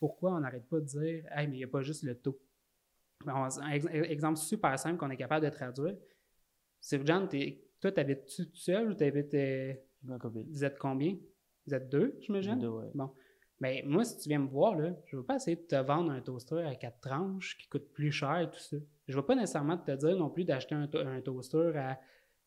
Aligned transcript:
pourquoi 0.00 0.32
on 0.32 0.40
n'arrête 0.40 0.66
pas 0.68 0.80
de 0.80 0.86
dire, 0.86 1.24
hey, 1.30 1.46
mais 1.46 1.56
il 1.56 1.58
n'y 1.58 1.64
a 1.64 1.68
pas 1.68 1.82
juste 1.82 2.02
le 2.02 2.16
taux. 2.16 2.40
un 3.26 3.70
exemple 3.70 4.38
super 4.38 4.76
simple 4.78 4.96
qu'on 4.96 5.10
est 5.10 5.16
capable 5.16 5.44
de 5.44 5.50
traduire. 5.50 5.96
C'est 6.80 7.06
John, 7.06 7.28
toi, 7.80 7.92
t'habites-tu 7.92 8.46
tout 8.46 8.56
seul 8.56 8.90
ou 8.90 8.94
t'habites. 8.94 9.34
Euh, 9.34 9.74
vous 10.02 10.64
êtes 10.64 10.78
combien? 10.78 11.16
Vous 11.66 11.74
êtes 11.74 11.90
deux, 11.90 12.16
j'imagine? 12.20 12.58
Deux, 12.58 12.68
ouais. 12.68 12.90
Bon. 12.94 13.10
Mais 13.60 13.82
moi, 13.86 14.04
si 14.04 14.16
tu 14.18 14.30
viens 14.30 14.38
me 14.38 14.48
voir, 14.48 14.74
là, 14.74 14.96
je 15.04 15.14
ne 15.14 15.20
veux 15.20 15.26
pas 15.26 15.36
essayer 15.36 15.56
de 15.56 15.62
te 15.62 15.76
vendre 15.76 16.10
un 16.10 16.22
toaster 16.22 16.62
à 16.62 16.74
quatre 16.74 17.00
tranches 17.00 17.58
qui 17.58 17.68
coûte 17.68 17.92
plus 17.92 18.10
cher 18.10 18.38
et 18.38 18.50
tout 18.50 18.58
ça. 18.58 18.78
Je 19.06 19.12
ne 19.14 19.20
veux 19.20 19.26
pas 19.26 19.34
nécessairement 19.34 19.76
te 19.76 19.90
dire 19.92 20.16
non 20.16 20.30
plus 20.30 20.44
d'acheter 20.44 20.74
un, 20.74 21.20
toaster 21.20 21.72
à, 21.76 22.00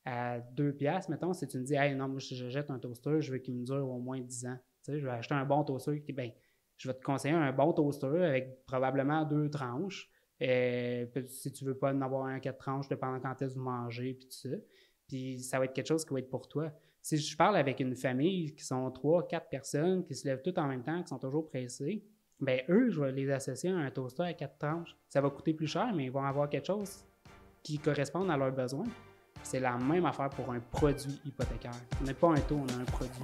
à 0.05 0.39
deux 0.39 0.73
piastres, 0.73 1.11
mettons, 1.11 1.33
si 1.33 1.47
tu 1.47 1.59
me 1.59 1.63
dis, 1.63 1.75
hey, 1.75 1.93
non, 1.93 2.07
moi, 2.07 2.19
si 2.19 2.35
je 2.35 2.49
jette 2.49 2.71
un 2.71 2.79
toaster, 2.79 3.21
je 3.21 3.31
veux 3.31 3.37
qu'il 3.37 3.55
me 3.55 3.63
dure 3.63 3.87
au 3.87 3.99
moins 3.99 4.19
10 4.19 4.47
ans. 4.47 4.57
Tu 4.83 4.91
sais, 4.91 4.99
je 4.99 5.05
vais 5.05 5.11
acheter 5.11 5.35
un 5.35 5.45
bon 5.45 5.63
toaster 5.63 6.01
qui, 6.01 6.13
ben, 6.13 6.31
je 6.77 6.87
vais 6.89 6.93
te 6.93 7.03
conseiller 7.03 7.35
un 7.35 7.51
bon 7.51 7.73
toaster 7.73 8.23
avec 8.23 8.65
probablement 8.65 9.23
deux 9.25 9.49
tranches. 9.49 10.09
Et, 10.39 11.07
si 11.27 11.51
tu 11.51 11.65
veux 11.65 11.77
pas 11.77 11.93
en 11.93 12.01
avoir 12.01 12.25
un 12.25 12.35
à 12.35 12.39
quatre 12.39 12.57
tranches, 12.57 12.87
dépendant 12.87 13.19
quand 13.19 13.41
est-ce 13.41 13.53
que 13.53 13.59
vous 13.59 13.65
mangez, 13.65 14.13
puis 14.13 14.27
tout 14.27 14.49
ça. 14.49 14.57
Puis 15.07 15.39
ça 15.39 15.59
va 15.59 15.65
être 15.65 15.73
quelque 15.73 15.87
chose 15.87 16.05
qui 16.05 16.13
va 16.13 16.19
être 16.19 16.29
pour 16.29 16.47
toi. 16.47 16.71
Si 17.01 17.17
je 17.17 17.37
parle 17.37 17.57
avec 17.57 17.79
une 17.79 17.95
famille 17.95 18.55
qui 18.55 18.63
sont 18.63 18.89
trois, 18.91 19.27
quatre 19.27 19.49
personnes, 19.49 20.05
qui 20.05 20.15
se 20.15 20.27
lèvent 20.27 20.41
toutes 20.41 20.57
en 20.57 20.67
même 20.67 20.83
temps, 20.83 21.01
qui 21.01 21.09
sont 21.09 21.19
toujours 21.19 21.47
pressés, 21.47 22.03
ben 22.39 22.61
eux, 22.69 22.89
je 22.89 22.99
vais 23.01 23.11
les 23.11 23.29
associer 23.29 23.69
à 23.69 23.77
un 23.77 23.91
toaster 23.91 24.23
à 24.23 24.33
quatre 24.33 24.57
tranches. 24.57 24.97
Ça 25.09 25.21
va 25.21 25.29
coûter 25.29 25.53
plus 25.53 25.67
cher, 25.67 25.93
mais 25.93 26.05
ils 26.05 26.11
vont 26.11 26.23
avoir 26.23 26.49
quelque 26.49 26.67
chose 26.67 27.05
qui 27.61 27.77
corresponde 27.79 28.29
à 28.29 28.37
leurs 28.37 28.51
besoins. 28.51 28.87
C'est 29.43 29.59
la 29.59 29.77
même 29.77 30.05
affaire 30.05 30.29
pour 30.29 30.51
un 30.51 30.59
produit 30.59 31.19
hypothécaire. 31.25 31.71
On 32.01 32.05
n'est 32.05 32.13
pas 32.13 32.29
un 32.29 32.39
taux, 32.39 32.55
on 32.55 32.67
a 32.67 32.81
un 32.81 32.85
produit. 32.85 33.23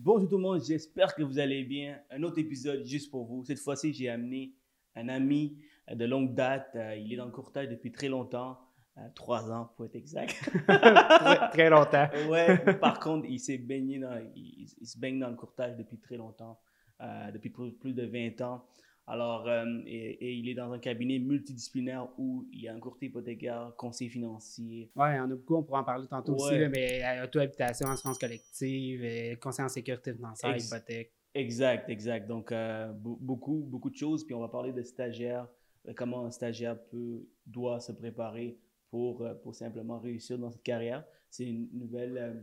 Bonjour 0.00 0.28
tout 0.28 0.36
le 0.36 0.42
monde, 0.42 0.62
j'espère 0.64 1.12
que 1.12 1.24
vous 1.24 1.40
allez 1.40 1.64
bien. 1.64 1.98
Un 2.12 2.22
autre 2.22 2.38
épisode 2.38 2.86
juste 2.86 3.10
pour 3.10 3.24
vous. 3.24 3.44
Cette 3.44 3.58
fois-ci, 3.58 3.92
j'ai 3.92 4.08
amené 4.08 4.54
un 4.94 5.08
ami 5.08 5.58
de 5.92 6.04
longue 6.04 6.36
date. 6.36 6.70
Euh, 6.76 6.94
il 6.94 7.12
est 7.12 7.16
dans 7.16 7.24
le 7.24 7.32
courtage 7.32 7.68
depuis 7.68 7.90
très 7.90 8.06
longtemps. 8.06 8.60
Euh, 8.96 9.00
trois 9.16 9.50
ans 9.50 9.72
pour 9.74 9.86
être 9.86 9.96
exact. 9.96 10.36
très, 11.50 11.68
longtemps. 11.68 12.08
ouais, 12.30 12.74
par 12.74 13.00
contre, 13.00 13.26
il 13.28 13.40
s'est 13.40 13.58
baigné 13.58 13.98
dans, 13.98 14.16
il, 14.36 14.68
se 14.68 14.96
baigne 14.96 15.18
dans 15.18 15.30
le 15.30 15.34
courtage 15.34 15.74
depuis 15.76 15.98
très 15.98 16.16
longtemps, 16.16 16.60
euh, 17.00 17.32
depuis 17.32 17.50
plus, 17.50 17.92
de 17.92 18.06
20 18.06 18.40
ans. 18.42 18.64
Alors, 19.10 19.48
et, 19.86 20.34
il 20.34 20.48
est 20.48 20.54
dans 20.54 20.70
un 20.70 20.78
cabinet 20.78 21.18
multidisciplinaire 21.18 22.08
où 22.18 22.46
il 22.52 22.62
y 22.62 22.68
a 22.68 22.74
un 22.74 22.78
courtier 22.78 23.08
hypothécaire, 23.08 23.72
conseiller 23.76 24.10
financier. 24.10 24.90
Oui, 24.94 25.18
en 25.18 25.30
a 25.30 25.34
beaucoup, 25.34 25.56
on 25.56 25.62
pourra 25.62 25.80
en 25.80 25.84
parler 25.84 26.06
tantôt 26.06 26.34
aussi, 26.34 26.54
mais 26.68 27.02
auto-habitation, 27.24 27.88
assurance 27.88 28.18
collective, 28.18 29.38
conseiller 29.38 29.64
en 29.64 29.68
sécurité 29.70 30.12
financière, 30.12 30.56
hypothèque. 30.56 31.12
Exact, 31.34 31.88
exact. 31.88 32.28
Donc, 32.28 32.52
beaucoup, 33.00 33.64
beaucoup 33.66 33.90
de 33.90 33.96
choses. 33.96 34.24
Puis 34.24 34.34
on 34.34 34.40
va 34.40 34.48
parler 34.48 34.72
de 34.72 34.82
stagiaires, 34.82 35.48
euh, 35.88 35.92
comment 35.96 36.24
un 36.24 36.30
stagiaire 36.30 36.78
peut, 36.90 37.26
doit 37.46 37.80
se 37.80 37.92
préparer 37.92 38.58
pour, 38.90 39.22
euh, 39.22 39.34
pour 39.34 39.54
simplement 39.54 39.98
réussir 39.98 40.38
dans 40.38 40.50
cette 40.50 40.62
carrière. 40.62 41.04
C'est 41.30 41.44
une 41.44 41.68
nouvelle, 41.72 42.18
euh, 42.18 42.34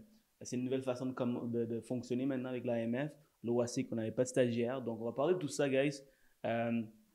c'est 0.42 0.56
une 0.58 0.64
nouvelle 0.64 0.84
façon 0.84 1.08
de, 1.08 1.66
de, 1.66 1.80
fonctionner 1.82 2.26
maintenant 2.26 2.50
avec 2.50 2.66
l'AMF. 2.66 3.12
L'OAC, 3.44 3.88
qu'on 3.88 3.96
n'avait 3.96 4.12
pas 4.12 4.24
de 4.24 4.30
stagiaire. 4.30 4.82
Donc, 4.82 5.02
on 5.02 5.06
va 5.06 5.12
parler 5.12 5.36
de 5.36 5.40
tout 5.40 5.48
ça, 5.48 5.70
guys. 5.70 6.02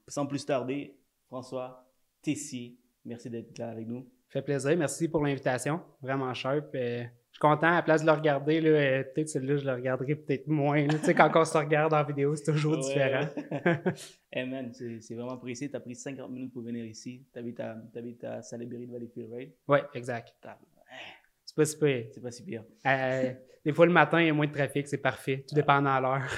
Sans 0.07 0.27
plus 0.27 0.45
tarder, 0.45 0.97
François 1.27 1.87
Tessier, 2.23 2.77
merci 3.05 3.31
d'être 3.31 3.57
là 3.59 3.71
avec 3.71 3.87
nous. 3.87 4.07
fait 4.29 4.43
plaisir. 4.43 4.77
Merci 4.77 5.09
pour 5.09 5.23
l'invitation. 5.23 5.81
Vraiment 6.03 6.33
sharp 6.35 6.75
je 7.31 7.37
suis 7.37 7.41
content, 7.41 7.69
à 7.69 7.77
la 7.77 7.83
place 7.83 8.01
de 8.01 8.07
le 8.07 8.13
regarder, 8.13 8.61
là, 8.61 8.71
euh, 8.71 9.05
peut-être 9.05 9.29
celui-là, 9.29 9.57
je 9.57 9.65
le 9.65 9.73
regarderai 9.73 10.17
peut-être 10.17 10.49
moins. 10.49 10.87
Tu 10.89 10.99
sais, 10.99 11.15
quand 11.15 11.31
on 11.37 11.45
se 11.45 11.57
regarde 11.57 11.95
en 11.95 12.03
vidéo, 12.03 12.35
c'est 12.35 12.51
toujours 12.51 12.77
différent. 12.77 13.29
hey 14.33 14.49
man, 14.49 14.73
c'est 14.73 15.15
vraiment 15.15 15.37
précis. 15.37 15.71
Tu 15.71 15.77
as 15.77 15.81
pris 15.81 15.95
50 15.95 16.29
minutes 16.29 16.53
pour 16.53 16.63
venir 16.63 16.85
ici. 16.85 17.25
Tu 17.33 17.39
habites 17.39 17.61
à, 17.61 17.77
à 18.25 18.43
Salaberry 18.43 18.87
de 18.87 18.93
Valleyfield, 18.93 19.33
right? 19.33 19.55
Oui, 19.69 19.79
exact. 19.95 20.35
C'est 21.45 21.55
pas 21.55 21.65
si 21.65 21.79
pire. 21.79 22.07
C'est 22.13 22.21
pas 22.21 22.31
si 22.33 22.43
pire. 22.43 22.65
Euh, 22.87 23.33
des 23.65 23.73
fois, 23.73 23.87
le 23.87 23.93
matin, 23.93 24.21
il 24.21 24.27
y 24.27 24.31
a 24.31 24.35
moins 24.35 24.47
de 24.47 24.53
trafic, 24.53 24.89
c'est 24.89 24.99
parfait. 24.99 25.45
Tout 25.49 25.55
dépend 25.55 25.81
de 25.81 25.87
l'heure. 25.87 26.29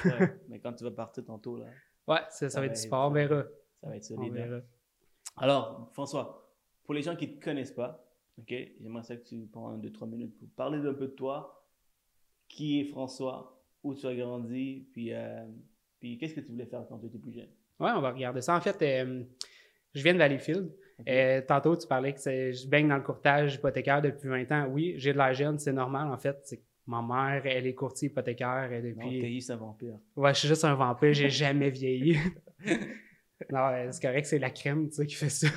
mais 0.50 0.58
quand 0.58 0.74
tu 0.74 0.84
vas 0.84 0.90
partir 0.90 1.24
tantôt, 1.24 1.56
là. 1.56 1.66
Ouais, 2.08 2.20
ça, 2.30 2.48
va 2.48 2.66
être 2.66 2.74
du 2.74 2.80
sport, 2.80 3.10
on 3.10 3.12
verra. 3.12 3.44
Ça 3.80 3.88
va 3.88 3.96
être 3.96 4.04
solide. 4.04 4.36
Hein. 4.36 4.62
Alors, 5.36 5.88
François, 5.92 6.52
pour 6.84 6.94
les 6.94 7.02
gens 7.02 7.16
qui 7.16 7.28
ne 7.28 7.34
te 7.34 7.44
connaissent 7.44 7.72
pas, 7.72 8.02
Ok, 8.38 8.54
j'aimerais 8.80 9.02
ça 9.02 9.16
que 9.16 9.24
tu 9.24 9.46
prends 9.52 9.76
deux, 9.76 9.92
trois 9.92 10.08
minutes 10.08 10.38
pour 10.38 10.48
parler 10.56 10.78
un 10.78 10.94
peu 10.94 11.06
de 11.06 11.12
toi. 11.12 11.66
Qui 12.48 12.80
est 12.80 12.84
François? 12.84 13.62
Où 13.82 13.94
tu 13.94 14.06
as 14.06 14.14
grandi? 14.14 14.86
Puis, 14.92 15.12
euh, 15.12 15.44
puis 15.98 16.16
qu'est-ce 16.16 16.34
que 16.34 16.40
tu 16.40 16.52
voulais 16.52 16.66
faire 16.66 16.86
quand 16.88 16.98
tu 16.98 17.06
étais 17.06 17.18
plus 17.18 17.32
jeune? 17.32 17.48
Oui, 17.80 17.90
on 17.94 18.00
va 18.00 18.12
regarder 18.12 18.40
ça. 18.40 18.56
En 18.56 18.60
fait, 18.60 18.80
euh, 18.82 19.22
je 19.94 20.02
viens 20.02 20.14
de 20.14 20.18
Valleyfield. 20.18 20.70
Euh, 21.08 21.42
tantôt, 21.46 21.76
tu 21.76 21.86
parlais 21.86 22.14
que 22.14 22.20
je 22.20 22.68
baigne 22.68 22.88
dans 22.88 22.96
le 22.96 23.02
courtage 23.02 23.56
hypothécaire 23.56 24.00
depuis 24.00 24.28
20 24.28 24.52
ans. 24.52 24.68
Oui, 24.70 24.94
j'ai 24.96 25.12
de 25.12 25.18
la 25.18 25.32
jeune, 25.32 25.58
c'est 25.58 25.72
normal. 25.72 26.08
En 26.08 26.18
fait, 26.18 26.38
c'est 26.44 26.62
ma 26.86 27.02
mère, 27.02 27.42
elle 27.44 27.66
est 27.66 27.74
courtier 27.74 28.08
hypothécaire 28.08 28.68
depuis. 28.82 29.34
Non, 29.34 29.40
c'est 29.40 29.52
un 29.52 29.56
vampire. 29.56 29.98
Ouais, 30.16 30.34
je 30.34 30.40
suis 30.40 30.48
juste 30.48 30.64
un 30.64 30.74
vampire, 30.74 31.12
j'ai 31.12 31.30
jamais 31.30 31.70
vieilli. 31.70 32.18
non, 33.50 33.70
c'est 33.90 34.02
correct, 34.02 34.26
c'est 34.26 34.38
la 34.38 34.50
crème, 34.50 34.88
tu 34.88 34.96
sais, 34.96 35.06
qui 35.06 35.14
fait 35.14 35.28
ça. 35.28 35.48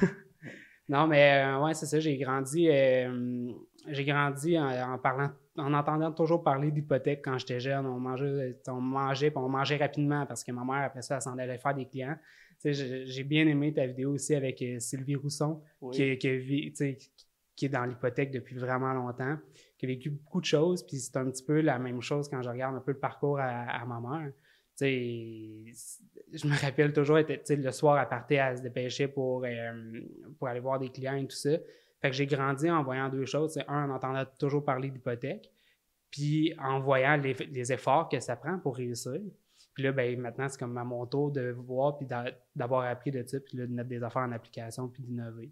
Non, 0.87 1.07
mais 1.07 1.43
euh, 1.43 1.59
ouais, 1.59 1.73
c'est 1.73 1.87
ça. 1.87 1.99
J'ai 1.99 2.17
grandi, 2.17 2.69
euh, 2.69 3.51
j'ai 3.87 4.05
grandi 4.05 4.57
en, 4.59 4.97
parlant, 4.99 5.31
en 5.57 5.73
entendant 5.73 6.11
toujours 6.11 6.43
parler 6.43 6.71
d'hypothèque 6.71 7.21
quand 7.23 7.37
j'étais 7.39 7.59
jeune. 7.59 7.85
On 7.87 7.99
mangeait, 7.99 8.61
on 8.67 8.81
mangeait, 8.81 9.31
puis 9.31 9.39
on 9.39 9.49
mangeait 9.49 9.77
rapidement 9.77 10.25
parce 10.25 10.43
que 10.43 10.51
ma 10.51 10.63
mère, 10.63 10.85
après 10.85 11.01
ça, 11.01 11.15
elle 11.15 11.21
s'en 11.21 11.37
allait 11.37 11.57
faire 11.57 11.73
des 11.73 11.85
clients. 11.85 12.17
J'ai 12.63 13.23
bien 13.23 13.47
aimé 13.47 13.73
ta 13.73 13.85
vidéo 13.85 14.13
aussi 14.13 14.35
avec 14.35 14.61
euh, 14.61 14.79
Sylvie 14.79 15.15
Rousson, 15.15 15.61
qui, 15.91 16.17
qui, 16.17 16.71
qui, 16.71 17.11
est 17.63 17.69
dans 17.69 17.85
l'hypothèque 17.85 18.31
depuis 18.31 18.57
vraiment 18.57 18.93
longtemps, 18.93 19.37
qui 19.77 19.85
a 19.85 19.87
vécu 19.87 20.09
beaucoup 20.09 20.41
de 20.41 20.45
choses. 20.45 20.85
Puis 20.85 20.97
c'est 20.97 21.15
un 21.15 21.29
petit 21.29 21.43
peu 21.43 21.61
la 21.61 21.79
même 21.79 22.01
chose 22.01 22.27
quand 22.27 22.41
je 22.41 22.49
regarde 22.49 22.75
un 22.75 22.81
peu 22.81 22.91
le 22.91 22.99
parcours 22.99 23.39
à 23.39 23.85
ma 23.85 24.01
mère 24.01 24.31
je 24.81 26.47
me 26.47 26.61
rappelle 26.61 26.91
toujours, 26.93 27.17
le 27.17 27.71
soir, 27.71 27.97
à 27.97 28.05
partir 28.05 28.43
à 28.43 28.55
se 28.55 28.61
dépêcher 28.61 29.07
pour, 29.07 29.43
euh, 29.45 30.01
pour 30.37 30.47
aller 30.47 30.59
voir 30.59 30.79
des 30.79 30.89
clients 30.89 31.15
et 31.15 31.25
tout 31.25 31.35
ça. 31.35 31.57
Fait 32.01 32.09
que 32.09 32.15
j'ai 32.15 32.25
grandi 32.25 32.69
en 32.69 32.83
voyant 32.83 33.09
deux 33.09 33.25
choses. 33.25 33.57
Un, 33.67 33.89
en 33.89 33.95
entendant 33.95 34.25
toujours 34.37 34.63
parler 34.63 34.89
d'hypothèque, 34.89 35.51
puis 36.11 36.53
en 36.59 36.79
voyant 36.79 37.17
les, 37.17 37.71
efforts 37.71 38.09
que 38.09 38.19
ça 38.19 38.35
prend 38.35 38.59
pour 38.59 38.75
réussir. 38.75 39.21
Puis 39.73 39.83
là, 39.83 39.91
ben, 39.91 40.19
maintenant, 40.19 40.47
c'est 40.47 40.59
comme 40.59 40.77
à 40.77 40.83
mon 40.83 41.05
tour 41.05 41.31
de 41.31 41.51
voir, 41.51 41.97
puis 41.97 42.07
d'avoir 42.55 42.85
appris 42.85 43.11
de 43.11 43.23
ça, 43.25 43.39
puis 43.39 43.57
de 43.57 43.65
mettre 43.65 43.89
des 43.89 44.03
affaires 44.03 44.23
en 44.23 44.31
application, 44.31 44.87
puis 44.87 45.03
d'innover. 45.03 45.51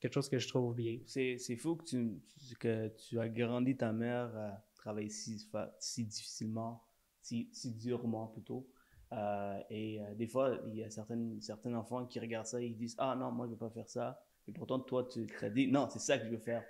Quelque 0.00 0.14
chose 0.14 0.28
que 0.28 0.38
je 0.38 0.48
trouve 0.48 0.74
bien. 0.74 0.98
C'est 1.06 1.56
fou 1.56 1.76
que 1.76 1.84
tu, 1.84 2.22
que 2.58 2.88
tu 2.88 3.20
as 3.20 3.28
grandi 3.28 3.76
ta 3.76 3.92
mère 3.92 4.34
à 4.36 4.64
travailler 4.74 5.10
si, 5.10 5.46
si 5.78 6.04
difficilement 6.04 6.82
si, 7.22 7.48
si 7.52 7.72
durement 7.72 8.26
plutôt. 8.26 8.66
Euh, 9.12 9.58
et 9.70 10.00
euh, 10.00 10.14
des 10.14 10.26
fois, 10.26 10.58
il 10.68 10.76
y 10.76 10.84
a 10.84 10.90
certaines, 10.90 11.40
certains 11.40 11.74
enfants 11.74 12.06
qui 12.06 12.20
regardent 12.20 12.46
ça 12.46 12.60
et 12.60 12.66
ils 12.66 12.76
disent 12.76 12.94
Ah 12.98 13.16
non, 13.18 13.30
moi 13.32 13.46
je 13.46 13.50
ne 13.50 13.54
veux 13.54 13.58
pas 13.58 13.70
faire 13.70 13.88
ça. 13.88 14.20
Et 14.46 14.52
pourtant, 14.52 14.78
toi, 14.80 15.06
tu 15.10 15.26
as 15.42 15.50
dit 15.50 15.70
Non, 15.70 15.88
c'est 15.90 15.98
ça 15.98 16.18
que 16.18 16.24
je 16.24 16.30
veux 16.30 16.38
faire. 16.38 16.64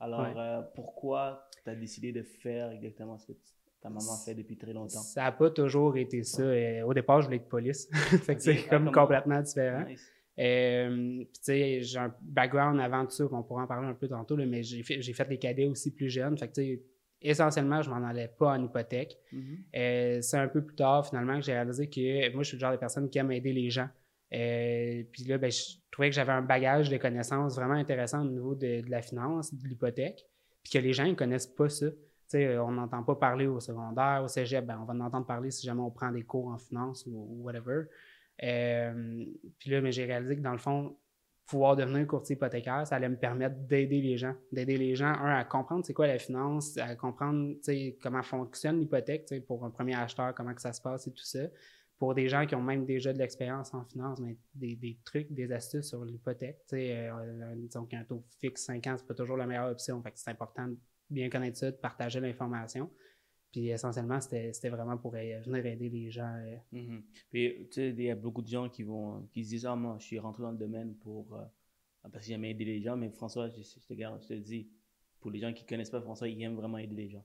Alors, 0.00 0.38
euh, 0.38 0.62
pourquoi 0.74 1.48
tu 1.64 1.70
as 1.70 1.74
décidé 1.74 2.12
de 2.12 2.22
faire 2.22 2.70
exactement 2.70 3.18
ce 3.18 3.32
que 3.32 3.38
ta 3.80 3.88
maman 3.88 4.16
fait 4.24 4.34
depuis 4.34 4.56
très 4.56 4.72
longtemps? 4.72 5.00
Ça 5.00 5.22
n'a 5.22 5.32
pas 5.32 5.50
toujours 5.50 5.96
été 5.96 6.22
ça. 6.22 6.44
au 6.86 6.94
départ, 6.94 7.20
je 7.22 7.26
voulais 7.26 7.38
être 7.38 7.48
police. 7.48 7.90
c'est 8.38 8.66
ah, 8.66 8.68
comme 8.70 8.92
complètement 8.92 9.40
différent. 9.40 9.84
Sais, 10.38 11.82
j'ai 11.82 11.98
un 11.98 12.14
background 12.20 12.80
avant 12.80 13.04
tout 13.04 13.12
ça, 13.12 13.24
qu'on 13.26 13.42
pourra 13.42 13.64
en 13.64 13.66
parler 13.66 13.88
un 13.88 13.94
peu 13.94 14.08
tantôt, 14.08 14.36
mais 14.36 14.62
j'ai 14.62 14.82
fait, 14.82 15.02
fait 15.02 15.28
les 15.28 15.38
cadets 15.38 15.66
aussi 15.66 15.92
plus 15.92 16.08
jeunes. 16.08 16.38
Fait 16.38 16.48
que, 16.48 16.80
essentiellement, 17.20 17.82
je 17.82 17.90
m'en 17.90 18.06
allais 18.06 18.28
pas 18.28 18.52
en 18.56 18.62
hypothèque. 18.62 19.18
Mm-hmm. 19.32 19.58
Euh, 19.76 20.22
c'est 20.22 20.38
un 20.38 20.48
peu 20.48 20.62
plus 20.62 20.76
tard, 20.76 21.06
finalement, 21.06 21.36
que 21.36 21.44
j'ai 21.44 21.52
réalisé 21.52 21.88
que 21.88 22.32
moi, 22.32 22.42
je 22.42 22.48
suis 22.48 22.56
le 22.56 22.60
genre 22.60 22.72
de 22.72 22.76
personne 22.76 23.08
qui 23.10 23.18
aime 23.18 23.32
aider 23.32 23.52
les 23.52 23.70
gens. 23.70 23.88
Euh, 24.32 25.02
puis 25.10 25.24
là, 25.24 25.38
ben, 25.38 25.50
je 25.50 25.76
trouvais 25.90 26.10
que 26.10 26.14
j'avais 26.14 26.32
un 26.32 26.42
bagage 26.42 26.90
de 26.90 26.96
connaissances 26.98 27.56
vraiment 27.56 27.74
intéressant 27.74 28.22
au 28.22 28.28
niveau 28.28 28.54
de, 28.54 28.82
la 28.88 29.02
finance, 29.02 29.54
de 29.54 29.66
l'hypothèque, 29.66 30.26
puis 30.62 30.72
que 30.72 30.78
les 30.78 30.92
gens 30.92 31.06
ne 31.06 31.14
connaissent 31.14 31.46
pas 31.46 31.68
ça. 31.68 31.86
on 32.34 32.72
n'entend 32.72 33.02
pas 33.02 33.14
parler 33.16 33.46
au 33.46 33.58
secondaire, 33.58 34.22
au 34.22 34.28
cégep, 34.28 34.64
ben, 34.66 34.78
on 34.82 34.84
va 34.84 34.94
en 34.94 35.00
entendre 35.00 35.26
parler 35.26 35.50
si 35.50 35.66
jamais 35.66 35.80
on 35.80 35.90
prend 35.90 36.12
des 36.12 36.24
cours 36.24 36.48
en 36.48 36.58
finance 36.58 37.06
ou, 37.06 37.42
whatever. 37.42 37.84
Euh, 38.42 39.24
puis 39.58 39.70
là, 39.70 39.80
mais 39.80 39.92
j'ai 39.92 40.04
réalisé 40.04 40.36
que 40.36 40.40
dans 40.40 40.52
le 40.52 40.58
fond, 40.58 40.96
pouvoir 41.48 41.76
devenir 41.76 42.06
courtier 42.06 42.36
hypothécaire, 42.36 42.86
ça 42.86 42.96
allait 42.96 43.08
me 43.08 43.16
permettre 43.16 43.56
d'aider 43.56 44.00
les 44.02 44.18
gens. 44.18 44.34
D'aider 44.52 44.76
les 44.76 44.94
gens, 44.94 45.08
un, 45.08 45.34
à 45.34 45.44
comprendre 45.44 45.84
c'est 45.84 45.94
quoi 45.94 46.06
la 46.06 46.18
finance, 46.18 46.76
à 46.76 46.94
comprendre 46.94 47.54
comment 48.02 48.22
fonctionne 48.22 48.78
l'hypothèque 48.78 49.32
pour 49.46 49.64
un 49.64 49.70
premier 49.70 49.96
acheteur, 49.96 50.34
comment 50.34 50.54
que 50.54 50.60
ça 50.60 50.72
se 50.72 50.80
passe 50.80 51.06
et 51.06 51.12
tout 51.12 51.24
ça. 51.24 51.40
Pour 51.96 52.14
des 52.14 52.28
gens 52.28 52.46
qui 52.46 52.54
ont 52.54 52.62
même 52.62 52.84
déjà 52.84 53.12
de 53.12 53.18
l'expérience 53.18 53.74
en 53.74 53.84
finance, 53.84 54.20
mais 54.20 54.36
des, 54.54 54.98
trucs, 55.04 55.32
des 55.32 55.50
astuces 55.50 55.88
sur 55.88 56.04
l'hypothèque. 56.04 56.60
Euh, 56.74 57.54
disons 57.56 57.86
qu'un 57.86 58.04
taux 58.04 58.22
fixe 58.38 58.66
5 58.66 58.86
ans, 58.86 58.94
c'est 58.98 59.06
pas 59.06 59.14
toujours 59.14 59.36
la 59.36 59.46
meilleure 59.46 59.70
option. 59.70 60.00
Fait 60.02 60.12
c'est 60.14 60.30
important 60.30 60.68
de 60.68 60.76
bien 61.10 61.28
connaître 61.28 61.58
ça, 61.58 61.70
de 61.70 61.76
partager 61.76 62.20
l'information. 62.20 62.88
Puis 63.50 63.68
essentiellement, 63.68 64.20
c'était 64.20 64.68
vraiment 64.68 64.96
pour 64.98 65.12
venir 65.12 65.66
aider 65.66 65.88
les 65.88 66.10
gens. 66.10 66.34
Euh. 66.36 66.56
Mm-hmm. 66.72 67.02
Puis, 67.30 67.68
tu 67.70 67.72
sais, 67.72 67.88
il 67.90 68.02
y 68.02 68.10
a 68.10 68.14
beaucoup 68.14 68.42
de 68.42 68.48
gens 68.48 68.68
qui 68.68 68.82
vont 68.82 69.26
qui 69.32 69.44
se 69.44 69.50
disent 69.50 69.66
Ah, 69.66 69.74
moi, 69.74 69.96
je 69.98 70.04
suis 70.04 70.18
rentré 70.18 70.42
dans 70.42 70.50
le 70.50 70.58
domaine 70.58 70.94
pour. 70.96 71.34
Euh, 71.34 71.44
parce 72.12 72.24
que 72.24 72.30
j'aime 72.30 72.44
aider 72.44 72.64
les 72.64 72.80
gens, 72.80 72.96
mais 72.96 73.10
François, 73.10 73.48
je, 73.48 73.62
te 73.62 73.94
garde, 73.94 74.22
je 74.22 74.28
te 74.28 74.34
dis, 74.34 74.70
pour 75.20 75.30
les 75.30 75.40
gens 75.40 75.52
qui 75.52 75.64
ne 75.64 75.68
connaissent 75.68 75.90
pas 75.90 76.00
François, 76.00 76.28
il 76.28 76.40
aime 76.42 76.54
vraiment 76.54 76.78
aider 76.78 76.94
les 76.94 77.10
gens. 77.10 77.24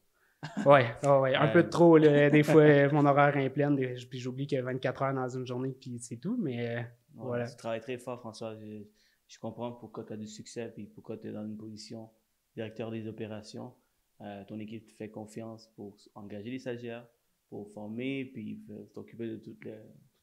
oui, 0.65 0.81
ouais, 1.03 1.35
un 1.35 1.47
peu 1.53 1.59
euh. 1.59 1.69
trop. 1.69 1.99
des 1.99 2.43
fois, 2.43 2.89
mon 2.91 3.05
horaire 3.05 3.37
est 3.37 3.49
plein, 3.49 3.73
puis 3.75 4.19
j'oublie 4.19 4.47
a 4.55 4.61
24 4.61 5.01
heures 5.03 5.13
dans 5.13 5.29
une 5.29 5.45
journée, 5.45 5.73
puis 5.79 5.99
c'est 5.99 6.17
tout, 6.17 6.37
mais 6.37 6.85
voilà. 7.13 7.47
Tu 7.47 7.55
travailles 7.55 7.81
très 7.81 7.97
fort, 7.97 8.19
François. 8.19 8.55
Je, 8.55 8.83
je 9.27 9.39
comprends 9.39 9.71
pourquoi 9.71 10.03
tu 10.03 10.13
as 10.13 10.17
du 10.17 10.27
succès, 10.27 10.71
puis 10.73 10.85
pourquoi 10.85 11.17
tu 11.17 11.27
es 11.27 11.31
dans 11.31 11.45
une 11.45 11.57
position 11.57 12.09
directeur 12.55 12.91
des 12.91 13.07
opérations. 13.07 13.73
Euh, 14.21 14.43
ton 14.45 14.59
équipe 14.59 14.87
te 14.87 14.93
fait 14.93 15.09
confiance 15.09 15.67
pour 15.75 15.97
engager 16.15 16.51
les 16.51 16.59
stagiaires, 16.59 17.07
pour 17.49 17.69
former, 17.71 18.25
puis 18.25 18.63
t'occuper 18.93 19.27
de 19.27 19.37
toute 19.37 19.67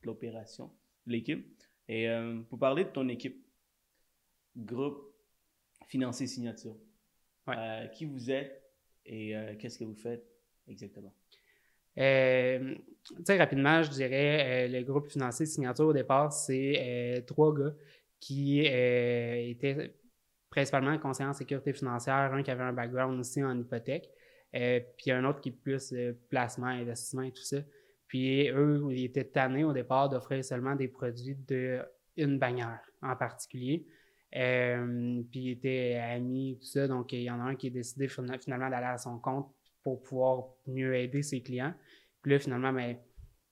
l'opération 0.02 0.70
de 1.06 1.12
l'équipe. 1.12 1.46
Et 1.88 2.08
euh, 2.08 2.40
pour 2.48 2.58
parler 2.58 2.84
de 2.84 2.90
ton 2.90 3.08
équipe, 3.08 3.44
groupe 4.56 5.12
financier 5.86 6.26
signature, 6.26 6.76
euh, 7.48 7.86
qui 7.88 8.04
vous 8.04 8.30
êtes 8.30 8.62
et 9.06 9.34
qu'est-ce 9.58 9.78
que 9.78 9.84
vous 9.84 9.96
faites 9.96 10.24
exactement? 10.68 11.12
Euh, 11.98 12.76
rapidement, 13.28 13.82
je 13.82 13.90
dirais, 13.90 14.68
le 14.68 14.82
groupe 14.82 15.08
financier 15.08 15.46
signature 15.46 15.86
au 15.86 15.92
départ, 15.92 16.32
c'est 16.32 17.24
trois 17.26 17.52
gars 17.52 17.74
qui 18.20 18.60
étaient 18.60 19.99
principalement 20.50 20.98
conseiller 20.98 21.28
en 21.28 21.32
sécurité 21.32 21.72
financière, 21.72 22.32
un 22.34 22.42
qui 22.42 22.50
avait 22.50 22.64
un 22.64 22.72
background 22.72 23.18
aussi 23.18 23.42
en 23.42 23.56
hypothèque, 23.58 24.10
euh, 24.54 24.80
puis 24.98 25.12
un 25.12 25.24
autre 25.24 25.40
qui 25.40 25.50
est 25.50 25.52
plus 25.52 25.92
euh, 25.92 26.12
placement, 26.28 26.66
investissement 26.66 27.22
et 27.22 27.32
tout 27.32 27.42
ça. 27.42 27.58
Puis 28.08 28.48
eux, 28.50 28.84
ils 28.90 29.04
étaient 29.04 29.24
tannés 29.24 29.62
au 29.62 29.72
départ 29.72 30.08
d'offrir 30.08 30.44
seulement 30.44 30.74
des 30.74 30.88
produits 30.88 31.36
d'une 32.16 32.38
bannière 32.38 32.80
en 33.02 33.14
particulier. 33.14 33.86
Euh, 34.34 35.22
puis 35.30 35.40
ils 35.40 35.50
étaient 35.52 35.94
amis, 35.94 36.58
tout 36.60 36.66
ça. 36.66 36.88
Donc, 36.88 37.12
il 37.12 37.22
y 37.22 37.30
en 37.30 37.38
a 37.38 37.44
un 37.44 37.54
qui 37.54 37.68
a 37.68 37.70
décidé 37.70 38.08
finalement 38.08 38.68
d'aller 38.68 38.86
à 38.86 38.98
son 38.98 39.18
compte 39.20 39.54
pour 39.84 40.02
pouvoir 40.02 40.48
mieux 40.66 40.96
aider 40.96 41.22
ses 41.22 41.40
clients. 41.40 41.74
Puis 42.22 42.32
là, 42.32 42.40
finalement, 42.40 42.72
mais, 42.72 42.94
ben, 42.94 43.00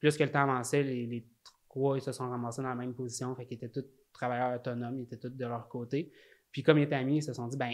plus 0.00 0.16
que 0.16 0.24
le 0.24 0.30
temps 0.30 0.42
avançait, 0.42 0.82
les, 0.82 1.06
les 1.06 1.24
trois 1.68 1.96
ils 1.96 2.02
se 2.02 2.12
sont 2.12 2.28
ramassés 2.28 2.62
dans 2.62 2.68
la 2.68 2.74
même 2.74 2.94
position. 2.94 3.34
Fait 3.36 3.46
qu'ils 3.46 3.56
étaient 3.56 3.68
tous 3.68 3.86
travailleurs 4.12 4.56
autonomes, 4.56 4.98
ils 4.98 5.04
étaient 5.04 5.18
tous 5.18 5.30
de 5.30 5.46
leur 5.46 5.68
côté. 5.68 6.10
Puis 6.52 6.62
comme 6.62 6.78
ils 6.78 6.84
étaient 6.84 6.94
amis, 6.94 7.18
ils 7.18 7.22
se 7.22 7.32
sont 7.32 7.48
dit, 7.48 7.56
ben 7.56 7.72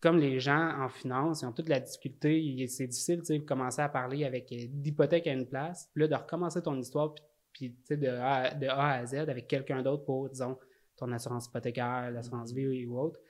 comme 0.00 0.18
les 0.18 0.40
gens 0.40 0.80
en 0.80 0.88
finance, 0.88 1.42
ils 1.42 1.46
ont 1.46 1.52
toute 1.52 1.68
la 1.68 1.78
difficulté, 1.78 2.66
c'est 2.68 2.86
difficile 2.86 3.20
de 3.22 3.38
commencer 3.44 3.82
à 3.82 3.88
parler 3.88 4.24
avec 4.24 4.50
euh, 4.50 4.64
d'hypothèque 4.68 5.26
à 5.26 5.32
une 5.32 5.46
place, 5.46 5.90
puis 5.92 6.02
là, 6.02 6.08
de 6.08 6.14
recommencer 6.14 6.62
ton 6.62 6.78
histoire, 6.78 7.14
puis, 7.52 7.76
de, 7.90 8.08
a, 8.08 8.54
de 8.54 8.66
A 8.66 8.92
à 8.92 9.06
Z 9.06 9.14
avec 9.14 9.46
quelqu'un 9.46 9.82
d'autre 9.82 10.04
pour, 10.04 10.30
disons, 10.30 10.58
ton 10.96 11.12
assurance 11.12 11.46
hypothécaire, 11.46 12.10
l'assurance 12.10 12.52
vie 12.52 12.86
ou 12.86 12.98
autre. 12.98 13.20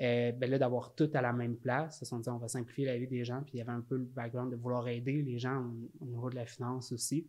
Euh, 0.00 0.32
ben 0.32 0.50
là, 0.50 0.58
d'avoir 0.58 0.94
tout 0.94 1.10
à 1.14 1.20
la 1.20 1.32
même 1.32 1.56
place, 1.56 1.96
ils 1.96 1.98
se 2.00 2.04
sont 2.06 2.18
dit, 2.18 2.28
on 2.28 2.38
va 2.38 2.48
simplifier 2.48 2.86
la 2.86 2.96
vie 2.96 3.06
des 3.06 3.24
gens, 3.24 3.42
puis 3.42 3.54
il 3.54 3.58
y 3.58 3.60
avait 3.60 3.72
un 3.72 3.80
peu 3.80 3.96
le 3.96 4.04
background 4.04 4.50
de 4.50 4.56
vouloir 4.56 4.88
aider 4.88 5.22
les 5.22 5.38
gens 5.38 5.70
au, 6.00 6.06
niveau 6.06 6.30
de 6.30 6.36
la 6.36 6.46
finance 6.46 6.90
aussi. 6.90 7.28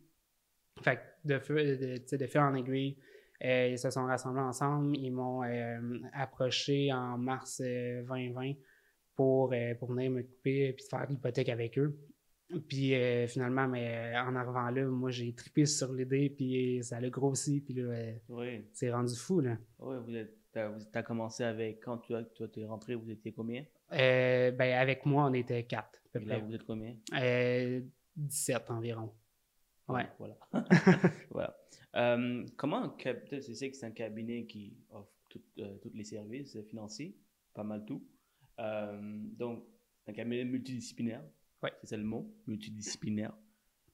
Fait 0.82 0.96
que 0.96 1.28
de, 1.28 2.04
de, 2.10 2.16
de 2.16 2.26
faire 2.26 2.42
en 2.42 2.54
aiguille, 2.54 2.96
euh, 3.44 3.68
ils 3.68 3.78
se 3.78 3.90
sont 3.90 4.04
rassemblés 4.04 4.40
ensemble. 4.40 4.96
Ils 4.96 5.10
m'ont 5.10 5.42
euh, 5.44 5.98
approché 6.12 6.92
en 6.92 7.18
mars 7.18 7.60
2020 7.60 8.48
euh, 8.48 8.52
pour, 9.14 9.54
pour 9.78 9.92
venir 9.92 10.10
m'occuper 10.10 10.68
et 10.68 10.76
faire 10.88 11.06
l'hypothèque 11.08 11.48
avec 11.48 11.78
eux. 11.78 11.98
Puis 12.68 12.94
finalement, 13.26 13.66
mais 13.66 14.14
en 14.18 14.36
arrivant 14.36 14.70
là, 14.70 14.84
moi 14.84 15.10
j'ai 15.10 15.34
trippé 15.34 15.66
sur 15.66 15.92
l'idée, 15.92 16.30
puis 16.30 16.78
ça 16.80 17.00
l'a 17.00 17.10
grossi, 17.10 17.60
puis 17.60 17.74
là, 17.74 17.92
c'est 18.72 18.92
rendu 18.92 19.16
fou. 19.16 19.40
Là. 19.40 19.56
Oui, 19.80 19.96
vous 20.54 20.86
as 20.94 21.02
commencé 21.02 21.42
avec, 21.42 21.80
quand 21.80 21.98
tu 21.98 22.14
toi, 22.36 22.46
es 22.56 22.64
rentré, 22.64 22.94
vous 22.94 23.10
étiez 23.10 23.32
combien? 23.32 23.64
ben, 23.90 24.60
avec 24.60 25.04
moi, 25.06 25.24
on 25.24 25.34
était 25.34 25.64
quatre. 25.64 26.00
Et 26.14 26.24
là, 26.24 26.38
vous 26.38 26.54
êtes 26.54 26.62
combien? 26.62 26.94
17 28.16 28.70
environ. 28.70 29.12
Ouais. 29.88 30.06
Voilà. 30.18 30.36
voilà. 31.30 31.56
Euh, 31.94 32.44
comment, 32.56 32.90
tu 32.90 33.54
sais 33.54 33.70
que 33.70 33.76
c'est 33.76 33.86
un 33.86 33.90
cabinet 33.90 34.46
qui 34.46 34.76
offre 34.90 35.10
euh, 35.58 35.76
tous 35.78 35.90
les 35.94 36.04
services 36.04 36.60
financiers, 36.62 37.16
pas 37.54 37.64
mal 37.64 37.84
tout. 37.84 38.02
Euh, 38.58 39.18
donc, 39.36 39.64
un 40.06 40.12
cabinet 40.12 40.44
multidisciplinaire. 40.44 41.24
Ouais. 41.62 41.72
C'est 41.80 41.88
ça 41.88 41.96
le 41.96 42.04
mot, 42.04 42.34
multidisciplinaire. 42.46 43.36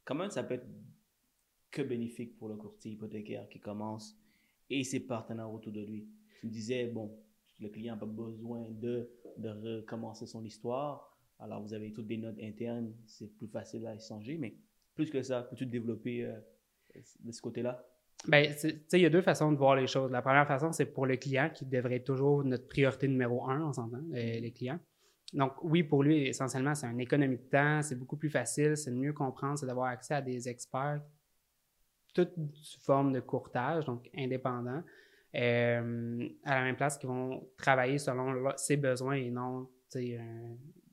Comment 0.05 0.29
ça 0.31 0.43
peut 0.43 0.55
être 0.55 0.67
que 1.71 1.83
bénéfique 1.83 2.37
pour 2.37 2.49
le 2.49 2.57
courtier 2.57 2.93
hypothécaire 2.93 3.49
qui 3.49 3.61
commence 3.61 4.17
et 4.69 4.85
ses 4.85 5.01
partenaires 5.01 5.51
autour 5.51 5.73
de 5.73 5.81
lui? 5.81 6.09
Tu 6.41 6.47
me 6.47 6.53
disais, 6.53 6.87
bon, 6.87 7.17
le 7.61 7.69
client 7.69 7.95
n'a 7.95 8.01
pas 8.01 8.07
besoin 8.07 8.69
de, 8.69 9.09
de 9.39 9.49
recommencer 9.49 10.27
son 10.27 10.45
histoire. 10.45 11.17
Alors, 11.39 11.63
vous 11.63 11.73
avez 11.73 11.93
toutes 11.93 12.07
des 12.07 12.19
notes 12.19 12.39
internes, 12.41 12.93
c'est 13.07 13.37
plus 13.37 13.49
facile 13.49 13.87
à 13.87 13.95
échanger, 13.95 14.37
mais 14.39 14.57
plus 14.95 15.11
que 15.11 15.23
ça, 15.23 15.43
peux-tu 15.43 15.67
développer 15.67 16.29
de 17.21 17.33
ce 17.33 17.41
côté-là? 17.41 17.85
Bien, 18.29 18.55
il 18.93 19.01
y 19.01 19.07
a 19.07 19.11
deux 19.11 19.23
façons 19.23 19.51
de 19.51 19.57
voir 19.57 19.75
les 19.75 19.87
choses. 19.89 20.11
La 20.13 20.23
première 20.23 20.47
façon, 20.47 20.71
c'est 20.71 20.87
pour 20.87 21.07
le 21.07 21.17
client 21.17 21.51
qui 21.53 21.67
devrait 21.67 21.97
être 21.97 22.05
toujours 22.05 22.45
notre 22.45 22.69
priorité 22.69 23.09
numéro 23.09 23.49
un, 23.49 23.63
on 23.63 23.73
s'entend, 23.73 23.97
euh, 23.97 24.41
les 24.41 24.53
clients. 24.53 24.79
Donc, 25.33 25.55
oui, 25.63 25.83
pour 25.83 26.05
lui, 26.05 26.29
essentiellement, 26.29 26.75
c'est 26.75 26.87
une 26.87 27.01
économie 27.01 27.39
de 27.39 27.43
temps, 27.43 27.83
c'est 27.83 27.97
beaucoup 27.97 28.17
plus 28.17 28.31
facile, 28.31 28.77
c'est 28.77 28.91
de 28.91 28.97
mieux 28.97 29.13
comprendre, 29.13 29.59
c'est 29.59 29.67
d'avoir 29.67 29.87
accès 29.89 30.15
à 30.15 30.23
des 30.23 30.49
experts, 30.49 31.03
toute 32.15 32.35
forme 32.81 33.13
de 33.13 33.21
courtage, 33.21 33.87
donc 33.87 34.09
indépendants, 34.17 34.83
euh, 35.35 36.29
à 36.45 36.55
la 36.57 36.63
même 36.63 36.77
place 36.77 36.99
qui 36.99 37.07
vont 37.07 37.49
travailler 37.57 37.99
selon 37.99 38.53
ses 38.57 38.77
besoins 38.77 39.15
et 39.15 39.31
non 39.31 39.69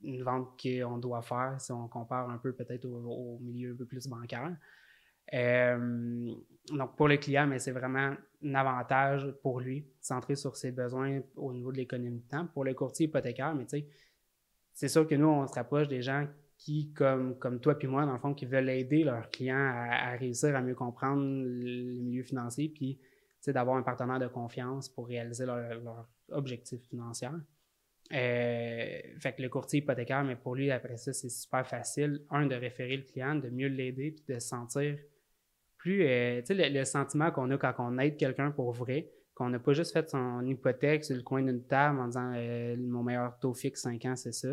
une 0.04 0.24
vente 0.24 0.60
qu'on 0.62 0.98
doit 0.98 1.22
faire 1.22 1.56
si 1.60 1.72
on 1.72 1.88
compare 1.88 2.30
un 2.30 2.38
peu 2.38 2.54
peut-être 2.54 2.86
au, 2.86 3.40
milieu 3.42 3.74
un 3.74 3.76
peu 3.76 3.86
plus 3.86 4.08
bancaire. 4.08 4.56
Euh, 5.34 6.34
donc, 6.72 6.96
pour 6.96 7.08
le 7.08 7.18
client, 7.18 7.48
mais 7.48 7.60
c'est 7.60 7.72
vraiment 7.72 8.16
un 8.44 8.56
avantage 8.56 9.32
pour 9.44 9.60
lui, 9.60 9.86
centré 10.02 10.36
sur 10.36 10.56
ses 10.56 10.72
besoins 10.72 11.22
au 11.36 11.54
niveau 11.54 11.72
de 11.72 11.78
l'économie 11.78 12.22
de 12.22 12.28
temps. 12.28 12.48
Pour 12.48 12.64
le 12.64 12.74
courtier 12.74 13.08
hypothécaire, 13.08 13.54
mais 13.54 13.66
tu 13.66 13.80
sais, 13.80 13.88
c'est 14.74 14.88
sûr 14.88 15.08
que 15.08 15.16
nous, 15.16 15.28
on 15.28 15.46
se 15.46 15.54
rapproche 15.54 15.88
des 15.88 16.02
gens 16.02 16.26
qui, 16.58 16.92
comme, 16.94 17.38
comme 17.38 17.60
toi 17.60 17.76
puis 17.76 17.88
moi, 17.88 18.06
dans 18.06 18.14
le 18.14 18.20
fond, 18.20 18.34
qui 18.34 18.46
veulent 18.46 18.70
aider 18.70 19.04
leurs 19.04 19.30
clients 19.30 19.56
à, 19.58 20.12
réussir 20.18 20.56
à 20.56 20.62
mieux 20.62 20.76
comprendre 20.76 21.22
le 21.22 22.02
milieu 22.02 22.24
financier, 22.24 22.70
puis 22.70 23.00
d'avoir 23.48 23.78
un 23.78 23.82
partenaire 23.82 24.20
de 24.20 24.28
confiance 24.28 24.90
pour 24.90 25.08
réaliser 25.08 25.46
leur, 25.46 25.58
leur 25.82 26.08
objectif 26.32 26.82
financier. 26.88 27.30
Euh, 28.12 29.00
fait 29.20 29.34
que 29.34 29.42
le 29.42 29.50
courtier 29.50 29.80
hypothécaire, 29.80 30.24
mais 30.24 30.36
pour 30.36 30.56
lui, 30.56 30.72
après 30.72 30.98
ça, 30.98 31.14
c'est 31.14 31.30
super 31.30 31.68
facile. 31.68 32.24
Un, 32.32 32.48
de 32.48 32.56
référer 32.56 32.98
le 32.98 33.04
client, 33.04 33.36
de 33.36 33.50
mieux 33.50 33.68
l'aider, 33.68 34.12
puis 34.12 34.34
de 34.34 34.40
se 34.40 34.48
sentir 34.48 34.98
plus, 35.78 36.04
euh, 36.04 36.42
tu 36.42 36.56
sais, 36.56 36.70
le, 36.70 36.86
sentiment 36.86 37.32
qu'on 37.32 37.50
a 37.52 37.58
quand 37.58 37.74
on 37.80 37.98
aide 38.00 38.18
quelqu'un 38.18 38.52
pour 38.52 38.72
vrai, 38.72 39.10
qu'on 39.34 39.50
n'a 39.50 39.60
pas 39.60 39.74
juste 39.74 39.94
fait 39.94 40.10
son 40.10 40.46
hypothèque 40.46 41.06
sur 41.06 41.16
le 41.16 41.22
coin 41.22 41.42
d'une 41.42 41.64
table 41.64 42.00
en 42.00 42.08
disant 42.08 42.34
euh, 42.36 42.76
mon 42.78 43.04
meilleur 43.04 43.40
taux 43.40 43.54
fixe 43.54 43.84
5 43.84 44.04
ans, 44.06 44.16
c'est 44.16 44.34
ça, 44.34 44.50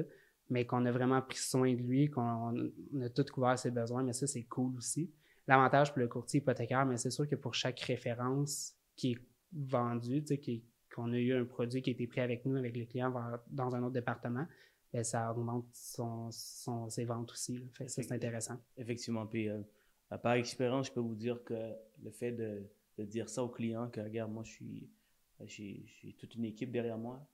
mais 0.50 0.66
qu'on 0.66 0.84
a 0.84 0.92
vraiment 0.92 1.20
pris 1.22 1.38
soin 1.38 1.72
de 1.72 1.82
lui, 1.82 2.10
qu'on 2.10 2.70
a 3.02 3.08
tout 3.08 3.24
couvert 3.32 3.58
ses 3.58 3.72
besoins, 3.72 4.04
mais 4.04 4.12
ça, 4.12 4.26
c'est 4.26 4.44
cool 4.44 4.76
aussi. 4.76 5.10
L'avantage 5.48 5.92
pour 5.92 6.00
le 6.00 6.08
courtier 6.08 6.40
hypothécaire, 6.40 6.86
mais 6.86 6.96
c'est 6.96 7.10
sûr 7.10 7.28
que 7.28 7.36
pour 7.36 7.54
chaque 7.54 7.80
référence 7.80 8.74
qui 8.94 9.12
est 9.12 9.18
vendue, 9.52 10.22
tu 10.22 10.36
sais, 10.36 10.62
qu'on 10.96 11.12
a 11.12 11.18
eu 11.18 11.34
un 11.34 11.44
produit 11.44 11.82
qui 11.82 11.90
a 11.90 11.92
été 11.92 12.06
pris 12.06 12.20
avec 12.20 12.44
nous, 12.44 12.56
avec 12.56 12.74
les 12.74 12.86
clients 12.86 13.12
dans 13.50 13.74
un 13.74 13.82
autre 13.82 13.92
département, 13.92 14.46
ben, 14.92 15.04
ça 15.04 15.30
augmente 15.30 15.66
son, 15.72 16.30
ses 16.88 17.04
ventes 17.04 17.30
aussi. 17.32 17.68
Fait, 17.74 17.88
ça, 17.88 18.02
c'est 18.02 18.12
intéressant. 18.12 18.58
Effectivement. 18.78 19.26
Puis, 19.26 19.48
euh, 19.48 19.60
par 20.22 20.32
expérience, 20.32 20.86
je 20.86 20.92
peux 20.92 21.00
vous 21.00 21.14
dire 21.14 21.44
que 21.44 21.72
le 22.02 22.10
fait 22.10 22.32
de, 22.32 22.66
de 22.98 23.04
dire 23.04 23.28
ça 23.28 23.44
aux 23.44 23.48
clients, 23.48 23.88
que 23.90 24.00
regarde, 24.00 24.32
moi, 24.32 24.42
je 24.44 24.52
suis, 24.52 24.90
j'ai 25.44 26.14
toute 26.18 26.34
une 26.34 26.44
équipe 26.44 26.70
derrière 26.70 26.98
moi, 26.98 27.26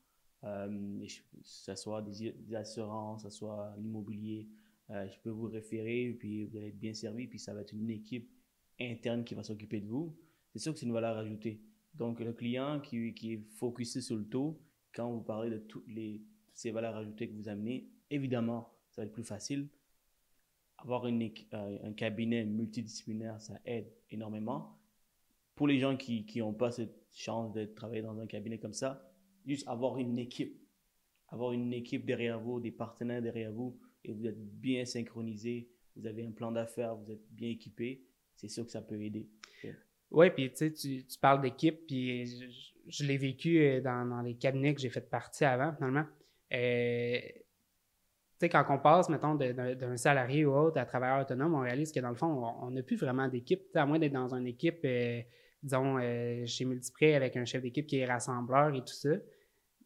euh, 0.44 1.06
que 1.06 1.12
ce 1.42 1.74
soit 1.76 2.02
des, 2.02 2.34
assurances, 2.54 3.22
que 3.22 3.30
ce 3.30 3.36
soit 3.36 3.74
l'immobilier, 3.78 4.48
euh, 4.90 5.08
je 5.08 5.18
peux 5.20 5.30
vous 5.30 5.46
référer, 5.46 6.16
puis 6.18 6.44
vous 6.44 6.56
allez 6.56 6.68
être 6.68 6.78
bien 6.78 6.94
servi, 6.94 7.28
puis 7.28 7.38
ça 7.38 7.54
va 7.54 7.60
être 7.60 7.72
une 7.72 7.90
équipe 7.90 8.28
interne 8.80 9.24
qui 9.24 9.34
va 9.34 9.44
s'occuper 9.44 9.80
de 9.80 9.86
vous. 9.86 10.16
C'est 10.52 10.58
sûr 10.58 10.72
que 10.72 10.78
c'est 10.78 10.86
une 10.86 10.92
valeur 10.92 11.16
ajoutée. 11.16 11.60
Donc, 11.94 12.20
le 12.20 12.32
client 12.32 12.80
qui, 12.80 13.08
est 13.08 13.42
focusé 13.56 14.00
sur 14.00 14.16
le 14.16 14.24
taux, 14.24 14.60
quand 14.94 15.10
vous 15.10 15.20
parlez 15.20 15.50
de 15.50 15.58
toutes 15.58 15.86
les, 15.88 16.22
ces 16.54 16.70
valeurs 16.70 16.96
ajoutées 16.96 17.28
que 17.28 17.34
vous 17.34 17.48
amenez, 17.48 17.88
évidemment, 18.10 18.72
ça 18.90 19.02
va 19.02 19.06
être 19.06 19.12
plus 19.12 19.24
facile. 19.24 19.68
Avoir 20.78 21.06
une, 21.06 21.22
euh, 21.54 21.78
un 21.82 21.92
cabinet 21.92 22.44
multidisciplinaire, 22.44 23.40
ça 23.40 23.60
aide 23.64 23.92
énormément. 24.10 24.78
Pour 25.54 25.66
les 25.66 25.78
gens 25.78 25.96
qui 25.96 26.26
n'ont 26.36 26.54
pas 26.54 26.70
cette 26.70 27.06
chance 27.12 27.52
de 27.52 27.66
travailler 27.66 28.02
dans 28.02 28.18
un 28.18 28.26
cabinet 28.26 28.58
comme 28.58 28.72
ça, 28.72 29.12
juste 29.46 29.68
avoir 29.68 29.98
une 29.98 30.18
équipe, 30.18 30.58
avoir 31.28 31.52
une 31.52 31.72
équipe 31.72 32.04
derrière 32.04 32.40
vous, 32.40 32.60
des 32.60 32.70
partenaires 32.70 33.22
derrière 33.22 33.52
vous, 33.52 33.78
et 34.04 34.12
vous 34.12 34.26
êtes 34.26 34.38
bien 34.38 34.84
synchronisé, 34.84 35.70
vous 35.96 36.06
avez 36.06 36.24
un 36.24 36.32
plan 36.32 36.52
d'affaires, 36.52 36.96
vous 36.96 37.10
êtes 37.10 37.24
bien 37.30 37.50
équipé, 37.50 38.04
c'est 38.34 38.48
sûr 38.48 38.64
que 38.64 38.72
ça 38.72 38.82
peut 38.82 39.00
aider. 39.00 39.28
Oui, 40.12 40.30
puis 40.30 40.52
tu 40.52 40.72
tu 40.72 41.18
parles 41.20 41.40
d'équipe, 41.40 41.86
puis 41.86 42.26
je, 42.86 43.04
l'ai 43.04 43.16
vécu 43.16 43.58
euh, 43.58 43.80
dans, 43.80 44.04
dans, 44.04 44.20
les 44.20 44.34
cabinets 44.34 44.74
que 44.74 44.80
j'ai 44.80 44.90
fait 44.90 45.08
partie 45.08 45.44
avant, 45.44 45.72
finalement. 45.72 46.04
Euh, 46.52 47.18
tu 47.18 48.46
sais, 48.46 48.48
quand 48.50 48.64
on 48.68 48.78
passe, 48.78 49.08
mettons, 49.08 49.34
d'un 49.34 49.96
salarié 49.96 50.44
ou 50.44 50.54
autre 50.54 50.78
à 50.78 50.84
travailleur 50.84 51.22
autonome, 51.22 51.54
on 51.54 51.60
réalise 51.60 51.92
que 51.92 52.00
dans 52.00 52.10
le 52.10 52.16
fond, 52.16 52.44
on 52.60 52.70
n'a 52.70 52.82
plus 52.82 52.96
vraiment 52.96 53.26
d'équipe. 53.28 53.74
À 53.74 53.86
moins 53.86 53.98
d'être 53.98 54.12
dans 54.12 54.34
une 54.34 54.46
équipe, 54.46 54.80
euh, 54.84 55.22
disons, 55.62 55.98
chez 56.46 56.64
Multipré 56.64 57.14
avec 57.14 57.36
un 57.36 57.44
chef 57.44 57.62
d'équipe 57.62 57.86
qui 57.86 57.98
est 57.98 58.04
rassembleur 58.04 58.74
et 58.74 58.80
tout 58.80 58.92
ça, 58.92 59.10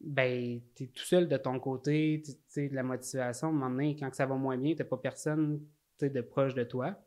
ben, 0.01 0.59
tu 0.75 0.83
es 0.83 0.87
tout 0.87 1.05
seul 1.05 1.27
de 1.27 1.37
ton 1.37 1.59
côté, 1.59 2.21
tu 2.25 2.33
sais, 2.47 2.67
de 2.67 2.75
la 2.75 2.83
motivation. 2.83 3.47
À 3.47 3.51
un 3.51 3.53
moment 3.53 3.69
donné, 3.69 3.95
quand 3.95 4.13
ça 4.13 4.25
va 4.25 4.35
moins 4.35 4.57
bien, 4.57 4.73
tu 4.73 4.79
n'as 4.79 4.85
pas 4.85 4.97
personne 4.97 5.61
de 6.01 6.21
proche 6.21 6.53
de 6.53 6.63
toi. 6.63 6.99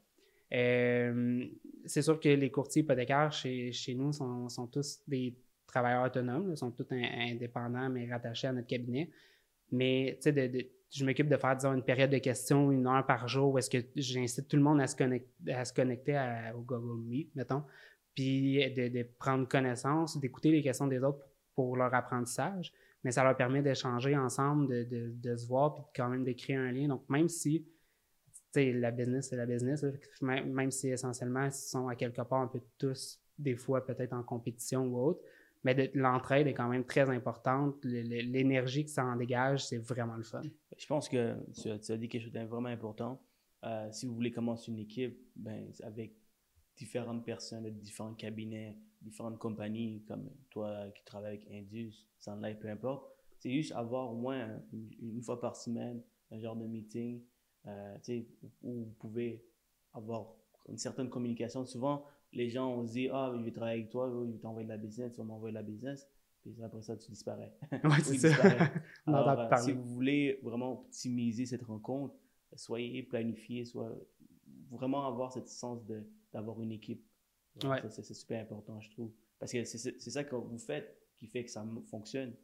Euh, 0.53 1.47
c'est 1.87 2.03
sûr 2.03 2.19
que 2.19 2.29
les 2.29 2.51
courtiers 2.51 2.83
hypothécaires 2.83 3.33
chez, 3.33 3.73
chez 3.73 3.95
nous 3.95 4.13
sont, 4.13 4.67
tous 4.71 5.01
des 5.07 5.37
travailleurs 5.67 6.05
autonomes, 6.05 6.57
sont 6.57 6.71
tous 6.71 6.87
indépendants, 6.91 7.89
mais 7.89 8.11
rattachés 8.11 8.49
à 8.49 8.53
notre 8.53 8.67
cabinet. 8.67 9.11
Mais 9.71 10.19
tu 10.21 10.33
sais, 10.33 10.71
je 10.91 11.05
m'occupe 11.05 11.29
de 11.29 11.37
faire, 11.37 11.57
disons, 11.57 11.73
une 11.73 11.85
période 11.85 12.11
de 12.11 12.19
questions, 12.19 12.73
une 12.73 12.87
heure 12.87 13.07
par 13.07 13.29
jour, 13.29 13.55
où 13.55 13.59
est-ce 13.59 13.71
que 13.71 13.79
j'incite 13.95 14.49
tout 14.49 14.57
le 14.57 14.63
monde 14.63 14.81
à 14.81 14.89
se 14.89 14.97
connecter, 14.97 15.53
à 15.53 15.65
se 15.65 15.73
connecter 15.73 16.21
au 16.57 16.63
Google 16.63 17.01
Meet, 17.05 17.35
mettons, 17.37 17.63
puis 18.15 18.57
de, 18.75 19.07
prendre 19.19 19.47
connaissance, 19.47 20.19
d'écouter 20.19 20.51
les 20.51 20.63
questions 20.63 20.89
des 20.89 20.99
autres 20.99 21.25
pour 21.55 21.77
leur 21.77 21.95
apprentissage. 21.95 22.73
Mais 23.05 23.13
ça 23.13 23.23
leur 23.23 23.37
permet 23.37 23.63
d'échanger 23.63 24.17
ensemble, 24.17 24.69
de, 24.69 24.83
de, 24.83 25.13
de, 25.15 25.37
se 25.37 25.47
voir, 25.47 25.75
puis 25.75 25.85
quand 25.95 26.09
même 26.09 26.25
de 26.25 26.33
créer 26.33 26.57
un 26.57 26.71
lien. 26.71 26.89
Donc, 26.89 27.09
même 27.09 27.29
si 27.29 27.65
sais, 28.53 28.73
la 28.73 28.91
business, 28.91 29.29
c'est 29.29 29.37
la 29.37 29.47
business. 29.47 29.85
Même, 30.23 30.71
si 30.71 30.89
essentiellement, 30.89 31.45
ils 31.45 31.53
sont 31.53 31.89
à 31.89 31.97
quelque 31.97 32.23
part 32.23 32.41
un 32.41 32.49
peu 32.49 32.61
tous, 32.79 33.21
des 33.39 33.57
fois 33.57 33.85
peut-être 33.85 34.13
en 34.13 34.23
compétition 34.23 34.87
ou 34.87 34.99
autre. 34.99 35.21
Mais 35.63 35.91
l'entraide 35.95 36.47
est 36.47 36.55
quand 36.55 36.69
même 36.69 36.85
très 36.85 37.11
importante. 37.11 37.85
L'énergie 37.85 38.85
que 38.85 38.91
ça 38.91 39.05
en 39.05 39.17
dégage, 39.17 39.67
c'est 39.67 39.79
vraiment 39.79 40.17
le 40.17 40.23
fun. 40.23 40.41
Je 40.77 40.87
pense 40.87 41.09
que 41.09 41.37
tu 41.61 41.71
as, 41.71 41.97
dit 41.97 42.09
quelque 42.09 42.23
chose 42.23 42.33
de 42.33 42.41
vraiment 42.41 42.71
important. 42.71 43.21
Euh, 43.65 43.89
si 43.93 44.07
vous 44.07 44.15
voulez 44.15 44.31
commencer 44.31 44.71
une 44.71 44.79
équipe, 44.79 45.19
ben, 45.37 45.71
avec 45.83 46.15
différentes 46.77 47.27
personnes 47.27 47.65
de 47.65 47.71
différents 47.71 48.15
cabinets, 48.15 48.79
différentes 49.03 49.39
compagnies, 49.39 50.03
comme 50.09 50.31
toi 50.49 50.89
qui 50.95 51.05
travailles 51.05 51.37
avec 51.37 51.51
Indus, 51.51 52.07
Sunlight, 52.19 52.59
peu 52.59 52.69
importe, 52.69 53.13
c'est 53.39 53.51
juste 53.51 53.73
avoir 53.73 54.11
au 54.11 54.17
moins 54.17 54.49
une 54.73 55.23
fois 55.23 55.39
par 55.39 55.57
semaine 55.57 56.03
un 56.31 56.39
genre 56.39 56.57
de 56.57 56.67
meeting 56.67 57.23
euh, 57.67 57.97
où 58.63 58.85
vous 58.85 58.95
pouvez 58.99 59.45
avoir 59.93 60.35
une 60.69 60.79
certaine 60.79 61.11
communication. 61.11 61.65
Souvent, 61.65 62.05
les 62.33 62.49
gens 62.49 62.69
ont 62.69 62.85
dit 62.85 63.09
Ah, 63.13 63.33
je 63.37 63.43
vais 63.43 63.53
travailler 63.53 63.81
avec 63.81 63.91
toi, 63.91 64.11
je 64.11 64.33
vais 64.33 64.39
t'envoyer 64.39 64.67
de 64.67 64.73
la 64.73 64.79
business, 64.79 65.17
vas 65.17 65.25
m'envoyer 65.25 65.53
de 65.53 65.59
la 65.59 65.65
business. 65.65 66.09
Puis 66.43 66.57
après 66.63 66.83
ça, 66.83 66.97
tu 66.97 67.11
disparais. 67.11 67.53
Oui, 67.85 68.01
c'est 68.03 68.31
ça. 68.31 68.71
Alors, 69.07 69.41
euh, 69.41 69.57
si 69.59 69.73
vous 69.73 69.85
voulez 69.85 70.41
vraiment 70.43 70.73
optimiser 70.73 71.45
cette 71.45 71.63
rencontre, 71.63 72.15
soyez 72.55 73.03
planifié, 73.03 73.65
soit 73.65 73.95
vraiment 74.71 75.07
avoir 75.07 75.33
cette 75.33 75.49
sens 75.49 75.81
d'avoir 76.33 76.61
une 76.63 76.73
équipe. 76.73 77.05
C'est 77.91 78.15
super 78.15 78.41
important, 78.43 78.81
je 78.81 78.91
trouve. 78.91 79.13
Parce 79.39 79.53
que 79.53 79.65
c'est 79.65 79.99
ça 79.99 80.25
que 80.25 80.35
vous 80.35 80.59
faites 80.59 80.97
qui 81.17 81.27
fait 81.27 81.45
que 81.45 81.51
ça 81.51 81.67
fonctionne. 81.91 82.35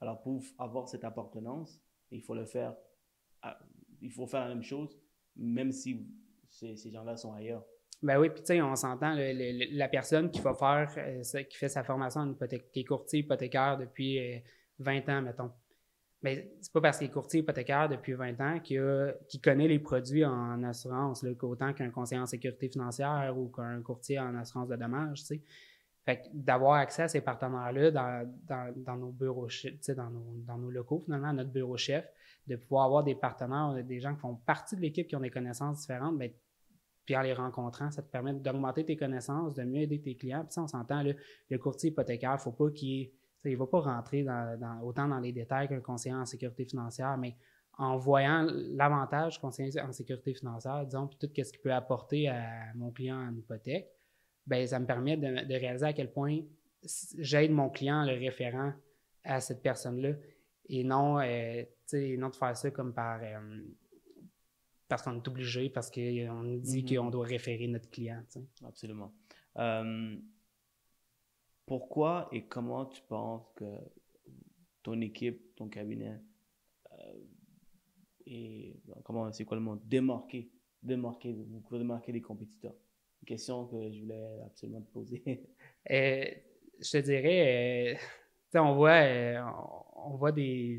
Alors, 0.00 0.20
pour 0.20 0.42
avoir 0.58 0.88
cette 0.88 1.04
appartenance, 1.04 1.80
il 2.10 2.20
faut 2.20 2.34
le 2.34 2.44
faire 2.44 2.76
il 4.00 4.10
faut 4.10 4.26
faire 4.26 4.40
la 4.40 4.48
même 4.48 4.62
chose, 4.62 4.98
même 5.36 5.72
si 5.72 6.06
ces, 6.50 6.90
gens-là 6.90 7.16
sont 7.16 7.32
ailleurs. 7.32 7.64
Ben 8.02 8.18
oui, 8.18 8.28
puis 8.28 8.40
tu 8.40 8.46
sais, 8.48 8.62
on 8.62 8.76
s'entend, 8.76 9.14
la 9.16 9.88
personne 9.88 10.30
qui 10.30 10.40
va 10.40 10.54
faire, 10.54 10.92
euh, 10.98 11.22
fait 11.50 11.68
sa 11.68 11.82
formation 11.82 12.20
en 12.20 12.30
hypothèque, 12.30 12.70
qui 12.70 12.80
est 12.80 12.84
courtier 12.84 13.20
hypothécaire 13.20 13.78
depuis 13.78 14.42
20 14.78 15.08
euh, 15.08 15.12
ans, 15.12 15.22
mettons. 15.22 15.50
Mais 16.22 16.36
ben, 16.36 16.48
c'est 16.60 16.72
pas 16.72 16.80
parce 16.80 16.98
qu'il 16.98 17.08
est 17.08 17.10
courtier 17.10 17.40
hypothécaire 17.40 17.88
depuis 17.88 18.14
20 18.14 18.40
ans 18.40 18.60
qu'il 18.60 19.40
connaît 19.42 19.68
les 19.68 19.78
produits 19.78 20.24
en 20.24 20.62
assurance, 20.62 21.24
autant 21.42 21.72
qu'un 21.72 21.90
conseiller 21.90 22.20
en 22.20 22.26
sécurité 22.26 22.68
financière 22.68 23.34
ou 23.36 23.48
qu'un 23.48 23.82
courtier 23.82 24.18
en 24.18 24.34
assurance 24.36 24.68
de 24.68 24.76
dommages, 24.76 25.20
tu 25.20 25.26
sais. 25.26 25.42
D'avoir 26.32 26.74
accès 26.74 27.02
à 27.02 27.08
ces 27.08 27.20
partenaires-là 27.20 27.90
dans, 27.90 28.96
nos 28.96 29.10
bureaux, 29.10 29.48
dans 29.96 30.10
nos, 30.10 30.34
dans 30.46 30.56
nos 30.56 30.70
locaux, 30.70 31.00
finalement, 31.04 31.32
notre 31.32 31.50
bureau 31.50 31.76
chef, 31.76 32.04
de 32.46 32.56
pouvoir 32.56 32.86
avoir 32.86 33.04
des 33.04 33.14
partenaires, 33.14 33.74
des 33.84 34.00
gens 34.00 34.14
qui 34.14 34.20
font 34.20 34.36
partie 34.36 34.76
de 34.76 34.80
l'équipe, 34.80 35.08
qui 35.08 35.16
ont 35.16 35.20
des 35.20 35.30
connaissances 35.30 35.80
différentes, 35.80 36.18
bien, 36.18 36.30
puis 37.04 37.16
en 37.16 37.22
les 37.22 37.32
rencontrant, 37.32 37.90
ça 37.90 38.02
te 38.02 38.10
permet 38.10 38.34
d'augmenter 38.34 38.84
tes 38.84 38.96
connaissances, 38.96 39.54
de 39.54 39.62
mieux 39.62 39.82
aider 39.82 40.00
tes 40.00 40.16
clients. 40.16 40.42
Puis 40.42 40.52
ça, 40.52 40.62
on 40.62 40.66
s'entend, 40.66 41.02
le 41.02 41.58
courtier 41.58 41.90
hypothécaire, 41.90 42.32
il 42.32 42.34
ne 42.34 42.38
faut 42.38 42.52
pas 42.52 42.70
qu'il 42.70 43.10
il 43.44 43.56
va 43.56 43.66
pas 43.66 43.80
rentrer 43.80 44.26
autant 44.82 45.08
dans 45.08 45.20
les 45.20 45.32
détails 45.32 45.68
qu'un 45.68 45.80
conseiller 45.80 46.14
en 46.14 46.24
sécurité 46.24 46.64
financière, 46.64 47.16
mais 47.16 47.36
en 47.78 47.96
voyant 47.96 48.46
l'avantage 48.50 49.40
conseiller 49.40 49.80
en 49.80 49.92
sécurité 49.92 50.34
financière, 50.34 50.84
disons, 50.84 51.06
puis 51.06 51.18
tout 51.18 51.28
ce 51.28 51.52
qu'il 51.52 51.60
peut 51.60 51.72
apporter 51.72 52.28
à 52.28 52.72
mon 52.74 52.90
client 52.90 53.18
en 53.18 53.34
hypothèque, 53.36 53.88
ben 54.46 54.66
ça 54.66 54.78
me 54.78 54.86
permet 54.86 55.16
de, 55.16 55.46
de 55.46 55.54
réaliser 55.54 55.86
à 55.86 55.92
quel 55.92 56.10
point 56.10 56.40
j'aide 57.18 57.50
mon 57.50 57.68
client, 57.68 58.04
le 58.04 58.14
référent 58.14 58.72
à 59.24 59.40
cette 59.40 59.62
personne-là, 59.62 60.14
et 60.68 60.84
non, 60.84 61.18
euh, 61.20 61.64
non 62.18 62.28
de 62.28 62.36
faire 62.36 62.56
ça 62.56 62.70
comme 62.70 62.92
par 62.92 63.20
euh, 63.22 63.60
parce 64.88 65.02
qu'on 65.02 65.16
est 65.16 65.28
obligé, 65.28 65.68
parce 65.68 65.90
qu'on 65.90 66.42
nous 66.42 66.60
dit 66.60 66.82
mm-hmm. 66.82 66.98
qu'on 66.98 67.10
doit 67.10 67.26
référer 67.26 67.66
notre 67.66 67.90
client. 67.90 68.22
Absolument. 68.64 69.12
Euh, 69.58 70.16
pourquoi 71.64 72.28
et 72.30 72.46
comment 72.46 72.86
tu 72.86 73.02
penses 73.02 73.50
que 73.56 73.64
ton 74.82 75.00
équipe, 75.00 75.56
ton 75.56 75.68
cabinet, 75.68 76.20
et 78.26 78.76
comment 79.04 79.30
c'est 79.32 79.44
quoi 79.44 79.56
le 79.56 79.62
mot? 79.62 79.76
Démarquer, 79.76 80.50
démarquer, 80.82 81.32
vous 81.32 81.60
pouvez 81.60 81.80
démarquer 81.80 82.12
les 82.12 82.22
compétiteurs. 82.22 82.74
Une 83.22 83.26
question 83.26 83.66
que 83.66 83.90
je 83.90 84.00
voulais 84.00 84.40
absolument 84.44 84.80
te 84.82 84.90
poser. 84.92 85.42
je 85.88 86.90
te 86.90 86.98
dirais, 86.98 87.98
on 88.58 88.74
voit, 88.74 88.90
euh, 88.90 89.40
on 90.08 90.16
voit 90.16 90.32
des. 90.32 90.78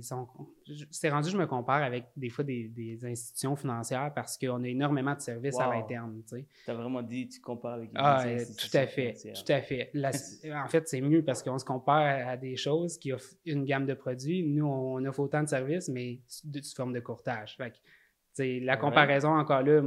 C'est 0.92 1.10
rendu, 1.10 1.30
je 1.30 1.38
me 1.38 1.46
compare 1.46 1.84
avec 1.84 2.06
des 2.16 2.30
fois 2.30 2.44
des, 2.44 3.00
institutions 3.04 3.56
financières 3.56 4.14
parce 4.14 4.38
qu'on 4.38 4.64
a 4.64 4.68
énormément 4.68 5.16
de 5.16 5.22
services 5.22 5.60
à 5.60 5.68
l'interne. 5.68 6.22
Tu 6.30 6.46
as 6.68 6.74
vraiment 6.74 7.02
dit, 7.02 7.28
tu 7.28 7.40
compares 7.40 7.74
avec 7.74 7.92
des 7.92 8.00
ah, 8.00 8.24
Tout 8.58 8.78
à 8.78 8.88
fait. 8.88 9.16
Tout 9.34 9.52
à 9.52 9.62
fait. 9.62 9.92
en 10.54 10.68
fait, 10.68 10.88
c'est 10.88 11.02
mieux 11.02 11.24
parce 11.24 11.44
qu'on 11.44 11.58
se 11.60 11.66
compare 11.66 12.28
à 12.28 12.38
des 12.38 12.56
choses 12.56 12.98
qui 12.98 13.14
offrent 13.14 13.36
une 13.46 13.66
gamme 13.66 13.86
de 13.86 13.94
produits. 13.94 14.44
Nous, 14.44 14.66
on 14.66 15.04
offre 15.06 15.20
autant 15.20 15.44
de 15.44 15.48
services, 15.48 15.90
mais 15.90 16.20
sous 16.28 16.50
forme 16.76 16.94
de 16.94 17.00
courtage. 17.00 17.56
Fait 17.58 17.74
la 18.60 18.78
comparaison, 18.78 19.30
encore 19.30 19.64
là, 19.64 19.82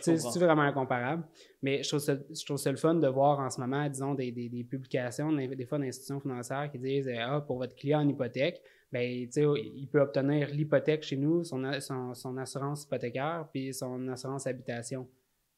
c'est 0.00 0.38
vraiment 0.38 0.62
incomparable. 0.62 1.24
Mais 1.62 1.82
je 1.82 1.88
trouve, 1.88 2.00
ça, 2.00 2.16
je 2.16 2.44
trouve 2.44 2.56
ça 2.56 2.70
le 2.70 2.76
fun 2.76 2.94
de 2.94 3.08
voir 3.08 3.40
en 3.40 3.50
ce 3.50 3.60
moment, 3.60 3.88
disons, 3.88 4.14
des, 4.14 4.32
des, 4.32 4.48
des 4.48 4.64
publications, 4.64 5.32
des 5.32 5.66
fois 5.66 5.78
d'institutions 5.78 6.20
financières 6.20 6.70
qui 6.70 6.78
disent 6.78 7.10
Ah, 7.18 7.40
pour 7.40 7.58
votre 7.58 7.74
client 7.74 8.00
en 8.00 8.08
hypothèque, 8.08 8.60
ben, 8.92 9.02
il 9.02 9.88
peut 9.90 10.00
obtenir 10.00 10.48
l'hypothèque 10.48 11.02
chez 11.02 11.16
nous, 11.16 11.44
son, 11.44 11.80
son, 11.80 12.14
son, 12.14 12.36
assurance 12.36 12.84
hypothécaire, 12.84 13.48
puis 13.52 13.74
son 13.74 14.08
assurance 14.08 14.46
habitation. 14.46 15.08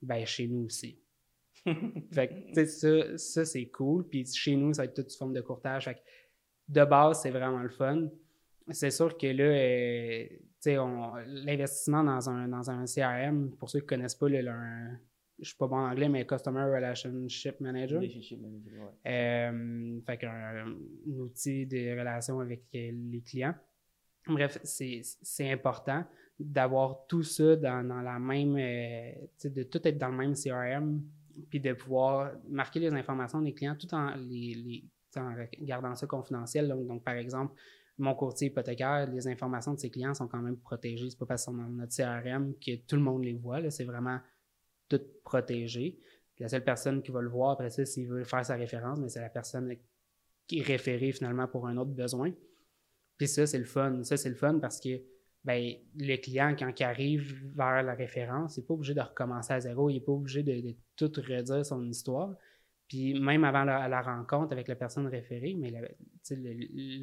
Ben, 0.01 0.25
chez 0.25 0.47
nous 0.47 0.67
aussi. 0.67 0.99
fait 2.13 2.29
que, 2.55 2.65
ça, 2.65 3.19
ça 3.19 3.45
c'est 3.45 3.67
cool. 3.67 4.07
Puis 4.09 4.25
chez 4.27 4.57
nous, 4.57 4.73
ça 4.73 4.83
va 4.83 4.87
être 4.87 4.95
toute 4.95 5.13
forme 5.13 5.35
de 5.35 5.41
courtage. 5.41 5.85
Fait 5.85 6.03
de 6.69 6.85
base, 6.85 7.23
c'est 7.23 7.31
vraiment 7.31 7.63
le 7.63 7.71
fun. 7.71 8.09
C'est 8.71 8.91
sûr 8.91 9.17
que 9.17 9.27
là, 9.27 9.45
euh, 9.45 10.27
l'investissement 10.67 12.05
dans 12.05 12.29
un, 12.31 12.49
dans 12.49 12.71
un 12.71 12.85
CRM, 12.85 13.51
pour 13.59 13.71
ceux 13.71 13.81
qui 13.81 13.87
ne 13.87 13.89
connaissent 13.89 14.15
pas, 14.15 14.29
le, 14.29 14.41
je 15.39 15.49
suis 15.49 15.57
pas 15.57 15.67
bon 15.67 15.77
en 15.77 15.91
anglais, 15.91 16.09
mais 16.09 16.27
Customer 16.27 16.65
Relationship 16.65 17.61
Manager. 17.61 18.01
Relationship 18.01 18.41
Manager, 18.41 18.93
euh, 19.07 20.01
fait 20.05 20.19
qu'un 20.19 20.75
outil 21.07 21.67
de 21.67 21.99
relation 21.99 22.41
avec 22.41 22.65
les 22.73 23.23
clients. 23.25 23.55
Bref, 24.27 24.59
c'est 24.63 25.51
important 25.51 26.05
d'avoir 26.39 27.07
tout 27.07 27.23
ça 27.23 27.57
dans, 27.57 27.83
la 27.83 28.19
même, 28.19 28.57
euh, 28.57 29.49
de 29.49 29.63
tout 29.65 29.87
être 29.87 29.99
dans 29.99 30.09
le 30.09 30.17
même 30.17 30.35
CRM, 30.35 31.03
puis 31.49 31.61
de 31.61 31.73
pouvoir 31.73 32.33
marquer 32.49 32.81
les 32.81 32.93
informations 32.93 33.41
des 33.41 33.55
clients 33.55 33.77
tout 33.77 33.93
en 33.95 34.15
les, 34.17 34.85
en 35.17 35.35
gardant 35.63 35.95
ça 35.95 36.07
confidentiel. 36.07 36.69
Donc, 36.69 37.03
par 37.03 37.15
exemple, 37.15 37.55
mon 37.99 38.15
courtier 38.15 38.49
hypothécaire, 38.49 39.11
les 39.11 39.27
informations 39.27 39.75
de 39.75 39.79
ses 39.79 39.91
clients 39.91 40.15
sont 40.15 40.29
quand 40.29 40.41
même 40.41 40.57
protégées. 40.57 41.11
C'est 41.11 41.19
pas 41.19 41.27
parce 41.27 41.45
qu'on 41.45 41.55
dans 41.55 41.69
notre 41.69 41.95
CRM 41.95 42.55
que 42.55 42.77
tout 42.87 42.97
le 42.97 43.03
monde 43.03 43.25
les 43.25 43.35
voit. 43.35 43.69
C'est 43.71 43.85
vraiment 43.85 44.19
tout 44.89 45.01
protégé. 45.25 45.99
La 46.39 46.49
seule 46.49 46.65
personne 46.65 47.03
qui 47.03 47.11
va 47.11 47.21
le 47.21 47.29
voir 47.29 47.51
après 47.51 47.71
ça, 47.71 47.85
s'il 47.85 48.09
veut 48.09 48.23
faire 48.23 48.45
sa 48.45 48.55
référence, 48.55 49.01
mais 49.01 49.09
c'est 49.09 49.21
la 49.21 49.29
personne 49.29 49.75
qui 50.47 50.61
est 50.61 50.63
référée 50.63 51.11
finalement 51.13 51.49
pour 51.49 51.67
un 51.67 51.77
autre 51.77 51.91
besoin. 51.91 52.33
Puis 53.17 53.27
ça, 53.27 53.47
c'est 53.47 53.59
le 53.59 53.65
fun. 53.65 54.05
Ça, 54.05 54.17
c'est 54.17 54.29
le 54.29 54.37
fun 54.37 54.61
parce 54.61 54.81
que 54.81 55.03
ben, 55.45 55.75
le 55.97 56.17
client, 56.17 56.55
quand 56.57 56.73
il 56.79 56.83
arrive 56.85 57.53
vers 57.55 57.83
la 57.83 57.95
référence, 57.95 58.57
il 58.57 58.61
n'est 58.61 58.67
pas 58.67 58.75
obligé 58.75 58.95
de 58.95 59.01
recommencer 59.01 59.53
à 59.53 59.61
zéro, 59.61 59.91
il 59.91 59.95
n'est 59.95 60.01
pas 60.01 60.13
obligé 60.13 60.43
de, 60.43 60.75
tout 60.97 61.11
redire 61.17 61.67
son 61.67 61.85
histoire. 61.89 62.35
Puis 62.89 63.21
même 63.21 63.45
avant 63.45 63.65
la, 63.65 64.01
rencontre 64.01 64.53
avec 64.53 64.67
la 64.67 64.75
personne 64.75 65.07
référée, 65.07 65.55
mais 65.59 65.71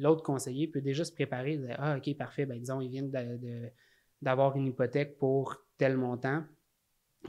l'autre 0.00 0.22
conseiller 0.22 0.66
peut 0.66 0.80
déjà 0.80 1.04
se 1.04 1.12
préparer, 1.12 1.56
dire 1.56 1.76
Ah, 1.78 1.96
OK, 1.96 2.16
parfait, 2.16 2.44
ben, 2.44 2.58
disons, 2.58 2.80
il 2.80 2.90
vient 2.90 3.08
d'avoir 4.20 4.56
une 4.56 4.66
hypothèque 4.66 5.16
pour 5.16 5.56
tel 5.78 5.96
montant. 5.96 6.42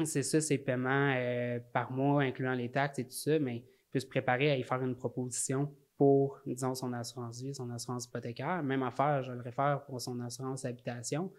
C'est 0.04 0.24
ça, 0.24 0.42
ses 0.42 0.58
paiements 0.58 1.14
euh, 1.16 1.60
par 1.72 1.92
mois, 1.92 2.24
incluant 2.24 2.54
les 2.54 2.70
taxes 2.72 3.00
et 3.00 3.04
tout 3.06 3.16
ça, 3.16 3.40
mais 3.40 3.58
il 3.58 3.64
peut 3.92 4.00
se 4.00 4.06
préparer 4.06 4.52
à 4.52 4.58
y 4.58 4.64
faire 4.64 4.82
une 4.82 4.96
proposition 4.96 5.74
pour, 5.96 6.40
disons, 6.46 6.76
son 6.76 6.94
assurance 6.94 7.42
vie, 7.42 7.54
son 7.54 7.70
assurance 7.72 8.06
hypothécaire. 8.06 8.62
Même 8.64 8.84
affaire, 8.84 9.24
je 9.24 9.32
le 9.32 9.42
réfère 9.42 9.84
pour 9.86 10.00
son 10.00 10.20
assurance 10.20 10.66
habitation. 10.66 11.32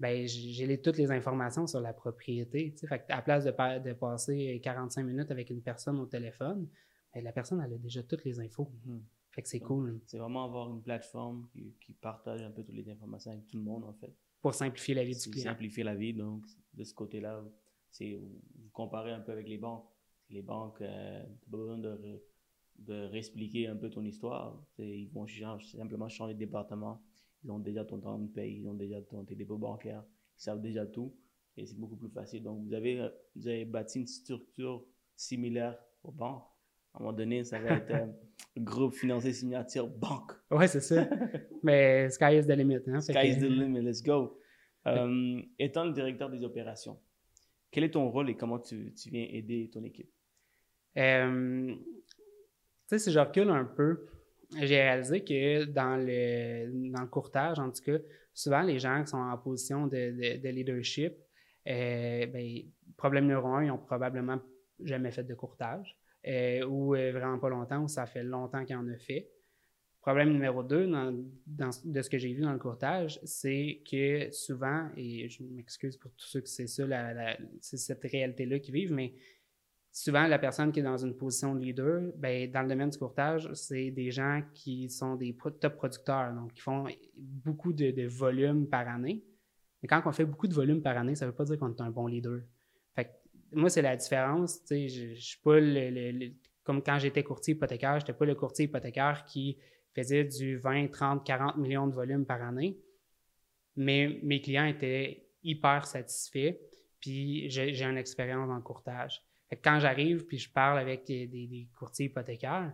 Bien, 0.00 0.26
j'ai 0.26 0.80
toutes 0.80 0.98
les 0.98 1.10
informations 1.10 1.66
sur 1.66 1.80
la 1.80 1.92
propriété. 1.92 2.74
Fait 2.88 3.04
à 3.08 3.16
la 3.16 3.22
place 3.22 3.44
de, 3.44 3.78
de, 3.78 3.92
passer 3.92 4.60
45 4.62 5.04
minutes 5.04 5.30
avec 5.30 5.50
une 5.50 5.62
personne 5.62 6.00
au 6.00 6.06
téléphone, 6.06 6.68
bien, 7.12 7.22
la 7.22 7.32
personne 7.32 7.62
elle 7.64 7.74
a 7.74 7.78
déjà 7.78 8.02
toutes 8.02 8.24
les 8.24 8.40
infos. 8.40 8.72
Mm-hmm. 8.86 9.00
Fait 9.30 9.42
que 9.42 9.48
c'est 9.48 9.60
cool. 9.60 10.00
C'est 10.06 10.18
vraiment 10.18 10.44
avoir 10.44 10.70
une 10.70 10.82
plateforme 10.82 11.48
qui, 11.80 11.92
partage 12.00 12.42
un 12.42 12.50
peu 12.50 12.62
toutes 12.62 12.74
les 12.74 12.88
informations 12.88 13.32
avec 13.32 13.46
tout 13.46 13.56
le 13.56 13.64
monde, 13.64 13.84
en 13.84 13.92
fait. 13.94 14.12
Pour 14.40 14.54
simplifier 14.54 14.94
la 14.94 15.04
vie 15.04 15.16
du 15.16 15.30
client. 15.30 15.50
Simplifier 15.50 15.82
la 15.82 15.94
vie, 15.94 16.14
donc, 16.14 16.44
de 16.74 16.84
ce 16.84 16.94
côté-là, 16.94 17.42
c'est 17.90 18.14
vous 18.14 18.70
comparez 18.72 19.12
un 19.12 19.20
peu 19.20 19.32
avec 19.32 19.48
les 19.48 19.58
banques. 19.58 19.88
Les 20.30 20.42
banques, 20.42 20.80
euh, 20.82 21.22
pas 21.50 21.56
besoin 21.56 21.78
de 21.78 22.22
de 22.78 23.06
réexpliquer 23.06 23.68
un 23.68 23.76
peu 23.76 23.90
ton 23.90 24.04
histoire. 24.04 24.60
Ils 24.78 25.08
vont 25.10 25.26
simplement 25.60 26.08
changer 26.08 26.34
de 26.34 26.38
département. 26.38 27.02
Ils 27.44 27.50
ont 27.50 27.58
déjà 27.58 27.84
ton 27.84 27.98
temps 27.98 28.18
de 28.18 28.28
paye, 28.28 28.60
ils 28.60 28.66
ont 28.66 28.74
déjà 28.74 29.00
ton, 29.02 29.24
tes 29.24 29.34
dépôts 29.34 29.58
bancaires, 29.58 30.02
ils 30.38 30.42
savent 30.42 30.60
déjà 30.60 30.86
tout 30.86 31.14
et 31.56 31.66
c'est 31.66 31.78
beaucoup 31.78 31.96
plus 31.96 32.10
facile. 32.10 32.42
Donc, 32.42 32.64
vous 32.64 32.74
avez, 32.74 33.08
vous 33.36 33.46
avez 33.46 33.64
bâti 33.64 34.00
une 34.00 34.06
structure 34.06 34.84
similaire 35.14 35.78
aux 36.02 36.10
banques. 36.10 36.44
À 36.92 36.98
un 36.98 37.00
moment 37.00 37.12
donné, 37.12 37.44
ça 37.44 37.58
va 37.58 37.76
être 37.76 37.92
un 37.92 38.12
groupe 38.56 38.94
financier 38.94 39.32
signature 39.32 39.88
banque. 39.88 40.32
Ouais, 40.50 40.68
c'est 40.68 40.80
ça. 40.80 41.08
Mais 41.62 42.08
sky 42.10 42.38
is 42.38 42.46
the 42.46 42.56
limit. 42.56 42.80
Hein? 42.86 43.00
Sky 43.00 43.28
is 43.28 43.38
the 43.38 43.48
limit, 43.48 43.82
let's 43.82 44.02
go. 44.02 44.38
Euh, 44.86 45.40
étant 45.58 45.84
le 45.84 45.92
directeur 45.92 46.30
des 46.30 46.44
opérations, 46.44 46.98
quel 47.70 47.84
est 47.84 47.90
ton 47.90 48.10
rôle 48.10 48.30
et 48.30 48.36
comment 48.36 48.58
tu, 48.58 48.92
tu 48.94 49.10
viens 49.10 49.26
aider 49.30 49.70
ton 49.72 49.82
équipe? 49.82 50.10
Euh, 50.96 51.74
sais, 52.86 52.98
si 52.98 53.12
je 53.12 53.18
recule 53.18 53.50
un 53.50 53.64
peu, 53.64 54.06
j'ai 54.60 54.80
réalisé 54.80 55.24
que 55.24 55.64
dans 55.64 55.96
le, 55.96 56.90
dans 56.90 57.02
le 57.02 57.08
courtage, 57.08 57.58
en 57.58 57.70
tout 57.70 57.82
cas, 57.82 57.98
souvent 58.32 58.62
les 58.62 58.78
gens 58.78 59.02
qui 59.02 59.10
sont 59.10 59.18
en 59.18 59.36
position 59.38 59.86
de, 59.86 60.48
leadership, 60.48 61.14
euh, 61.66 62.26
ben, 62.26 62.62
problème 62.96 63.26
numéro 63.26 63.48
un, 63.48 63.64
ils 63.64 63.70
ont 63.70 63.78
probablement 63.78 64.40
jamais 64.80 65.10
fait 65.10 65.24
de 65.24 65.34
courtage 65.34 65.96
euh, 66.26 66.64
ou 66.66 66.94
euh, 66.94 67.12
vraiment 67.12 67.38
pas 67.38 67.48
longtemps, 67.48 67.82
ou 67.82 67.88
ça 67.88 68.06
fait 68.06 68.24
longtemps 68.24 68.64
qu'ils 68.64 68.76
en 68.76 68.86
ont 68.86 68.98
fait. 68.98 69.30
Problème 70.00 70.32
numéro 70.32 70.62
deux, 70.62 70.86
de 70.86 72.02
ce 72.02 72.10
que 72.10 72.18
j'ai 72.18 72.34
vu 72.34 72.42
dans 72.42 72.52
le 72.52 72.58
courtage, 72.58 73.18
c'est 73.24 73.80
que 73.90 74.30
souvent, 74.32 74.90
et 74.98 75.30
je 75.30 75.42
m'excuse 75.42 75.96
pour 75.96 76.10
tous 76.12 76.26
ceux 76.26 76.40
que 76.42 76.48
c'est 76.48 76.66
ça, 76.66 76.84
c'est 77.62 77.78
cette 77.78 78.02
réalité-là 78.02 78.58
qu'ils 78.58 78.74
vivent, 78.74 78.92
mais 78.92 79.14
souvent, 79.94 80.26
la 80.26 80.40
personne 80.40 80.72
qui 80.72 80.80
est 80.80 80.82
dans 80.82 80.98
une 80.98 81.16
position 81.16 81.54
de 81.54 81.60
leader, 81.60 82.02
ben, 82.16 82.50
dans 82.50 82.62
le 82.62 82.68
domaine 82.68 82.90
du 82.90 82.98
courtage, 82.98 83.48
c'est 83.54 83.92
des 83.92 84.10
gens 84.10 84.42
qui 84.52 84.90
sont 84.90 85.14
des 85.14 85.36
top 85.60 85.76
producteurs, 85.76 86.34
donc 86.34 86.52
qui 86.52 86.60
font 86.60 86.86
beaucoup 87.16 87.72
de, 87.72 88.06
volume 88.08 88.68
par 88.68 88.88
année. 88.88 89.22
Mais 89.80 89.88
quand 89.88 90.02
on 90.04 90.12
fait 90.12 90.24
beaucoup 90.24 90.48
de 90.48 90.54
volume 90.54 90.82
par 90.82 90.98
année, 90.98 91.14
ça 91.14 91.26
ne 91.26 91.30
veut 91.30 91.36
pas 91.36 91.44
dire 91.44 91.58
qu'on 91.58 91.72
est 91.72 91.80
un 91.80 91.90
bon 91.90 92.08
leader. 92.08 92.40
Fait 92.96 93.08
moi, 93.52 93.70
c'est 93.70 93.82
la 93.82 93.96
différence. 93.96 94.62
Je, 94.68 95.14
je 95.14 95.20
suis 95.20 95.40
pas 95.40 95.60
le, 95.60 96.32
comme 96.64 96.82
quand 96.82 96.98
j'étais 96.98 97.22
courtier 97.22 97.54
hypothécaire, 97.54 98.00
je 98.00 98.04
n'étais 98.04 98.14
pas 98.14 98.24
le 98.24 98.34
courtier 98.34 98.64
hypothécaire 98.64 99.24
qui 99.24 99.58
faisait 99.94 100.24
du 100.24 100.56
20, 100.56 100.88
30, 100.88 101.24
40 101.24 101.56
millions 101.58 101.86
de 101.86 101.94
volume 101.94 102.26
par 102.26 102.42
année. 102.42 102.80
Mais 103.76 104.18
mes 104.24 104.40
clients 104.40 104.66
étaient 104.66 105.28
hyper 105.44 105.86
satisfaits, 105.86 106.56
puis 106.98 107.48
j'ai 107.48 107.84
une 107.84 107.98
expérience 107.98 108.48
dans 108.48 108.60
quand 109.62 109.80
j'arrive 109.80 110.24
puis 110.26 110.38
je 110.38 110.50
parle 110.50 110.78
avec 110.78 111.06
des, 111.06 111.68
courtiers 111.78 112.06
hypothécaires, 112.06 112.72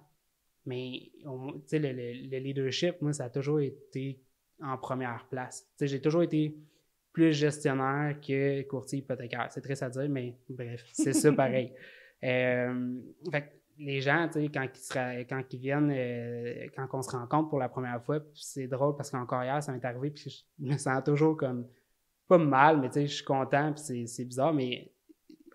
mais 0.66 1.10
le, 1.24 2.28
le, 2.28 2.38
leadership, 2.38 3.00
moi, 3.00 3.12
ça 3.12 3.24
a 3.24 3.30
toujours 3.30 3.60
été 3.60 4.20
en 4.62 4.76
première 4.76 5.26
place. 5.28 5.66
J'ai 5.80 6.00
toujours 6.00 6.22
été 6.22 6.54
plus 7.12 7.32
gestionnaire 7.32 8.16
que 8.20 8.62
courtier 8.62 9.00
hypothécaire. 9.00 9.48
C'est 9.50 9.62
très 9.62 9.82
à 9.82 9.90
dire, 9.90 10.08
mais 10.08 10.36
bref, 10.48 10.84
c'est 10.92 11.12
ça 11.12 11.32
pareil. 11.32 11.72
Euh, 12.22 13.00
les 13.78 14.02
gens, 14.02 14.28
quand 14.34 14.62
ils, 14.62 15.26
quand 15.26 15.42
ils 15.54 15.58
viennent, 15.58 15.90
euh, 15.90 16.66
quand 16.76 16.86
on 16.92 17.00
se 17.00 17.10
rencontre 17.10 17.48
pour 17.48 17.58
la 17.58 17.70
première 17.70 18.02
fois, 18.04 18.18
c'est 18.34 18.66
drôle 18.66 18.94
parce 18.94 19.10
qu'encore 19.10 19.42
hier, 19.42 19.62
ça 19.62 19.72
m'est 19.72 19.82
arrivé, 19.86 20.10
puis 20.10 20.46
je 20.60 20.66
me 20.70 20.76
sens 20.76 21.02
toujours 21.02 21.34
comme, 21.38 21.66
pas 22.28 22.36
mal, 22.36 22.78
mais 22.78 22.90
je 22.92 23.10
suis 23.10 23.24
content, 23.24 23.72
puis 23.72 24.06
c'est 24.06 24.24
bizarre, 24.26 24.52
mais 24.52 24.92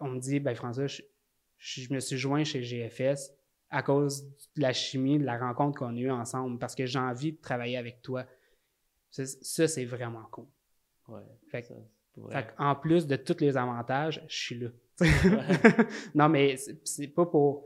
on 0.01 0.07
me 0.09 0.19
dit, 0.19 0.39
ben 0.39 0.55
François, 0.55 0.88
je, 0.88 1.03
je 1.58 1.94
me 1.94 2.00
suis 2.00 2.18
joint 2.18 2.44
chez 2.44 2.63
GFS 2.63 3.32
à 3.70 3.84
cause 3.84 4.24
de 4.56 4.62
la 4.62 4.74
chimie, 4.74 5.20
de 5.20 5.26
la 5.26 5.38
rencontre 5.38 5.80
qu'on 5.80 5.96
a 5.96 6.00
eue 6.00 6.12
ensemble, 6.12 6.60
parce 6.60 6.76
que 6.76 6.86
j'ai 6.86 7.00
envie 7.00 7.34
de 7.34 7.41
travailler 7.41 7.78
avec 7.78 8.02
toi. 8.02 8.26
Ça, 9.12 9.68
c'est 9.68 9.86
vraiment 9.86 10.24
cool. 10.32 10.46
Ouais, 11.08 11.22
fait, 11.50 11.72
en 12.58 12.76
plus 12.76 13.08
de 13.08 13.15
tous 13.15 13.39
les 13.41 13.58
avantages, 13.58 14.24
je 14.28 14.36
suis 14.36 14.60
là. 14.60 14.70
non, 16.15 16.30
mais 16.30 16.56
c'est 16.84 17.08
pas 17.08 17.26
pour. 17.26 17.65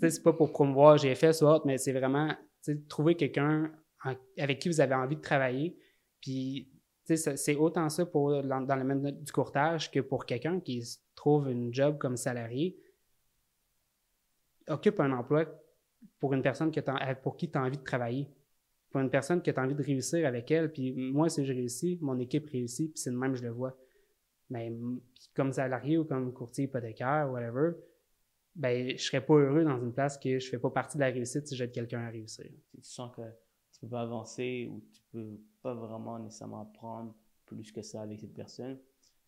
c'est 0.00 0.22
pas 0.22 0.32
pour 0.32 0.52
promouvoir 0.52 0.98
GFS 0.98 1.42
ou 1.42 1.46
autre, 1.46 1.66
mais 1.66 1.78
c'est 1.78 1.92
vraiment 1.92 2.32
trouver 2.88 3.14
quelqu'un 3.14 3.72
avec 4.36 4.58
qui 4.58 4.68
vous 4.68 4.80
avez 4.80 4.94
envie 4.94 5.16
de 5.16 5.20
travailler. 5.20 5.76
Puis, 6.20 6.70
c'est 7.04 7.56
autant 7.56 7.88
ça 7.88 8.04
pour, 8.04 8.42
dans, 8.42 8.60
dans 8.60 8.76
le 8.76 8.82
domaine 8.82 9.22
du 9.22 9.32
courtage 9.32 9.90
que 9.90 10.00
pour 10.00 10.26
quelqu'un 10.26 10.60
qui 10.60 10.84
trouve 11.14 11.50
une 11.50 11.72
job 11.72 11.98
comme 11.98 12.16
salarié 12.16 12.76
occupe 14.68 15.00
un 15.00 15.12
emploi 15.12 15.46
pour 16.18 16.34
une 16.34 16.42
personne 16.42 16.70
pour 17.22 17.36
qui 17.36 17.50
tu 17.50 17.58
as 17.58 17.62
envie 17.62 17.78
de 17.78 17.82
travailler, 17.82 18.28
pour 18.90 19.00
une 19.00 19.10
personne 19.10 19.42
qui 19.42 19.50
a 19.50 19.62
envie 19.62 19.74
de 19.74 19.82
réussir 19.82 20.26
avec 20.26 20.50
elle. 20.50 20.72
Puis 20.72 20.92
moi, 20.92 21.28
si 21.28 21.44
je 21.44 21.52
réussis, 21.52 21.98
mon 22.00 22.18
équipe 22.18 22.48
réussit, 22.50 22.92
puis 22.92 23.00
c'est 23.00 23.10
le 23.10 23.16
même, 23.16 23.34
je 23.34 23.42
le 23.42 23.50
vois. 23.50 23.76
Mais 24.50 24.72
comme 25.34 25.52
salarié 25.52 25.98
ou 25.98 26.04
comme 26.04 26.32
courtier 26.32 26.64
hypothécaire, 26.64 27.28
whatever, 27.30 27.72
ben, 28.54 28.96
je 28.96 29.02
serais 29.02 29.24
pas 29.24 29.34
heureux 29.34 29.64
dans 29.64 29.78
une 29.78 29.92
place 29.92 30.18
que 30.18 30.38
je 30.38 30.48
fais 30.48 30.58
pas 30.58 30.70
partie 30.70 30.96
de 30.96 31.02
la 31.02 31.10
réussite 31.10 31.46
si 31.46 31.54
j'aide 31.54 31.70
quelqu'un 31.70 32.00
à 32.00 32.10
réussir. 32.10 32.46
Tu 32.74 32.82
sens 32.82 33.14
que 33.14 33.22
tu 33.72 33.80
peux 33.80 33.88
pas 33.88 34.02
avancer 34.02 34.68
ou 34.70 34.82
tu 34.92 35.00
peux 35.12 35.40
pas 35.62 35.74
vraiment 35.74 36.18
nécessairement 36.18 36.62
apprendre 36.62 37.14
plus 37.46 37.70
que 37.70 37.82
ça 37.82 38.02
avec 38.02 38.20
cette 38.20 38.34
personne, 38.34 38.78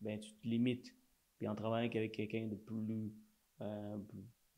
ben, 0.01 0.19
tu 0.19 0.33
te 0.33 0.47
limites. 0.47 0.93
Puis 1.37 1.47
en 1.47 1.55
travaillant 1.55 1.89
avec 1.89 2.11
quelqu'un 2.11 2.47
de 2.47 2.55
plus, 2.55 3.13
euh, 3.61 3.97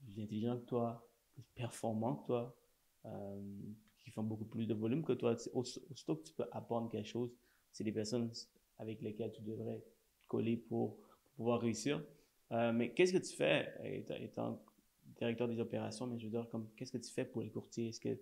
plus 0.03 0.21
intelligent 0.21 0.59
que 0.59 0.65
toi, 0.65 1.07
plus 1.33 1.43
performant 1.55 2.15
que 2.15 2.25
toi, 2.27 2.55
euh, 3.05 3.41
qui 3.99 4.11
font 4.11 4.23
beaucoup 4.23 4.45
plus 4.45 4.67
de 4.67 4.73
volume 4.73 5.03
que 5.03 5.13
toi. 5.13 5.35
Aussitôt 5.53 6.15
que 6.15 6.23
tu 6.23 6.33
peux 6.33 6.45
apprendre 6.51 6.89
quelque 6.89 7.07
chose, 7.07 7.33
c'est 7.71 7.83
des 7.83 7.91
personnes 7.91 8.31
avec 8.77 9.01
lesquelles 9.01 9.31
tu 9.31 9.41
devrais 9.41 9.83
coller 10.27 10.57
pour, 10.57 10.97
pouvoir 11.35 11.61
réussir. 11.61 12.03
Euh, 12.51 12.71
mais 12.71 12.93
qu'est-ce 12.93 13.13
que 13.13 13.17
tu 13.17 13.35
fais 13.35 13.73
étant, 14.21 14.63
directeur 15.17 15.47
des 15.47 15.59
opérations, 15.59 16.05
mais 16.05 16.19
je 16.19 16.25
veux 16.25 16.31
dire, 16.31 16.47
comme, 16.49 16.69
qu'est-ce 16.75 16.91
que 16.91 16.97
tu 16.97 17.11
fais 17.11 17.25
pour 17.25 17.41
les 17.41 17.49
courtiers? 17.49 17.87
Est-ce 17.87 17.99
que, 17.99 18.19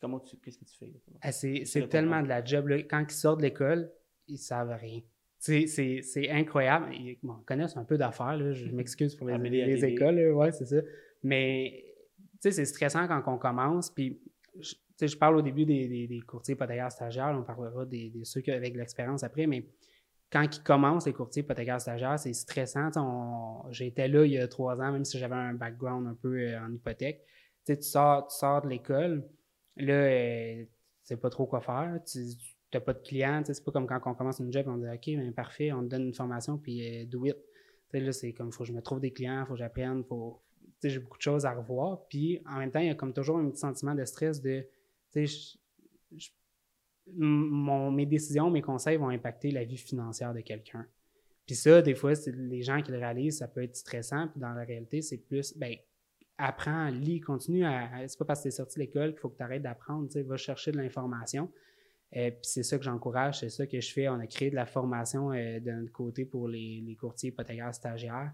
comment 0.00 0.20
tu, 0.20 0.36
qu'est-ce 0.36 0.58
que 0.58 0.64
tu 0.64 0.76
fais 0.76 0.92
ah, 1.22 1.32
c'est, 1.32 1.88
tellement 1.88 2.22
de 2.22 2.28
la 2.28 2.44
job. 2.44 2.70
Quand 2.88 3.04
ils 3.08 3.14
sortent 3.14 3.38
de 3.38 3.44
l'école, 3.44 3.90
ils 4.28 4.38
savent 4.38 4.76
rien. 4.78 5.00
C'est 5.42 6.30
incroyable. 6.30 6.94
Ils 6.94 7.18
connaissent 7.44 7.76
un 7.76 7.84
peu 7.84 7.98
d'affaires, 7.98 8.54
je 8.54 8.70
m'excuse 8.70 9.16
pour 9.16 9.26
les, 9.26 9.36
les 9.38 9.84
écoles, 9.84 10.32
ouais, 10.32 10.52
c'est 10.52 10.66
ça. 10.66 10.76
Mais 11.24 11.84
c'est 12.40 12.64
stressant 12.64 13.08
quand 13.08 13.22
on 13.26 13.38
commence. 13.38 13.90
Puis, 13.90 14.20
je, 14.60 15.16
parle 15.16 15.36
au 15.36 15.42
début 15.42 15.64
des, 15.64 15.88
des, 15.88 16.06
des 16.06 16.20
courtiers 16.20 16.54
hypothécaires 16.54 16.92
stagiaires, 16.92 17.34
on 17.36 17.42
parlera 17.42 17.84
des, 17.84 18.12
ceux 18.22 18.42
avec 18.48 18.76
l'expérience 18.76 19.24
après, 19.24 19.48
mais 19.48 19.66
quand 20.30 20.42
ils 20.42 20.62
commencent 20.62 21.06
les 21.06 21.12
courtiers 21.12 21.42
hypothécaires 21.42 21.80
stagiaires, 21.80 22.18
c'est 22.20 22.32
stressant. 22.32 23.66
J'étais 23.70 24.06
là 24.06 24.24
il 24.24 24.32
y 24.32 24.38
a 24.38 24.46
trois 24.46 24.80
ans, 24.80 24.92
même 24.92 25.04
si 25.04 25.18
j'avais 25.18 25.34
un 25.34 25.54
background 25.54 26.06
un 26.06 26.14
peu 26.14 26.38
euh, 26.38 26.60
en 26.60 26.72
hypothèque. 26.72 27.24
tu 27.66 27.76
sors, 27.82 28.28
tu 28.28 28.36
sors 28.38 28.62
de 28.62 28.68
l'école, 28.68 29.28
là, 29.76 29.92
euh, 29.92 30.62
tu 30.62 30.68
sais 31.02 31.16
pas 31.16 31.30
trop 31.30 31.46
quoi 31.46 31.60
faire. 31.60 31.98
Tu 32.06 32.20
n'as 32.78 32.80
pas 32.80 32.92
de 32.92 33.00
clients. 33.00 33.42
C'est 33.44 33.64
pas 33.64 33.72
comme 33.72 33.86
quand 33.86 34.00
on 34.06 34.14
commence 34.14 34.38
une 34.38 34.52
job, 34.52 34.66
on 34.68 34.76
dit 34.76 34.86
OK, 34.88 35.16
ben, 35.16 35.32
parfait, 35.32 35.72
on 35.72 35.82
te 35.82 35.88
donne 35.88 36.06
une 36.06 36.14
formation, 36.14 36.58
puis 36.58 37.06
do 37.06 37.26
it. 37.26 37.36
là, 37.92 38.12
c'est 38.12 38.32
comme, 38.32 38.48
il 38.48 38.52
faut 38.52 38.64
que 38.64 38.68
je 38.68 38.74
me 38.74 38.82
trouve 38.82 39.00
des 39.00 39.12
clients, 39.12 39.42
il 39.42 39.46
faut 39.46 39.54
que 39.54 39.58
j'apprenne, 39.58 40.04
j'ai 40.82 40.98
beaucoup 40.98 41.18
de 41.18 41.22
choses 41.22 41.44
à 41.44 41.52
revoir. 41.52 42.06
Puis 42.08 42.40
en 42.46 42.58
même 42.58 42.70
temps, 42.70 42.80
il 42.80 42.86
y 42.86 42.90
a 42.90 42.94
comme 42.94 43.12
toujours 43.12 43.38
un 43.38 43.50
petit 43.50 43.60
sentiment 43.60 43.94
de 43.94 44.04
stress 44.04 44.40
de, 44.40 44.66
mes 47.16 48.06
décisions, 48.06 48.50
mes 48.50 48.62
conseils 48.62 48.96
vont 48.96 49.08
impacter 49.08 49.50
la 49.50 49.64
vie 49.64 49.76
financière 49.76 50.32
de 50.34 50.40
quelqu'un. 50.40 50.86
Puis 51.46 51.56
ça, 51.56 51.82
des 51.82 51.94
fois, 51.94 52.12
les 52.26 52.62
gens 52.62 52.80
qui 52.82 52.92
le 52.92 52.98
réalisent, 52.98 53.38
ça 53.38 53.48
peut 53.48 53.62
être 53.62 53.76
stressant. 53.76 54.28
Puis 54.28 54.40
dans 54.40 54.52
la 54.52 54.64
réalité, 54.64 55.02
c'est 55.02 55.18
plus, 55.18 55.56
ben, 55.56 55.74
apprends, 56.38 56.88
lis, 56.88 57.20
continue 57.20 57.64
à. 57.64 58.06
C'est 58.06 58.18
pas 58.18 58.24
parce 58.24 58.40
que 58.40 58.44
tu 58.44 58.48
es 58.48 58.52
sorti 58.52 58.76
de 58.76 58.84
l'école 58.84 59.10
qu'il 59.10 59.20
faut 59.20 59.28
que 59.28 59.36
tu 59.36 59.42
arrêtes 59.42 59.62
d'apprendre. 59.62 60.08
Va 60.22 60.36
chercher 60.36 60.72
de 60.72 60.78
l'information. 60.78 61.50
Euh, 62.16 62.30
puis 62.30 62.40
c'est 62.42 62.62
ça 62.62 62.78
que 62.78 62.84
j'encourage, 62.84 63.40
c'est 63.40 63.48
ça 63.48 63.66
que 63.66 63.80
je 63.80 63.92
fais. 63.92 64.08
On 64.08 64.20
a 64.20 64.26
créé 64.26 64.50
de 64.50 64.54
la 64.54 64.66
formation 64.66 65.32
euh, 65.32 65.60
de 65.60 65.70
notre 65.70 65.92
côté 65.92 66.24
pour 66.24 66.48
les, 66.48 66.96
courtiers 67.00 67.30
hypothécaires 67.30 67.74
stagiaires 67.74 68.32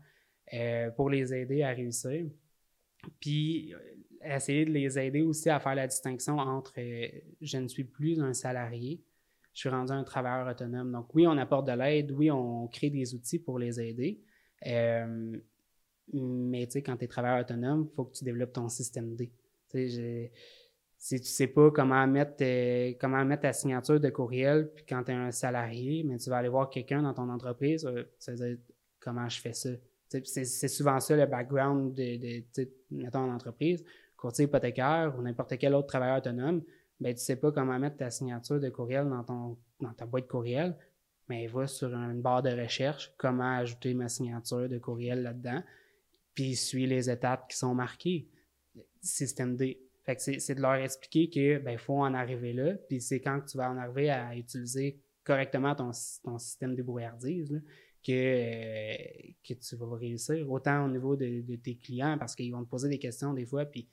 euh, 0.54 0.90
pour 0.90 1.10
les 1.10 1.32
aider 1.34 1.62
à 1.62 1.70
réussir. 1.70 2.26
Puis 3.20 3.74
essayer 4.24 4.64
de 4.64 4.70
les 4.70 4.98
aider 4.98 5.22
aussi 5.22 5.50
à 5.50 5.60
faire 5.60 5.74
la 5.74 5.86
distinction 5.86 6.38
entre 6.38 6.74
euh, 6.78 7.08
je 7.40 7.58
ne 7.58 7.68
suis 7.68 7.84
plus 7.84 8.20
un 8.20 8.34
salarié, 8.34 9.02
je 9.54 9.60
suis 9.60 9.68
rendu 9.68 9.92
un 9.92 10.04
travailleur 10.04 10.48
autonome. 10.48 10.92
Donc 10.92 11.14
oui, 11.14 11.26
on 11.26 11.36
apporte 11.38 11.66
de 11.66 11.72
l'aide, 11.72 12.12
oui, 12.12 12.30
on 12.30 12.66
crée 12.68 12.90
des 12.90 13.14
outils 13.14 13.38
pour 13.38 13.58
les 13.58 13.80
aider. 13.80 14.20
Euh, 14.66 15.36
mais 16.12 16.66
tu 16.66 16.72
sais, 16.72 16.82
quand 16.82 16.96
tu 16.96 17.04
es 17.04 17.08
travailleur 17.08 17.40
autonome, 17.40 17.88
il 17.90 17.94
faut 17.94 18.04
que 18.04 18.16
tu 18.16 18.24
développes 18.24 18.52
ton 18.52 18.68
système 18.68 19.14
D. 19.14 19.30
Tu 19.70 19.90
sais, 19.90 20.32
si 20.98 21.20
tu 21.20 21.28
sais 21.28 21.46
pas 21.46 21.70
comment 21.70 22.06
mettre, 22.06 22.42
euh, 22.42 22.92
comment 23.00 23.24
mettre 23.24 23.42
ta 23.42 23.52
signature 23.52 24.00
de 24.00 24.10
courriel, 24.10 24.70
puis 24.74 24.84
quand 24.86 25.04
tu 25.04 25.12
es 25.12 25.14
un 25.14 25.30
salarié, 25.30 26.02
mais 26.04 26.18
tu 26.18 26.28
vas 26.28 26.38
aller 26.38 26.48
voir 26.48 26.68
quelqu'un 26.68 27.02
dans 27.02 27.14
ton 27.14 27.30
entreprise, 27.30 27.88
tu 28.20 28.30
vas 28.30 28.36
dire 28.36 28.58
comment 29.00 29.28
je 29.28 29.40
fais 29.40 29.52
ça. 29.52 29.70
C'est 30.24 30.68
souvent 30.68 30.98
ça 31.00 31.16
le 31.16 31.26
background 31.26 31.94
de, 31.94 32.42
de 32.56 32.68
mettons, 32.90 33.20
en 33.20 33.34
entreprise 33.34 33.84
courtier 34.18 34.44
hypothécaire 34.44 35.14
ou 35.16 35.22
n'importe 35.22 35.56
quel 35.56 35.74
autre 35.74 35.86
travailleur 35.86 36.18
autonome, 36.18 36.62
ben, 37.00 37.14
tu 37.14 37.20
sais 37.20 37.36
pas 37.36 37.52
comment 37.52 37.78
mettre 37.78 37.96
ta 37.96 38.10
signature 38.10 38.60
de 38.60 38.68
courriel 38.68 39.08
dans, 39.08 39.24
ton, 39.24 39.56
dans 39.80 39.94
ta 39.94 40.04
boîte 40.04 40.26
courriel, 40.26 40.76
mais 41.28 41.46
va 41.46 41.66
sur 41.66 41.94
une 41.94 42.20
barre 42.20 42.42
de 42.42 42.50
recherche, 42.50 43.14
comment 43.16 43.56
ajouter 43.56 43.94
ma 43.94 44.08
signature 44.08 44.68
de 44.68 44.78
courriel 44.78 45.22
là-dedans, 45.22 45.62
puis 46.34 46.56
suis 46.56 46.86
les 46.86 47.08
étapes 47.08 47.48
qui 47.48 47.56
sont 47.56 47.74
marquées. 47.74 48.28
Système 49.00 49.56
D. 49.56 49.80
Fait 50.08 50.16
que 50.16 50.40
c'est 50.40 50.54
de 50.54 50.62
leur 50.62 50.76
expliquer 50.76 51.28
qu'il 51.28 51.58
ben, 51.58 51.76
faut 51.76 51.98
en 51.98 52.14
arriver 52.14 52.54
là, 52.54 52.72
puis 52.88 52.98
c'est 52.98 53.20
quand 53.20 53.42
tu 53.42 53.58
vas 53.58 53.70
en 53.70 53.76
arriver 53.76 54.08
à 54.08 54.34
utiliser 54.34 55.02
correctement 55.22 55.74
ton, 55.74 55.90
ton 56.24 56.38
système 56.38 56.74
de 56.74 56.82
brouillardise 56.82 57.62
que, 58.02 58.12
euh, 58.12 58.96
que 59.46 59.52
tu 59.52 59.76
vas 59.76 59.96
réussir, 59.96 60.50
autant 60.50 60.86
au 60.86 60.88
niveau 60.88 61.14
de, 61.14 61.42
de 61.42 61.56
tes 61.56 61.76
clients, 61.76 62.16
parce 62.18 62.34
qu'ils 62.34 62.50
vont 62.52 62.64
te 62.64 62.70
poser 62.70 62.88
des 62.88 62.98
questions 62.98 63.34
des 63.34 63.44
fois, 63.44 63.66
puis 63.66 63.86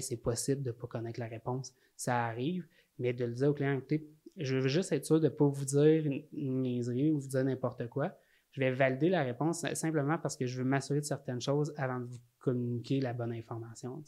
c'est 0.00 0.22
possible 0.22 0.62
de 0.62 0.70
ne 0.70 0.72
pas 0.72 0.86
connaître 0.86 1.20
la 1.20 1.26
réponse. 1.26 1.74
Ça 1.96 2.24
arrive, 2.24 2.66
mais 2.98 3.12
de 3.12 3.26
le 3.26 3.34
dire 3.34 3.50
au 3.50 3.52
client, 3.52 3.76
écoutez, 3.76 4.08
je 4.38 4.56
veux 4.56 4.68
juste 4.68 4.90
être 4.92 5.04
sûr 5.04 5.20
de 5.20 5.26
ne 5.26 5.34
pas 5.34 5.48
vous 5.48 5.66
dire 5.66 6.22
une 6.32 6.62
niaiserie 6.62 7.10
ou 7.10 7.18
vous 7.20 7.28
dire 7.28 7.44
n'importe 7.44 7.88
quoi. 7.88 8.16
Je 8.52 8.60
vais 8.60 8.72
valider 8.72 9.10
la 9.10 9.22
réponse 9.22 9.66
simplement 9.74 10.16
parce 10.16 10.34
que 10.34 10.46
je 10.46 10.56
veux 10.56 10.64
m'assurer 10.64 11.00
de 11.00 11.04
certaines 11.04 11.42
choses 11.42 11.74
avant 11.76 12.00
de 12.00 12.06
vous 12.06 12.20
communiquer 12.38 13.00
la 13.00 13.12
bonne 13.12 13.32
information. 13.32 14.02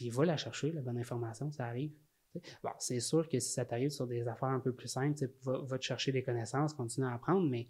Puis 0.00 0.08
va 0.08 0.24
la 0.24 0.38
chercher, 0.38 0.72
la 0.72 0.80
bonne 0.80 0.96
information, 0.96 1.52
ça 1.52 1.66
arrive. 1.66 1.92
Bon, 2.62 2.70
c'est 2.78 3.00
sûr 3.00 3.28
que 3.28 3.38
si 3.38 3.52
ça 3.52 3.66
t'arrive 3.66 3.90
sur 3.90 4.06
des 4.06 4.26
affaires 4.26 4.48
un 4.48 4.60
peu 4.60 4.72
plus 4.72 4.88
simples, 4.88 5.28
va, 5.42 5.58
va, 5.58 5.78
te 5.78 5.84
chercher 5.84 6.10
des 6.10 6.22
connaissances, 6.22 6.72
continue 6.72 7.04
à 7.04 7.12
apprendre, 7.12 7.46
mais 7.50 7.68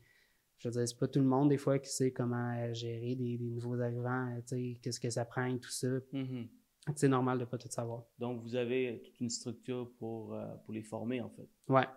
je 0.59 0.69
veux 0.69 0.73
dire, 0.73 0.87
c'est 0.87 0.97
pas 0.97 1.09
tout 1.09 1.19
le 1.19 1.25
monde 1.25 1.49
des 1.49 1.57
fois 1.57 1.81
qui 1.81 1.91
sait 1.91 2.13
comment 2.13 2.73
gérer 2.73 3.17
des, 3.17 3.37
nouveaux 3.41 3.81
arrivants, 3.81 4.41
qu'est-ce 4.49 5.01
que 5.01 5.11
ça 5.11 5.25
prend 5.25 5.59
tout 5.59 5.73
ça. 5.73 5.89
Mm-hmm. 5.89 6.47
C'est 6.95 7.09
normal 7.09 7.39
de 7.39 7.43
ne 7.43 7.49
pas 7.49 7.59
tout 7.59 7.69
savoir. 7.69 8.05
Donc, 8.17 8.43
vous 8.43 8.55
avez 8.55 9.03
toute 9.05 9.19
une 9.19 9.31
structure 9.31 9.91
pour, 9.99 10.33
euh, 10.33 10.55
pour 10.65 10.73
les 10.73 10.85
former, 10.85 11.21
en 11.21 11.31
fait. 11.31 11.49
Ouais. 11.67 11.89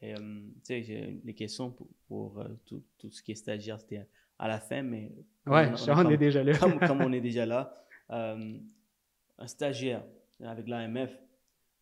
Et, 0.00 0.14
euh, 0.14 0.16
tu 0.18 0.60
sais, 0.62 0.82
j'ai 0.84 1.20
des 1.22 1.34
questions 1.34 1.70
pour, 1.70 1.88
pour 2.08 2.40
euh, 2.40 2.48
tout, 2.64 2.82
tout, 2.96 3.10
ce 3.10 3.22
qui 3.22 3.32
est 3.32 3.36
stagiaire, 3.36 3.78
c'était 3.78 4.08
à 4.38 4.48
la 4.48 4.58
fin, 4.58 4.82
mais... 4.82 5.12
Ouais, 5.44 5.70
on, 5.86 6.10
est 6.10 6.16
déjà 6.16 6.42
là. 6.42 6.56
comme, 6.56 7.02
on 7.02 7.12
est 7.12 7.20
déjà 7.20 7.44
là, 7.44 7.74
un 9.38 9.46
stagiaire 9.46 10.04
avec 10.40 10.68
l'AMF, 10.68 11.10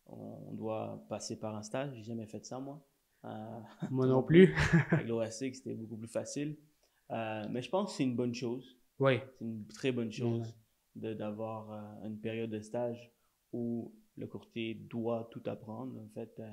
on 0.07 0.53
doit 0.53 1.03
passer 1.09 1.39
par 1.39 1.55
un 1.55 1.63
stage. 1.63 1.93
J'ai 1.95 2.03
jamais 2.03 2.27
fait 2.27 2.45
ça, 2.45 2.59
moi. 2.59 2.85
moi 3.89 4.05
non 4.05 4.21
plus. 4.29 4.55
avec 4.91 5.55
c'était 5.55 5.73
beaucoup 5.73 5.97
plus 5.97 6.07
facile. 6.07 6.57
mais 7.09 7.61
je 7.61 7.69
pense 7.69 7.91
que 7.91 7.97
c'est 7.97 8.03
une 8.03 8.15
bonne 8.15 8.33
chose. 8.33 8.77
Oui. 8.99 9.19
C'est 9.37 9.45
une 9.45 9.65
très 9.67 9.91
bonne 9.91 10.11
chose 10.11 10.53
d'avoir 10.95 11.71
euh, 11.71 12.07
une 12.07 12.19
période 12.19 12.49
de 12.49 12.61
stage 12.61 13.11
où 13.51 13.93
le 14.17 14.27
courtier 14.27 14.75
doit 14.75 15.27
tout 15.31 15.43
apprendre, 15.45 15.99
en 15.99 16.07
fait. 16.09 16.39
Euh. 16.39 16.49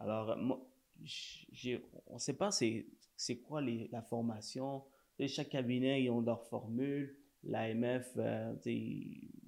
alors, 0.00 0.36
moi, 0.36 0.66
on 0.98 2.14
ne 2.14 2.18
sait 2.18 2.34
pas 2.34 2.50
c'est 2.50 3.36
quoi 3.46 3.60
les, 3.60 3.88
la 3.92 4.02
formation. 4.02 4.82
chaque 5.28 5.50
cabinet, 5.50 6.02
ils 6.02 6.10
ont 6.10 6.20
leur 6.20 6.44
formule. 6.46 7.16
L'AMF, 7.44 8.12
euh, 8.16 8.54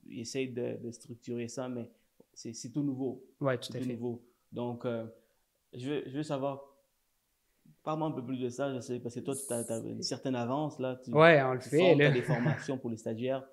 ils, 0.09 0.21
essayent 0.21 0.53
de, 0.53 0.91
structurer 0.91 1.49
ça, 1.49 1.69
mais 1.69 1.91
c'est 2.33 2.73
tout 2.73 2.83
nouveau. 2.83 3.25
Oui, 3.41 3.59
tout, 3.59 3.77
à 3.77 3.81
fait. 3.81 3.87
nouveau. 3.87 4.25
Donc, 4.53 4.87
je, 5.73 5.89
veux, 5.89 6.03
je 6.07 6.17
veux 6.17 6.23
savoir 6.23 6.69
Parle-moi 7.85 8.09
un 8.09 8.13
peu 8.13 8.25
plus 8.25 8.39
de 8.39 8.49
ça, 8.49 8.75
je 8.75 8.81
sais, 8.81 8.99
parce 8.99 9.15
que 9.15 9.21
toi, 9.21 9.35
tu 9.35 9.53
as, 9.53 9.79
une 9.79 10.03
certaine 10.03 10.35
avance. 10.35 10.79
là. 10.79 11.01
Oui, 11.09 11.41
on 11.43 11.55
le 11.55 11.61
fait. 11.61 11.97
Tu 11.97 12.03
as 12.05 12.11
des 12.11 12.23
formations 12.35 12.77
pour 12.77 12.91
les 12.91 12.97
stagiaires. 12.97 13.45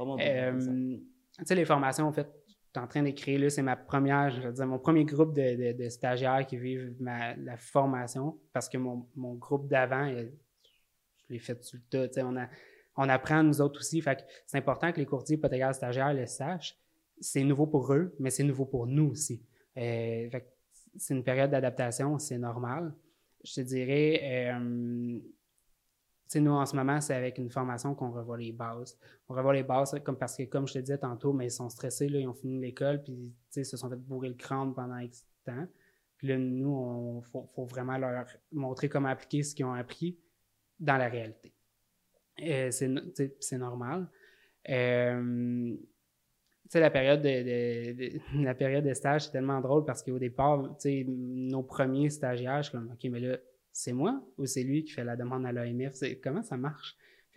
Euh, 0.00 0.96
tu 1.36 1.44
sais, 1.44 1.54
les 1.54 1.64
formations, 1.64 2.06
en 2.06 2.12
fait, 2.12 2.28
je 2.46 2.52
suis 2.52 2.84
en 2.84 2.86
train 2.86 3.02
d'écrire, 3.02 3.38
là, 3.38 3.50
c'est 3.50 3.62
ma 3.62 3.76
première, 3.76 4.30
je 4.30 4.40
veux 4.40 4.52
dire, 4.52 4.66
mon 4.66 4.78
premier 4.78 5.04
groupe 5.04 5.34
de, 5.34 5.88
stagiaires 5.88 6.46
qui 6.46 6.56
vivent 6.56 6.94
la 7.00 7.56
formation, 7.58 8.38
parce 8.52 8.68
que 8.68 8.78
mon, 8.78 9.34
groupe 9.34 9.68
d'avant, 9.68 10.08
je 10.08 10.28
l'ai 11.28 11.38
fait 11.38 11.56
tout 11.56 11.76
le 11.76 11.82
tas, 11.90 12.08
tu 12.08 12.14
sais, 12.14 12.22
on, 12.22 12.36
on 12.96 13.08
apprend 13.08 13.42
nous 13.42 13.60
autres 13.60 13.80
aussi, 13.80 14.00
fait 14.00 14.24
c'est 14.46 14.58
important 14.58 14.92
que 14.92 14.98
les 14.98 15.06
courtiers 15.06 15.36
hypothécaires 15.36 15.74
stagiaires 15.74 16.14
le 16.14 16.26
sachent. 16.26 16.76
C'est 17.20 17.44
nouveau 17.44 17.66
pour 17.66 17.92
eux, 17.92 18.14
mais 18.18 18.30
c'est 18.30 18.42
nouveau 18.42 18.66
pour 18.66 18.86
nous 18.86 19.10
aussi. 19.10 19.42
Euh, 19.78 20.28
c'est 20.96 21.14
une 21.14 21.24
période 21.24 21.50
d'adaptation, 21.50 22.18
c'est 22.18 22.38
normal. 22.38 22.94
Je 23.44 23.54
te 23.54 23.60
dirais, 23.60 24.52
euh, 24.52 25.20
nous, 26.40 26.52
en 26.52 26.66
ce 26.66 26.76
moment, 26.76 27.00
c'est 27.00 27.14
avec 27.14 27.38
une 27.38 27.50
formation 27.50 27.94
qu'on 27.94 28.10
revoit 28.10 28.38
les 28.38 28.52
bases. 28.52 28.98
On 29.28 29.34
revoit 29.34 29.54
les 29.54 29.62
bases 29.62 29.94
comme 30.04 30.16
parce 30.16 30.36
que, 30.36 30.44
comme 30.44 30.66
je 30.66 30.74
te 30.74 30.78
disais 30.78 30.98
tantôt, 30.98 31.32
mais 31.32 31.46
ils 31.46 31.50
sont 31.50 31.68
stressés, 31.68 32.08
là, 32.08 32.18
ils 32.18 32.26
ont 32.26 32.34
fini 32.34 32.58
l'école, 32.58 33.02
puis 33.02 33.34
ils 33.56 33.64
se 33.64 33.76
sont 33.76 33.88
fait 33.88 33.96
bourrer 33.96 34.28
le 34.28 34.34
crâne 34.34 34.74
pendant 34.74 34.98
X 34.98 35.26
temps. 35.44 35.66
Puis 36.16 36.28
là, 36.28 36.38
nous, 36.38 37.22
il 37.24 37.30
faut, 37.30 37.64
vraiment 37.64 37.98
leur 37.98 38.26
montrer 38.52 38.88
comment 38.88 39.08
appliquer 39.08 39.42
ce 39.42 39.54
qu'ils 39.54 39.64
ont 39.64 39.74
appris 39.74 40.18
dans 40.78 40.96
la 40.96 41.08
réalité. 41.08 41.51
Euh, 42.40 42.70
c'est 42.70 43.58
normal. 43.58 44.08
Euh, 44.68 45.76
la 46.74 46.90
période 46.90 47.22
de, 47.22 48.42
la 48.42 48.54
période 48.54 48.84
de 48.84 48.94
stage, 48.94 49.26
c'est 49.26 49.32
tellement 49.32 49.60
drôle 49.60 49.84
parce 49.84 50.02
qu'au 50.02 50.18
départ, 50.18 50.76
nos 50.84 51.62
premiers 51.62 52.10
stagiaires, 52.10 52.62
je 52.62 52.70
suis 52.70 52.78
comme, 52.78 52.90
OK, 52.90 53.10
mais 53.10 53.20
là, 53.20 53.38
c'est 53.72 53.92
moi 53.92 54.22
ou 54.38 54.46
c'est 54.46 54.62
lui 54.62 54.84
qui 54.84 54.92
fait 54.92 55.04
la 55.04 55.16
demande 55.16 55.46
à 55.46 55.52
l'AMF? 55.52 55.94
Comment 56.22 56.42
ça 56.42 56.56
marche? 56.56 56.96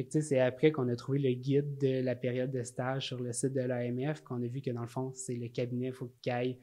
C'est 0.10 0.39
après 0.39 0.73
qu'on 0.73 0.89
a 0.89 0.95
trouvé 0.95 1.19
le 1.19 1.31
guide 1.31 1.77
de 1.77 2.01
la 2.01 2.15
période 2.15 2.51
de 2.51 2.63
stage 2.63 3.08
sur 3.08 3.21
le 3.21 3.31
site 3.31 3.53
de 3.53 3.62
l'AMF 3.62 4.21
qu'on 4.23 4.43
a 4.43 4.47
vu 4.47 4.62
que 4.62 4.71
dans 4.71 4.81
le 4.81 4.89
fond, 4.89 5.13
c'est 5.13 5.36
le 5.36 5.47
cabinet, 5.47 5.88
il 5.88 5.93
faut 5.93 6.12
qu'il 6.21 6.34
aille 6.34 6.60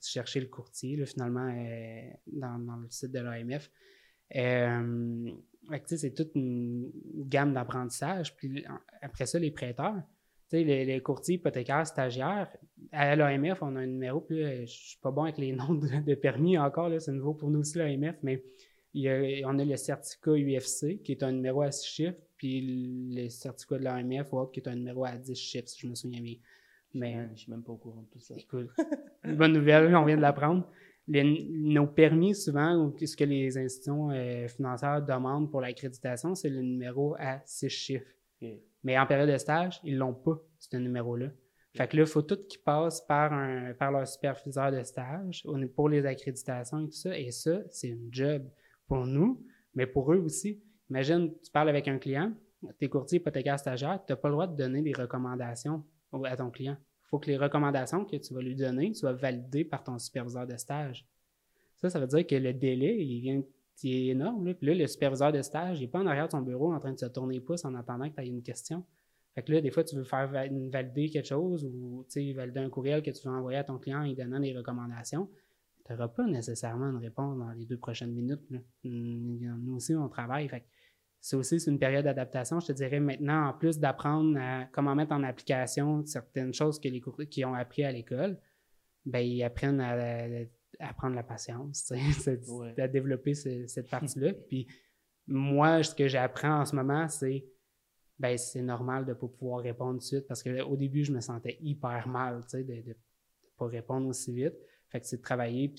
chercher 0.00 0.40
le 0.40 0.46
courtier, 0.46 1.04
finalement, 1.04 1.48
euh, 1.48 2.10
dans, 2.26 2.76
le 2.76 2.88
site 2.88 3.10
de 3.10 3.18
l'AMF. 3.18 3.70
C'est 5.86 6.14
toute 6.14 6.34
une 6.34 6.90
gamme 7.28 7.54
d'apprentissage. 7.54 8.36
Puis 8.36 8.64
après 9.00 9.26
ça, 9.26 9.38
les 9.38 9.50
prêteurs, 9.50 10.02
les, 10.52 10.84
les, 10.84 11.00
courtiers 11.00 11.36
hypothécaires 11.36 11.86
stagiaires, 11.86 12.48
à 12.90 13.16
l'AMF, 13.16 13.62
on 13.62 13.76
a 13.76 13.80
un 13.80 13.86
numéro, 13.86 14.20
puis 14.20 14.42
je 14.42 14.60
ne 14.60 14.66
suis 14.66 14.98
pas 15.00 15.10
bon 15.10 15.22
avec 15.22 15.38
les 15.38 15.52
noms 15.56 15.74
de, 15.74 16.14
permis 16.14 16.58
encore, 16.58 16.90
c'est 17.00 17.12
nouveau 17.12 17.34
pour 17.34 17.50
nous 17.50 17.60
aussi 17.60 17.78
l'AMF, 17.78 18.16
mais 18.22 18.42
on 19.44 19.58
a 19.58 19.64
le 19.64 19.76
certificat 19.76 20.32
UFC 20.32 21.02
qui 21.02 21.12
est 21.12 21.22
un 21.22 21.32
numéro 21.32 21.62
à 21.62 21.70
6 21.70 21.86
chiffres, 21.86 22.18
puis 22.36 23.08
le 23.14 23.28
certificat 23.28 23.78
de 23.78 23.84
l'AMF 23.84 24.30
qui 24.52 24.60
est 24.60 24.68
un 24.68 24.74
numéro 24.74 25.04
à 25.04 25.16
10 25.16 25.34
chiffres, 25.34 25.68
si 25.68 25.80
je 25.80 25.86
me 25.86 25.94
souviens 25.94 26.20
bien. 26.20 26.36
Mais, 26.94 27.14
je 27.14 27.30
ne 27.30 27.36
suis 27.36 27.50
même 27.50 27.62
pas 27.62 27.72
au 27.72 27.76
courant 27.76 28.02
de 28.02 28.08
tout 28.08 28.20
ça. 28.20 28.34
Écoute, 28.36 28.68
bonne 29.24 29.54
nouvelle, 29.54 29.94
on 29.96 30.04
vient 30.04 30.16
de 30.16 30.20
l'apprendre. 30.20 30.68
Nos 31.08 31.86
permis, 31.86 32.34
souvent, 32.34 32.76
ou 32.76 32.96
ce 32.98 33.16
que 33.16 33.24
les 33.24 33.58
institutions 33.58 34.10
euh, 34.10 34.46
financières 34.48 35.02
demandent 35.02 35.50
pour 35.50 35.60
l'accréditation, 35.60 36.34
c'est 36.34 36.48
le 36.48 36.62
numéro 36.62 37.16
à 37.18 37.40
six 37.44 37.68
chiffres. 37.68 38.06
Mais 38.84 38.98
en 38.98 39.06
période 39.06 39.30
de 39.30 39.38
stage, 39.38 39.80
ils 39.84 39.96
l'ont 39.96 40.14
pas, 40.14 40.40
ce 40.58 40.76
numéro-là. 40.76 41.28
Fait 41.74 41.88
que 41.88 41.96
là, 41.96 42.02
il 42.02 42.08
faut 42.08 42.22
tout 42.22 42.38
qu'ils 42.48 42.60
passent 42.60 43.00
par, 43.06 43.32
un, 43.32 43.72
par 43.74 43.92
leur 43.92 44.06
superviseur 44.06 44.70
de 44.70 44.82
stage 44.82 45.46
pour 45.74 45.88
les 45.88 46.04
accréditations 46.04 46.80
et 46.80 46.86
tout 46.86 46.92
ça. 46.92 47.18
Et 47.18 47.30
ça, 47.30 47.62
c'est 47.70 47.88
une 47.88 48.08
job 48.12 48.42
pour 48.86 49.06
nous, 49.06 49.44
mais 49.74 49.86
pour 49.86 50.12
eux 50.12 50.18
aussi. 50.18 50.62
Imagine, 50.90 51.32
tu 51.42 51.50
parles 51.50 51.70
avec 51.70 51.88
un 51.88 51.98
client, 51.98 52.32
tu 52.78 52.84
es 52.84 52.88
courtier 52.88 53.18
hypothécaire 53.18 53.58
stagiaire, 53.58 54.00
tu 54.06 54.12
n'as 54.12 54.16
pas 54.16 54.28
le 54.28 54.34
droit 54.34 54.46
de 54.46 54.56
donner 54.56 54.82
des 54.82 54.92
recommandations 54.92 55.82
à 56.24 56.36
ton 56.36 56.50
client. 56.50 56.76
Faut 57.12 57.18
que 57.20 57.28
les 57.30 57.36
recommandations 57.36 58.04
que 58.04 58.16
tu 58.16 58.34
vas 58.34 58.40
lui 58.40 58.56
donner 58.56 58.92
soient 58.94 59.12
validées 59.12 59.64
par 59.64 59.84
ton 59.84 59.98
superviseur 59.98 60.46
de 60.46 60.56
stage. 60.56 61.06
Ça, 61.76 61.90
ça 61.90 62.00
veut 62.00 62.06
dire 62.06 62.26
que 62.26 62.34
le 62.34 62.52
délai, 62.54 63.04
il 63.04 63.20
vient 63.20 63.42
est 63.84 64.06
énorme. 64.06 64.46
Là. 64.46 64.54
Puis 64.54 64.66
là, 64.66 64.74
le 64.74 64.86
superviseur 64.86 65.30
de 65.30 65.42
stage, 65.42 65.78
il 65.78 65.82
n'est 65.82 65.88
pas 65.88 66.00
en 66.00 66.06
arrière 66.06 66.26
de 66.26 66.30
ton 66.30 66.40
bureau 66.40 66.72
en 66.72 66.80
train 66.80 66.92
de 66.92 66.98
se 66.98 67.06
tourner 67.06 67.34
les 67.34 67.40
pouces 67.40 67.66
en 67.66 67.74
attendant 67.74 68.08
que 68.08 68.14
tu 68.14 68.22
aies 68.22 68.28
une 68.28 68.42
question. 68.42 68.82
Fait 69.34 69.42
que 69.42 69.52
là, 69.52 69.60
des 69.60 69.70
fois, 69.70 69.84
tu 69.84 69.94
veux 69.94 70.04
faire 70.04 70.26
valider 70.26 71.10
quelque 71.10 71.26
chose 71.26 71.64
ou 71.64 72.06
valider 72.34 72.60
un 72.60 72.70
courriel 72.70 73.02
que 73.02 73.10
tu 73.10 73.28
veux 73.28 73.34
envoyer 73.34 73.58
à 73.58 73.64
ton 73.64 73.78
client 73.78 74.06
en 74.06 74.12
donnant 74.12 74.40
des 74.40 74.56
recommandations. 74.56 75.28
Tu 75.84 75.92
n'auras 75.92 76.08
pas 76.08 76.26
nécessairement 76.26 76.90
une 76.90 76.98
réponse 76.98 77.38
dans 77.38 77.50
les 77.50 77.66
deux 77.66 77.76
prochaines 77.78 78.12
minutes. 78.12 78.42
Nous 78.84 79.74
aussi, 79.74 79.94
on 79.94 80.08
travaille. 80.08 80.48
Fait 80.48 80.64
c'est 81.22 81.36
aussi 81.36 81.56
une 81.68 81.78
période 81.78 82.04
d'adaptation. 82.04 82.58
Je 82.58 82.66
te 82.66 82.72
dirais 82.72 82.98
maintenant, 82.98 83.46
en 83.46 83.52
plus 83.52 83.78
d'apprendre 83.78 84.36
comment 84.72 84.96
mettre 84.96 85.12
en 85.12 85.22
application 85.22 86.04
certaines 86.04 86.52
choses 86.52 86.80
que 86.80 86.88
les 86.88 87.00
qui 87.30 87.44
ont 87.44 87.54
appris 87.54 87.84
à 87.84 87.92
l'école, 87.92 88.36
ben, 89.06 89.20
ils 89.20 89.44
apprennent 89.44 89.80
à, 89.80 89.94
apprendre 90.80 91.14
la 91.14 91.22
patience, 91.22 91.92
à 92.78 92.88
développer 92.88 93.34
cette 93.34 93.88
partie-là. 93.88 94.32
Puis 94.48 94.66
moi, 95.28 95.84
ce 95.84 95.94
que 95.94 96.08
j'apprends 96.08 96.60
en 96.60 96.64
ce 96.64 96.74
moment, 96.74 97.08
c'est 97.08 97.46
ben 98.18 98.36
c'est 98.36 98.62
normal 98.62 99.04
de 99.04 99.10
ne 99.10 99.14
pas 99.14 99.28
pouvoir 99.28 99.60
répondre 99.60 99.94
tout 99.94 99.98
de 99.98 100.04
suite 100.04 100.26
parce 100.26 100.42
qu'au 100.42 100.76
début, 100.76 101.04
je 101.04 101.12
me 101.12 101.20
sentais 101.20 101.56
hyper 101.60 102.08
mal 102.08 102.40
de 102.52 102.58
ne 102.58 102.92
pas 103.56 103.66
répondre 103.66 104.08
aussi 104.08 104.32
vite. 104.32 104.54
Fait 104.88 105.00
que 105.00 105.06
c'est 105.06 105.18
de 105.18 105.22
travailler 105.22 105.72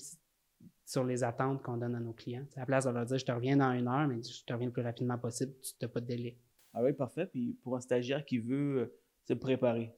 sur 0.84 1.04
les 1.04 1.24
attentes 1.24 1.62
qu'on 1.62 1.76
donne 1.76 1.94
à 1.94 2.00
nos 2.00 2.12
clients. 2.12 2.46
à 2.56 2.60
la 2.60 2.66
place 2.66 2.84
de 2.84 2.90
leur 2.90 3.06
dire 3.06 3.18
je 3.18 3.24
te 3.24 3.32
reviens 3.32 3.56
dans 3.56 3.72
une 3.72 3.88
heure, 3.88 4.06
mais 4.06 4.22
je 4.22 4.44
te 4.44 4.52
reviens 4.52 4.66
le 4.66 4.72
plus 4.72 4.82
rapidement 4.82 5.18
possible, 5.18 5.52
tu 5.62 5.72
n'as 5.80 5.88
pas 5.88 6.00
de 6.00 6.06
délai. 6.06 6.38
Ah 6.74 6.82
oui, 6.82 6.92
parfait. 6.92 7.26
Puis 7.26 7.56
pour 7.62 7.76
un 7.76 7.80
stagiaire 7.80 8.24
qui 8.24 8.38
veut 8.38 8.80
euh, 8.80 8.94
se 9.24 9.34
préparer, 9.34 9.94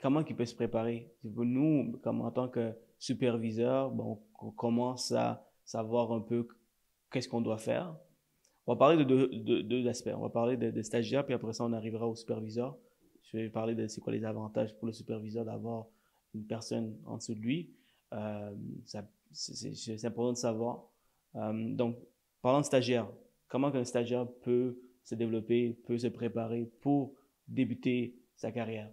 comment 0.00 0.24
il 0.24 0.36
peut 0.36 0.44
se 0.44 0.54
préparer? 0.54 1.12
Nous, 1.24 1.98
comme 2.02 2.20
en 2.20 2.30
tant 2.30 2.48
que 2.48 2.74
superviseur, 2.98 3.90
bon, 3.90 4.22
on 4.40 4.50
commence 4.50 5.12
à 5.12 5.44
savoir 5.64 6.12
un 6.12 6.20
peu 6.20 6.46
qu'est-ce 7.10 7.28
qu'on 7.28 7.40
doit 7.40 7.58
faire. 7.58 7.96
On 8.66 8.74
va 8.74 8.78
parler 8.78 9.04
de 9.04 9.62
deux, 9.62 9.88
aspects. 9.88 10.10
On 10.14 10.20
va 10.20 10.28
parler 10.28 10.56
des 10.56 10.82
stagiaires, 10.84 11.24
puis 11.24 11.34
après 11.34 11.52
ça, 11.52 11.64
on 11.64 11.72
arrivera 11.72 12.06
au 12.06 12.14
superviseur. 12.14 12.76
Je 13.24 13.38
vais 13.38 13.48
parler 13.48 13.74
de 13.74 13.86
c'est 13.86 14.00
quoi 14.00 14.12
les 14.12 14.24
avantages 14.24 14.76
pour 14.76 14.86
le 14.86 14.92
superviseur 14.92 15.44
d'avoir 15.44 15.86
une 16.34 16.46
personne 16.46 16.96
en 17.06 17.16
dessous 17.16 17.34
de 17.34 17.40
lui. 17.40 17.70
Euh, 18.12 18.54
c'est 19.32 20.04
important 20.04 20.32
de 20.32 20.36
savoir. 20.36 20.84
Euh, 21.36 21.74
donc, 21.74 21.96
parlant 22.40 22.60
de 22.60 22.66
stagiaire, 22.66 23.08
comment 23.48 23.68
un 23.68 23.84
stagiaire 23.84 24.26
peut 24.42 24.78
se 25.02 25.14
développer, 25.14 25.78
peut 25.86 25.98
se 25.98 26.08
préparer 26.08 26.70
pour 26.80 27.14
débuter 27.48 28.16
sa 28.36 28.52
carrière? 28.52 28.90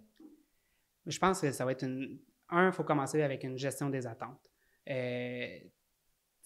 Je 1.06 1.18
pense 1.18 1.40
que 1.40 1.52
ça 1.52 1.64
va 1.64 1.72
être 1.72 1.84
une. 1.84 2.18
Un, 2.48 2.66
il 2.66 2.72
faut 2.72 2.84
commencer 2.84 3.22
avec 3.22 3.44
une 3.44 3.56
gestion 3.56 3.90
des 3.90 4.06
attentes. 4.06 4.50
Euh, 4.88 5.58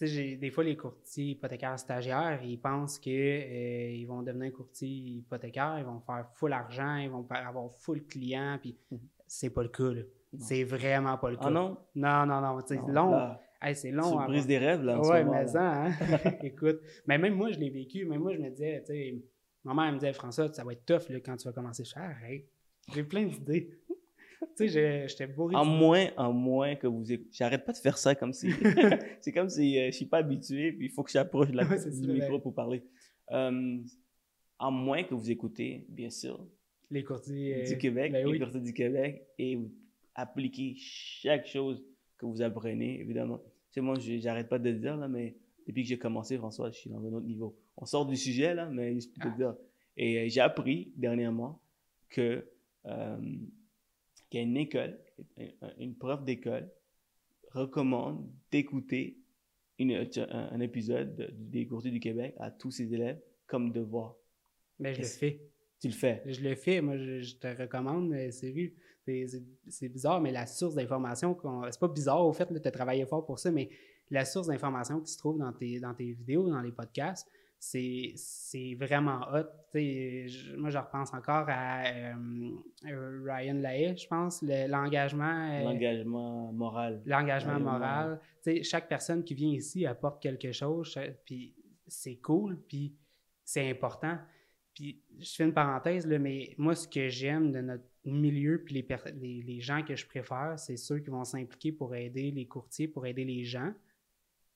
des 0.00 0.50
fois, 0.50 0.64
les 0.64 0.76
courtiers 0.76 1.30
hypothécaires 1.30 1.78
stagiaires, 1.78 2.42
ils 2.42 2.60
pensent 2.60 2.98
qu'ils 2.98 3.12
euh, 3.14 4.06
vont 4.06 4.22
devenir 4.22 4.52
courtiers 4.52 4.88
hypothécaires, 4.88 5.78
ils 5.78 5.84
vont 5.84 6.00
faire 6.00 6.28
full 6.34 6.52
argent, 6.52 6.96
ils 6.96 7.10
vont 7.10 7.26
avoir 7.30 7.70
full 7.78 8.04
client, 8.04 8.58
puis 8.60 8.76
mhm. 8.90 8.98
c'est 9.26 9.50
pas 9.50 9.62
le 9.62 9.68
cas. 9.68 9.92
C'est 10.38 10.64
vraiment 10.64 11.16
pas 11.18 11.30
le 11.30 11.36
ah 11.40 11.42
cas. 11.42 11.48
Ah 11.48 11.50
non? 11.50 11.76
Non, 11.94 12.26
non, 12.26 12.40
non. 12.40 12.58
C'est 12.66 12.80
long. 12.86 13.36
c'est 13.74 13.90
long. 13.90 14.18
Tu 14.18 14.26
brises 14.26 14.46
des 14.46 14.58
rêves, 14.58 14.82
là. 14.82 15.00
Oui, 15.00 15.24
mais 15.24 15.46
ça, 15.46 15.84
hein? 15.84 15.92
Écoute. 16.42 16.80
Mais 17.06 17.18
même 17.18 17.34
moi, 17.34 17.50
je 17.50 17.58
l'ai 17.58 17.70
vécu. 17.70 18.04
Même 18.04 18.20
moi, 18.20 18.34
je 18.34 18.38
me 18.38 18.50
disais, 18.50 18.82
tu 18.86 18.92
sais, 18.92 19.22
maman, 19.64 19.84
elle 19.84 19.94
me 19.94 19.98
disait, 19.98 20.12
François, 20.12 20.52
ça 20.52 20.64
va 20.64 20.72
être 20.72 20.84
tough 20.84 21.08
là, 21.08 21.20
quand 21.20 21.36
tu 21.36 21.48
vas 21.48 21.52
commencer. 21.52 21.84
Je 21.84 21.98
arrête. 21.98 22.46
J'ai 22.92 23.02
plein 23.02 23.24
d'idées 23.24 23.70
tu 24.56 24.68
sais, 24.68 25.08
j'étais 25.08 25.26
bourré. 25.26 25.56
En 25.56 25.64
moins, 25.64 26.08
en 26.16 26.32
moins 26.32 26.74
que 26.74 26.86
vous 26.86 27.10
écoutez. 27.10 27.30
J'arrête 27.32 27.64
pas 27.64 27.72
de 27.72 27.78
faire 27.78 27.96
ça 27.96 28.14
comme 28.14 28.32
si. 28.32 28.50
c'est 29.20 29.32
comme 29.32 29.48
si 29.48 29.78
euh, 29.78 29.86
je 29.86 29.96
suis 29.96 30.06
pas 30.06 30.18
habitué, 30.18 30.72
puis 30.72 30.86
il 30.86 30.90
faut 30.90 31.02
que 31.02 31.10
j'approche 31.10 31.50
du 31.50 32.08
micro 32.12 32.38
pour 32.38 32.54
parler. 32.54 32.84
Euh, 33.30 33.78
en 34.58 34.70
moins 34.70 35.02
que 35.02 35.14
vous 35.14 35.30
écoutez, 35.30 35.86
bien 35.88 36.10
sûr. 36.10 36.46
Les 36.90 37.02
courtiers. 37.02 37.64
Du 37.64 37.78
Québec, 37.78 38.12
ben 38.12 38.26
les 38.26 38.38
courtiers 38.38 38.60
du 38.60 38.72
Québec, 38.72 39.26
et 39.38 39.56
vous 39.56 39.72
appliquez 40.14 40.74
chaque 40.76 41.46
chose 41.46 41.84
que 42.18 42.26
vous 42.26 42.42
apprenez, 42.42 43.00
évidemment. 43.00 43.40
Sais, 43.70 43.80
moi, 43.80 43.96
j'arrête 43.98 44.48
pas 44.48 44.58
de 44.58 44.70
le 44.70 44.78
dire, 44.78 44.96
là, 44.96 45.08
mais 45.08 45.36
depuis 45.66 45.82
que 45.82 45.88
j'ai 45.88 45.98
commencé, 45.98 46.36
François, 46.36 46.70
je 46.70 46.78
suis 46.78 46.90
dans 46.90 47.04
un 47.04 47.12
autre 47.12 47.26
niveau. 47.26 47.56
On 47.76 47.86
sort 47.86 48.06
du 48.06 48.16
sujet, 48.16 48.54
là, 48.54 48.66
mais 48.66 49.00
je 49.00 49.08
peux 49.08 49.20
te 49.20 49.28
ah. 49.28 49.36
dire. 49.36 49.54
Et 49.96 50.18
euh, 50.18 50.28
j'ai 50.28 50.40
appris 50.40 50.92
dernièrement 50.96 51.60
que 52.08 52.48
qu'une 54.30 54.56
école, 54.58 54.98
une 55.78 55.94
prof 55.94 56.22
d'école, 56.22 56.70
recommande 57.50 58.28
d'écouter 58.50 59.16
un, 59.80 60.60
épisode 60.60 61.34
des 61.38 61.66
courtiers 61.66 61.90
du 61.90 62.00
Québec 62.00 62.34
à 62.38 62.50
tous 62.50 62.70
ses 62.70 62.92
élèves 62.92 63.20
comme 63.46 63.72
devoir. 63.72 64.16
Mais 64.78 64.90
ben, 64.90 64.96
je 64.96 65.00
le 65.00 65.06
fais. 65.06 65.40
Tu 65.84 65.88
le 65.88 65.94
fais. 65.94 66.22
Je 66.24 66.40
le 66.40 66.54
fais. 66.54 66.80
Moi, 66.80 66.96
je, 66.96 67.34
te 67.34 67.46
recommande, 67.46 68.14
sérieux. 68.30 68.72
C'est 69.68 69.88
bizarre, 69.90 70.18
mais 70.18 70.32
la 70.32 70.46
source 70.46 70.74
d'information, 70.74 71.36
c'est 71.70 71.78
pas 71.78 71.88
bizarre 71.88 72.26
au 72.26 72.32
fait, 72.32 72.46
tu 72.46 72.66
as 72.66 72.70
travaillé 72.70 73.04
fort 73.04 73.26
pour 73.26 73.38
ça, 73.38 73.50
mais 73.50 73.68
la 74.10 74.24
source 74.24 74.46
d'information 74.46 74.98
qui 75.02 75.12
se 75.12 75.18
trouve 75.18 75.36
dans 75.36 75.52
tes, 75.52 75.80
dans 75.80 75.92
tes 75.92 76.10
vidéos, 76.14 76.48
dans 76.48 76.62
les 76.62 76.72
podcasts, 76.72 77.30
c'est 77.58 78.74
vraiment 78.78 79.26
hot. 79.30 79.44
moi, 80.56 80.70
je 80.70 80.78
repense 80.78 81.12
encore 81.12 81.44
à 81.48 81.84
euh, 81.84 82.54
Ryan 83.22 83.56
Lahaye, 83.60 83.94
je 83.98 84.08
pense, 84.08 84.40
l'engagement. 84.40 85.50
Euh, 85.52 85.64
l'engagement 85.64 86.50
moral. 86.54 87.02
L'engagement 87.04 87.60
moral. 87.60 88.20
Chaque 88.62 88.88
personne 88.88 89.22
qui 89.22 89.34
vient 89.34 89.50
ici 89.50 89.84
apporte 89.84 90.22
quelque 90.22 90.50
chose, 90.50 90.98
puis 91.26 91.54
c'est 91.86 92.16
cool, 92.16 92.58
puis 92.66 92.96
c'est 93.44 93.68
important. 93.68 94.16
Puis 94.74 95.00
je 95.18 95.34
fais 95.34 95.44
une 95.44 95.54
parenthèse, 95.54 96.06
là, 96.06 96.18
mais 96.18 96.54
moi, 96.58 96.74
ce 96.74 96.88
que 96.88 97.08
j'aime 97.08 97.52
de 97.52 97.60
notre 97.60 97.84
milieu, 98.04 98.62
puis 98.64 98.74
les, 98.74 98.86
les, 99.14 99.42
les 99.42 99.60
gens 99.60 99.82
que 99.82 99.94
je 99.94 100.06
préfère, 100.06 100.58
c'est 100.58 100.76
ceux 100.76 100.98
qui 100.98 101.10
vont 101.10 101.24
s'impliquer 101.24 101.72
pour 101.72 101.94
aider 101.94 102.30
les 102.30 102.46
courtiers, 102.46 102.88
pour 102.88 103.06
aider 103.06 103.24
les 103.24 103.44
gens, 103.44 103.72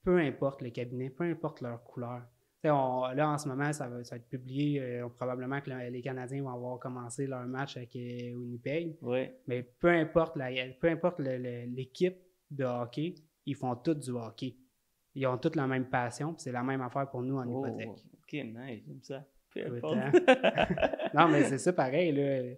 peu 0.03 0.19
importe 0.19 0.63
le 0.63 0.71
cabinet, 0.71 1.11
peu 1.11 1.25
importe 1.25 1.61
leur 1.61 1.83
couleur 1.85 2.23
là, 2.65 3.31
en 3.31 3.39
ce 3.39 3.49
moment, 3.49 3.73
ça 3.73 3.89
va, 3.89 4.01
être 4.01 4.29
publié. 4.29 4.81
Euh, 4.81 5.09
probablement 5.09 5.61
que 5.61 5.71
les 5.91 6.03
Canadiens 6.03 6.43
vont 6.43 6.51
avoir 6.51 6.79
commencé 6.79 7.27
leur 7.27 7.47
match 7.47 7.77
avec 7.77 7.95
euh, 7.97 8.35
Winnipeg. 8.35 8.97
Mais 9.47 9.63
peu 9.63 9.89
importe 9.89 10.39
peu 10.81 10.89
importe 10.89 11.21
l'équipe 11.21 12.17
de 12.51 12.65
hockey, 12.65 13.15
ils 13.47 13.55
font 13.55 13.75
tous 13.77 13.95
du 13.95 14.11
hockey. 14.11 14.57
Ils 15.15 15.27
ont 15.27 15.39
toutes 15.39 15.57
la 15.57 15.67
même 15.67 15.89
passion, 15.89 16.35
c'est 16.39 16.53
la 16.53 16.63
même 16.63 16.81
affaire 16.81 17.09
pour 17.11 17.23
nous 17.23 17.37
en 17.37 17.49
oh, 17.49 17.67
hypothèque. 17.67 17.89
Ok, 17.89 18.33
nice, 18.33 18.83
j'aime 18.87 19.03
ça. 19.03 19.25
Non, 21.15 21.29
mais 21.29 21.45
c'est 21.45 21.59
ça 21.59 21.73
pareil. 21.73 22.13
Là. 22.13 22.55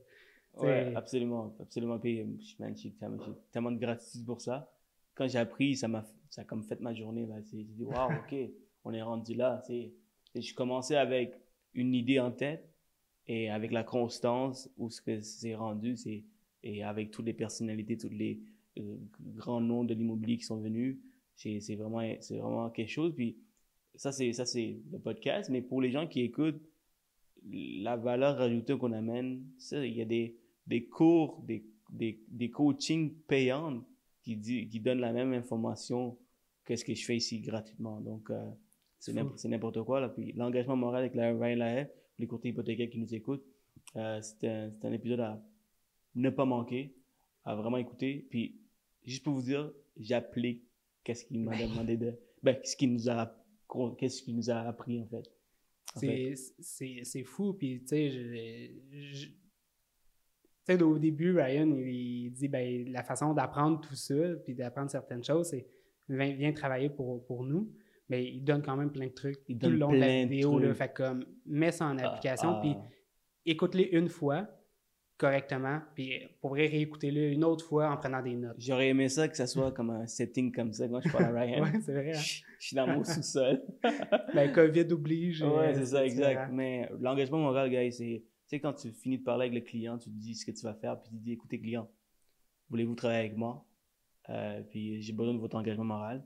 Ouais, 0.63 0.95
absolument, 0.95 1.55
absolument. 1.61 1.99
Puis, 1.99 2.27
j'ai 2.77 2.93
tellement 3.53 3.71
de 3.71 3.79
gratitude 3.79 4.27
pour 4.27 4.41
ça. 4.41 4.71
Quand 5.15 5.29
j'ai 5.29 5.39
appris, 5.39 5.77
ça 5.77 5.89
m'a 5.89 6.05
ça 6.29 6.43
a 6.43 6.45
comme 6.45 6.63
fait 6.63 6.81
ma 6.81 6.95
journée. 6.95 7.29
J'ai 7.51 7.65
dit, 7.65 7.85
waouh, 7.85 8.11
ok 8.25 8.51
on 8.85 8.93
est 8.93 9.03
rendu 9.03 9.35
là. 9.35 9.63
Je 10.35 10.55
commençais 10.55 10.97
avec 10.97 11.35
une 11.75 11.95
idée 11.95 12.19
en 12.19 12.31
tête 12.31 12.69
et 13.27 13.51
avec 13.51 13.73
la 13.73 13.85
constance 13.85 14.71
où 14.77 14.91
ce 14.91 15.01
que 15.01 15.21
c'est 15.21 15.55
rendu, 15.55 15.97
c'est 15.97 16.25
et 16.63 16.83
avec 16.83 17.11
toutes 17.11 17.25
les 17.25 17.33
personnalités, 17.33 17.97
tous 17.97 18.11
les 18.11 18.39
euh, 18.79 18.97
grands 19.35 19.63
noms 19.63 19.83
de 19.83 19.95
l'immobilier 19.95 20.37
qui 20.37 20.45
sont 20.45 20.61
venus, 20.61 20.99
c'est, 21.35 21.59
vraiment 21.75 22.03
vraiment 22.29 22.69
quelque 22.71 22.91
chose. 22.91 23.15
Puis 23.15 23.39
ça 23.95 24.13
c'est 24.13 24.81
le 24.93 24.99
podcast, 24.99 25.49
mais 25.49 25.63
pour 25.63 25.81
les 25.81 25.91
gens 25.91 26.07
qui 26.07 26.21
écoutent, 26.21 26.61
la 27.49 27.97
valeur 27.97 28.41
ajoutée 28.41 28.77
qu'on 28.77 28.93
amène, 28.93 29.45
il 29.73 29.97
y 29.97 30.03
a 30.03 30.05
des 30.05 30.37
des 30.67 30.85
cours, 30.85 31.43
des 31.43 31.65
des, 31.93 32.21
des 32.29 32.51
coachings 32.51 33.15
payants 33.27 33.85
qui, 34.23 34.37
dit, 34.37 34.69
qui 34.69 34.81
donnent 34.81 35.01
la 35.01 35.13
même 35.13 35.33
information 35.33 36.17
que 36.65 36.77
ce 36.77 36.85
que 36.85 36.95
je 36.95 37.05
fais 37.05 37.17
ici 37.17 37.41
gratuitement. 37.41 38.01
Donc, 38.01 38.31
euh, 38.31 38.51
c'est 38.99 39.49
n'importe 39.49 39.83
quoi. 39.83 40.01
Là. 40.01 40.09
Puis 40.09 40.33
l'engagement 40.33 40.77
moral 40.77 41.01
avec 41.01 41.15
la 41.15 41.33
Ryan 41.33 41.57
Lahaye, 41.57 41.87
pour 41.87 41.95
les 42.19 42.27
courtiers 42.27 42.51
hypothécaires 42.51 42.91
qui 42.91 42.99
nous 42.99 43.15
écoutent, 43.15 43.45
euh, 43.97 44.21
c'est 44.23 44.47
un, 44.47 44.73
un, 44.83 44.93
épisode 44.93 45.21
à 45.21 45.43
ne 46.15 46.31
pas 46.31 46.45
manquer, 46.45 46.95
à 47.45 47.55
vraiment 47.57 47.79
écouter. 47.79 48.27
Puis 48.31 48.61
juste 49.05 49.25
pour 49.25 49.35
vous 49.35 49.43
dire, 49.43 49.73
j'applique 49.97 50.63
qu'est-ce 51.03 51.25
qu'il 51.25 51.41
m'a 51.41 51.57
demandé 51.57 51.97
de. 51.97 52.15
Ben, 52.43 52.57
ce 52.63 52.77
qu'il 52.77 52.93
nous 52.93 53.09
a, 53.09 53.35
qu'est-ce 53.99 54.23
qu'il 54.23 54.37
nous 54.37 54.51
a 54.51 54.61
appris, 54.61 55.01
en 55.01 55.07
fait. 55.07 55.31
C'est 55.97 57.25
fou, 57.25 57.55
puis 57.55 57.81
tu 57.81 57.89
sais, 57.89 58.11
je, 58.11 59.29
au 60.79 60.99
début, 60.99 61.33
Ryan, 61.33 61.69
il, 61.77 62.31
dit 62.31 62.49
ben, 62.49 62.91
la 62.93 63.03
façon 63.03 63.35
d'apprendre 63.35 63.81
tout 63.81 63.97
ça, 63.97 64.37
puis 64.45 64.55
d'apprendre 64.55 64.91
certaines 64.91 65.25
choses, 65.25 65.49
c'est 65.49 65.67
viens, 66.09 66.53
travailler 66.53 66.91
pour, 66.91 67.25
pour 67.27 67.45
nous. 67.45 67.73
Mais 68.09 68.25
il 68.25 68.43
donne 68.43 68.63
quand 68.63 68.77
même 68.77 68.91
plein 68.91 69.07
de 69.07 69.13
trucs 69.13 69.41
il 69.49 69.59
tout 69.59 69.69
le 69.69 69.77
long 69.77 69.93
de 69.93 69.99
la 69.99 70.25
vidéo. 70.25 70.59
Là, 70.59 70.75
fait 70.75 70.93
comme, 70.93 71.25
mets 71.47 71.73
ça 71.73 71.87
en 71.87 71.99
ah, 71.99 72.09
application, 72.09 72.61
puis 72.61 72.75
ah. 72.77 72.89
écoute-les 73.47 73.91
une 73.93 74.09
fois 74.09 74.49
correctement, 75.21 75.83
puis 75.95 76.19
pour 76.41 76.55
réécouter-le 76.55 77.33
une 77.33 77.45
autre 77.45 77.67
fois 77.67 77.91
en 77.91 77.99
prenant 77.99 78.23
des 78.23 78.35
notes. 78.35 78.57
J'aurais 78.57 78.89
aimé 78.89 79.11
ça 79.11 79.29
que 79.29 79.37
ça 79.37 79.47
soit 79.47 79.71
comme 79.71 79.91
un 79.91 80.07
setting 80.07 80.51
comme 80.51 80.73
ça 80.73 80.89
quand 80.89 81.03
je 81.03 81.13
parle 81.13 81.37
à 81.37 81.41
Ryan. 81.43 81.63
oui, 81.63 81.79
c'est 81.85 81.93
vrai. 81.93 82.13
Hein. 82.13 82.19
Je, 82.59 82.67
suis 82.67 82.75
dans 82.75 82.87
mon 82.87 83.05
sous-sol. 83.05 83.63
ben, 84.35 84.51
COVID 84.51 84.91
oblige. 84.93 85.43
Oui, 85.43 85.75
c'est 85.75 85.85
ça, 85.85 86.07
exact. 86.07 86.51
Mais 86.51 86.91
l'engagement 87.01 87.37
moral, 87.37 87.71
gars, 87.71 87.91
c'est 87.91 88.25
tu 88.25 88.57
sais, 88.57 88.61
quand 88.61 88.73
tu 88.73 88.91
finis 88.93 89.19
de 89.19 89.23
parler 89.23 89.49
avec 89.49 89.55
le 89.55 89.61
client, 89.61 89.99
tu 89.99 90.09
te 90.09 90.15
dis 90.15 90.35
ce 90.35 90.47
que 90.47 90.53
tu 90.53 90.63
vas 90.63 90.75
faire, 90.75 90.99
puis 90.99 91.11
tu 91.11 91.17
dis, 91.19 91.33
écoutez, 91.33 91.61
client, 91.61 91.89
voulez-vous 92.71 92.95
travailler 92.95 93.21
avec 93.21 93.37
moi? 93.37 93.65
Euh, 94.31 94.63
puis 94.63 95.03
j'ai 95.03 95.13
besoin 95.13 95.35
de 95.35 95.39
votre 95.39 95.57
engagement 95.57 95.85
moral. 95.85 96.25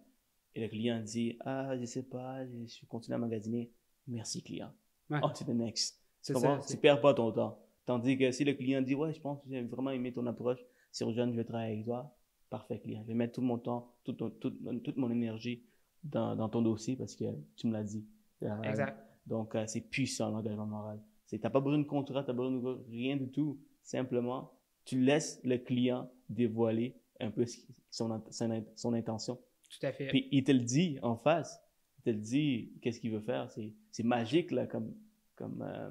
Et 0.55 0.61
le 0.61 0.69
client 0.69 1.03
dit, 1.03 1.37
ah, 1.45 1.77
je 1.77 1.85
sais 1.85 2.05
pas, 2.05 2.47
je 2.47 2.65
suis 2.67 2.87
continué 2.87 3.17
à 3.17 3.19
magasiner. 3.19 3.73
Merci, 4.07 4.41
client. 4.41 4.73
Ouais. 5.11 5.19
On 5.21 5.31
to 5.31 5.45
the 5.45 5.49
next. 5.49 6.01
Tu 6.23 6.33
ne 6.33 6.77
perds 6.77 7.01
pas 7.01 7.13
ton 7.13 7.33
temps. 7.33 7.64
Tandis 7.87 8.17
que 8.17 8.31
si 8.31 8.45
le 8.45 8.55
client 8.55 8.81
dit, 8.81 8.95
ouais, 8.95 9.13
je 9.13 9.21
pense 9.21 9.41
que 9.43 9.49
j'ai 9.49 9.63
vraiment 9.63 9.91
aimé 9.91 10.13
ton 10.13 10.27
approche, 10.27 10.61
si 10.91 11.05
je 11.05 11.21
vais 11.21 11.45
travailler 11.45 11.75
avec 11.75 11.85
toi, 11.85 12.17
parfait, 12.49 12.79
client. 12.79 13.03
Je 13.03 13.09
vais 13.09 13.15
mettre 13.15 13.35
tout 13.35 13.43
mon 13.43 13.59
temps, 13.59 13.93
toute, 14.05 14.41
toute, 14.41 14.97
mon 14.97 15.11
énergie 15.11 15.63
dans, 16.03 16.37
dans, 16.37 16.49
ton 16.49 16.63
dossier 16.63 16.97
parce 16.97 17.17
que 17.17 17.25
tu 17.57 17.67
me 17.67 17.73
l'as 17.73 17.83
dit. 17.83 18.07
Euh, 18.43 18.63
exact. 18.63 19.05
Donc, 19.27 19.55
euh, 19.55 19.67
c'est 19.67 19.81
puissant 19.81 20.31
l'engagement 20.31 20.67
moral. 20.67 21.01
Tu 21.29 21.39
n'as 21.39 21.51
pas 21.51 21.61
besoin 21.61 21.79
de 21.79 21.85
contrat, 21.85 22.23
tu 22.23 22.31
n'as 22.31 22.37
pas 22.37 22.43
besoin 22.43 22.75
de 22.75 22.85
rien 22.91 23.17
du 23.17 23.29
tout. 23.31 23.59
Simplement, 23.83 24.53
tu 24.85 25.01
laisses 25.01 25.41
le 25.45 25.59
client 25.59 26.11
dévoiler 26.29 26.95
un 27.21 27.31
peu 27.31 27.45
son, 27.91 28.23
son, 28.31 28.93
intention. 28.95 29.39
Tout 29.71 29.87
à 29.87 29.93
fait. 29.93 30.09
Puis 30.09 30.29
il 30.31 30.45
te 30.45 30.53
le 30.53 30.61
dit 30.61 30.99
en 31.03 31.17
face. 31.17 31.61
Il 31.99 32.03
te 32.05 32.11
le 32.11 32.23
dit, 32.23 32.73
qu'est-ce 32.83 33.01
qu'il 33.01 33.11
veut 33.11 33.21
faire? 33.21 33.51
C'est 33.91 34.05
magique 34.05 34.51
là, 34.51 34.67
comme, 34.67 34.95
comme, 35.37 35.63
euh, 35.63 35.91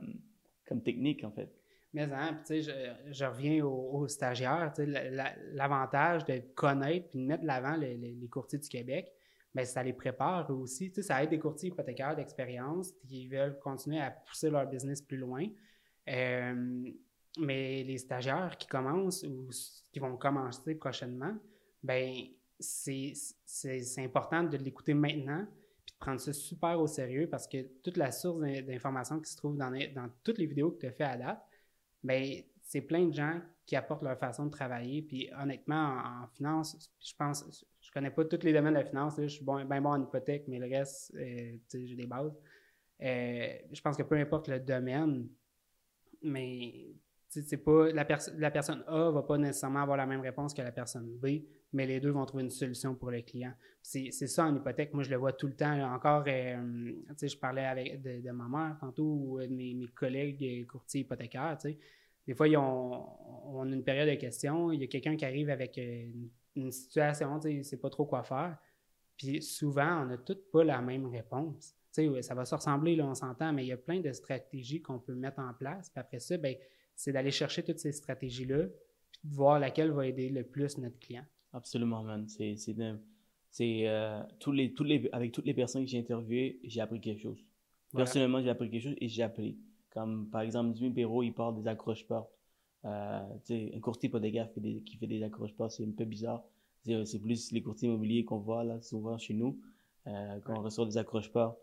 comme 0.68 0.82
technique, 0.82 1.24
en 1.24 1.32
fait. 1.32 1.52
Mais 1.94 2.04
hein, 2.12 2.42
je, 2.50 3.26
reviens 3.26 3.64
aux, 3.64 4.08
stagiaires. 4.08 4.74
L'avantage 5.52 6.26
de 6.26 6.42
connaître 6.56 7.10
et 7.14 7.18
de 7.20 7.24
mettre 7.24 7.44
de 7.44 7.48
l'avant 7.48 7.76
les, 7.76 8.28
courtiers 8.32 8.58
du 8.58 8.68
Québec, 8.68 9.14
mais 9.54 9.66
ça 9.66 9.84
les 9.84 9.94
prépare 9.94 10.50
aussi. 10.50 10.92
Ça 11.04 11.24
aide 11.24 11.30
des 11.30 11.40
courtiers 11.40 11.70
hypothécaires 11.70 12.16
d'expérience 12.16 12.92
qui 13.08 13.28
veulent 13.28 13.60
continuer 13.60 14.00
à 14.00 14.10
pousser 14.10 14.50
leur 14.50 14.66
business 14.68 15.02
plus 15.04 15.18
loin. 15.18 15.46
Euh, 16.10 16.92
mais 17.40 17.84
les 17.84 17.98
stagiaires 18.00 18.58
qui 18.58 18.68
commencent 18.68 19.24
ou 19.24 19.50
qui 19.92 20.00
vont 20.00 20.18
commencer 20.18 20.76
prochainement, 20.76 21.36
ben 21.84 22.12
c'est 22.60 23.14
important 23.98 24.44
de 24.44 24.58
l'écouter 24.58 24.94
maintenant 24.94 25.46
puis 25.86 25.94
de 25.94 26.00
prendre 26.00 26.20
ça 26.20 26.32
super 26.32 26.80
au 26.80 26.88
sérieux 26.88 27.28
parce 27.28 27.48
que 27.48 27.62
toute 27.84 27.98
la 27.98 28.12
source 28.12 28.40
d'informations 28.40 29.20
qui 29.20 29.32
se 29.32 29.38
trouve 29.38 29.58
dans, 29.58 29.72
dans 29.72 30.10
toutes 30.24 30.38
les 30.38 30.46
vidéos 30.46 30.72
que 30.72 30.80
tu 30.80 30.86
as 30.88 30.92
fait 30.92 31.04
à 31.04 31.18
date, 31.18 31.44
ben 32.04 32.44
c'est 32.62 32.82
plein 32.82 33.06
de 33.06 33.14
gens 33.14 33.40
qui 33.66 33.76
apportent 33.76 34.04
leur 34.04 34.18
façon 34.18 34.46
de 34.46 34.52
travailler. 34.52 35.02
Puis 35.02 35.30
honnêtement, 35.40 35.98
en, 36.24 36.28
finance, 36.28 36.92
je 37.00 37.14
pense, 37.18 37.66
je 37.82 37.92
connais 37.92 38.12
pas 38.12 38.26
tous 38.26 38.44
les 38.44 38.54
domaines 38.54 38.74
de 38.74 38.80
la 38.80 38.86
finance. 38.86 39.16
je 39.18 39.28
suis 39.28 39.44
bon, 39.44 39.64
bien 39.64 39.82
bon 39.82 39.92
en 39.92 40.02
hypothèque, 40.02 40.46
mais 40.48 40.60
le 40.60 40.68
reste, 40.68 41.14
euh, 41.16 41.58
j'ai 41.74 41.96
des 41.96 42.08
bases. 42.08 42.38
Euh, 43.02 43.58
je 43.72 43.82
pense 43.82 43.98
que 43.98 44.04
peu 44.04 44.16
importe 44.16 44.48
le 44.48 44.60
domaine, 44.60 45.28
mais 46.22 46.96
pas 47.66 47.92
la, 47.92 48.06
la 48.38 48.52
personne 48.52 48.84
A 48.88 49.12
va 49.12 49.24
pas 49.24 49.38
nécessairement 49.38 49.82
avoir 49.82 49.98
la 49.98 50.06
même 50.06 50.22
réponse 50.22 50.54
que 50.54 50.62
la 50.62 50.72
personne 50.72 51.18
B, 51.18 51.44
mais 51.74 51.86
les 51.86 52.00
deux 52.00 52.12
vont 52.12 52.26
trouver 52.26 52.44
une 52.44 52.52
solution 52.52 52.96
pour 52.96 53.12
le 53.12 53.22
client. 53.22 53.54
C'est 53.82 54.12
ça 54.12 54.46
en 54.46 54.56
hypothèque. 54.56 54.94
Moi, 54.94 55.04
je 55.04 55.10
le 55.10 55.18
vois 55.18 55.34
tout 55.34 55.48
le 55.48 55.56
temps. 55.56 55.94
Encore, 55.94 56.24
euh, 56.28 56.94
je 57.22 57.38
parlais 57.38 57.66
avec 57.66 58.02
de, 58.02 58.32
ma 58.32 58.48
mère 58.48 58.78
tantôt 58.80 59.04
ou 59.04 59.40
de 59.42 59.48
mes, 59.48 59.88
collègues 59.94 60.66
courtiers 60.68 61.02
hypothécaires. 61.02 61.58
Des 62.26 62.34
fois, 62.34 62.48
on, 62.48 63.62
a 63.64 63.76
une 63.76 63.84
période 63.84 64.10
de 64.10 64.16
questions, 64.16 64.72
il 64.72 64.80
y 64.80 64.84
a 64.84 64.88
quelqu'un 64.88 65.16
qui 65.16 65.26
arrive 65.26 65.50
avec 65.50 65.78
une, 66.56 66.72
situation, 66.72 67.40
tu 67.40 67.50
sais, 67.50 67.64
sait 67.64 67.78
pas 67.78 67.90
trop 67.90 68.06
quoi 68.06 68.24
faire. 68.24 68.58
Puis 69.18 69.42
souvent, 69.42 70.04
on 70.04 70.06
n'a 70.06 70.18
toutes 70.18 70.50
pas 70.52 70.64
la 70.64 70.82
même 70.82 71.08
réponse. 71.08 71.76
Ça 71.92 72.34
va 72.34 72.46
se 72.46 72.56
ressembler, 72.56 73.00
on 73.02 73.14
s'entend, 73.14 73.54
mais 73.54 73.66
il 73.66 73.68
y 73.68 73.72
a 73.72 73.78
plein 73.78 74.00
de 74.00 74.12
stratégies 74.14 74.82
qu'on 74.82 75.00
peut 75.00 75.14
mettre 75.14 75.40
en 75.40 75.54
place. 75.54 75.90
Puis 75.90 76.00
après 76.00 76.20
ça, 76.20 76.38
ben, 76.38 76.56
c'est 76.96 77.12
d'aller 77.12 77.32
chercher 77.32 77.64
toutes 77.64 77.80
ces 77.80 77.92
stratégies-là, 77.92 78.66
puis 79.12 79.22
de 79.30 79.36
voir 79.36 79.60
laquelle 79.60 79.92
va 79.92 80.08
aider 80.08 80.30
le 80.30 80.44
plus 80.44 80.78
notre 80.78 80.98
client. 81.00 81.26
Absolument, 81.54 82.04
man. 82.04 82.28
C'est, 82.28 82.56
c'est, 82.58 83.88
euh, 83.88 84.22
tous 84.40 84.52
les, 84.52 84.74
tous 84.74 84.84
les, 84.84 85.08
avec 85.12 85.32
toutes 85.32 85.46
les 85.46 85.54
personnes 85.54 85.84
que 85.84 85.90
j'ai 85.90 86.00
interviewées, 86.00 86.60
j'ai 86.64 86.82
appris 86.82 87.00
quelque 87.00 87.22
chose. 87.22 87.44
Personnellement, 87.96 88.42
j'ai 88.42 88.50
appris 88.50 88.70
quelque 88.70 88.84
chose 88.84 88.96
et 89.00 89.08
j'ai 89.08 89.24
appris. 89.24 89.58
Comme 89.92 90.28
par 90.30 90.42
exemple, 90.42 90.76
Jimmy 90.76 90.92
Perrault, 90.92 91.22
il 91.22 91.34
parle 91.34 91.62
des 91.62 91.68
accroches-portes. 91.68 92.32
Euh, 92.86 93.22
un 93.50 93.80
courtier 93.80 94.10
pas 94.10 94.20
fait 94.20 94.60
des, 94.60 94.82
qui 94.82 94.98
fait 94.98 95.08
des 95.08 95.22
accroches-portes, 95.24 95.72
c'est 95.72 95.86
un 95.86 95.92
peu 95.92 96.06
bizarre. 96.06 96.44
C'est 96.86 97.20
plus 97.22 97.52
les 97.52 97.62
courtiers 97.62 97.88
immobiliers 97.88 98.26
qu'on 98.26 98.40
voit 98.40 98.64
là 98.64 98.82
souvent 98.82 99.18
chez 99.18 99.34
nous, 99.34 99.58
euh, 100.08 100.40
quand 100.44 100.58
on 100.58 100.64
reçoit 100.64 100.86
des 100.86 100.98
accroches-portes. 100.98 101.58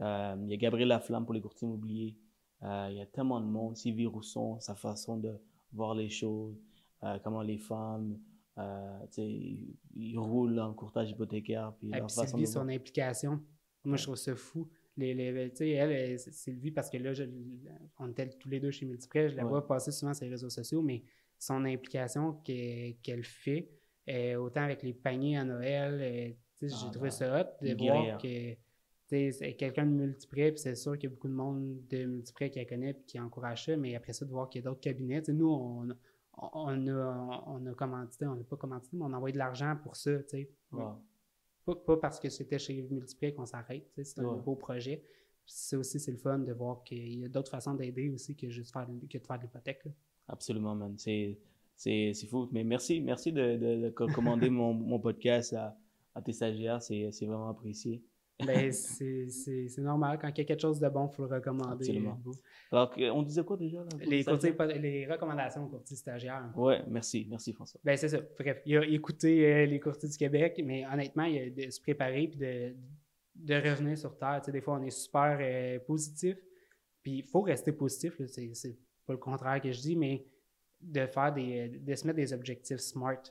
Euh, 0.00 0.36
il 0.42 0.50
y 0.50 0.54
a 0.54 0.56
Gabriel 0.56 0.88
Laflamme 0.88 1.24
pour 1.24 1.34
les 1.34 1.40
courtiers 1.40 1.68
immobiliers. 1.68 2.16
Euh, 2.62 2.88
il 2.90 2.96
y 2.96 3.00
a 3.00 3.06
tellement 3.06 3.40
de 3.40 3.46
monde. 3.46 3.76
Sylvie 3.76 4.06
Rousson, 4.06 4.58
sa 4.60 4.74
façon 4.74 5.18
de 5.18 5.32
voir 5.72 5.94
les 5.94 6.08
choses, 6.08 6.56
euh, 7.04 7.18
comment 7.22 7.42
les 7.42 7.58
femmes, 7.58 8.18
euh, 8.58 9.06
ils 9.16 10.18
roulent 10.18 10.54
dans 10.54 10.68
le 10.68 10.74
courtage 10.74 11.10
hypothécaire. 11.10 11.72
Puis, 11.78 11.90
leur 11.90 12.10
façon 12.10 12.36
Sylvie, 12.36 12.46
son 12.46 12.68
implication, 12.68 13.40
moi 13.84 13.96
je 13.96 14.04
trouve 14.04 14.16
ça 14.16 14.34
fou 14.36 14.68
les, 14.96 15.14
les 15.14 15.72
elle, 15.72 16.18
Sylvie, 16.18 16.70
parce 16.70 16.88
que 16.88 16.98
là, 16.98 17.12
je, 17.12 17.24
on 17.98 18.10
était 18.10 18.28
tous 18.28 18.48
les 18.48 18.60
deux 18.60 18.70
chez 18.70 18.86
Multiprès, 18.86 19.28
je 19.28 19.36
la 19.36 19.44
vois 19.44 19.66
passer 19.66 19.90
souvent 19.90 20.14
sur 20.14 20.24
les 20.24 20.30
réseaux 20.30 20.50
sociaux, 20.50 20.82
mais 20.82 21.02
son 21.38 21.64
implication 21.64 22.34
qu'elle 22.44 23.24
fait, 23.24 23.70
autant 24.36 24.62
avec 24.62 24.82
les 24.82 24.94
paniers 24.94 25.38
à 25.38 25.44
Noël, 25.44 26.36
j'ai 26.60 26.68
ah, 26.72 26.90
trouvé 26.92 27.10
ça 27.10 27.40
hot 27.40 27.64
de 27.66 27.74
voir 27.74 28.18
que 28.18 28.56
c'est 29.06 29.54
quelqu'un 29.54 29.86
de 29.86 29.92
multiprès, 29.92 30.52
puis 30.52 30.60
c'est 30.60 30.74
sûr 30.74 30.94
qu'il 30.94 31.04
y 31.04 31.12
a 31.12 31.14
beaucoup 31.14 31.28
de 31.28 31.34
monde 31.34 31.78
de 31.88 32.04
multiprès 32.04 32.50
qui 32.50 32.58
la 32.58 32.64
connaît 32.64 32.90
et 32.90 33.04
qui 33.06 33.18
encourage 33.18 33.66
ça, 33.66 33.76
mais 33.76 33.94
après 33.94 34.12
ça, 34.12 34.24
de 34.24 34.30
voir 34.30 34.48
qu'il 34.48 34.62
y 34.62 34.64
a 34.64 34.70
d'autres 34.70 34.80
cabinets. 34.80 35.22
nous, 35.28 35.50
on, 35.50 35.88
on, 36.36 36.86
a, 36.88 37.44
on 37.46 37.66
a 37.66 37.74
commandité, 37.74 38.26
on 38.26 38.34
n'a 38.34 38.44
pas 38.44 38.56
commandité, 38.56 38.96
mais 38.96 39.04
on 39.04 39.12
a 39.12 39.16
envoyé 39.16 39.32
de 39.32 39.38
l'argent 39.38 39.76
pour 39.82 39.96
ça. 39.96 40.12
Pas, 41.64 41.96
parce 41.96 42.20
que 42.20 42.28
c'était 42.28 42.58
chez 42.58 42.82
Multiprès 42.82 43.32
qu'on 43.32 43.46
s'arrête, 43.46 43.88
c'est 43.96 44.18
un 44.18 44.36
beau 44.36 44.54
projet. 44.54 45.02
C'est 45.46 45.76
aussi 45.76 46.00
c'est 46.00 46.12
le 46.12 46.18
fun 46.18 46.38
de 46.38 46.52
voir 46.52 46.82
qu'il 46.84 47.20
y 47.20 47.24
a 47.24 47.28
d'autres 47.28 47.50
façons 47.50 47.74
d'aider 47.74 48.08
aussi 48.10 48.34
que 48.34 48.48
juste 48.48 48.72
faire, 48.72 48.86
que 48.86 49.18
de 49.18 49.24
faire 49.24 49.38
de 49.38 49.44
l'hypothèque. 49.44 49.84
Absolument, 50.28 50.74
man. 50.74 50.94
C'est, 50.96 51.38
fou. 52.28 52.48
Mais 52.52 52.64
merci, 52.64 53.00
merci 53.00 53.32
de, 53.32 53.56
de, 53.56 53.90
commander 53.90 54.50
mon, 54.50 54.72
mon, 54.72 54.98
podcast 54.98 55.52
à, 55.54 55.76
à 56.14 56.22
tes 56.22 56.32
stagiaires. 56.32 56.82
C'est, 56.82 57.10
vraiment 57.26 57.48
apprécié. 57.48 58.02
Ben, 58.44 58.72
c'est 58.72 59.78
normal. 59.78 60.18
Quand 60.20 60.28
il 60.28 60.38
y 60.38 60.40
a 60.40 60.44
quelque 60.44 60.60
chose 60.60 60.80
de 60.80 60.88
bon, 60.88 61.08
il 61.10 61.14
faut 61.14 61.24
le 61.26 61.36
recommander. 61.36 61.72
Absolument. 61.72 62.20
Alors, 62.72 62.92
on 63.12 63.22
disait 63.22 63.44
quoi 63.44 63.56
déjà? 63.56 63.84
les, 64.00 64.24
les 64.80 65.06
recommandations 65.06 65.64
aux 65.64 65.68
courtiers 65.68 65.96
stagiaires. 65.96 66.52
Oui, 66.56 66.74
merci. 66.88 67.26
Merci, 67.30 67.52
François. 67.52 67.80
Ben, 67.84 67.96
c'est 67.96 68.08
ça. 68.08 68.18
Bref, 68.38 68.60
il 68.66 68.72
y 68.72 68.76
a 68.76 68.84
écouter 68.84 69.46
euh, 69.46 69.66
les 69.66 69.78
courtiers 69.78 70.08
du 70.08 70.16
Québec, 70.16 70.60
mais 70.64 70.84
honnêtement, 70.86 71.24
il 71.24 71.34
y 71.34 71.38
a 71.38 71.50
de 71.50 71.70
se 71.70 71.80
préparer 71.80 72.24
et 72.24 72.26
de, 72.26 72.74
de 73.36 73.54
revenir 73.70 73.96
sur 73.96 74.18
Terre. 74.18 74.40
Tu 74.40 74.46
sais, 74.46 74.52
des 74.52 74.60
fois, 74.60 74.78
on 74.80 74.82
est 74.82 74.90
super 74.90 75.38
euh, 75.40 75.78
positif. 75.78 76.36
Puis, 77.02 77.18
il 77.18 77.24
faut 77.24 77.42
rester 77.42 77.70
positif. 77.70 78.20
C'est 78.26 78.76
pas 79.06 79.12
le 79.12 79.18
contraire 79.18 79.60
que 79.60 79.70
je 79.70 79.80
dis, 79.80 79.96
mais 79.96 80.26
de 80.80 81.06
faire 81.06 81.32
des, 81.32 81.68
de 81.68 81.94
se 81.94 82.04
mettre 82.06 82.16
des 82.16 82.32
objectifs 82.32 82.78
smart. 82.78 83.22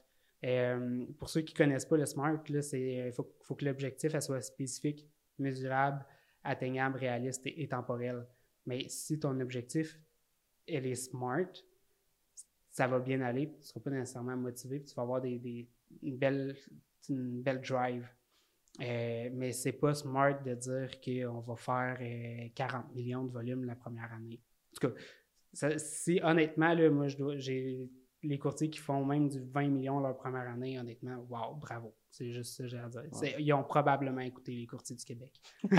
Euh, 0.44 1.06
pour 1.18 1.30
ceux 1.30 1.42
qui 1.42 1.54
ne 1.54 1.58
connaissent 1.58 1.86
pas 1.86 1.98
le 1.98 2.06
SMART, 2.06 2.44
il 2.50 2.58
euh, 2.58 3.12
faut, 3.12 3.56
que 3.56 3.66
l'objectif 3.66 4.18
soit 4.20 4.42
spécifique, 4.42 5.08
mesurable, 5.40 6.06
atteignable, 6.44 6.98
réaliste 6.98 7.42
et, 7.46 7.68
temporel. 7.68 8.26
Mais 8.66 8.88
si 8.90 9.20
ton 9.20 9.40
objectif 9.40 10.00
elle 10.68 10.86
est 10.86 10.96
smart, 10.96 11.52
ça 12.70 12.88
va 12.88 13.00
bien 13.00 13.22
aller, 13.22 13.50
tu 13.52 13.58
ne 13.58 13.64
seras 13.64 13.80
pas 13.82 13.90
nécessairement 13.92 14.38
motivé, 14.38 14.84
tu 14.84 14.94
vas 14.96 15.04
avoir 15.04 15.22
des, 15.22 15.68
une, 16.02 16.18
belle, 16.18 16.58
une 17.10 17.42
belle 17.42 17.62
drive. 17.62 18.08
Euh, 18.82 19.30
mais 19.32 19.52
c'est 19.52 19.74
pas 19.74 19.94
smart 19.94 20.42
de 20.42 20.56
dire 20.56 21.00
qu'on 21.00 21.40
va 21.42 21.56
faire 21.56 22.00
40 22.56 22.86
euh, 22.86 22.96
millions 22.96 23.24
de 23.24 23.32
volumes 23.32 23.66
la 23.66 23.76
première 23.76 24.12
année. 24.12 24.40
En 24.72 24.80
tout 24.80 24.94
cas, 25.54 25.78
si 25.78 26.20
honnêtement, 26.24 26.74
là, 26.74 26.90
moi, 26.90 27.08
j'ai 27.08 27.88
les 28.24 28.40
courtiers 28.40 28.70
qui 28.70 28.80
font 28.80 29.06
même 29.06 29.30
du 29.30 29.40
20 29.40 29.68
millions 29.68 30.00
leur 30.00 30.16
première 30.16 30.50
année, 30.50 30.80
honnêtement, 30.80 31.18
wow, 31.30 31.56
bravo. 31.56 31.94
C'est 32.10 32.32
juste 32.32 32.56
ça 32.56 32.64
que 32.64 32.70
j'ai 32.70 32.80
à 32.80 32.90
dire. 32.90 33.04
Ils 33.40 33.54
ont 33.54 33.64
probablement 33.64 34.22
écouté 34.22 34.54
les 34.54 34.66
courtiers 34.66 34.96
du 34.96 35.04
Québec. 35.04 35.42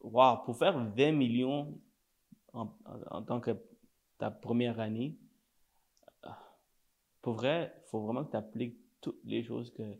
wow, 0.00 0.38
pour 0.44 0.56
faire 0.56 0.78
20 0.78 1.12
millions 1.12 1.78
en, 2.52 2.72
en, 3.10 3.22
tant 3.22 3.40
que 3.40 3.56
ta 4.18 4.30
première 4.30 4.78
année, 4.80 5.16
pour 7.22 7.34
vrai, 7.34 7.72
il 7.76 7.88
faut 7.90 8.00
vraiment 8.00 8.24
que 8.24 8.30
tu 8.30 8.36
appliques 8.36 8.78
toutes 9.00 9.20
les 9.24 9.42
choses 9.42 9.72
que 9.72 9.98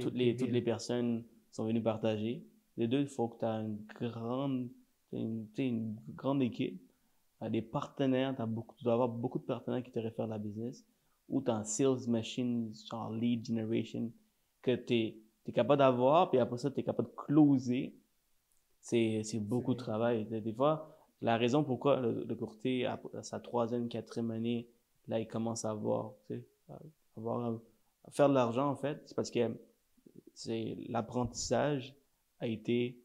toutes 0.00 0.14
les, 0.14 0.36
toutes 0.36 0.50
les 0.50 0.62
personnes 0.62 1.24
sont 1.50 1.64
venues 1.64 1.82
partager. 1.82 2.46
Les 2.76 2.88
deux, 2.88 3.00
il 3.00 3.08
faut 3.08 3.28
que 3.28 3.38
tu 3.38 3.44
aies 3.44 3.48
une 3.48 3.84
grande, 3.94 4.70
une, 5.12 5.48
une 5.58 5.96
grande 6.14 6.42
équipe 6.42 6.80
des 7.50 7.62
partenaires, 7.62 8.34
as 8.40 8.46
beaucoup, 8.46 8.74
tu 8.76 8.84
dois 8.84 8.94
avoir 8.94 9.08
beaucoup 9.08 9.38
de 9.38 9.44
partenaires 9.44 9.82
qui 9.82 9.90
te 9.90 9.98
réfèrent 9.98 10.26
à 10.26 10.28
la 10.28 10.38
business, 10.38 10.84
ou 11.28 11.42
tu 11.42 11.50
as 11.50 11.54
un 11.54 11.64
sales 11.64 12.08
machine, 12.08 12.72
genre 12.90 13.10
lead 13.12 13.46
generation, 13.46 14.12
que 14.62 14.74
tu 14.76 14.94
es, 14.94 15.52
capable 15.52 15.78
d'avoir, 15.78 16.30
puis 16.30 16.38
après 16.38 16.58
ça, 16.58 16.70
tu 16.70 16.80
es 16.80 16.82
capable 16.82 17.10
de 17.10 17.14
closer. 17.14 17.94
C'est 18.80 19.40
beaucoup 19.40 19.74
de 19.74 19.78
travail. 19.78 20.24
Des 20.26 20.52
fois, 20.52 20.98
la 21.22 21.36
raison 21.36 21.64
pourquoi 21.64 22.00
le, 22.00 22.34
courtier, 22.34 22.86
à, 22.86 23.00
sa 23.22 23.40
troisième, 23.40 23.88
quatrième 23.88 24.30
année, 24.30 24.68
là, 25.08 25.20
il 25.20 25.26
commence 25.26 25.64
à 25.64 25.70
avoir, 25.70 26.12
tu 26.26 26.34
sais, 26.34 26.44
avoir, 27.16 27.60
à 28.04 28.10
faire 28.10 28.28
de 28.28 28.34
l'argent, 28.34 28.68
en 28.68 28.76
fait, 28.76 29.02
c'est 29.06 29.14
parce 29.14 29.30
que 29.30 29.56
c'est 30.34 30.76
l'apprentissage 30.88 31.94
a 32.40 32.46
été 32.46 32.98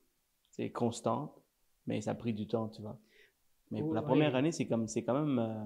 constant, 0.74 1.36
mais 1.88 2.02
ça 2.02 2.12
a 2.12 2.16
pris 2.16 2.34
du 2.34 2.48
temps, 2.48 2.68
tu 2.68 2.82
vois. 2.82 3.00
Mais 3.72 3.82
pour 3.82 3.94
la 3.94 4.02
première 4.02 4.36
année, 4.36 4.52
c'est 4.52 4.66
comme, 4.66 4.88
c'est 4.88 5.04
quand 5.04 5.14
même, 5.14 5.40
euh, 5.40 5.64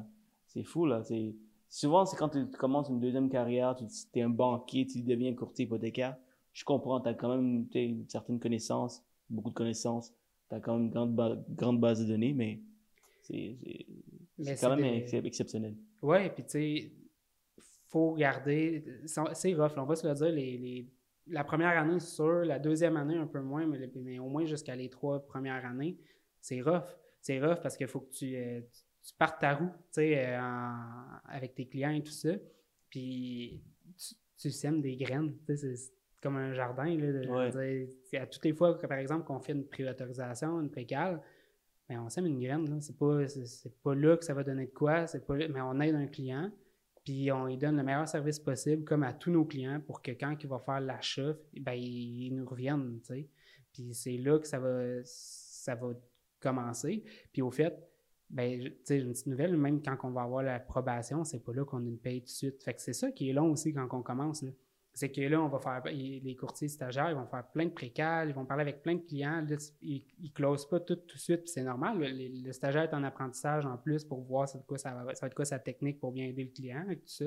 c'est 0.48 0.64
fou, 0.64 0.86
là. 0.86 1.04
C'est, 1.04 1.36
souvent, 1.70 2.06
c'est 2.06 2.18
quand 2.18 2.30
tu 2.30 2.46
commences 2.48 2.90
une 2.90 3.00
deuxième 3.00 3.30
carrière, 3.30 3.76
tu 3.76 3.86
es 4.20 4.22
un 4.22 4.30
banquier, 4.30 4.86
tu 4.86 5.02
deviens 5.02 5.34
courtier 5.34 5.66
hypothécaire. 5.66 6.18
Je 6.52 6.64
comprends, 6.64 7.00
tu 7.00 7.10
as 7.10 7.14
quand 7.14 7.30
même 7.36 7.68
une 7.74 8.10
certaine 8.10 8.40
connaissance, 8.40 9.04
beaucoup 9.30 9.50
de 9.50 9.56
connaissances. 9.56 10.14
Tu 10.50 10.56
as 10.56 10.60
quand 10.60 10.78
même 10.78 10.84
une 10.84 10.90
grande, 10.92 11.46
grande 11.50 11.80
base 11.80 12.02
de 12.02 12.06
données, 12.06 12.34
mais 12.34 12.60
c'est, 13.22 13.58
quand 14.60 14.76
même 14.76 15.04
exceptionnel. 15.26 15.76
Oui, 16.02 16.30
puis 16.30 16.44
tu 16.44 16.50
sais, 16.50 16.92
faut 17.88 18.14
garder. 18.16 18.84
C'est 19.06 19.54
rough, 19.54 19.72
on 19.78 19.86
va 19.86 19.96
se 19.96 20.06
le 20.06 20.14
dire, 20.14 20.30
les, 20.30 20.58
les, 20.58 20.90
la 21.28 21.44
première 21.44 21.78
année, 21.78 22.00
c'est 22.00 22.16
sûr, 22.16 22.44
la 22.44 22.60
deuxième 22.60 22.98
année, 22.98 23.16
un 23.16 23.28
peu 23.28 23.42
moins, 23.42 23.66
mais, 23.66 23.90
mais 23.96 24.20
au 24.20 24.28
moins 24.28 24.46
jusqu'à 24.46 24.76
les 24.76 24.90
trois 24.90 25.26
premières 25.26 25.66
années, 25.66 25.98
c'est 26.42 26.62
rough 26.62 26.84
c'est 27.24 27.40
rough 27.40 27.62
parce 27.62 27.78
qu'il 27.78 27.88
faut 27.88 28.02
que 28.02 28.12
tu, 28.12 28.36
euh, 28.36 28.60
tu, 29.02 29.14
partes 29.18 29.40
ta 29.40 29.56
roue, 29.56 29.70
tu 29.70 29.94
sais, 29.94 30.28
euh, 30.28 30.40
avec 31.26 31.56
tes 31.56 31.66
clients 31.66 31.92
et 31.92 32.04
tout 32.04 32.12
ça. 32.12 32.34
Puis 32.90 33.64
tu, 34.38 34.52
sèmes 34.52 34.82
des 34.82 34.98
graines, 34.98 35.34
tu 35.48 35.58
sais, 35.58 35.76
c'est 35.76 35.94
comme 36.22 36.36
un 36.36 36.54
jardin. 36.54 36.86
Là, 36.98 37.50
à 38.20 38.28
toutes 38.28 38.44
les 38.44 38.54
fois, 38.54 38.78
par 38.78 38.98
exemple, 38.98 39.24
qu'on 39.26 39.40
fait 39.40 39.54
une 39.54 39.66
préautorisation, 39.66 40.60
une 40.60 40.70
précale, 40.70 41.22
mais 41.88 41.96
ben, 41.96 42.04
on 42.04 42.10
sème 42.10 42.26
une 42.26 42.42
graine. 42.42 42.70
Là. 42.70 42.82
C'est 42.82 42.98
pas, 42.98 43.26
c'est, 43.28 43.82
pas 43.82 43.96
là 43.96 44.18
que 44.18 44.26
ça 44.26 44.34
va 44.34 44.44
donner 44.44 44.66
de 44.66 44.72
quoi, 44.74 45.08
c'est 45.08 45.26
pas 45.26 45.36
mais 45.36 45.62
on 45.62 45.80
aide 45.80 45.96
un 45.96 46.08
client, 46.08 46.52
puis 47.06 47.32
on 47.32 47.46
lui 47.46 47.58
donne 47.58 47.78
le 47.78 47.84
meilleur 47.84 48.08
service 48.08 48.40
possible, 48.40 48.84
comme 48.84 49.04
à 49.04 49.14
tous 49.14 49.32
nos 49.32 49.46
clients, 49.46 49.80
pour 49.80 50.02
que 50.02 50.12
quand 50.12 50.36
il 50.44 50.50
va 50.50 50.60
faire 50.60 50.82
l'achat, 50.82 51.36
ben, 51.54 51.74
ils 51.74 52.36
nous 52.36 52.48
sais. 53.04 53.30
Puis 53.72 53.94
c'est 53.94 54.18
là 54.18 54.40
que 54.40 54.48
ça 54.48 54.60
va, 54.60 54.98
ça 55.06 55.74
va 55.76 55.94
commencer. 56.44 57.04
Puis 57.32 57.42
au 57.42 57.52
fait, 57.52 57.74
ben, 58.30 58.64
tu 58.64 58.74
sais, 58.84 59.00
une 59.00 59.12
petite 59.12 59.28
nouvelle, 59.28 59.56
même 59.58 59.82
quand 59.82 59.96
on 60.04 60.12
va 60.12 60.24
avoir 60.24 60.44
l'approbation, 60.44 61.24
c'est 61.24 61.44
pas 61.44 61.54
là 61.54 61.66
qu'on 61.66 61.86
une 61.86 62.00
paye 62.00 62.22
tout 62.22 62.26
de 62.26 62.32
suite. 62.32 62.64
Fait 62.64 62.74
que 62.74 62.82
c'est 62.82 62.94
ça 62.94 63.12
qui 63.12 63.30
est 63.30 63.34
long 63.34 63.52
aussi 63.52 63.74
quand 63.74 63.88
on 63.92 64.02
commence. 64.02 64.44
C'est 64.96 65.12
que 65.12 65.22
là, 65.22 65.42
on 65.42 65.48
va 65.48 65.60
faire, 65.60 65.84
les 65.86 66.36
courtiers 66.36 66.68
stagiaires, 66.68 67.10
ils 67.10 67.16
vont 67.16 67.28
faire 67.28 67.48
plein 67.52 67.66
de 67.66 67.72
précales, 67.72 68.30
ils 68.30 68.36
vont 68.36 68.46
parler 68.46 68.62
avec 68.62 68.84
plein 68.84 68.96
de 68.96 69.02
clients, 69.02 69.46
ils 69.82 70.04
ne 70.20 70.30
closent 70.30 70.68
pas 70.68 70.80
tout 70.80 70.96
tout 70.96 71.16
de 71.16 71.22
suite, 71.22 71.48
c'est 71.48 71.64
normal. 71.64 71.98
Le, 72.00 72.52
stagiaire 72.52 72.84
est 72.84 72.94
en 72.94 73.04
apprentissage 73.04 73.66
en 73.66 73.78
plus 73.78 74.04
pour 74.04 74.22
voir 74.22 74.48
quoi, 74.68 74.78
ça, 74.78 74.94
va, 74.94 75.12
être 75.12 75.36
quoi 75.36 75.46
sa 75.46 75.60
technique 75.60 76.00
pour 76.00 76.12
bien 76.12 76.26
aider 76.26 76.44
le 76.44 76.52
client 76.52 76.86
et 76.90 76.98
tout 76.98 77.08
ça. 77.08 77.26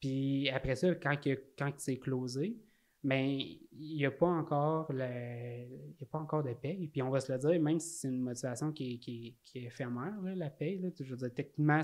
Puis 0.00 0.48
après 0.48 0.76
ça, 0.76 0.94
quand, 0.94 1.16
quand 1.58 1.72
c'est 1.76 1.98
closé, 1.98 2.56
mais 3.02 3.58
il 3.72 3.96
n'y 3.96 4.04
a 4.04 4.10
pas 4.10 4.26
encore 4.26 4.92
le, 4.92 4.98
y 4.98 6.02
a 6.02 6.06
pas 6.10 6.18
encore 6.18 6.42
de 6.42 6.52
paye. 6.52 6.88
Puis 6.88 7.02
on 7.02 7.10
va 7.10 7.20
se 7.20 7.32
le 7.32 7.38
dire, 7.38 7.60
même 7.60 7.80
si 7.80 8.00
c'est 8.00 8.08
une 8.08 8.20
motivation 8.20 8.72
qui 8.72 8.94
est, 8.94 8.98
qui 8.98 9.36
qui 9.42 9.58
est 9.58 9.64
éphémère, 9.64 10.14
la 10.22 10.50
paye, 10.50 10.78
là, 10.78 10.90
je 10.98 11.04
veux 11.04 11.16
dire, 11.16 11.32
techniquement, 11.34 11.80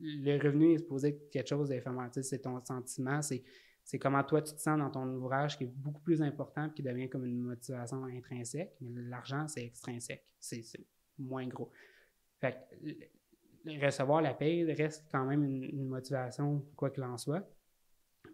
le 0.00 0.42
revenu 0.42 0.72
est 0.72 0.78
supposé 0.78 1.08
être 1.08 1.30
quelque 1.30 1.48
chose 1.48 1.68
d'éphémère. 1.68 2.08
c'est 2.12 2.38
ton 2.40 2.64
sentiment, 2.64 3.20
c'est, 3.20 3.42
comment 4.00 4.24
toi 4.24 4.40
tu 4.40 4.54
te 4.54 4.60
sens 4.60 4.78
dans 4.78 4.90
ton 4.90 5.06
ouvrage 5.14 5.58
qui 5.58 5.64
est 5.64 5.72
beaucoup 5.74 6.00
plus 6.00 6.22
important 6.22 6.66
et 6.66 6.72
qui 6.72 6.82
devient 6.82 7.08
comme 7.08 7.26
une 7.26 7.40
motivation 7.40 8.02
intrinsèque. 8.04 8.74
Mais 8.80 9.02
l'argent, 9.02 9.46
c'est 9.48 9.64
extrinsèque. 9.64 10.24
C'est, 10.40 10.62
moins 11.18 11.46
gros. 11.46 11.70
Fait 12.40 12.56
recevoir 13.66 14.22
la 14.22 14.34
paye 14.34 14.64
reste 14.72 15.06
quand 15.12 15.24
même 15.24 15.44
une, 15.44 15.62
une 15.62 15.86
motivation, 15.86 16.64
quoi 16.74 16.90
qu'il 16.90 17.04
en 17.04 17.18
soit. 17.18 17.46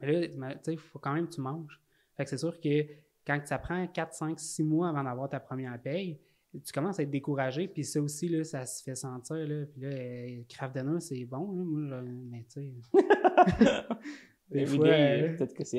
Mais 0.01 0.29
là, 0.29 0.55
il 0.69 0.79
faut 0.79 0.99
quand 0.99 1.13
même 1.13 1.27
que 1.29 1.35
tu 1.35 1.41
manges. 1.41 1.81
Fait 2.19 2.25
que 2.25 2.31
c'est 2.31 2.39
sûr 2.39 2.61
que 2.61 2.85
quand 3.25 3.41
ça 3.45 3.59
prend 3.59 3.87
4, 3.87 4.13
5, 4.13 4.41
6 4.41 4.65
mois 4.65 4.89
avant 4.89 5.05
d'avoir 5.05 5.29
ta 5.29 5.39
première 5.39 5.81
paye, 5.81 6.19
tu 6.53 6.73
commences 6.73 6.99
à 6.99 7.05
être 7.05 7.11
découragé, 7.11 7.69
puis 7.69 7.85
ça 7.85 8.01
aussi, 8.01 8.29
là, 8.29 8.43
ça 8.43 8.67
se 8.67 8.83
fait 8.83 8.97
sentir. 8.97 9.37
Là. 9.37 9.67
Puis 9.67 9.81
là, 9.81 9.89
euh, 9.89 10.43
craft 10.49 10.77
dinner, 10.77 11.01
c'est 11.01 11.25
bon, 11.25 11.53
là, 11.77 12.03
moi, 12.03 12.13
mais 12.31 12.45
tu 12.53 12.61
sais. 12.61 12.75
Des 14.51 14.67
fois, 14.67 14.89
euh, 14.89 15.37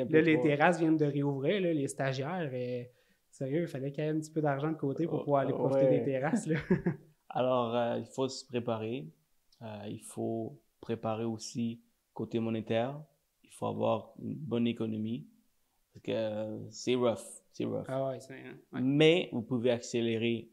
là, 0.09 0.21
les 0.21 0.39
terrasses 0.39 0.79
viennent 0.79 0.95
de 0.95 1.05
réouvrir, 1.05 1.59
là, 1.59 1.73
les 1.73 1.87
stagiaires. 1.87 2.49
Euh, 2.53 2.83
sérieux, 3.31 3.63
il 3.63 3.67
fallait 3.67 3.91
qu'il 3.91 4.03
y 4.03 4.07
ait 4.07 4.11
un 4.11 4.19
petit 4.19 4.31
peu 4.31 4.41
d'argent 4.41 4.71
de 4.71 4.77
côté 4.77 5.07
pour 5.07 5.23
pouvoir 5.23 5.41
aller 5.41 5.53
profiter 5.53 5.89
des 5.89 6.03
terrasses. 6.03 6.45
Là. 6.45 6.57
Alors, 7.29 7.97
il 7.97 8.05
faut 8.05 8.27
se 8.27 8.45
préparer. 8.45 9.07
il 9.87 10.01
faut 10.03 10.61
préparer 10.79 11.25
aussi 11.25 11.81
côté 12.13 12.39
monétaire. 12.39 13.01
Il 13.43 13.49
faut 13.51 13.65
avoir 13.65 14.13
une 14.21 14.35
bonne 14.35 14.67
économie. 14.67 15.27
Parce 15.93 16.03
que 16.03 16.67
c'est 16.69 16.95
rough. 16.95 17.41
C'est 17.51 17.65
rough. 17.65 17.85
Ah 17.87 18.09
ouais, 18.09 18.19
hein, 18.71 18.81
Mais 18.81 19.29
vous 19.31 19.41
pouvez 19.41 19.71
accélérer 19.71 20.49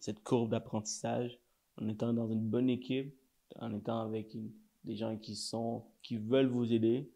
cette 0.00 0.22
courbe 0.22 0.50
d'apprentissage 0.50 1.38
en 1.80 1.88
étant 1.88 2.12
dans 2.12 2.28
une 2.28 2.48
bonne 2.48 2.68
équipe, 2.68 3.14
en 3.56 3.74
étant 3.74 4.00
avec 4.00 4.36
des 4.84 4.96
gens 4.96 5.16
qui 5.16 5.34
sont 5.34 5.84
qui 6.02 6.16
veulent 6.16 6.48
vous 6.48 6.72
aider. 6.72 7.10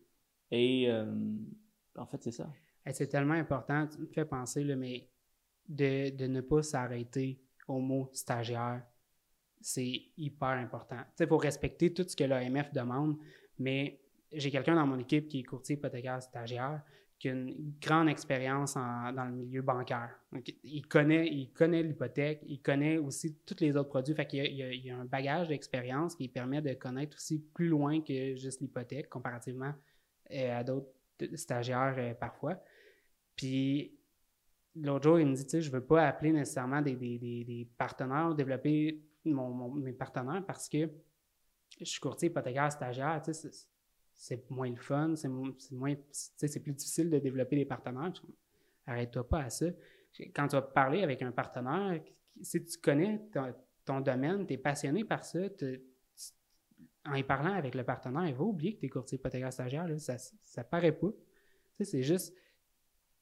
Et 0.51 0.91
euh, 0.91 1.13
en 1.97 2.07
fait, 2.07 2.23
c'est 2.23 2.33
ça. 2.33 2.51
c'est 2.93 3.09
tellement 3.09 3.35
important. 3.35 3.87
Tu 3.87 4.01
me 4.01 4.07
fais 4.07 4.25
penser, 4.25 4.65
là, 4.65 4.77
mais 4.77 5.09
de, 5.69 6.11
de 6.11 6.27
ne 6.27 6.41
pas 6.41 6.63
s'arrêter 6.63 7.41
au 7.69 7.81
mot 7.81 8.11
stagiaire, 8.13 8.85
c'est 9.61 10.03
hyper 10.17 10.49
important. 10.49 10.99
Il 11.19 11.27
faut 11.27 11.39
respecter 11.39 11.95
tout 11.95 12.05
ce 12.07 12.17
que 12.17 12.25
l'AMF 12.25 12.73
demande, 12.73 13.17
mais 13.59 14.01
j'ai 14.33 14.51
quelqu'un 14.51 14.75
dans 14.75 14.87
mon 14.87 14.99
équipe 14.99 15.29
qui 15.29 15.41
est 15.41 15.45
courtier 15.45 15.77
hypothécaire 15.77 16.23
stagiaire 16.23 16.83
qui 17.23 17.29
a 17.29 17.33
une 17.35 17.75
grande 17.81 18.09
expérience 18.09 18.75
dans 18.75 19.29
le 19.31 19.31
milieu 19.31 19.62
bancaire. 19.62 20.11
il 20.64 20.85
connaît, 20.89 21.29
il 21.29 21.53
connaît 21.53 21.81
l'hypothèque, 21.85 22.43
il 22.49 22.61
connaît 22.61 22.99
aussi 22.99 23.37
tous 23.47 23.61
les 23.61 23.77
autres 23.77 23.91
produits. 23.91 24.12
Fait 24.12 24.27
qu'il 24.27 24.41
y 24.41 24.62
a, 24.64 24.73
il 24.73 24.85
y 24.85 24.91
a 24.91 24.99
un 24.99 25.05
bagage 25.05 25.47
d'expérience 25.47 26.16
qui 26.16 26.27
permet 26.27 26.61
de 26.61 26.75
connaître 26.75 27.16
aussi 27.16 27.39
plus 27.55 27.68
loin 27.68 28.01
que 28.01 28.35
juste 28.35 28.61
l'hypothèque, 28.61 29.09
comparativement 29.09 29.73
euh, 30.33 30.59
à 30.59 30.64
d'autres 30.64 30.91
stagiaires 31.37 31.95
euh, 31.97 32.12
parfois. 32.12 32.61
Puis 33.37 33.97
l'autre 34.75 35.05
jour, 35.05 35.20
il 35.20 35.27
me 35.29 35.37
dit, 35.37 35.45
tu 35.45 35.51
sais, 35.51 35.61
je 35.61 35.68
ne 35.68 35.75
veux 35.75 35.85
pas 35.85 36.09
appeler 36.09 36.33
nécessairement 36.33 36.83
des, 36.83 36.97
des, 36.97 37.18
des, 37.18 37.68
partenaires, 37.79 38.35
développer 38.35 39.01
mes 39.25 39.93
partenaires 39.93 40.43
parce 40.45 40.68
que 40.68 40.91
je 41.79 41.85
suis 41.85 42.01
courtier 42.01 42.31
hypothécaire 42.31 42.73
stagiaire, 42.73 43.23
tu 43.25 43.33
sais, 43.33 43.49
c'est 44.23 44.49
moins 44.51 44.70
le 44.70 44.77
fun, 44.77 45.16
c'est 45.16 45.29
moins, 45.29 45.53
c'est 46.12 46.61
plus 46.61 46.73
difficile 46.73 47.11
de 47.11 47.18
développer 47.18 47.57
des 47.57 47.64
partenaires. 47.64 48.12
Arrête-toi 48.87 49.29
pas 49.29 49.41
à 49.41 49.51
ça. 49.51 49.66
Quand 50.33 50.47
tu 50.47 50.55
vas 50.55 50.62
parler 50.62 51.03
avec 51.03 51.23
un 51.23 51.33
partenaire, 51.33 52.01
si 52.41 52.64
tu 52.64 52.79
connais 52.79 53.20
ton, 53.85 54.01
domaine, 54.01 54.47
tu 54.47 54.55
es 54.55 54.59
passionné 54.59 55.03
par 55.03 55.25
ça, 55.25 55.41
en 57.05 57.14
y 57.14 57.25
parlant 57.25 57.55
avec 57.55 57.75
le 57.75 57.83
partenaire, 57.83 58.29
il 58.29 58.35
va 58.35 58.45
oublier 58.45 58.77
que 58.77 58.81
tu 58.81 58.87
es 58.87 58.89
courtier 58.91 59.18
hypothécaire 59.18 59.53
stagiaire. 59.53 59.89
ça 59.99 60.14
ne 60.14 60.62
paraît 60.62 60.93
pas. 60.93 61.11
c'est 61.81 62.05
juste, 62.05 62.33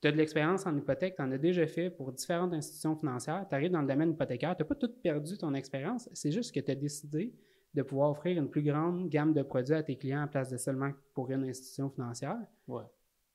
tu 0.03 0.09
as 0.09 0.13
de 0.13 0.19
l'expérience 0.19 0.67
en 0.67 0.77
hypothèque, 0.77 1.17
tu 1.17 1.23
en 1.23 1.33
as 1.33 1.39
déjà 1.39 1.67
fait 1.67 1.89
pour 1.89 2.13
différentes 2.13 2.53
institutions 2.53 2.95
financières, 2.95 3.47
tu 3.49 3.55
arrives 3.55 3.73
dans 3.73 3.81
le 3.81 3.89
domaine 3.89 4.11
hypothécaire, 4.11 4.55
tu 4.55 4.63
n'as 4.63 4.69
pas 4.69 4.75
tout 4.75 4.93
perdu 5.03 5.39
ton 5.39 5.55
expérience, 5.55 6.11
c'est 6.13 6.31
juste 6.31 6.55
que 6.55 6.61
tu 6.61 6.71
as 6.71 6.75
décidé 6.75 7.33
de 7.75 7.83
pouvoir 7.83 8.11
offrir 8.11 8.37
une 8.39 8.49
plus 8.49 8.63
grande 8.63 9.09
gamme 9.09 9.33
de 9.33 9.43
produits 9.43 9.75
à 9.75 9.83
tes 9.83 9.97
clients 9.97 10.23
en 10.23 10.29
place 10.29 10.51
de 10.51 10.57
seulement 10.57 10.91
pour 11.15 11.31
une 11.31 11.45
institution 11.45 11.89
financière. 11.91 12.39
Ouais. 12.67 12.85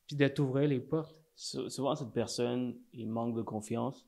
Puis 0.07 0.15
de 0.15 0.27
t'ouvrir 0.27 0.67
les 0.67 0.79
portes. 0.79 1.21
souvent, 1.35 1.95
cette 1.95 2.11
personne, 2.11 2.75
il 2.93 3.09
manque 3.09 3.35
de 3.35 3.41
confiance. 3.41 4.05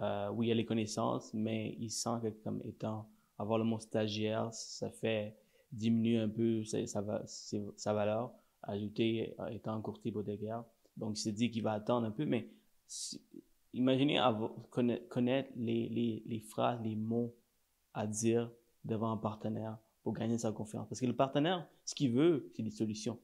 Euh, 0.00 0.30
oui, 0.30 0.48
il 0.48 0.52
a 0.52 0.54
les 0.54 0.64
connaissances, 0.64 1.34
mais 1.34 1.76
il 1.78 1.90
sent 1.90 2.18
que 2.22 2.28
comme 2.42 2.62
étant 2.64 3.08
avoir 3.38 3.58
le 3.58 3.64
mot 3.64 3.78
stagiaire, 3.78 4.52
ça 4.52 4.90
fait 4.90 5.36
diminue 5.70 6.18
un 6.18 6.28
peu 6.28 6.64
sa, 6.64 6.86
sa, 6.86 7.20
sa 7.76 7.92
valeur 7.92 8.32
ajoutée 8.62 9.34
étant 9.50 9.74
un 9.74 9.80
courtier 9.80 10.10
hypothécaire. 10.10 10.64
Donc, 10.96 11.18
il 11.18 11.20
s'est 11.20 11.32
dit 11.32 11.50
qu'il 11.50 11.62
va 11.62 11.72
attendre 11.72 12.06
un 12.06 12.10
peu, 12.10 12.24
mais 12.24 12.48
imaginez 13.72 14.18
avoir, 14.18 14.52
connaître, 14.70 15.08
connaître 15.08 15.50
les, 15.56 15.88
les, 15.88 16.22
les, 16.26 16.40
phrases, 16.40 16.80
les 16.82 16.96
mots 16.96 17.34
à 17.94 18.06
dire 18.06 18.50
devant 18.84 19.12
un 19.12 19.16
partenaire 19.16 19.78
pour 20.02 20.12
gagner 20.14 20.38
sa 20.38 20.52
confiance. 20.52 20.88
Parce 20.88 21.00
que 21.00 21.06
le 21.06 21.16
partenaire, 21.16 21.68
ce 21.84 21.94
qu'il 21.94 22.12
veut, 22.12 22.50
c'est 22.54 22.62
des 22.62 22.70
solutions. 22.70 23.18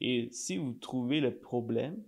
Et 0.00 0.28
si 0.32 0.56
vous 0.56 0.72
trouvez 0.72 1.20
le 1.20 1.36
problème, 1.36 2.02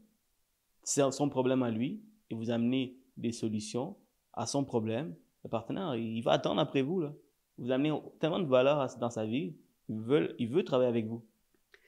c'est 0.82 1.10
son 1.10 1.28
problème 1.28 1.62
à 1.62 1.70
lui, 1.70 2.02
et 2.30 2.34
vous 2.34 2.50
amenez 2.50 2.96
des 3.16 3.32
solutions 3.32 3.96
à 4.32 4.46
son 4.46 4.64
problème, 4.64 5.14
le 5.44 5.50
partenaire, 5.50 5.94
il 5.94 6.20
va 6.22 6.32
attendre 6.32 6.60
après 6.60 6.82
vous. 6.82 7.00
Là. 7.00 7.14
Vous 7.58 7.70
amenez 7.70 7.92
tellement 8.20 8.40
de 8.40 8.46
valeur 8.46 8.86
dans 8.98 9.10
sa 9.10 9.24
vie, 9.24 9.54
il 9.88 9.96
veut, 9.96 10.34
il 10.38 10.48
veut 10.48 10.64
travailler 10.64 10.88
avec 10.88 11.06
vous. 11.06 11.24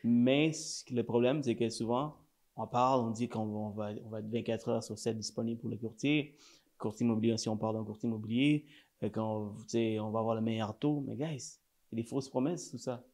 Mais 0.04 0.52
le 0.90 1.02
problème, 1.02 1.42
c'est 1.42 1.56
que 1.56 1.68
souvent, 1.68 2.16
on 2.56 2.66
parle, 2.66 3.00
on 3.00 3.10
dit 3.10 3.28
qu'on 3.28 3.70
va, 3.70 3.92
on 4.04 4.08
va 4.08 4.20
être 4.20 4.28
24 4.28 4.68
heures 4.68 4.82
sur 4.82 4.98
7 4.98 5.16
disponible 5.16 5.60
pour 5.60 5.70
le 5.70 5.76
courtier. 5.76 6.34
Courtier 6.78 7.04
immobilier, 7.04 7.36
si 7.36 7.48
on 7.48 7.56
parle 7.56 7.76
d'un 7.76 7.84
courtier 7.84 8.08
immobilier, 8.08 8.64
on, 9.02 9.54
on 9.74 10.10
va 10.10 10.18
avoir 10.18 10.34
le 10.34 10.40
meilleur 10.40 10.78
taux. 10.78 11.04
Mais 11.06 11.16
guys, 11.16 11.58
c'est 11.88 11.96
des 11.96 12.02
fausses 12.02 12.28
promesses, 12.28 12.70
tout 12.70 12.78
ça. 12.78 13.04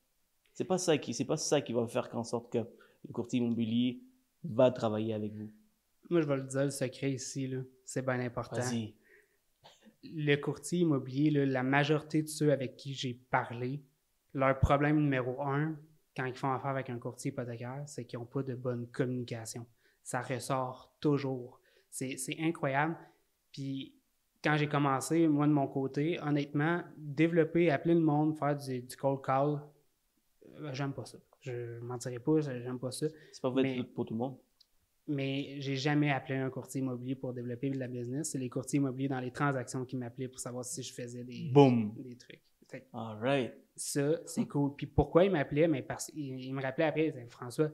C'est 0.52 0.64
pas 0.64 0.78
ça 0.78 0.96
qui, 0.98 1.14
c'est 1.14 1.24
pas 1.24 1.36
ça 1.36 1.60
qui 1.60 1.72
va 1.72 1.86
faire 1.86 2.08
qu'en 2.08 2.24
sorte 2.24 2.52
que 2.52 2.58
le 2.58 3.12
courtier 3.12 3.40
immobilier 3.40 4.00
va 4.44 4.70
travailler 4.70 5.14
avec 5.14 5.34
vous. 5.34 5.50
Moi, 6.10 6.20
je 6.20 6.26
vais 6.26 6.36
le 6.36 6.42
dire, 6.44 6.64
le 6.64 6.70
secret 6.70 7.12
ici, 7.12 7.52
c'est 7.84 8.04
bien 8.04 8.20
important. 8.20 8.60
Vas-y. 8.60 8.94
Le 10.02 10.36
courtier 10.36 10.80
immobilier, 10.80 11.30
la 11.46 11.62
majorité 11.62 12.22
de 12.22 12.28
ceux 12.28 12.52
avec 12.52 12.76
qui 12.76 12.92
j'ai 12.92 13.14
parlé, 13.14 13.82
leur 14.34 14.58
problème 14.60 15.00
numéro 15.00 15.40
un, 15.42 15.76
quand 16.16 16.26
ils 16.26 16.34
font 16.34 16.52
affaire 16.52 16.70
avec 16.70 16.90
un 16.90 16.98
courtier 16.98 17.30
hypothécaire, 17.30 17.82
c'est 17.86 18.04
qu'ils 18.04 18.18
n'ont 18.18 18.26
pas 18.26 18.42
de 18.42 18.54
bonne 18.54 18.86
communication. 18.88 19.66
Ça 20.02 20.20
ressort 20.20 20.94
toujours. 21.00 21.58
C'est 21.90 22.36
incroyable. 22.38 22.96
Puis 23.50 23.94
quand 24.44 24.56
j'ai 24.56 24.68
commencé, 24.68 25.26
moi 25.26 25.46
de 25.46 25.52
mon 25.52 25.66
côté, 25.66 26.20
honnêtement, 26.20 26.82
développer, 26.98 27.70
appeler 27.70 27.94
le 27.94 28.00
monde, 28.00 28.36
faire 28.36 28.54
du, 28.54 28.86
cold 28.96 29.22
call, 29.22 29.58
euh, 30.60 30.70
j'aime 30.72 30.92
pas 30.92 31.06
ça. 31.06 31.18
Je 31.40 31.80
mentirais 31.80 32.18
pas, 32.18 32.40
j'aime 32.40 32.78
pas 32.78 32.90
ça. 32.90 33.06
C'est 33.32 33.42
pas 33.42 33.50
vrai 33.50 33.80
pour 33.94 34.04
tout 34.04 34.14
le 34.14 34.18
monde. 34.18 34.36
Mais 35.06 35.56
j'ai 35.58 35.76
jamais 35.76 36.10
appelé 36.10 36.38
un 36.38 36.48
courtier 36.48 36.80
immobilier 36.80 37.14
pour 37.14 37.32
développer 37.32 37.70
de 37.70 37.78
la 37.78 37.88
business. 37.88 38.30
C'est 38.30 38.38
les 38.38 38.48
courtiers 38.48 38.78
immobiliers 38.78 39.08
dans 39.08 39.20
les 39.20 39.30
transactions 39.30 39.84
qui 39.84 39.96
m'appelaient 39.96 40.28
pour 40.28 40.40
savoir 40.40 40.64
si 40.64 40.82
je 40.82 40.92
faisais 40.92 41.24
des, 41.24 41.50
des 41.52 42.16
trucs. 42.16 42.40
All 42.92 43.18
right. 43.20 43.52
Ça, 43.76 44.18
c'est 44.26 44.46
cool. 44.46 44.74
Puis 44.76 44.86
pourquoi 44.86 45.24
il 45.24 45.30
m'appelait? 45.30 45.68
Mais 45.68 45.82
parce 45.82 46.10
il, 46.14 46.54
me 46.54 46.62
rappelait 46.62 46.86
après, 46.86 47.26
François, 47.28 47.70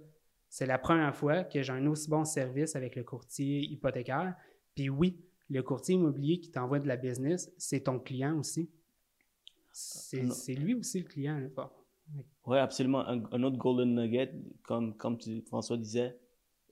c'est 0.48 0.66
la 0.66 0.78
première 0.78 1.14
fois 1.14 1.44
que 1.44 1.62
j'ai 1.62 1.72
un 1.72 1.86
aussi 1.86 2.08
bon 2.08 2.24
service 2.24 2.74
avec 2.74 2.96
le 2.96 3.04
courtier 3.04 3.60
hypothécaire. 3.60 4.34
Puis 4.74 4.88
oui, 4.88 5.20
le 5.50 5.62
courtier 5.62 5.96
immobilier 5.96 6.38
qui 6.38 6.50
t'envoie 6.50 6.78
de 6.78 6.86
la 6.86 6.96
business, 6.96 7.52
c'est 7.58 7.80
ton 7.80 7.98
client 7.98 8.38
aussi. 8.38 8.70
C'est 9.72 10.54
lui 10.54 10.74
aussi 10.74 11.00
le 11.00 11.04
client. 11.06 11.48
Oui, 12.46 12.58
absolument. 12.58 13.06
Un, 13.06 13.42
autre 13.42 13.56
golden 13.56 13.94
nugget, 13.94 14.32
comme, 14.62 14.96
comme 14.96 15.18
tu, 15.18 15.42
François 15.42 15.76
disait, 15.76 16.18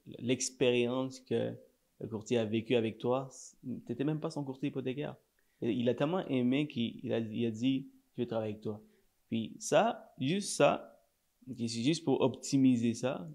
l'expérience 0.05 1.19
que 1.19 1.53
le 1.99 2.07
courtier 2.07 2.37
a 2.37 2.45
vécu 2.45 2.75
avec 2.75 2.97
toi, 2.97 3.29
tu 3.61 3.81
n'étais 3.89 4.03
même 4.03 4.19
pas 4.19 4.31
son 4.31 4.43
courtier 4.43 4.69
hypothécaire. 4.69 5.15
Il 5.61 5.87
a 5.89 5.93
tellement 5.93 6.25
aimé 6.27 6.67
qu'il 6.67 7.11
a, 7.11 7.19
il 7.19 7.45
a 7.45 7.51
dit, 7.51 7.89
je 8.15 8.21
vais 8.21 8.27
travailler 8.27 8.53
avec 8.53 8.63
toi. 8.63 8.81
Puis 9.29 9.55
ça, 9.59 10.13
juste 10.19 10.55
ça, 10.55 11.03
c'est 11.47 11.67
juste 11.67 12.05
pour 12.05 12.21
optimiser 12.21 12.93
ça, 12.93 13.29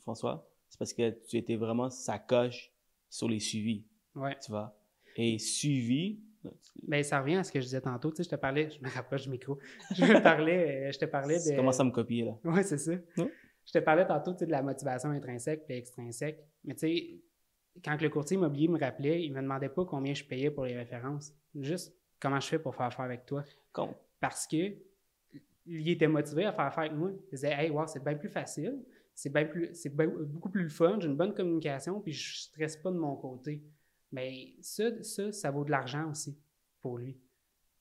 François, 0.00 0.46
c'est 0.68 0.78
parce 0.78 0.92
que 0.92 1.10
tu 1.26 1.36
étais 1.36 1.56
vraiment 1.56 1.88
sa 1.90 2.18
coche 2.18 2.70
sur 3.08 3.28
les 3.28 3.40
suivis. 3.40 3.84
Ouais. 4.14 4.36
Tu 4.44 4.50
vois? 4.50 4.76
Et 5.20 5.38
suivi. 5.38 6.20
Mais 6.86 7.02
ça 7.02 7.20
revient 7.20 7.36
à 7.36 7.44
ce 7.44 7.52
que 7.52 7.60
je 7.60 7.66
disais 7.66 7.80
tantôt. 7.80 8.10
Tu 8.10 8.16
sais, 8.16 8.22
je 8.24 8.30
te 8.30 8.36
parlais, 8.36 8.70
je 8.70 8.82
me 8.82 8.88
rapproche 8.88 9.24
du 9.24 9.30
micro. 9.30 9.58
Je 9.94 10.04
te 10.04 10.22
parlais, 10.22 10.88
euh, 10.88 10.92
je 10.92 10.98
te 10.98 11.04
parlais 11.04 11.38
de. 11.38 11.50
Tu 11.50 11.56
commences 11.56 11.80
à 11.80 11.84
me 11.84 11.90
copier, 11.90 12.24
là. 12.24 12.38
Oui, 12.44 12.64
c'est 12.64 12.78
ça. 12.78 12.92
Je 13.16 13.72
te 13.72 13.78
parlais 13.78 14.06
tantôt 14.06 14.32
de 14.32 14.46
la 14.46 14.62
motivation 14.62 15.10
intrinsèque 15.10 15.64
et 15.68 15.76
extrinsèque. 15.76 16.42
Mais 16.64 16.74
tu 16.74 16.80
sais, 16.80 17.20
quand 17.84 18.00
le 18.00 18.08
courtier 18.08 18.36
immobilier 18.36 18.68
me 18.68 18.78
rappelait, 18.78 19.22
il 19.22 19.32
me 19.32 19.42
demandait 19.42 19.68
pas 19.68 19.84
combien 19.84 20.14
je 20.14 20.24
payais 20.24 20.50
pour 20.50 20.64
les 20.64 20.76
références. 20.76 21.34
Juste 21.54 21.94
comment 22.18 22.40
je 22.40 22.48
fais 22.48 22.58
pour 22.58 22.74
faire 22.74 22.86
affaire 22.86 23.04
avec 23.04 23.26
toi. 23.26 23.44
Parce 24.18 24.46
que 24.46 24.74
il 25.66 25.88
était 25.88 26.08
motivé 26.08 26.46
à 26.46 26.52
faire 26.52 26.66
affaire 26.66 26.84
avec 26.84 26.94
moi. 26.94 27.10
Il 27.12 27.30
disait 27.30 27.52
Hey, 27.52 27.70
wow, 27.70 27.86
c'est 27.86 28.02
bien 28.02 28.14
plus 28.14 28.28
facile, 28.28 28.82
c'est 29.14 29.32
bien 29.32 29.44
plus, 29.44 29.70
c'est 29.74 29.94
beaucoup 29.94 30.50
plus 30.50 30.68
fun, 30.68 30.98
j'ai 30.98 31.06
une 31.06 31.16
bonne 31.16 31.34
communication, 31.34 32.00
puis 32.00 32.12
je 32.12 32.32
ne 32.32 32.38
stresse 32.38 32.76
pas 32.76 32.90
de 32.90 32.96
mon 32.96 33.16
côté. 33.16 33.62
Mais 34.12 34.54
ça, 34.60 35.02
ça, 35.02 35.32
ça 35.32 35.50
vaut 35.50 35.64
de 35.64 35.70
l'argent 35.70 36.10
aussi 36.10 36.36
pour 36.80 36.98
lui. 36.98 37.18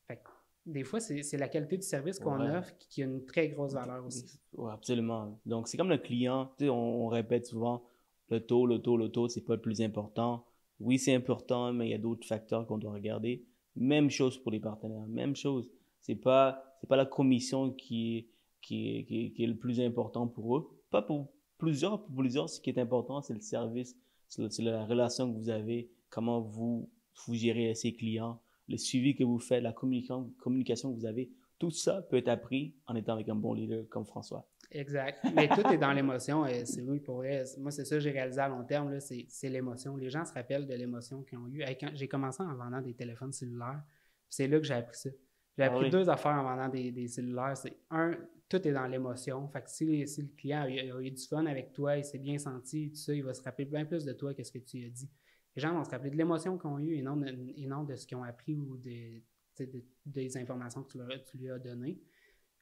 Fait 0.07 0.21
des 0.65 0.83
fois, 0.83 0.99
c'est 0.99 1.37
la 1.37 1.47
qualité 1.47 1.77
du 1.77 1.85
service 1.85 2.19
qu'on 2.19 2.39
offre 2.41 2.75
qui, 2.77 3.01
a 3.01 3.05
une 3.05 3.25
très 3.25 3.49
grosse 3.49 3.73
valeur 3.73 4.05
aussi. 4.05 4.39
Oui, 4.53 4.71
absolument. 4.71 5.39
Donc, 5.45 5.67
c'est 5.67 5.77
comme 5.77 5.89
le 5.89 5.97
client, 5.97 6.51
tu 6.57 6.65
sais, 6.65 6.69
on, 6.69 7.07
répète 7.07 7.47
souvent 7.47 7.83
le 8.29 8.39
taux, 8.39 8.67
le 8.67 8.79
taux, 8.79 8.95
le 8.95 9.09
taux, 9.09 9.27
c'est 9.27 9.41
pas 9.41 9.55
le 9.55 9.61
plus 9.61 9.81
important. 9.81 10.45
Oui, 10.79 10.99
c'est 10.99 11.15
important, 11.15 11.73
mais 11.73 11.87
il 11.87 11.91
y 11.91 11.95
a 11.95 11.97
d'autres 11.97 12.27
facteurs 12.27 12.67
qu'on 12.67 12.77
doit 12.77 12.93
regarder. 12.93 13.43
Même 13.75 14.11
chose 14.11 14.37
pour 14.37 14.51
les 14.51 14.59
partenaires, 14.59 15.07
même 15.07 15.35
chose. 15.35 15.71
C'est 16.01 16.15
pas 16.15 16.63
c'est 16.79 16.87
pas 16.87 16.95
la 16.95 17.05
commission 17.05 17.71
qui 17.71 18.17
est, 18.17 18.27
qui 18.61 18.97
est, 18.97 19.05
qui, 19.05 19.43
est, 19.43 19.47
le 19.47 19.57
plus 19.57 19.81
important 19.81 20.27
pour 20.27 20.57
eux. 20.57 20.69
Pas 20.89 21.01
pour 21.01 21.31
plusieurs, 21.57 22.03
pour 22.03 22.15
plusieurs, 22.15 22.49
ce 22.49 22.61
qui 22.61 22.69
est 22.69 22.79
important, 22.79 23.21
c'est 23.21 23.33
le 23.33 23.41
service, 23.41 23.97
c'est 24.27 24.59
la 24.59 24.85
relation 24.85 25.31
que 25.31 25.37
vous 25.37 25.49
avez, 25.49 25.89
comment 26.09 26.41
vous, 26.41 26.89
vous 27.25 27.35
gérez 27.35 27.73
ces 27.75 27.93
clients, 27.93 28.41
le 28.67 28.77
suivi 28.77 29.15
que 29.15 29.23
vous 29.23 29.39
faites, 29.39 29.63
la 29.63 29.73
communication, 29.73 30.31
communication 30.39 30.93
que 30.93 30.99
vous 30.99 31.05
avez. 31.05 31.31
Tout 31.57 31.71
ça 31.71 32.01
peut 32.03 32.17
être 32.17 32.29
appris 32.29 32.73
en 32.85 32.95
étant 32.95 33.13
avec 33.13 33.27
un 33.27 33.35
bon 33.35 33.53
leader 33.53 33.87
comme 33.89 34.05
François. 34.05 34.47
Exact. 34.71 35.25
Mais 35.33 35.47
tout 35.49 35.67
est 35.67 35.77
dans 35.77 35.91
l'émotion. 35.91 36.45
Et 36.45 36.65
c'est 36.65 36.81
oui, 36.81 36.99
pour 36.99 37.23
Moi, 37.57 37.71
c'est 37.71 37.85
ça 37.85 37.95
que 37.95 37.99
j'ai 37.99 38.11
réalisé 38.11 38.39
à 38.39 38.47
long 38.47 38.63
terme. 38.63 38.97
C'est 38.99 39.49
l'émotion. 39.49 39.97
Les 39.97 40.09
gens 40.09 40.23
se 40.23 40.33
rappellent 40.33 40.67
de 40.67 40.73
l'émotion 40.73 41.23
qu'ils 41.23 41.37
ont 41.37 41.47
eue. 41.47 41.63
J'ai 41.93 42.07
commencé 42.07 42.43
en 42.43 42.55
vendant 42.55 42.81
des 42.81 42.93
téléphones 42.93 43.33
cellulaires. 43.33 43.81
C'est 44.29 44.47
là 44.47 44.59
que 44.59 44.65
j'ai 44.65 44.75
appris 44.75 44.97
ça. 44.97 45.09
J'ai 45.57 45.63
appris 45.63 45.87
ah 45.87 45.89
deux 45.89 46.09
affaires 46.09 46.31
en 46.31 46.43
vendant 46.43 46.69
des, 46.69 47.07
cellulaires. 47.07 47.57
C'est 47.57 47.75
un, 47.89 48.11
tout 48.47 48.65
est 48.65 48.71
dans 48.71 48.87
l'émotion. 48.87 49.47
Fait 49.49 49.61
que 49.61 49.69
si, 49.69 49.85
le 49.85 50.35
client 50.37 50.61
a, 50.61 51.01
eu 51.01 51.11
du 51.11 51.23
fun 51.23 51.45
avec 51.47 51.73
toi, 51.73 51.97
il 51.97 52.05
s'est 52.05 52.19
bien 52.19 52.37
senti, 52.37 52.91
tout 52.91 52.97
ça, 52.97 53.13
il 53.13 53.23
va 53.23 53.33
se 53.33 53.41
rappeler 53.41 53.65
bien 53.65 53.85
plus 53.85 54.05
de 54.05 54.13
toi 54.13 54.33
que 54.33 54.43
ce 54.43 54.51
que 54.51 54.59
tu 54.59 54.77
lui 54.77 54.85
as 54.85 54.89
dit. 54.89 55.09
Les 55.55 55.61
gens 55.61 55.73
vont 55.73 55.83
se 55.83 55.89
rappeler 55.89 56.11
de 56.11 56.15
l'émotion 56.15 56.57
qu'ils 56.57 56.69
ont 56.69 56.79
eue 56.79 56.95
et 56.95 57.01
non 57.01 57.17
de, 57.17 57.27
et 57.27 57.65
non 57.65 57.83
de 57.83 57.95
ce 57.95 58.05
qu'ils 58.05 58.17
ont 58.17 58.23
appris 58.23 58.55
ou 58.55 58.77
des 58.77 60.37
informations 60.37 60.83
que 60.83 60.91
tu, 60.91 61.37
lui 61.37 61.49
as 61.49 61.59
données. 61.59 61.99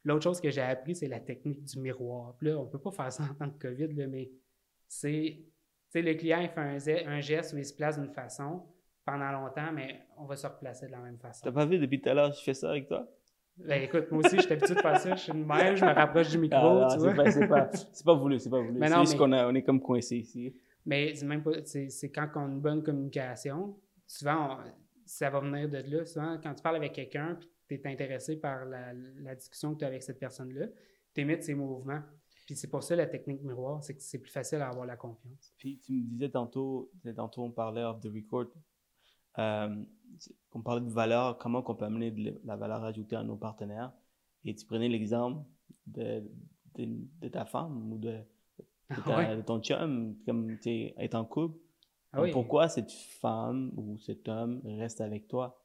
L'autre 0.03 0.23
chose 0.23 0.39
que 0.39 0.49
j'ai 0.49 0.61
appris, 0.61 0.95
c'est 0.95 1.07
la 1.07 1.19
technique 1.19 1.63
du 1.63 1.79
miroir. 1.79 2.35
Puis 2.37 2.47
là, 2.47 2.59
on 2.59 2.65
ne 2.65 2.69
peut 2.69 2.79
pas 2.79 2.91
faire 2.91 3.11
ça 3.11 3.23
en 3.23 3.33
temps 3.33 3.47
de 3.47 3.57
COVID, 3.59 4.07
mais 4.07 4.31
c'est 4.87 5.43
le 5.93 6.13
client 6.13 6.39
il 6.39 6.49
fait 6.49 7.05
un, 7.05 7.11
un 7.11 7.19
geste 7.19 7.53
où 7.53 7.57
il 7.57 7.65
se 7.65 7.73
place 7.73 7.99
d'une 7.99 8.13
façon 8.13 8.63
pendant 9.05 9.31
longtemps, 9.31 9.71
mais 9.73 10.01
on 10.17 10.25
va 10.25 10.35
se 10.35 10.45
replacer 10.45 10.87
de 10.87 10.91
la 10.91 10.99
même 10.99 11.17
façon. 11.17 11.41
T'as 11.43 11.51
pas 11.51 11.65
vu 11.65 11.79
depuis 11.79 12.01
tout 12.01 12.09
à 12.09 12.13
l'heure, 12.13 12.33
je 12.33 12.43
fais 12.43 12.53
ça 12.53 12.69
avec 12.69 12.87
toi? 12.87 13.07
Ben 13.57 13.81
écoute, 13.81 14.11
moi 14.11 14.21
aussi, 14.23 14.35
je 14.35 14.41
suis 14.41 14.53
habitué 14.53 14.75
de 14.75 14.81
faire 14.81 14.99
ça. 14.99 15.15
Je 15.15 15.21
suis 15.21 15.31
une 15.31 15.45
mère, 15.45 15.75
je 15.75 15.83
me 15.83 15.91
rapproche 15.91 16.29
du 16.29 16.37
micro, 16.37 16.57
ah, 16.59 16.89
tu 16.91 16.99
vois. 16.99 17.31
C'est 17.31 17.47
pas, 17.47 17.69
pas, 18.05 18.13
voulu, 18.13 18.37
c'est 18.37 18.49
pas 18.49 18.61
voulu. 18.61 18.79
C'est 18.79 18.99
juste 18.99 19.17
qu'on 19.17 19.33
on 19.33 19.55
est 19.55 19.63
comme 19.63 19.81
coincé 19.81 20.17
ici. 20.17 20.53
Mais 20.87 21.13
c'est 21.15 22.11
quand 22.11 22.29
on 22.35 22.39
a 22.39 22.45
une 22.45 22.61
bonne 22.61 22.81
communication, 22.81 23.77
souvent, 24.07 24.57
ça 25.05 25.29
va 25.29 25.41
venir 25.41 25.69
de 25.69 25.77
là. 25.77 26.05
Souvent, 26.05 26.39
quand 26.41 26.55
tu 26.55 26.63
parles 26.63 26.77
avec 26.77 26.93
quelqu'un, 26.93 27.37
puis 27.67 27.81
tu 27.81 27.87
es 27.87 27.91
intéressé 27.91 28.37
par 28.37 28.65
la, 28.65 29.35
discussion 29.35 29.73
que 29.73 29.79
tu 29.79 29.85
as 29.85 29.89
avec 29.89 30.01
cette 30.01 30.17
personne-là, 30.17 30.67
tu 31.13 31.21
émites 31.21 31.43
ses 31.43 31.55
mouvements. 31.55 32.01
Puis 32.45 32.55
c'est 32.55 32.69
pour 32.69 32.81
ça 32.83 32.95
la 32.95 33.05
technique 33.05 33.43
miroir, 33.43 33.83
c'est 33.83 33.95
que 33.95 34.01
c'est 34.01 34.19
plus 34.19 34.31
facile 34.31 34.59
à 34.59 34.69
avoir 34.69 34.85
la 34.85 34.95
confiance. 34.95 35.53
Puis 35.57 35.81
tu 35.83 35.91
me 35.91 36.07
disais 36.11 36.29
tantôt, 36.29 36.89
tantôt 37.13 37.43
on 37.43 37.51
parlait 37.51 37.83
off 37.83 37.99
the 37.99 38.07
record, 38.07 38.47
euh, 39.39 39.83
parlait 40.63 40.85
de 40.85 40.89
valeur, 40.89 41.37
comment 41.37 41.61
on 41.67 41.75
peut 41.75 41.83
amener 41.83 42.11
de 42.11 42.39
la 42.45 42.55
valeur 42.55 42.81
ajoutée 42.85 43.17
à 43.17 43.23
nos 43.23 43.35
partenaires. 43.35 43.91
Et 44.45 44.55
tu 44.55 44.65
prenais 44.65 44.87
l'exemple 44.87 45.43
de, 45.85 46.23
de, 46.75 47.27
ta 47.27 47.43
femme 47.43 47.91
ou 47.91 47.97
de, 47.97 48.21
de, 48.89 49.41
ton 49.41 49.61
chum, 49.61 50.15
comme 50.25 50.57
tu 50.59 50.69
es 50.69 51.15
en 51.15 51.25
couple. 51.25 51.59
Ah 52.13 52.23
pourquoi 52.31 52.69
cette 52.69 52.91
femme 52.91 53.71
ou 53.75 53.97
cet 53.97 54.27
homme 54.27 54.61
reste 54.65 55.01
avec 55.01 55.27
toi? 55.27 55.61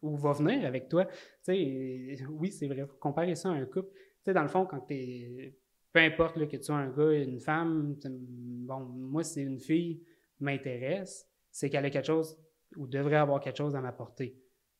Ou 0.00 0.16
va 0.16 0.32
venir 0.32 0.66
avec 0.66 0.88
toi? 0.88 1.06
oui, 1.46 2.50
c'est 2.50 2.66
vrai, 2.66 2.86
faut 2.86 2.96
comparer 2.98 3.34
ça 3.34 3.50
à 3.50 3.52
un 3.52 3.66
couple. 3.66 3.90
Dans 4.26 4.42
le 4.42 4.48
fond, 4.48 4.66
quand 4.66 4.80
tu 4.80 4.94
es. 4.94 5.58
Peu 5.92 6.00
importe 6.00 6.38
que 6.48 6.56
tu 6.56 6.62
sois 6.62 6.76
un 6.76 6.88
gars, 6.88 7.12
une 7.12 7.38
femme, 7.38 7.96
bon, 8.06 8.80
moi, 8.80 9.22
c'est 9.22 9.42
une 9.42 9.60
fille 9.60 10.02
m'intéresse, 10.40 11.28
c'est 11.50 11.68
qu'elle 11.68 11.84
a 11.84 11.90
quelque 11.90 12.06
chose 12.06 12.38
ou 12.76 12.86
devrait 12.86 13.16
avoir 13.16 13.40
quelque 13.40 13.58
chose 13.58 13.76
à 13.76 13.80
m'apporter. 13.82 14.34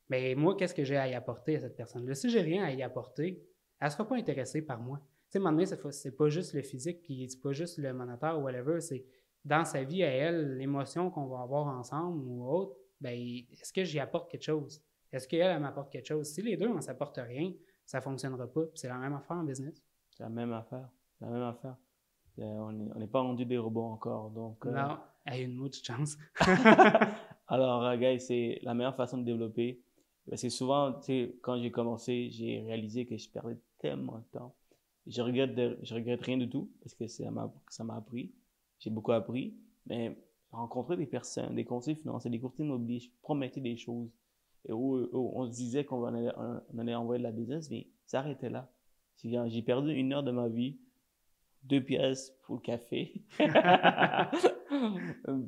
Mais 0.09 0.33
moi, 0.33 0.55
qu'est-ce 0.55 0.73
que 0.73 0.83
j'ai 0.83 0.97
à 0.97 1.07
y 1.07 1.13
apporter 1.13 1.57
à 1.57 1.59
cette 1.59 1.77
personne-là? 1.77 2.15
Si 2.15 2.31
j'ai 2.31 2.41
rien 2.41 2.63
à 2.63 2.71
y 2.71 2.81
apporter, 2.81 3.47
elle 3.79 3.91
sera 3.91 4.07
pas 4.07 4.15
intéressée 4.15 4.63
par 4.63 4.79
moi. 4.79 4.99
Sais, 5.33 5.39
à 5.39 5.41
un 5.41 5.45
moment 5.45 5.53
donné, 5.53 5.65
c'est- 5.65 5.91
c'est 5.91 6.15
pas 6.15 6.29
juste 6.29 6.53
le 6.53 6.61
physique, 6.61 7.01
puis 7.01 7.27
c'est 7.27 7.41
pas 7.41 7.53
juste 7.53 7.79
le 7.79 7.91
monétaire 7.91 8.37
ou 8.37 8.43
whatever, 8.43 8.79
c'est 8.79 9.03
dans 9.43 9.65
sa 9.65 9.83
vie 9.83 10.03
à 10.03 10.07
elle, 10.09 10.57
l'émotion 10.59 11.09
qu'on 11.09 11.25
va 11.25 11.41
avoir 11.41 11.65
ensemble 11.67 12.23
ou 12.23 12.47
autre, 12.47 12.77
ben, 13.01 13.17
est-ce 13.51 13.73
que 13.73 13.83
j'y 13.83 13.99
apporte 13.99 14.29
quelque 14.29 14.43
chose? 14.43 14.83
Est-ce 15.11 15.27
qu'elle, 15.27 15.41
elle 15.41 15.59
m'apporte 15.59 15.91
quelque 15.91 16.05
chose? 16.05 16.27
Si 16.27 16.43
les 16.43 16.55
deux, 16.55 16.67
on 16.67 16.79
s'apporte 16.81 17.17
rien, 17.17 17.51
ça 17.83 17.99
fonctionnera 17.99 18.45
pas. 18.45 18.61
C'est 18.75 18.87
la 18.87 18.99
même 18.99 19.13
affaire 19.13 19.37
en 19.37 19.43
business. 19.43 19.83
C'est 20.11 20.21
la 20.21 20.29
même 20.29 20.53
affaire. 20.53 20.87
C'est 21.17 21.25
la 21.25 21.31
même 21.31 21.41
affaire. 21.41 21.77
Euh, 22.37 22.43
on 22.43 22.71
n'est 22.99 23.07
pas 23.07 23.21
rendu 23.21 23.43
des 23.43 23.57
robots 23.57 23.85
encore. 23.85 24.29
Donc, 24.29 24.63
euh, 24.67 24.71
Non, 24.71 24.99
elle 25.25 25.33
a 25.33 25.39
une 25.39 25.55
maudite 25.55 25.83
chance. 25.83 26.15
Alors, 27.47 27.83
euh, 27.85 27.97
guys, 27.97 28.19
c'est 28.19 28.59
la 28.61 28.75
meilleure 28.75 28.95
façon 28.95 29.17
de 29.17 29.23
développer. 29.23 29.81
Parce 30.29 30.43
que 30.43 30.49
souvent, 30.49 30.93
tu 30.93 31.05
sais, 31.05 31.35
quand 31.41 31.59
j'ai 31.59 31.71
commencé, 31.71 32.29
j'ai 32.29 32.61
réalisé 32.61 33.07
que 33.07 33.17
je 33.17 33.27
perdais 33.29 33.57
tellement 33.79 34.19
de 34.19 34.25
temps. 34.39 34.55
Je 35.07 35.21
regrette, 35.21 35.55
de- 35.55 35.77
je 35.83 35.93
regrette 35.95 36.21
rien 36.21 36.37
du 36.37 36.49
tout 36.49 36.71
parce 36.81 36.93
que 36.95 37.07
ça 37.07 37.29
m'a 37.31 37.51
ça 37.69 37.83
m'a 37.83 37.95
appris. 37.97 38.31
J'ai 38.79 38.89
beaucoup 38.89 39.11
appris. 39.11 39.55
Mais 39.85 40.09
j'ai 40.51 40.57
rencontré 40.57 40.95
des 40.97 41.05
personnes, 41.07 41.55
des 41.55 41.65
conseillers 41.65 41.97
financiers, 41.97 42.31
des 42.31 42.39
courtiers 42.39 42.63
immobiliers, 42.65 42.99
je 42.99 43.09
promettais 43.21 43.59
des 43.61 43.75
choses. 43.75 44.09
Et 44.65 44.71
où, 44.71 45.09
on 45.13 45.45
se 45.45 45.51
disait 45.51 45.83
qu'on 45.83 46.05
allait, 46.05 46.31
on 46.73 46.77
allait 46.79 46.95
envoyer 46.95 47.19
de 47.19 47.23
la 47.23 47.33
business, 47.33 47.69
mais 47.69 47.87
ça 48.05 48.19
arrêtait 48.19 48.49
là. 48.49 48.71
J'ai 49.21 49.61
perdu 49.61 49.91
une 49.93 50.13
heure 50.13 50.23
de 50.23 50.31
ma 50.31 50.47
vie, 50.47 50.77
deux 51.63 51.83
pièces 51.83 52.33
pour 52.43 52.55
le 52.55 52.61
café, 52.61 53.25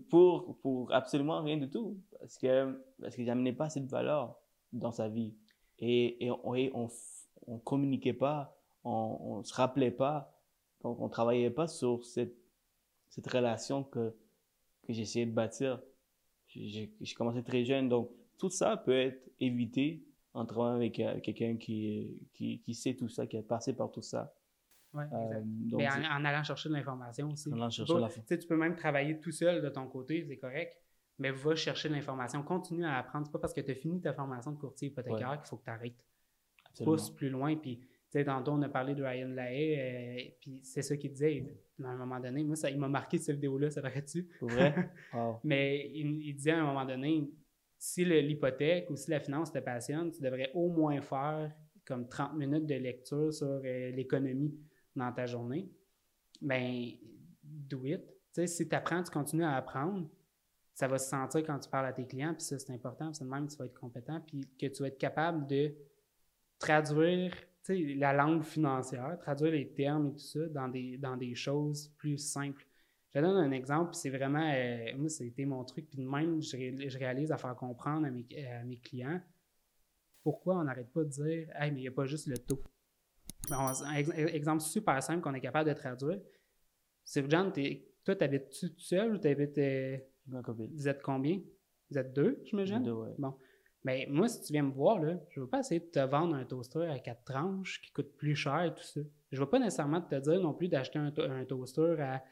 pour, 0.09 0.57
pour 0.61 0.93
absolument 0.93 1.41
rien 1.41 1.57
du 1.57 1.69
tout. 1.69 1.97
Parce 2.19 2.37
que, 2.37 2.81
parce 3.01 3.15
que 3.15 3.23
j'amenais 3.23 3.53
pas 3.53 3.69
cette 3.69 3.87
valeur 3.87 4.35
dans 4.73 4.91
sa 4.91 5.09
vie. 5.09 5.33
Et, 5.79 6.29
on, 6.43 6.55
et 6.55 6.71
on, 6.73 6.87
on 7.47 7.57
communiquait 7.59 8.13
pas, 8.13 8.54
on, 8.85 9.17
on 9.39 9.43
se 9.43 9.53
rappelait 9.53 9.91
pas, 9.91 10.33
donc 10.81 10.99
on 11.01 11.09
travaillait 11.09 11.49
pas 11.51 11.67
sur 11.67 12.05
cette, 12.05 12.35
cette 13.09 13.27
relation 13.29 13.83
que, 13.83 14.15
que 14.87 14.93
j'essayais 14.93 15.25
de 15.25 15.33
bâtir. 15.33 15.81
J'ai- 16.47 16.93
commencé 17.17 17.43
très 17.43 17.65
jeune, 17.65 17.89
donc 17.89 18.11
tout 18.37 18.49
ça 18.49 18.77
peut 18.77 18.95
être 18.97 19.29
évité 19.39 20.05
en 20.33 20.45
travaillant 20.45 20.75
avec 20.75 20.99
euh, 20.99 21.19
quelqu'un 21.21 21.57
qui, 21.57 22.17
qui, 22.33 22.59
qui 22.61 22.73
sait 22.73 22.93
tout 22.95 23.09
ça, 23.09 23.25
qui 23.27 23.37
a 23.37 23.41
passé 23.43 23.73
par 23.75 23.91
tout 23.91 24.01
ça. 24.01 24.33
Ouais, 24.93 25.03
Euh, 25.11 25.41
donc, 25.43 25.79
Mais 25.79 25.89
en, 25.89 26.03
en 26.03 26.23
allant 26.25 26.43
chercher 26.43 26.69
de 26.69 26.73
l'information 26.75 27.29
aussi. 27.31 27.49
En 27.51 27.55
allant 27.57 27.69
Tu 27.69 27.77
chercher 27.77 27.93
peux- 27.93 27.99
la- 27.99 28.09
tu 28.09 28.21
sais, 28.25 28.37
Tu 28.39 28.47
peux 28.47 28.55
même 28.57 28.75
travailler 28.75 29.19
tout 29.19 29.31
seul 29.31 29.61
de 29.61 29.69
ton 29.69 29.87
côté, 29.87 30.25
c'est 30.27 30.37
correct. 30.37 30.77
Mais 31.17 31.31
va 31.31 31.55
chercher 31.55 31.89
de 31.89 31.93
l'information. 31.95 32.43
Continue 32.43 32.85
à 32.85 32.97
apprendre. 32.97 33.25
C'est 33.25 33.31
pas 33.31 33.39
parce 33.39 33.53
que 33.53 33.61
tu 33.61 33.71
as 33.71 33.75
fini 33.75 33.99
ta 34.01 34.13
formation 34.13 34.51
de 34.51 34.57
courtier 34.57 34.89
hypothécaire 34.89 35.37
qu'il 35.41 35.47
faut 35.49 35.57
que 35.57 35.63
tu 35.63 35.69
arrêtes. 35.69 36.05
absolument. 36.65 36.95
pousse 36.97 37.09
plus 37.09 37.29
loin. 37.29 37.55
Puis, 37.55 37.79
sais, 38.09 38.25
tantôt, 38.25 38.51
on 38.51 38.61
a 38.61 38.69
parlé 38.69 38.95
de 38.95 39.03
Ryan 39.03 39.27
Lahaye, 39.29 39.79
euh, 39.79 40.31
puis 40.39 40.59
c'est 40.63 40.81
ça 40.81 40.95
qu'il 40.97 41.11
disait. 41.11 41.45
À 41.83 41.89
un 41.89 41.97
moment 41.97 42.19
donné, 42.19 42.43
moi, 42.43 42.55
ça, 42.55 42.69
il 42.69 42.79
m'a 42.79 42.87
marqué 42.87 43.17
cette 43.17 43.35
vidéo-là, 43.35 43.69
ça 43.69 43.81
paraît-tu? 43.81 44.23
Pour 44.39 44.49
vrai? 44.49 44.73
Wow. 45.13 45.39
Mais 45.43 45.91
il, 45.93 46.21
il 46.21 46.35
disait 46.35 46.51
à 46.51 46.61
un 46.61 46.65
moment 46.65 46.85
donné, 46.85 47.29
si 47.77 48.05
l'hypothèque 48.05 48.89
ou 48.89 48.95
si 48.95 49.11
la 49.11 49.19
finance 49.19 49.51
te 49.51 49.59
passionne, 49.59 50.11
tu 50.11 50.21
devrais 50.21 50.51
au 50.53 50.69
moins 50.69 51.01
faire 51.01 51.51
comme 51.85 52.07
30 52.07 52.35
minutes 52.35 52.65
de 52.65 52.75
lecture 52.75 53.33
sur 53.33 53.61
euh, 53.63 53.91
l'économie 53.91 54.57
dans 54.95 55.11
ta 55.11 55.25
journée. 55.25 55.69
Ben, 56.41 56.91
do 57.43 57.85
it. 57.85 58.01
Tu 58.33 58.41
sais, 58.41 58.47
si 58.47 58.67
tu 58.67 58.75
apprends, 58.75 59.03
tu 59.03 59.11
continues 59.11 59.43
à 59.43 59.55
apprendre, 59.55 60.09
ça 60.73 60.87
va 60.87 60.97
se 60.97 61.09
sentir 61.09 61.43
quand 61.45 61.59
tu 61.59 61.69
parles 61.69 61.85
à 61.85 61.93
tes 61.93 62.05
clients, 62.05 62.33
puis 62.33 62.43
ça, 62.43 62.59
c'est 62.59 62.73
important, 62.73 63.13
c'est 63.13 63.23
de 63.23 63.29
même 63.29 63.47
que 63.47 63.51
tu 63.51 63.57
vas 63.57 63.65
être 63.65 63.79
compétent, 63.79 64.19
puis 64.25 64.41
que 64.59 64.65
tu 64.65 64.81
vas 64.81 64.89
être 64.89 64.97
capable 64.97 65.47
de 65.47 65.73
traduire 66.59 67.33
la 67.73 68.13
langue 68.13 68.43
financière, 68.43 69.17
traduire 69.19 69.51
les 69.51 69.69
termes 69.73 70.07
et 70.07 70.11
tout 70.11 70.19
ça 70.19 70.47
dans 70.49 70.67
des, 70.67 70.97
dans 70.97 71.17
des 71.17 71.35
choses 71.35 71.89
plus 71.97 72.17
simples. 72.17 72.65
Je 73.13 73.21
donne 73.21 73.37
un 73.37 73.51
exemple, 73.51 73.91
puis 73.91 73.99
c'est 73.99 74.09
vraiment, 74.09 74.51
euh, 74.53 74.97
moi, 74.97 75.09
c'était 75.09 75.45
mon 75.45 75.63
truc, 75.63 75.87
puis 75.89 75.99
de 75.99 76.07
même, 76.07 76.41
je, 76.41 76.57
ré- 76.57 76.89
je 76.89 76.97
réalise 76.97 77.31
à 77.31 77.37
faire 77.37 77.55
comprendre 77.55 78.05
à 78.05 78.11
mes, 78.11 78.25
à 78.45 78.63
mes 78.63 78.77
clients 78.77 79.21
pourquoi 80.23 80.57
on 80.57 80.63
n'arrête 80.63 80.91
pas 80.91 81.03
de 81.03 81.09
dire, 81.09 81.47
hey, 81.55 81.71
mais 81.71 81.79
il 81.79 81.81
n'y 81.83 81.87
a 81.87 81.91
pas 81.91 82.05
juste 82.05 82.27
le 82.27 82.37
taux. 82.37 82.61
Un 83.51 83.95
ex- 83.95 84.09
exemple 84.33 84.61
super 84.61 85.01
simple 85.03 85.21
qu'on 85.21 85.33
est 85.35 85.41
capable 85.41 85.69
de 85.69 85.75
traduire. 85.75 86.19
C'est 87.03 87.29
John, 87.29 87.53
toi, 88.03 88.15
t'habites-tu 88.15 88.71
tout 88.71 88.79
seul 88.81 89.13
ou 89.13 89.17
t'habites, 89.19 89.57
euh, 89.59 89.97
vous 90.27 90.87
êtes 90.87 91.03
combien? 91.03 91.39
Vous 91.91 91.97
êtes 91.99 92.11
deux, 92.13 92.41
j'imagine? 92.43 92.83
Deux, 92.83 92.91
ouais. 92.91 93.13
Bon. 93.19 93.37
Mais 93.85 94.07
moi, 94.09 94.27
si 94.27 94.41
tu 94.41 94.51
viens 94.51 94.63
me 94.63 94.71
voir, 94.73 94.99
là, 94.99 95.13
je 95.29 95.39
ne 95.39 95.45
veux 95.45 95.49
pas 95.49 95.59
essayer 95.59 95.79
de 95.79 95.85
te 95.85 95.99
vendre 95.99 96.35
un 96.35 96.43
toaster 96.43 96.87
à 96.87 96.99
quatre 96.99 97.23
tranches 97.23 97.81
qui 97.81 97.91
coûte 97.91 98.17
plus 98.17 98.35
cher 98.35 98.63
et 98.63 98.73
tout 98.73 98.83
ça. 98.83 98.99
Je 99.31 99.37
ne 99.39 99.45
veux 99.45 99.49
pas 99.49 99.59
nécessairement 99.59 100.01
te 100.01 100.15
dire 100.15 100.41
non 100.41 100.53
plus 100.53 100.67
d'acheter 100.67 100.99
un, 100.99 101.11
to- 101.11 101.21
un 101.23 101.45
toaster 101.45 101.95
à, 102.01 102.23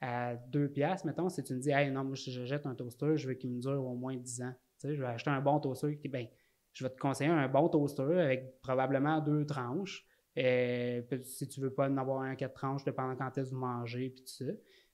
à 0.00 0.36
deux 0.36 0.68
piastres, 0.68 1.06
mettons, 1.06 1.28
si 1.28 1.42
tu 1.42 1.54
me 1.54 1.60
dis, 1.60 1.70
hey, 1.70 1.90
non, 1.90 2.04
moi, 2.04 2.14
je 2.14 2.44
jette 2.46 2.64
un 2.66 2.74
toaster, 2.76 3.16
je 3.16 3.28
veux 3.28 3.34
qu'il 3.34 3.50
me 3.50 3.60
dure 3.60 3.84
au 3.84 3.94
moins 3.96 4.16
10 4.16 4.40
ans. 4.42 4.54
Tu 4.78 4.88
sais, 4.88 4.94
je 4.94 5.00
vais 5.02 5.08
acheter 5.08 5.30
un 5.30 5.40
bon 5.40 5.58
toaster 5.60 5.98
qui, 5.98 6.08
ben, 6.08 6.26
je 6.72 6.84
vais 6.84 6.90
te 6.90 6.98
conseiller 6.98 7.30
un 7.30 7.48
bon 7.48 7.68
toaster 7.68 8.02
avec 8.20 8.60
probablement 8.62 9.20
deux 9.20 9.44
tranches. 9.44 10.06
Euh, 10.38 11.02
si 11.22 11.48
tu 11.48 11.60
veux 11.60 11.74
pas 11.74 11.90
en 11.90 11.96
avoir 11.96 12.22
un 12.22 12.30
à 12.30 12.36
quatre 12.36 12.54
tranches, 12.54 12.84
dépendant 12.84 13.16
quand 13.16 13.36
est-ce 13.36 13.50
que 13.50 13.54
vous 13.54 13.60
mangez, 13.60 14.10
puis 14.10 14.22
tout 14.22 14.32
ça. 14.44 14.52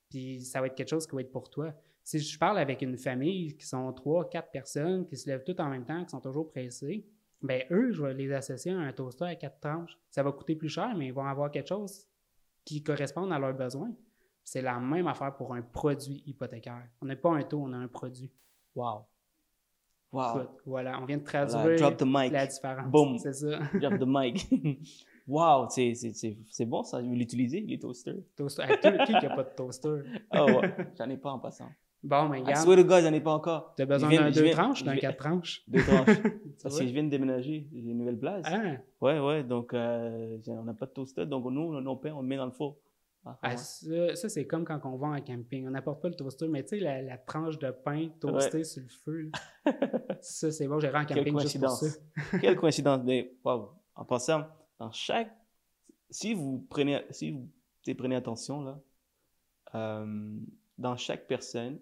Puis 0.09 0.41
ça 0.41 0.61
va 0.61 0.69
être 0.69 0.75
quelque 0.75 0.89
chose 0.89 1.07
qui 1.07 1.15
va 1.15 1.21
être 1.21 1.31
pour 1.33 1.51
toi. 1.51 1.75
Si 2.07 2.21
je 2.21 2.39
parle 2.39 2.59
avec 2.59 2.83
une 2.83 2.97
famille 2.97 3.57
qui 3.57 3.67
sont 3.67 3.93
trois, 3.93 4.29
quatre 4.31 4.53
personnes, 4.53 5.09
qui 5.09 5.17
se 5.17 5.29
lèvent 5.29 5.43
toutes 5.43 5.59
en 5.59 5.69
même 5.69 5.85
temps, 5.85 6.05
qui 6.05 6.11
sont 6.11 6.21
toujours 6.21 6.49
pressés, 6.49 7.05
ben 7.43 7.65
eux, 7.73 7.91
je 7.91 8.01
vais 8.01 8.15
les 8.15 8.33
associer 8.33 8.71
à 8.71 8.79
un 8.79 8.93
toaster 8.93 9.25
à 9.25 9.35
quatre 9.35 9.59
tranches. 9.59 9.99
Ça 10.09 10.23
va 10.23 10.31
coûter 10.31 10.55
plus 10.55 10.69
cher, 10.69 10.95
mais 10.97 11.09
ils 11.09 11.13
vont 11.13 11.27
avoir 11.27 11.51
quelque 11.51 11.67
chose 11.67 12.07
qui 12.65 12.81
corresponde 12.85 13.33
à 13.33 13.41
leurs 13.41 13.55
besoins. 13.55 13.93
C'est 14.45 14.63
la 14.63 14.79
même 14.79 15.09
affaire 15.09 15.35
pour 15.35 15.53
un 15.53 15.63
produit 15.63 16.23
hypothécaire. 16.27 16.89
On 17.03 17.07
n'a 17.07 17.17
pas 17.17 17.31
un 17.31 17.43
taux, 17.43 17.61
on 17.61 17.73
a 17.73 17.77
un 17.77 17.89
produit. 17.89 18.31
Wow. 18.77 19.05
Wow. 20.13 20.23
Écoute, 20.37 20.51
voilà, 20.65 21.01
on 21.01 21.07
vient 21.07 21.17
de 21.19 21.25
Voilà, 21.25 21.47
traduire 21.49 21.77
drop 21.81 21.97
the 21.97 22.05
mic. 22.07 22.33
la 22.33 22.47
différence. 22.47 22.89
Boom. 22.89 23.19
C'est 23.19 23.33
ça. 23.33 23.59
Drop 23.81 23.99
the 23.99 24.07
mic. 24.07 24.49
wow, 25.27 25.69
c'est, 25.71 25.93
c'est, 25.97 26.13
c'est, 26.13 26.39
c'est 26.53 26.67
bon 26.67 26.85
ça, 26.85 27.03
je 27.03 27.09
vais 27.11 27.17
l'utiliser, 27.17 27.63
les 27.63 27.81
toasters? 27.81 28.15
Toaster. 28.37 28.63
Hey, 28.63 28.79
qui 29.05 29.13
n'a 29.13 29.35
pas 29.35 29.43
de 29.43 29.57
toaster? 29.57 30.03
Oh, 30.33 30.45
ouais. 30.45 30.77
j'en 30.97 31.11
ai 31.11 31.17
pas 31.17 31.33
en 31.33 31.41
passant. 31.41 31.69
Bon, 32.09 32.29
mais 32.29 32.41
regarde, 32.41 32.57
swear 32.63 32.77
to 32.79 32.85
God, 32.85 33.03
j'en 33.03 33.13
ai 33.13 33.21
pas 33.21 33.33
encore. 33.33 33.75
tu 33.77 33.83
as 33.83 33.87
besoin 33.87 34.11
d'un 34.11 34.31
deux 34.31 34.43
viens- 34.45 34.53
tranches, 34.53 34.85
d'un 34.85 34.97
quatre 34.97 35.17
tranches. 35.19 35.63
Deux 35.69 35.83
tranches. 35.83 36.17
Parce 36.63 36.79
que 36.79 36.87
je 36.87 36.93
viens 36.93 37.05
de 37.05 37.11
déménager, 37.11 37.67
j'ai 37.73 37.79
une 37.91 37.99
nouvelle 37.99 38.19
place. 38.19 38.45
Ah, 38.47 38.77
Ouais, 39.01 39.19
ouais, 39.19 39.43
donc 39.45 39.75
euh, 39.75 40.39
on 40.47 40.63
n'a 40.65 40.75
pas 40.75 40.87
de 40.87 40.93
toaster, 40.93 41.27
donc 41.27 41.45
nous, 41.51 41.81
nos 41.81 41.97
pains, 41.97 42.13
on 42.13 42.21
le 42.23 42.29
met 42.29 42.37
dans 42.37 42.47
le 42.47 42.53
four. 42.53 42.77
Ah, 43.29 43.37
ah, 43.43 43.57
ça, 43.57 44.15
ça, 44.15 44.29
c'est 44.29 44.47
comme 44.47 44.65
quand 44.65 44.81
on 44.85 44.97
va 44.97 45.09
en 45.09 45.21
camping. 45.21 45.67
On 45.67 45.71
n'apporte 45.71 46.01
pas 46.01 46.09
le 46.09 46.15
toaster, 46.15 46.47
mais 46.47 46.63
tu 46.63 46.71
sais, 46.71 46.79
la, 46.79 47.03
la 47.03 47.19
tranche 47.19 47.59
de 47.59 47.73
pain 47.73 48.09
toastée 48.21 48.63
sur 48.63 48.83
le 48.83 48.89
feu, 48.89 49.31
ça, 50.21 50.53
c'est 50.53 50.69
bon, 50.69 50.79
j'irai 50.79 50.99
en 50.99 51.05
Quelle 51.07 51.19
camping 51.25 51.41
juste 51.41 51.59
pour 51.61 51.71
ça. 51.71 51.87
coïncidence. 51.89 52.41
Quelle 52.41 52.57
coïncidence. 52.57 53.01
Mais, 53.05 53.33
wow. 53.45 53.71
En 53.97 54.05
passant, 54.05 54.45
dans 54.79 54.93
chaque. 54.93 55.33
Si 56.09 56.35
vous 56.35 56.65
prenez, 56.71 57.03
si 57.11 57.33
vous 57.33 57.49
prenez 57.99 58.15
attention, 58.15 58.61
là, 58.63 58.79
euh, 59.75 60.37
dans 60.79 60.97
chaque 60.97 61.27
personne 61.27 61.79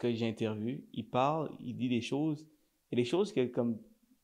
que 0.00 0.12
j'interviewe, 0.14 0.80
il 0.94 1.06
parle, 1.06 1.50
il 1.60 1.76
dit 1.76 1.88
des 1.88 2.00
choses. 2.00 2.48
Et 2.90 2.96
des 2.96 3.04
choses 3.04 3.32
que, 3.32 3.46
comme, 3.46 3.78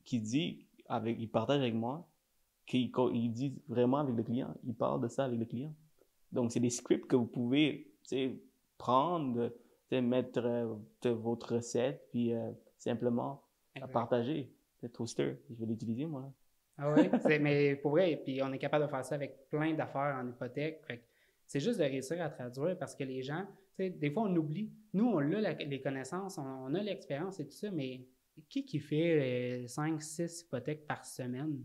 qu'il 0.04 0.22
dit, 0.22 0.66
avec, 0.88 1.16
il 1.20 1.28
partage 1.28 1.60
avec 1.60 1.74
moi, 1.74 2.08
qu'il 2.64 2.90
il 3.12 3.30
dit 3.30 3.54
vraiment 3.68 3.98
avec 3.98 4.16
le 4.16 4.22
client. 4.22 4.54
Il 4.64 4.74
parle 4.74 5.02
de 5.02 5.08
ça 5.08 5.26
avec 5.26 5.38
le 5.38 5.44
client. 5.44 5.74
Donc, 6.32 6.50
c'est 6.50 6.60
des 6.60 6.70
scripts 6.70 7.06
que 7.06 7.14
vous 7.14 7.26
pouvez, 7.26 7.92
prendre, 8.78 9.52
mettre 9.92 10.44
euh, 10.44 10.74
votre 11.12 11.56
recette, 11.56 12.08
puis 12.10 12.32
euh, 12.32 12.50
simplement 12.78 13.42
à 13.80 13.86
partager. 13.86 14.50
Le 14.82 14.88
toaster, 14.88 15.36
je 15.50 15.54
vais 15.56 15.66
l'utiliser, 15.66 16.06
moi. 16.06 16.32
Ah 16.78 16.92
oui, 16.92 17.08
c'est- 17.22 17.38
mais 17.38 17.76
pour 17.76 17.92
vrai, 17.92 18.20
puis 18.24 18.42
on 18.42 18.52
est 18.52 18.58
capable 18.58 18.86
de 18.86 18.90
faire 18.90 19.04
ça 19.04 19.14
avec 19.14 19.48
plein 19.50 19.74
d'affaires 19.74 20.18
en 20.22 20.26
hypothèque. 20.28 20.82
C'est 21.46 21.60
juste 21.60 21.78
de 21.78 21.84
réussir 21.84 22.20
à 22.22 22.28
traduire 22.30 22.76
parce 22.78 22.94
que 22.94 23.04
les 23.04 23.22
gens, 23.22 23.46
des 23.78 24.10
fois 24.10 24.24
on 24.24 24.36
oublie. 24.36 24.70
Nous, 24.92 25.04
on 25.06 25.18
a 25.18 25.40
la- 25.40 25.52
les 25.52 25.80
connaissances, 25.80 26.38
on, 26.38 26.42
on 26.42 26.74
a 26.74 26.82
l'expérience 26.82 27.38
et 27.40 27.46
tout 27.46 27.54
ça, 27.54 27.70
mais 27.70 28.06
qui 28.48 28.64
qui 28.64 28.78
fait 28.78 29.64
5, 29.68 30.02
6 30.02 30.42
hypothèques 30.42 30.86
par 30.86 31.04
semaine? 31.04 31.62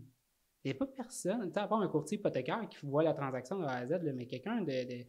Il 0.64 0.70
n'y 0.70 0.76
a 0.76 0.78
pas 0.78 0.86
personne. 0.86 1.48
Tu 1.48 1.54
sais, 1.54 1.60
à 1.60 1.66
part 1.66 1.80
un 1.80 1.88
courtier 1.88 2.18
hypothécaire 2.18 2.68
qui 2.68 2.86
voit 2.86 3.02
la 3.02 3.14
transaction 3.14 3.58
de 3.58 3.64
A 3.64 3.72
à 3.78 3.86
Z, 3.86 3.90
là, 4.02 4.12
mais 4.12 4.26
quelqu'un 4.26 4.60
de, 4.60 4.66
de, 4.66 5.04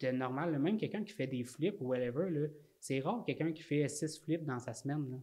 de 0.00 0.10
normal, 0.12 0.58
même 0.58 0.76
quelqu'un 0.76 1.04
qui 1.04 1.12
fait 1.12 1.26
des 1.28 1.44
flips 1.44 1.80
ou 1.80 1.86
whatever, 1.88 2.50
c'est 2.80 2.98
rare 3.00 3.24
quelqu'un 3.24 3.52
qui 3.52 3.62
fait 3.62 3.88
6 3.88 4.18
flips 4.18 4.44
dans 4.44 4.58
sa 4.58 4.74
semaine. 4.74 5.08
Là 5.10 5.18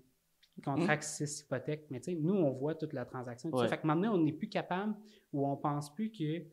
contracte 0.63 1.03
six 1.03 1.41
hypothèques. 1.41 1.85
Mais 1.89 1.99
tu 1.99 2.11
sais, 2.11 2.17
nous, 2.19 2.33
on 2.35 2.51
voit 2.51 2.75
toute 2.75 2.93
la 2.93 3.05
transaction. 3.05 3.49
Ouais. 3.49 3.67
Fait 3.67 3.77
que 3.77 3.87
maintenant, 3.87 4.13
on 4.15 4.19
n'est 4.19 4.33
plus 4.33 4.49
capable 4.49 4.95
ou 5.31 5.47
on 5.47 5.57
pense 5.57 5.93
plus 5.93 6.11
que 6.11 6.43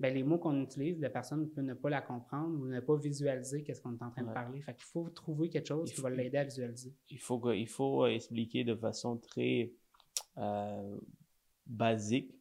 ben, 0.00 0.14
les 0.14 0.22
mots 0.22 0.38
qu'on 0.38 0.60
utilise, 0.62 1.00
la 1.00 1.10
personne 1.10 1.48
peut 1.50 1.60
ne 1.62 1.74
pas 1.74 1.90
la 1.90 2.00
comprendre 2.02 2.60
ou 2.60 2.66
ne 2.66 2.80
pas 2.80 2.96
visualiser 2.96 3.64
qu'est-ce 3.64 3.80
qu'on 3.82 3.96
est 3.96 4.02
en 4.02 4.10
train 4.10 4.22
de 4.22 4.32
parler. 4.34 4.60
Fait 4.62 4.74
qu'il 4.74 4.84
faut 4.84 5.08
trouver 5.10 5.48
quelque 5.50 5.66
chose 5.66 5.90
qui 5.92 6.00
va 6.00 6.10
l'aider 6.10 6.38
à 6.38 6.44
visualiser. 6.44 6.94
Il 7.10 7.18
faut, 7.18 7.38
que- 7.40 7.54
il 7.56 7.66
faut 7.68 8.04
euh, 8.04 8.08
expliquer 8.08 8.62
de 8.64 8.74
façon 8.76 9.16
très 9.16 9.72
euh, 10.36 10.98
basique 11.66 12.32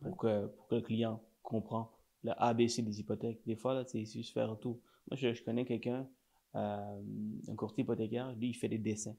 pour, 0.00 0.16
que, 0.16 0.46
pour 0.46 0.66
que 0.68 0.74
le 0.76 0.80
client 0.82 1.22
comprend 1.42 1.90
le 2.22 2.32
ABC 2.36 2.82
des 2.82 3.00
hypothèques. 3.00 3.40
Des 3.46 3.56
fois, 3.56 3.72
là, 3.74 3.84
c'est 3.86 4.04
juste 4.04 4.32
faire 4.34 4.56
tout. 4.58 4.78
Moi, 5.10 5.16
je, 5.16 5.32
je 5.32 5.42
connais 5.42 5.64
quelqu'un, 5.64 6.06
euh, 6.54 7.00
un 7.48 7.54
courtier 7.56 7.82
hypothécaire, 7.82 8.32
lui, 8.36 8.48
il 8.50 8.54
fait 8.54 8.68
des 8.68 8.78
dessins. 8.78 9.16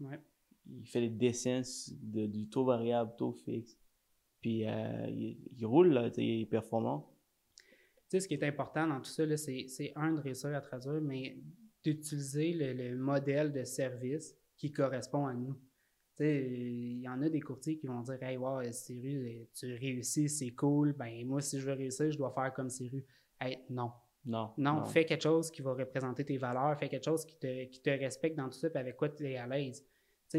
Ouais. 0.00 0.20
Il 0.66 0.86
fait 0.88 1.00
des 1.02 1.10
dessins 1.10 1.62
de, 2.02 2.26
du 2.26 2.48
taux 2.48 2.64
variable, 2.64 3.12
taux 3.16 3.32
fixe. 3.32 3.78
Puis 4.44 4.68
euh, 4.68 5.06
il, 5.08 5.38
il, 5.56 5.64
roule, 5.64 6.12
il 6.18 6.42
est 6.42 6.44
performant. 6.44 7.10
Tu 7.56 7.64
sais, 8.10 8.20
ce 8.20 8.28
qui 8.28 8.34
est 8.34 8.42
important 8.42 8.86
dans 8.86 9.00
tout 9.00 9.10
ça, 9.10 9.24
c'est 9.38 9.92
un, 9.96 10.12
de 10.12 10.20
réussir 10.20 10.54
à 10.54 10.60
traduire, 10.60 11.00
mais 11.00 11.38
d'utiliser 11.82 12.52
le, 12.52 12.74
le 12.74 12.94
modèle 12.94 13.54
de 13.54 13.64
service 13.64 14.36
qui 14.58 14.70
correspond 14.70 15.24
à 15.24 15.32
nous. 15.32 15.54
Tu 15.54 16.24
sais, 16.24 16.46
il 16.46 17.00
y 17.00 17.08
en 17.08 17.22
a 17.22 17.30
des 17.30 17.40
courtiers 17.40 17.78
qui 17.78 17.86
vont 17.86 18.02
dire 18.02 18.22
Hey, 18.22 18.36
wow, 18.36 18.60
Siru, 18.70 19.48
tu 19.54 19.74
réussis, 19.76 20.28
c'est 20.28 20.50
cool. 20.50 20.92
Ben, 20.92 21.26
moi, 21.26 21.40
si 21.40 21.58
je 21.58 21.64
veux 21.64 21.72
réussir, 21.72 22.10
je 22.10 22.18
dois 22.18 22.30
faire 22.30 22.52
comme 22.52 22.68
Siru. 22.68 23.02
Hey, 23.40 23.60
non. 23.70 23.92
Non, 24.26 24.52
Non, 24.58 24.84
fais 24.84 25.06
quelque 25.06 25.22
chose 25.22 25.50
qui 25.50 25.62
va 25.62 25.72
représenter 25.72 26.22
tes 26.22 26.36
valeurs, 26.36 26.78
fais 26.78 26.90
quelque 26.90 27.04
chose 27.06 27.24
qui 27.24 27.38
te, 27.38 27.64
qui 27.64 27.80
te 27.80 27.88
respecte 27.88 28.36
dans 28.36 28.50
tout 28.50 28.58
ça, 28.58 28.68
puis 28.68 28.78
avec 28.78 28.96
quoi 28.96 29.08
tu 29.08 29.26
es 29.26 29.38
à 29.38 29.46
l'aise. 29.46 29.82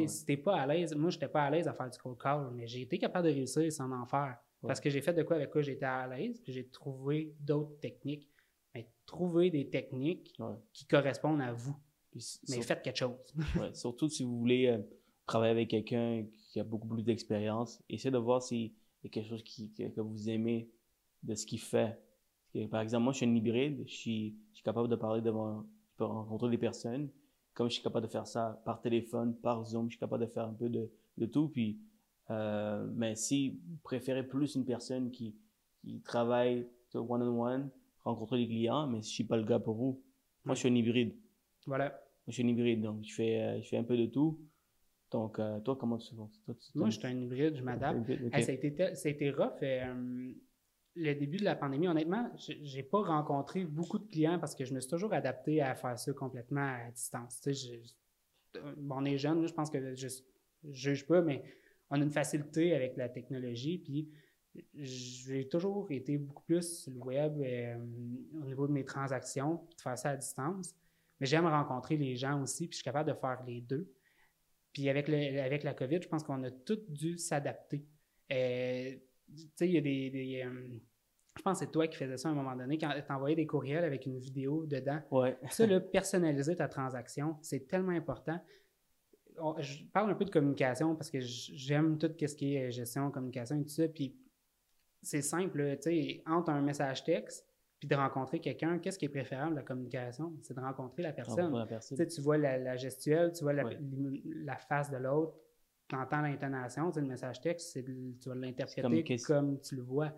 Ouais. 0.01 0.07
si 0.07 0.25
t'es 0.25 0.37
pas 0.37 0.55
à 0.61 0.67
l'aise, 0.67 0.93
moi, 0.95 1.09
j'étais 1.09 1.27
pas 1.27 1.43
à 1.43 1.49
l'aise 1.49 1.67
à 1.67 1.73
faire 1.73 1.89
du 1.89 1.97
cold 1.97 2.17
call, 2.17 2.49
mais 2.53 2.67
j'ai 2.67 2.81
été 2.81 2.97
capable 2.97 3.27
de 3.27 3.33
réussir 3.33 3.71
sans 3.71 3.91
en 3.91 4.05
faire. 4.05 4.37
Ouais. 4.61 4.67
Parce 4.67 4.79
que 4.79 4.89
j'ai 4.89 5.01
fait 5.01 5.13
de 5.13 5.23
quoi 5.23 5.35
avec 5.37 5.49
quoi 5.51 5.61
j'étais 5.61 5.85
à 5.85 6.07
l'aise, 6.07 6.39
puis 6.41 6.51
j'ai 6.53 6.67
trouvé 6.67 7.33
d'autres 7.39 7.79
techniques. 7.79 8.29
Mais 8.73 8.89
trouver 9.05 9.49
des 9.49 9.69
techniques 9.69 10.33
Ouais. 10.39 10.55
qui 10.73 10.85
correspondent 10.85 11.41
à 11.41 11.53
vous. 11.53 11.75
Puis 12.11 12.25
Mais 12.49 12.61
faites 12.61 12.81
quelque 12.81 12.97
chose. 12.97 13.15
surtout 13.73 14.09
si 14.09 14.23
vous 14.23 14.37
voulez 14.39 14.67
euh, 14.67 14.79
travailler 15.25 15.51
avec 15.51 15.69
quelqu'un 15.69 16.25
qui 16.33 16.59
a 16.59 16.63
beaucoup 16.63 16.87
plus 16.87 17.03
d'expérience, 17.03 17.81
essayez 17.89 18.11
de 18.11 18.17
voir 18.17 18.41
s'il 18.41 18.71
y 19.03 19.07
a 19.07 19.09
quelque 19.09 19.27
chose 19.29 19.43
qui, 19.43 19.71
que, 19.73 19.83
que 19.89 20.01
vous 20.01 20.29
aimez 20.29 20.69
de 21.23 21.35
ce 21.35 21.45
qu'il 21.45 21.59
fait. 21.59 21.97
Par 22.71 22.79
exemple, 22.81 23.03
moi, 23.03 23.11
je 23.13 23.17
suis 23.17 23.25
un 23.25 23.35
hybride. 23.35 23.83
Je 23.85 23.93
suis, 23.93 24.37
je 24.51 24.55
suis 24.57 24.63
capable 24.63 24.87
de 24.87 24.95
parler 24.95 25.21
devant, 25.21 25.63
je 25.63 25.95
peux 25.97 26.05
rencontrer 26.05 26.49
des 26.49 26.57
personnes. 26.57 27.09
Comme 27.55 27.69
je 27.69 27.75
suis 27.75 27.83
capable 27.83 28.05
de 28.05 28.11
faire 28.11 28.27
ça 28.27 28.61
par 28.65 28.81
téléphone, 28.81 29.33
par 29.35 29.63
Zoom, 29.65 29.85
je 29.87 29.91
suis 29.93 29.99
capable 29.99 30.23
de 30.25 30.29
faire 30.29 30.45
un 30.45 30.53
peu 30.53 30.69
de, 30.69 30.91
de 31.17 31.25
tout. 31.25 31.47
Puis, 31.47 31.79
euh, 32.29 32.85
mais 32.93 33.15
si 33.15 33.51
vous 33.67 33.77
préférez 33.81 34.27
plus 34.27 34.55
une 34.55 34.65
personne 34.65 35.09
qui, 35.09 35.35
qui 35.81 36.01
travaille 36.01 36.65
tu 36.89 36.91
sais, 36.91 36.97
one-on-one, 36.97 37.69
rencontrer 38.03 38.37
des 38.39 38.47
clients, 38.47 38.87
mais 38.87 38.97
je 39.01 39.07
suis 39.07 39.23
pas 39.23 39.37
le 39.37 39.43
gars 39.43 39.59
pour 39.59 39.75
vous. 39.75 40.01
Moi, 40.43 40.53
je 40.53 40.59
suis 40.59 40.69
un 40.69 40.75
hybride. 40.75 41.15
Voilà. 41.65 41.85
Moi, 41.89 41.95
je 42.27 42.33
suis 42.33 42.43
un 42.43 42.47
hybride, 42.47 42.81
donc 42.81 43.03
je 43.03 43.13
fais, 43.13 43.41
euh, 43.41 43.61
je 43.61 43.67
fais 43.69 43.77
un 43.77 43.83
peu 43.83 43.97
de 43.97 44.05
tout. 44.05 44.37
Donc, 45.11 45.39
euh, 45.39 45.59
toi, 45.61 45.75
comment 45.77 45.97
tu 45.97 46.09
fais 46.09 46.15
toi, 46.15 46.29
tu- 46.59 46.77
Moi, 46.77 46.89
je 46.89 46.99
suis 46.99 47.07
un 47.07 47.11
hybride, 47.21 47.55
je 47.55 47.63
m'adapte. 47.63 48.09
Hey, 48.33 48.43
ça, 48.43 48.51
a 48.51 48.55
été 48.55 48.95
ça 48.95 49.07
a 49.07 49.11
été 49.11 49.31
rough. 49.31 49.63
Le 50.95 51.13
début 51.13 51.37
de 51.37 51.43
la 51.43 51.55
pandémie, 51.55 51.87
honnêtement, 51.87 52.31
j'ai 52.37 52.83
pas 52.83 53.01
rencontré 53.01 53.65
beaucoup 53.65 53.99
de 53.99 54.07
clients 54.07 54.39
parce 54.39 54.55
que 54.55 54.63
je 54.63 54.73
me 54.73 54.79
suis 54.79 54.89
toujours 54.89 55.13
adapté 55.13 55.61
à 55.61 55.75
faire 55.75 55.99
ça 55.99 56.13
complètement 56.13 56.61
à 56.61 56.91
distance. 56.91 57.41
Tu 57.41 57.53
sais, 57.53 57.81
bon, 58.77 58.95
on 58.99 59.05
est 59.05 59.17
jeune, 59.17 59.45
je 59.45 59.53
pense 59.53 59.69
que 59.69 59.93
je, 59.95 60.07
je 60.07 60.21
juge 60.63 61.05
pas, 61.05 61.21
mais 61.21 61.43
on 61.89 61.99
a 61.99 62.03
une 62.03 62.11
facilité 62.11 62.73
avec 62.73 62.95
la 62.95 63.09
technologie. 63.09 63.77
Puis 63.77 64.09
j'ai 64.73 65.47
toujours 65.47 65.91
été 65.91 66.17
beaucoup 66.17 66.43
plus 66.43 66.83
sur 66.83 66.93
le 66.93 66.99
web 66.99 67.41
euh, 67.41 67.75
au 68.41 68.45
niveau 68.45 68.67
de 68.67 68.71
mes 68.71 68.85
transactions, 68.85 69.55
de 69.77 69.81
faire 69.81 69.97
ça 69.97 70.11
à 70.11 70.15
distance. 70.15 70.73
Mais 71.19 71.27
j'aime 71.27 71.45
rencontrer 71.45 71.97
les 71.97 72.15
gens 72.15 72.41
aussi, 72.41 72.67
puis 72.67 72.73
je 72.73 72.77
suis 72.77 72.83
capable 72.83 73.09
de 73.09 73.17
faire 73.17 73.41
les 73.45 73.61
deux. 73.61 73.91
Puis 74.73 74.89
avec, 74.89 75.07
le, 75.07 75.41
avec 75.41 75.63
la 75.63 75.73
COVID, 75.73 76.01
je 76.01 76.07
pense 76.07 76.23
qu'on 76.23 76.43
a 76.43 76.51
tous 76.51 76.79
dû 76.89 77.17
s'adapter. 77.17 77.85
Euh, 78.31 78.95
tu 79.28 79.43
sais, 79.55 79.67
il 79.67 79.73
y 79.73 79.78
a 79.78 79.82
des. 79.82 80.09
des, 80.09 80.43
euh, 80.45 80.80
je 81.38 81.41
pense 81.41 81.59
que 81.59 81.65
c'est 81.65 81.71
toi 81.71 81.88
qui 81.88 81.97
faisais 81.97 82.17
ça 82.17 82.30
à 82.30 82.32
un 82.32 82.36
moment 82.36 82.55
donné, 82.55 82.78
quand 82.78 82.89
tu 82.95 83.11
envoyais 83.11 83.36
des 83.36 83.45
courriels 83.45 83.84
avec 83.84 84.05
une 84.05 84.17
vidéo 84.17 84.65
dedans. 84.65 85.01
Ouais. 85.11 85.38
Ça, 85.49 85.67
là, 85.67 85.80
personnaliser 85.82 86.55
ta 86.55 86.67
transaction, 86.69 87.36
c'est 87.41 87.67
tellement 87.67 87.91
important. 87.91 88.39
On- 89.38 89.59
je 89.61 89.84
parle 89.91 90.11
un 90.11 90.15
peu 90.15 90.23
de 90.23 90.30
communication 90.30 90.95
parce 90.95 91.09
que 91.09 91.19
j'aime 91.19 91.97
tout 91.97 92.09
ce 92.26 92.36
qui 92.36 92.55
est 92.55 92.71
gestion, 92.71 93.11
communication 93.11 93.59
et 93.59 93.63
tout 93.63 93.69
ça. 93.69 93.86
Puis 93.89 94.15
c'est 95.01 95.21
simple, 95.21 95.76
tu 95.76 95.82
sais, 95.82 96.23
entre 96.26 96.51
un 96.51 96.61
message 96.61 97.03
texte 97.03 97.45
puis 97.80 97.89
de 97.89 97.95
rencontrer 97.95 98.39
quelqu'un, 98.39 98.80
qu'est-ce 98.80 98.97
qui 98.97 99.03
est 99.03 99.09
préférable 99.09 99.55
la 99.55 99.61
communication? 99.63 100.34
C'est 100.41 100.53
de 100.53 100.61
rencontrer 100.61 101.03
la 101.03 101.11
personne. 101.11 101.36
Rencontrer 101.41 101.59
la 101.59 101.65
personne. 101.65 102.07
Tu 102.07 102.21
vois 102.21 102.38
la, 102.38 102.57
la 102.57 102.78
gestuelle, 102.78 103.34
tu 103.34 103.43
vois 103.43 103.51
la, 103.51 103.65
Ouais. 103.65 103.78
la 104.23 104.55
face 104.55 104.89
de 104.89 104.95
l'autre, 104.95 105.38
tu 105.88 105.95
entends 105.95 106.21
l'intonation, 106.21 106.91
le 106.95 107.01
message 107.03 107.41
texte, 107.41 107.79
tu 107.83 108.29
vas 108.29 108.36
l'interpréter 108.36 109.17
comme 109.17 109.59
tu 109.61 109.75
le 109.75 109.83
vois. 109.83 110.11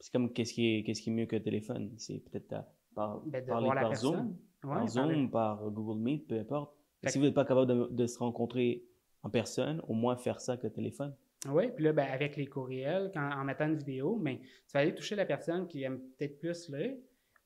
C'est 0.00 0.12
comme 0.12 0.32
qu'est-ce 0.32 0.52
qui 0.52 0.78
est, 0.78 0.82
qu'est-ce 0.84 1.02
qui 1.02 1.10
est 1.10 1.12
mieux 1.12 1.26
que 1.26 1.36
le 1.36 1.42
téléphone? 1.42 1.92
C'est 1.96 2.18
peut-être 2.18 2.64
par, 2.94 3.20
Ben, 3.26 3.44
par. 3.44 3.94
Zoom, 3.94 4.36
Ouais, 4.64 4.74
par 4.74 4.88
Zoom, 4.88 5.30
par 5.30 5.70
Google 5.70 6.00
Meet, 6.00 6.26
peu 6.26 6.38
importe. 6.38 6.74
Fait 7.02 7.10
Si 7.10 7.18
vous 7.18 7.24
n'êtes 7.24 7.34
pas 7.34 7.44
capable 7.44 7.68
de, 7.68 7.86
de 7.90 8.06
se 8.06 8.18
rencontrer 8.18 8.84
en 9.22 9.30
personne, 9.30 9.80
au 9.86 9.94
moins 9.94 10.16
faire 10.16 10.40
ça 10.40 10.56
que 10.56 10.66
téléphone. 10.66 11.14
Oui, 11.48 11.70
puis 11.74 11.84
là, 11.84 11.92
ben, 11.92 12.08
avec 12.10 12.36
les 12.36 12.46
courriels, 12.46 13.10
quand, 13.14 13.30
en 13.30 13.44
mettant 13.44 13.66
une 13.66 13.76
vidéo, 13.76 14.18
mais 14.20 14.40
tu 14.40 14.72
vas 14.74 14.80
aller 14.80 14.94
toucher 14.94 15.14
la 15.14 15.24
personne 15.24 15.68
qui 15.68 15.82
aime 15.84 16.00
peut-être 16.16 16.38
plus. 16.38 16.72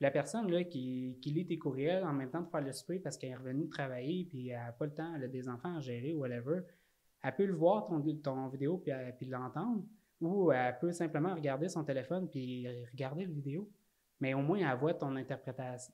La 0.00 0.10
personne 0.10 0.50
là, 0.50 0.64
qui, 0.64 1.18
qui 1.20 1.30
lit 1.30 1.46
tes 1.46 1.58
courriels 1.58 2.02
en 2.04 2.12
même 2.12 2.30
temps 2.30 2.40
de 2.40 2.48
faire 2.48 2.62
le 2.62 2.72
souper 2.72 2.98
parce 2.98 3.16
qu'elle 3.16 3.30
est 3.30 3.36
revenue 3.36 3.68
travailler 3.68 4.24
puis 4.24 4.48
elle 4.48 4.56
n'a 4.58 4.72
pas 4.72 4.86
le 4.86 4.94
temps, 4.94 5.14
elle 5.14 5.24
a 5.24 5.28
des 5.28 5.48
enfants 5.48 5.76
à 5.76 5.80
gérer, 5.80 6.12
whatever, 6.14 6.62
elle 7.22 7.34
peut 7.34 7.46
le 7.46 7.54
voir, 7.54 7.86
ton, 7.86 8.00
ton 8.16 8.48
vidéo, 8.48 8.78
puis, 8.78 8.90
elle- 8.90 9.14
puis 9.16 9.26
l'entendre. 9.26 9.82
Ou 10.20 10.52
elle 10.52 10.78
peut 10.78 10.92
simplement 10.92 11.34
regarder 11.34 11.68
son 11.68 11.82
téléphone 11.82 12.28
puis 12.30 12.66
regarder 12.92 13.24
la 13.26 13.32
vidéo. 13.32 13.68
Mais 14.20 14.34
au 14.34 14.40
moins, 14.42 14.58
elle 14.58 14.78
voit 14.78 14.94
ton 14.94 15.16
interprétation, 15.16 15.92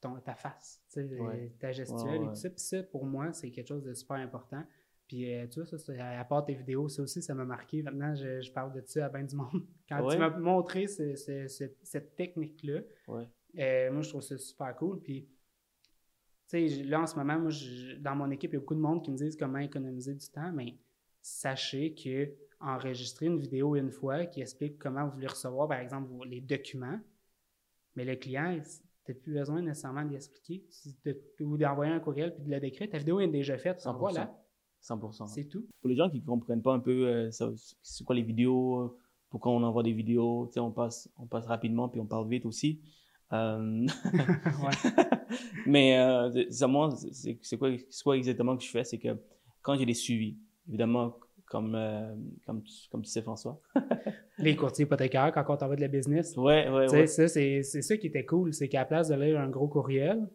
ton, 0.00 0.16
ta 0.18 0.34
face, 0.34 0.82
Ouais. 0.96 1.52
ta 1.60 1.70
gestuelle 1.70 2.22
Ouais, 2.22 2.26
et 2.26 2.28
tout 2.30 2.34
ça. 2.34 2.50
Puis 2.50 2.58
ça, 2.60 2.82
pour 2.82 3.04
moi, 3.06 3.32
c'est 3.32 3.50
quelque 3.52 3.68
chose 3.68 3.84
de 3.84 3.94
super 3.94 4.16
important. 4.16 4.64
Puis 5.06 5.32
euh, 5.32 5.46
tu 5.46 5.60
vois, 5.62 5.78
ça, 5.78 6.18
à 6.18 6.24
part 6.24 6.44
tes 6.44 6.54
vidéos, 6.54 6.88
ça 6.88 7.02
aussi, 7.02 7.22
ça 7.22 7.34
m'a 7.34 7.44
marqué. 7.44 7.82
Maintenant, 7.82 8.14
je, 8.16 8.40
je 8.40 8.50
parle 8.52 8.72
de 8.72 8.82
ça 8.84 9.06
à 9.06 9.08
bien 9.10 9.22
du 9.24 9.36
monde. 9.36 9.64
Quand 9.88 10.08
tu 10.08 10.18
m'as 10.18 10.30
montré 10.38 10.88
ce- 10.88 11.14
ce- 11.14 11.46
ce- 11.46 11.70
cette 11.84 12.16
technique-là, 12.16 12.80
euh, 13.58 13.92
moi, 13.92 14.02
je 14.02 14.08
trouve 14.08 14.22
ça 14.22 14.36
super 14.38 14.74
cool. 14.76 15.00
Puis, 15.00 15.28
là, 16.52 17.00
en 17.02 17.06
ce 17.06 17.16
moment, 17.16 17.38
moi, 17.38 17.50
je- 17.50 17.96
dans 17.96 18.14
mon 18.14 18.30
équipe, 18.30 18.52
il 18.52 18.54
y 18.54 18.56
a 18.56 18.60
beaucoup 18.60 18.74
de 18.74 18.80
monde 18.80 19.02
qui 19.04 19.10
me 19.10 19.16
disent 19.16 19.36
comment 19.36 19.58
économiser 19.58 20.14
du 20.14 20.28
temps, 20.28 20.52
mais 20.52 20.76
sachez 21.20 21.94
que 21.94 22.30
enregistrer 22.60 23.26
une 23.26 23.38
vidéo 23.38 23.74
une 23.76 23.90
fois 23.90 24.26
qui 24.26 24.40
explique 24.40 24.78
comment 24.78 25.04
vous 25.06 25.12
voulez 25.14 25.26
recevoir, 25.26 25.68
par 25.68 25.78
exemple, 25.80 26.08
vos- 26.08 26.24
les 26.24 26.40
documents, 26.40 26.98
mais 27.96 28.04
le 28.04 28.14
client, 28.16 28.60
tu 29.04 29.12
n'as 29.12 29.18
plus 29.18 29.32
besoin 29.32 29.62
nécessairement 29.62 30.04
d'y 30.04 30.14
expliquer 30.14 30.64
Si 30.70 30.96
de- 31.04 31.20
ou 31.40 31.56
d'envoyer 31.56 31.92
un 31.92 31.98
courriel 32.00 32.34
puis 32.34 32.44
de 32.44 32.50
le 32.50 32.60
décrire. 32.60 32.88
Ta 32.88 32.98
vidéo 32.98 33.18
est 33.20 33.26
déjà 33.28 33.58
faite, 33.58 33.80
100%. 33.80 33.98
voilà, 33.98 34.32
100%. 34.80 35.26
c'est 35.26 35.44
tout. 35.46 35.66
Pour 35.80 35.88
les 35.90 35.96
gens 35.96 36.08
qui 36.08 36.20
ne 36.20 36.24
comprennent 36.24 36.62
pas 36.62 36.72
un 36.74 36.78
peu 36.80 37.06
euh, 37.08 37.30
c'est 37.82 38.04
quoi 38.04 38.14
les 38.14 38.22
vidéos, 38.22 38.80
euh, 38.80 38.96
pourquoi 39.28 39.52
on 39.52 39.62
envoie 39.64 39.82
des 39.82 39.92
vidéos, 39.92 40.48
on 40.56 40.70
passe, 40.70 41.10
on 41.16 41.26
passe 41.26 41.46
rapidement 41.46 41.88
puis 41.88 42.00
on 42.00 42.06
parle 42.06 42.28
vite 42.28 42.46
aussi. 42.46 42.80
Euh, 43.32 43.86
Mais 45.66 45.98
euh, 45.98 46.50
ça, 46.50 46.66
moi, 46.66 46.90
c'est 47.12 47.56
quoi, 47.56 48.16
exactement 48.16 48.56
que 48.56 48.64
je 48.64 48.70
fais? 48.70 48.84
C'est 48.84 48.98
que 48.98 49.16
quand 49.62 49.76
j'ai 49.76 49.86
des 49.86 49.94
suivis, 49.94 50.36
évidemment, 50.68 51.18
comme, 51.46 51.74
euh, 51.74 52.14
comme, 52.46 52.62
tu, 52.62 52.72
comme 52.90 53.02
tu 53.02 53.10
sais, 53.10 53.22
François. 53.22 53.60
Les 54.38 54.56
courtiers 54.56 54.86
hypothécaires, 54.86 55.30
quand 55.32 55.44
on 55.48 55.56
t'envoie 55.56 55.76
de 55.76 55.82
la 55.82 55.88
business, 55.88 56.34
Ouais, 56.36 56.68
ouais, 56.68 56.90
ouais. 56.90 57.06
ça, 57.06 57.28
c'est 57.28 57.62
ça 57.62 57.96
qui 57.98 58.06
était 58.06 58.24
cool, 58.24 58.54
c'est 58.54 58.68
qu'à 58.68 58.80
la 58.80 58.84
place 58.86 59.08
de 59.08 59.14
lire 59.14 59.38
un 59.38 59.50
gros 59.50 59.68
courriel, 59.68 60.26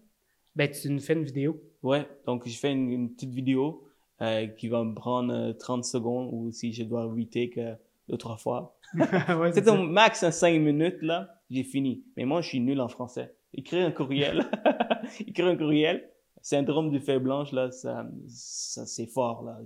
ben, 0.55 0.69
tu 0.69 0.89
nous 0.91 0.99
fais 0.99 1.13
une 1.13 1.23
vidéo. 1.23 1.59
Ouais, 1.81 2.07
donc 2.25 2.47
je 2.47 2.57
fais 2.57 2.71
une, 2.71 2.89
une 2.89 3.13
petite 3.13 3.33
vidéo 3.33 3.83
euh, 4.21 4.47
qui 4.47 4.67
va 4.67 4.83
me 4.83 4.93
prendre 4.93 5.33
euh, 5.33 5.53
30 5.53 5.83
secondes 5.83 6.29
ou 6.31 6.51
si 6.51 6.71
je 6.71 6.83
dois 6.83 7.05
retake 7.05 7.59
deux, 8.07 8.17
trois 8.17 8.37
fois. 8.37 8.76
Ouais, 9.39 9.51
C'est 9.53 9.67
au 9.69 9.77
max 9.77 10.23
en 10.23 10.31
5 10.31 10.59
minutes, 10.59 11.01
là, 11.01 11.29
j'ai 11.49 11.63
fini. 11.63 12.03
Mais 12.15 12.25
moi, 12.25 12.41
je 12.41 12.49
suis 12.49 12.59
nul 12.59 12.79
en 12.79 12.87
français. 12.87 13.35
Écrire 13.53 13.85
un 13.85 13.91
courriel, 13.91 14.45
écrire 15.19 15.47
un 15.47 15.55
courriel, 15.55 16.09
syndrome 16.41 16.91
du 16.91 16.99
feuille 16.99 17.19
blanche, 17.19 17.51
là, 17.51 17.71
ça, 17.71 18.07
ça 18.27 18.85
c'est 18.85 19.07
fort, 19.07 19.43
là. 19.43 19.59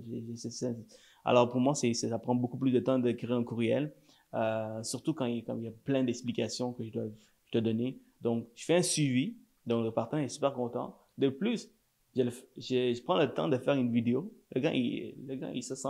Alors, 1.24 1.48
pour 1.48 1.60
moi, 1.60 1.74
c'est, 1.74 1.94
ça 1.94 2.18
prend 2.18 2.34
beaucoup 2.34 2.58
plus 2.58 2.72
de 2.72 2.80
temps 2.80 2.98
d'écrire 2.98 3.32
un 3.32 3.44
courriel, 3.44 3.92
euh, 4.34 4.82
surtout 4.82 5.14
quand 5.14 5.26
il, 5.26 5.44
quand 5.44 5.56
il 5.56 5.64
y 5.64 5.68
a 5.68 5.72
plein 5.84 6.02
d'explications 6.02 6.72
que 6.72 6.84
je 6.84 6.90
dois, 6.90 7.04
dois 7.52 7.60
donner. 7.60 8.00
Donc, 8.20 8.48
je 8.54 8.64
fais 8.64 8.76
un 8.76 8.82
suivi, 8.82 9.36
donc 9.66 9.84
le 9.84 9.90
partenaire 9.90 10.24
est 10.24 10.28
super 10.28 10.52
content. 10.52 10.96
De 11.18 11.28
plus, 11.28 11.70
je, 12.16 12.22
le 12.22 12.30
je, 12.56 12.94
je 12.94 13.02
prends 13.02 13.18
le 13.18 13.32
temps 13.32 13.48
de 13.48 13.56
faire 13.58 13.74
une 13.74 13.92
vidéo. 13.92 14.32
Le 14.54 14.60
gars, 14.60 14.72
il, 14.72 15.14
le 15.26 15.34
gars, 15.34 15.50
il 15.52 15.62
se 15.62 15.74
sent 15.74 15.88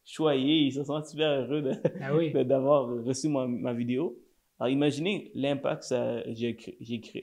euh, 0.00 0.06
choyé, 0.06 0.66
il 0.66 0.72
se 0.72 0.84
sent 0.84 1.10
super 1.10 1.28
heureux 1.28 1.70
Ah 2.00 2.14
oui. 2.14 2.32
d'avoir 2.44 2.88
reçu 3.04 3.28
ma, 3.28 3.46
ma 3.46 3.72
vidéo. 3.72 4.18
Alors, 4.58 4.70
imaginez 4.70 5.30
l'impact 5.34 5.88
que 5.88 6.22
j'ai, 6.32 6.56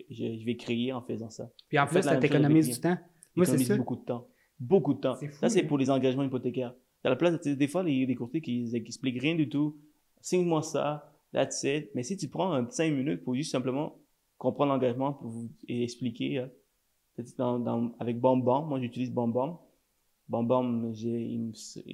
je, 0.10 0.46
vais 0.46 0.56
créer 0.56 0.92
en 0.92 1.02
faisant 1.02 1.30
ça. 1.30 1.52
Puis 1.70 1.78
en 1.78 1.86
plus, 1.86 2.02
ça 2.02 2.18
t'économise 2.18 2.70
du 2.70 2.82
temps. 2.82 2.98
Moi, 3.36 3.46
c'est 3.46 3.60
ça. 3.60 3.78
beaucoup 3.78 3.96
de 3.96 4.06
temps. 4.06 4.28
Beaucoup 4.60 4.96
de 4.96 5.00
temps. 5.00 5.16
Fou, 5.16 5.28
ça, 5.40 5.50
c'est 5.50 5.64
hein. 5.64 5.68
pour 5.68 5.78
les 5.78 5.92
engagements 5.92 6.24
hypothécaires. 6.24 6.74
À 7.04 7.10
la 7.10 7.16
place, 7.16 7.40
des 7.42 7.68
fois, 7.68 7.84
les, 7.84 8.06
les 8.08 8.16
courtiers 8.16 8.42
qui, 8.42 8.68
qui 8.70 8.76
expliquent 8.76 9.22
rien 9.22 9.36
du 9.36 9.48
tout. 9.48 9.78
signe-moi 10.20 10.64
ça, 10.64 11.14
that's 11.32 11.64
it. 11.64 11.90
Mais 11.94 12.02
si 12.02 12.18
tu 12.18 12.28
prends 12.28 12.52
un 12.54 12.68
5 12.68 12.92
minutes 12.92 13.24
pour 13.24 13.36
juste 13.36 13.52
simplement 13.52 14.00
comprendre 14.38 14.74
l'engagement 14.74 15.14
pour 15.14 15.30
vous 15.30 15.50
et 15.68 15.84
expliquer, 15.84 16.40
euh, 16.40 16.48
dans, 17.38 17.60
dans, 17.60 17.92
avec 18.00 18.20
BombBomb, 18.20 18.68
moi 18.68 18.80
j'utilise 18.80 19.12
BombBomb. 19.12 19.60
BombBomb, 20.30 20.94
il 20.94 21.42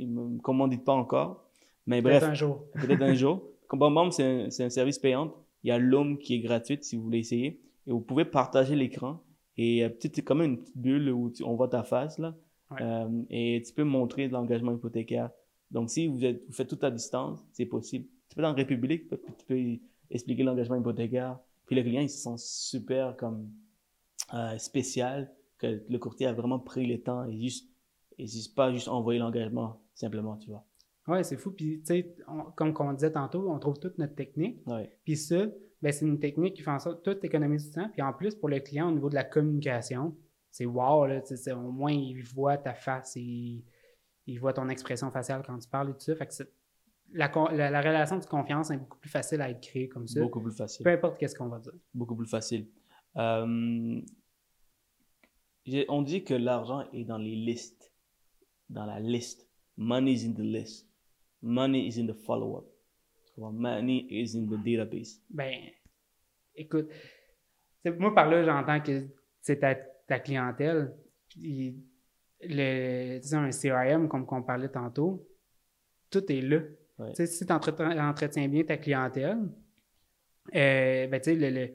me, 0.07 0.27
me 0.27 0.39
commandite 0.39 0.83
pas 0.83 0.93
encore. 0.93 1.49
Mais 1.85 2.01
bref. 2.01 2.19
Peut-être 2.19 2.31
un 2.31 2.33
jour. 2.33 2.63
Peut-être 2.73 3.01
un 3.01 3.13
jour. 3.13 3.43
BombBomb, 3.71 4.11
c'est 4.11 4.23
un, 4.23 4.65
un, 4.65 4.69
service 4.69 4.99
payant. 4.99 5.33
Il 5.63 5.69
y 5.69 5.71
a 5.71 5.77
Loom 5.77 6.17
qui 6.17 6.35
est 6.35 6.39
gratuite 6.39 6.83
si 6.83 6.95
vous 6.95 7.03
voulez 7.03 7.19
essayer. 7.19 7.61
Et 7.87 7.91
vous 7.91 8.01
pouvez 8.01 8.25
partager 8.25 8.75
l'écran. 8.75 9.21
Et 9.57 9.85
c'est 9.99 10.23
comme 10.23 10.41
une 10.41 10.57
petite 10.57 10.77
bulle 10.77 11.09
où 11.09 11.31
on 11.43 11.55
voit 11.55 11.67
ta 11.67 11.83
face, 11.83 12.17
là. 12.17 12.35
Euh, 12.81 13.23
et 13.29 13.61
tu 13.65 13.73
peux 13.73 13.83
montrer 13.83 14.27
de 14.27 14.33
l'engagement 14.33 14.71
hypothécaire. 14.71 15.29
Donc, 15.69 15.89
si 15.89 16.07
vous, 16.07 16.25
êtes, 16.25 16.43
vous 16.47 16.53
faites 16.53 16.67
tout 16.67 16.83
à 16.83 16.89
distance, 16.89 17.39
c'est 17.51 17.65
possible. 17.65 18.07
Tu 18.29 18.35
peux 18.35 18.41
dans 18.41 18.53
République, 18.53 19.07
tu 19.09 19.45
peux 19.47 19.79
expliquer 20.09 20.43
l'engagement 20.43 20.75
hypothécaire. 20.75 21.37
Puis 21.65 21.75
le 21.75 21.83
client, 21.83 22.01
il 22.01 22.09
se 22.09 22.17
sent 22.17 22.35
super 22.37 23.15
comme 23.15 23.49
euh, 24.33 24.57
spécial, 24.57 25.31
que 25.57 25.83
le 25.87 25.97
courtier 25.99 26.27
a 26.27 26.33
vraiment 26.33 26.59
pris 26.59 26.85
le 26.85 26.99
temps 26.99 27.25
et 27.25 27.39
juste, 27.39 27.69
et 28.17 28.27
juste 28.27 28.55
pas 28.55 28.71
juste 28.71 28.87
envoyer 28.87 29.19
l'engagement, 29.19 29.81
simplement, 29.93 30.37
tu 30.37 30.49
vois. 30.49 30.65
Ouais, 31.07 31.23
c'est 31.23 31.37
fou. 31.37 31.51
Puis, 31.51 31.79
tu 31.79 31.85
sais, 31.85 32.15
comme 32.55 32.73
on 32.79 32.93
disait 32.93 33.11
tantôt, 33.11 33.51
on 33.51 33.59
trouve 33.59 33.79
toute 33.79 33.97
notre 33.97 34.15
technique. 34.15 34.63
Puis 35.03 35.17
ça, 35.17 35.45
ben, 35.81 35.91
c'est 35.91 36.05
une 36.05 36.19
technique 36.19 36.55
qui 36.55 36.61
fait 36.61 36.71
en 36.71 36.79
sorte 36.79 37.03
que 37.03 37.11
tout 37.11 37.25
économise 37.25 37.65
du 37.65 37.71
temps. 37.71 37.89
Puis 37.89 38.01
en 38.01 38.13
plus, 38.13 38.35
pour 38.35 38.47
le 38.47 38.59
client, 38.59 38.87
au 38.87 38.91
niveau 38.91 39.09
de 39.09 39.15
la 39.15 39.25
communication, 39.25 40.15
c'est 40.49 40.65
wow, 40.65 41.07
là, 41.07 41.21
au 41.55 41.71
moins, 41.71 41.91
il 41.91 42.21
voit 42.23 42.57
ta 42.57 42.73
face 42.73 43.17
et 43.17 43.63
il 44.27 44.39
voit 44.39 44.53
ton 44.53 44.69
expression 44.69 45.11
faciale 45.11 45.43
quand 45.45 45.57
tu 45.57 45.67
parles 45.67 45.89
et 45.89 45.93
tout 45.93 45.99
ça. 45.99 46.15
Fait 46.15 46.27
que 46.27 46.33
la, 47.11 47.27
la, 47.69 47.81
relation 47.81 48.17
de 48.17 48.25
confiance 48.25 48.71
est 48.71 48.77
beaucoup 48.77 48.97
plus 48.97 49.09
facile 49.09 49.41
à 49.41 49.49
être 49.49 49.61
créée 49.61 49.89
comme 49.89 50.07
ça. 50.07 50.21
Beaucoup 50.21 50.41
plus 50.41 50.55
facile. 50.55 50.83
Peu 50.83 50.91
importe 50.91 51.17
qu'est-ce 51.17 51.35
qu'on 51.35 51.49
va 51.49 51.59
dire. 51.59 51.73
Beaucoup 51.93 52.15
plus 52.15 52.29
facile. 52.29 52.69
Euh, 53.17 54.01
on 55.89 56.01
dit 56.01 56.23
que 56.23 56.33
l'argent 56.33 56.89
est 56.91 57.03
dans 57.03 57.17
les 57.17 57.35
listes, 57.35 57.82
dans 58.69 58.85
la 58.85 58.99
liste. 58.99 59.47
Money 59.77 60.13
is 60.13 60.25
in 60.25 60.33
the 60.33 60.43
list. 60.43 60.87
Money 61.41 61.87
is 61.87 61.97
in 61.97 62.07
the 62.07 62.13
follow-up. 62.13 62.65
Money 63.37 64.07
is 64.09 64.35
in 64.35 64.47
the 64.47 64.57
database. 64.57 65.19
Ben, 65.29 65.71
écoute, 66.55 66.89
moi 67.97 68.13
par 68.13 68.29
là, 68.29 68.43
j'entends 68.43 68.79
que 68.79 69.07
c'est 69.41 69.59
ta, 69.59 69.75
ta, 69.75 70.19
clientèle. 70.19 70.93
Puis 71.27 71.75
le, 72.41 73.19
un 73.33 73.49
CRM, 73.49 74.07
comme 74.07 74.25
on 74.29 74.43
parlait 74.43 74.69
tantôt, 74.69 75.27
tout 76.09 76.31
est 76.31 76.41
là. 76.41 76.59
Si 77.15 77.45
tu 77.45 77.51
entretiens 77.51 78.47
bien 78.47 78.63
ta 78.63 78.77
clientèle, 78.77 79.39
euh, 80.55 81.07
ben, 81.07 81.21
le, 81.25 81.73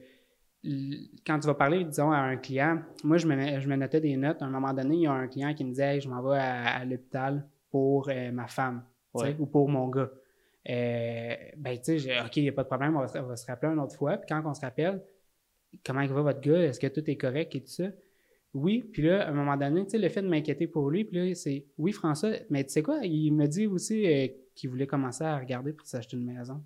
quand 0.63 1.39
tu 1.39 1.47
vas 1.47 1.53
parler, 1.53 1.85
disons, 1.85 2.11
à 2.11 2.17
un 2.17 2.35
client, 2.35 2.81
moi, 3.03 3.17
je 3.17 3.27
me, 3.27 3.59
je 3.59 3.67
me 3.67 3.75
notais 3.75 4.01
des 4.01 4.17
notes. 4.17 4.41
À 4.41 4.45
un 4.45 4.49
moment 4.49 4.73
donné, 4.73 4.95
il 4.95 5.01
y 5.01 5.07
a 5.07 5.13
un 5.13 5.27
client 5.27 5.53
qui 5.53 5.63
me 5.63 5.69
disait 5.69 6.01
Je 6.01 6.09
m'en 6.09 6.21
vais 6.21 6.37
à, 6.37 6.83
l'hôpital 6.85 7.47
pour 7.69 8.09
euh, 8.09 8.31
ma 8.31 8.47
femme 8.47 8.83
ou 9.13 9.45
pour 9.45 9.69
mon 9.69 9.87
gars. 9.89 10.09
Euh, 10.69 11.35
ben, 11.57 11.79
tu 11.79 11.99
sais, 11.99 12.21
OK, 12.21 12.37
il 12.37 12.43
n'y 12.43 12.49
a 12.49 12.51
pas 12.51 12.63
de 12.63 12.67
problème, 12.67 12.95
on 12.95 13.05
va, 13.05 13.35
se 13.35 13.45
rappeler 13.45 13.71
une 13.71 13.79
autre 13.79 13.95
fois. 13.95 14.17
Puis 14.17 14.27
quand 14.27 14.41
on 14.45 14.53
se 14.53 14.61
rappelle, 14.61 15.01
comment 15.85 16.05
va 16.05 16.21
votre 16.21 16.41
gars? 16.41 16.63
Est-ce 16.63 16.79
que 16.79 16.87
tout 16.87 17.09
est 17.09 17.15
correct 17.15 17.55
et 17.55 17.61
tout 17.61 17.71
ça? 17.71 17.85
Oui, 18.53 18.83
puis 18.91 19.03
là, 19.03 19.27
à 19.27 19.29
un 19.29 19.33
moment 19.33 19.55
donné, 19.55 19.83
tu 19.85 19.91
sais, 19.91 19.97
le 19.99 20.09
fait 20.09 20.23
de 20.23 20.27
m'inquiéter 20.27 20.67
pour 20.67 20.89
lui, 20.89 21.05
puis 21.05 21.17
là, 21.17 21.35
c'est 21.35 21.65
oui, 21.77 21.91
François, 21.91 22.31
mais 22.49 22.63
tu 22.63 22.71
sais 22.71 22.81
quoi, 22.81 22.99
il 23.03 23.31
me 23.31 23.47
dit 23.47 23.67
aussi 23.67 24.05
euh, 24.07 24.27
qu'il 24.55 24.71
voulait 24.71 24.87
commencer 24.87 25.23
à 25.23 25.37
regarder 25.37 25.71
pour 25.71 25.85
s'acheter 25.85 26.17
une 26.17 26.25
maison. 26.25 26.63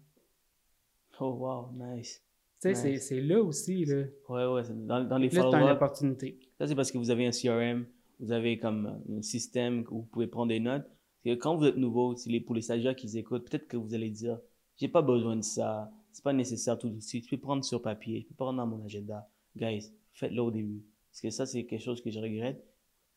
Oh, 1.20 1.32
wow, 1.32 1.70
nice. 1.74 2.23
Tu 2.64 2.76
sais, 2.76 2.98
c'est 2.98 3.22
là 3.22 3.42
aussi, 3.42 3.86
là. 3.86 4.04
Ouais, 4.30 4.46
ouais, 4.46 4.64
dans, 4.74 5.04
dans 5.04 5.18
les 5.18 5.30
Là, 5.30 5.48
c'est 5.52 5.58
une 5.58 5.70
opportunité. 5.70 6.40
Ça, 6.58 6.68
c'est 6.68 6.76
parce 6.76 6.92
que 6.92 6.98
vous 6.98 7.12
avez 7.12 7.26
un 7.26 7.32
CRM, 7.32 7.86
vous 8.20 8.32
avez 8.32 8.58
comme 8.58 9.02
un 9.10 9.22
système 9.22 9.86
où 9.92 10.00
vous 10.00 10.08
pouvez 10.12 10.28
prendre 10.28 10.48
des 10.48 10.60
notes. 10.60 10.86
que 11.26 11.36
quand 11.36 11.58
vous 11.58 11.66
êtes 11.66 11.78
nouveau, 11.78 12.16
pour 12.46 12.56
les 12.56 12.62
stagiaires 12.62 12.96
qui 12.96 13.18
écoutent, 13.18 13.50
peut-être 13.50 13.68
que 13.68 13.78
vous 13.78 13.94
allez 13.94 14.10
dire, 14.10 14.40
j'ai 14.78 14.88
pas 14.88 15.02
besoin 15.02 15.36
de 15.36 15.42
ça, 15.42 15.92
c'est 16.12 16.24
pas 16.24 16.34
nécessaire 16.34 16.78
tout 16.78 16.90
de 16.90 17.00
suite, 17.00 17.26
je 17.26 17.30
peux 17.32 17.42
prendre 17.42 17.64
sur 17.64 17.82
papier, 17.82 18.22
je 18.22 18.28
peux 18.28 18.36
prendre 18.36 18.58
dans 18.58 18.68
mon 18.68 18.84
agenda. 18.86 19.28
Guys, 19.58 19.92
faites-le 20.14 20.42
au 20.42 20.52
début. 20.52 20.84
Parce 21.12 21.22
que 21.22 21.30
ça, 21.30 21.46
c'est 21.46 21.66
quelque 21.66 21.84
chose 21.84 22.02
que 22.02 22.12
je 22.12 22.20
regrette. 22.20 22.64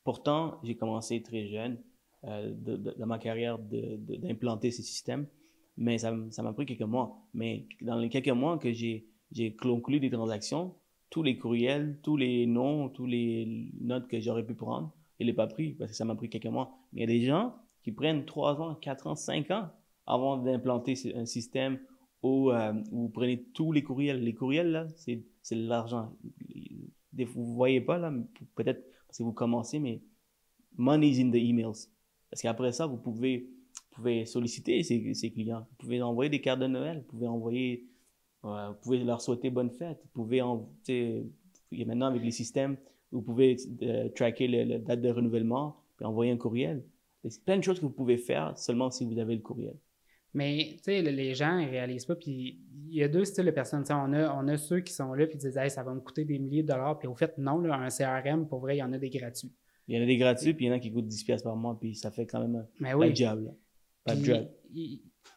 Pourtant, 0.05 0.61
j'ai 0.63 0.77
commencé 0.77 1.23
très 1.23 1.47
jeune 1.47 1.79
euh, 2.25 2.53
dans 2.55 3.07
ma 3.07 3.19
carrière 3.19 3.59
d'implanter 3.59 4.71
ces 4.71 4.83
systèmes, 4.83 5.27
mais 5.77 5.99
ça 5.99 6.13
m'a 6.13 6.53
pris 6.53 6.67
quelques 6.67 6.83
mois. 6.83 7.19
Mais 7.33 7.67
dans 7.81 7.99
les 7.99 8.09
quelques 8.09 8.29
mois 8.29 8.59
que 8.59 8.73
j'ai 8.73 9.07
conclu 9.61 10.01
des 10.01 10.11
transactions, 10.11 10.75
tous 11.11 11.23
les 11.23 11.39
courriels, 11.39 11.99
tous 12.03 12.17
les 12.17 12.47
noms, 12.47 12.89
tous 12.89 13.07
les 13.07 13.71
notes 13.81 14.09
que 14.09 14.21
j'aurais 14.21 14.45
pu 14.45 14.55
prendre, 14.55 14.93
je 15.19 15.25
ne 15.25 15.29
l'ai 15.29 15.35
pas 15.35 15.47
pris 15.47 15.75
parce 15.75 15.91
que 15.91 15.97
ça 15.97 16.05
m'a 16.05 16.15
pris 16.15 16.29
quelques 16.29 16.47
mois. 16.47 16.77
Mais 16.93 17.01
il 17.01 17.01
y 17.03 17.05
a 17.05 17.19
des 17.19 17.25
gens 17.25 17.55
qui 17.83 17.93
prennent 17.93 18.25
3 18.25 18.61
ans, 18.61 18.75
4 18.75 19.07
ans, 19.07 19.15
5 19.15 19.51
ans 19.51 19.71
avant 20.07 20.37
d'implanter 20.37 20.95
un 21.15 21.27
système 21.27 21.79
où, 22.23 22.51
euh, 22.51 22.73
où, 22.91 23.03
vous 23.03 23.09
prenez 23.09 23.45
tous 23.55 23.73
les 23.73 23.83
courriels. 23.83 24.23
Les 24.23 24.35
courriels, 24.35 24.71
là, 24.71 24.87
c'est 24.97 25.25
de 25.51 25.69
l'argent 25.69 26.13
vous 27.25 27.55
voyez 27.55 27.81
pas 27.81 27.99
là, 27.99 28.13
peut-être 28.55 28.85
parce 29.07 29.19
que 29.19 29.23
vous 29.23 29.33
commencez, 29.33 29.79
mais 29.79 30.03
money 30.77 31.09
is 31.09 31.23
in 31.23 31.31
the 31.31 31.37
emails. 31.37 31.89
Parce 32.31 32.43
qu'après 32.43 32.73
ça, 32.73 32.87
vous 32.87 32.99
pouvez, 32.99 33.49
pouvez 33.91 34.27
solliciter 34.27 34.83
ces, 34.83 35.31
clients. 35.31 35.67
Vous 35.71 35.77
pouvez 35.79 36.03
envoyer 36.03 36.29
des 36.29 36.41
cartes 36.41 36.61
de 36.61 36.67
Noël. 36.67 36.99
Vous 36.99 37.17
pouvez 37.17 37.27
envoyer, 37.27 37.87
vous 38.47 38.75
pouvez 38.83 39.05
leur 39.05 39.21
souhaiter 39.21 39.51
bonne 39.51 39.71
fête. 39.71 39.99
Vous 40.03 40.23
pouvez, 40.23 40.43
en, 40.43 40.69
maintenant 41.73 42.07
avec 42.07 42.23
les 42.23 42.31
systèmes, 42.31 42.77
vous 43.13 43.23
pouvez 43.23 43.57
euh, 43.83 44.09
tracker 44.11 44.49
la 44.49 44.79
date 44.79 45.01
de 45.01 45.11
renouvellement 45.11 45.77
et 46.01 46.05
envoyer 46.05 46.33
un 46.33 46.37
courriel. 46.37 46.85
C'est 47.29 47.45
plein 47.45 47.57
de 47.57 47.63
choses 47.63 47.81
que 47.81 47.85
vous 47.85 47.93
pouvez 47.93 48.19
faire 48.19 48.57
seulement 48.57 48.91
si 48.91 49.05
vous 49.05 49.19
avez 49.19 49.35
le 49.35 49.43
courriel. 49.43 49.75
Mais, 50.35 50.75
tu 50.77 50.85
sais, 50.85 51.03
les 51.03 51.35
gens, 51.35 51.59
ils 51.59 51.69
réalisent 51.69 52.05
pas. 52.05 52.15
Puis, 52.15 52.61
il 52.89 52.95
y 52.95 53.03
a 53.03 53.09
deux 53.09 53.25
styles 53.25 53.47
de 53.47 53.51
personnes. 53.51 53.85
on 53.91 54.13
a, 54.13 54.35
on 54.35 54.47
a 54.49 54.57
ceux 54.59 54.81
qui 54.81 54.93
sont 54.93 55.15
là 55.15 55.27
puis 55.27 55.39
disent, 55.39 55.57
hey, 55.57 55.71
ça 55.71 55.83
va 55.83 55.95
me 55.95 56.01
coûter 56.01 56.25
des 56.25 56.39
milliers 56.39 56.63
de 56.63 56.69
dollars. 56.69 56.99
Puis, 56.99 57.09
au 57.09 57.15
fait, 57.15 57.37
non, 57.39 57.59
là, 57.61 57.75
un 57.75 57.89
CRM, 57.89 58.47
pour 58.47 58.61
vrai, 58.61 58.77
il 58.77 58.81
y 58.81 58.83
en 58.83 58.93
a 58.93 58.99
des 58.99 59.09
gratuits. 59.09 59.53
Il 59.89 59.97
y 59.97 59.99
en 59.99 60.03
a 60.03 60.07
des 60.07 60.19
gratuits, 60.19 60.53
puis 60.53 60.67
il 60.67 60.69
y 60.69 60.71
en 60.71 60.75
a 60.75 60.79
qui 60.79 60.93
coûtent 60.93 61.07
10 61.07 61.25
pièces 61.25 61.43
par 61.43 61.57
mois, 61.57 61.79
puis 61.79 61.95
ça 61.95 62.11
fait 62.11 62.27
quand 62.27 62.41
même 62.41 62.67
un 62.81 62.95
oui. 62.95 63.15
job. 63.15 63.51
Pas 64.05 64.15
de 64.15 64.25
job. 64.25 64.47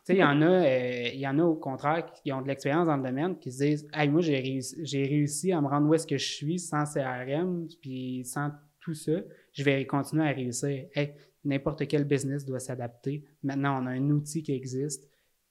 Il 0.08 0.16
y 0.16 0.24
en 0.24 0.42
a, 0.42 0.46
euh, 0.46 1.10
il 1.14 1.20
y 1.20 1.28
en 1.28 1.38
a 1.40 1.44
au 1.44 1.56
contraire 1.56 2.12
qui 2.12 2.32
ont 2.32 2.42
de 2.42 2.48
l'expérience 2.48 2.88
dans 2.88 2.98
le 2.98 3.04
domaine, 3.04 3.38
qui 3.38 3.52
se 3.52 3.64
disent, 3.64 3.88
hey, 3.94 4.10
moi, 4.10 4.22
j'ai 4.22 4.40
réussi, 4.40 5.04
réussi 5.06 5.52
à 5.52 5.62
me 5.62 5.68
rendre 5.68 5.88
où 5.88 5.94
est-ce 5.94 6.08
que 6.08 6.18
je 6.18 6.28
suis 6.28 6.60
sans 6.60 6.86
CRM, 6.86 7.68
puis 7.82 8.24
sans 8.26 8.52
tout 8.80 8.94
ça, 8.94 9.14
je 9.54 9.64
vais 9.64 9.86
continuer 9.86 10.28
à 10.28 10.32
réussir. 10.32 10.86
Hey, 10.94 11.14
n'importe 11.44 11.88
quel 11.88 12.06
business 12.06 12.46
doit 12.46 12.60
s'adapter. 12.60 13.24
Maintenant, 13.44 13.84
on 13.84 13.86
a 13.86 13.92
un 13.92 14.10
outil 14.10 14.42
qui 14.44 14.54
existe 14.54 15.10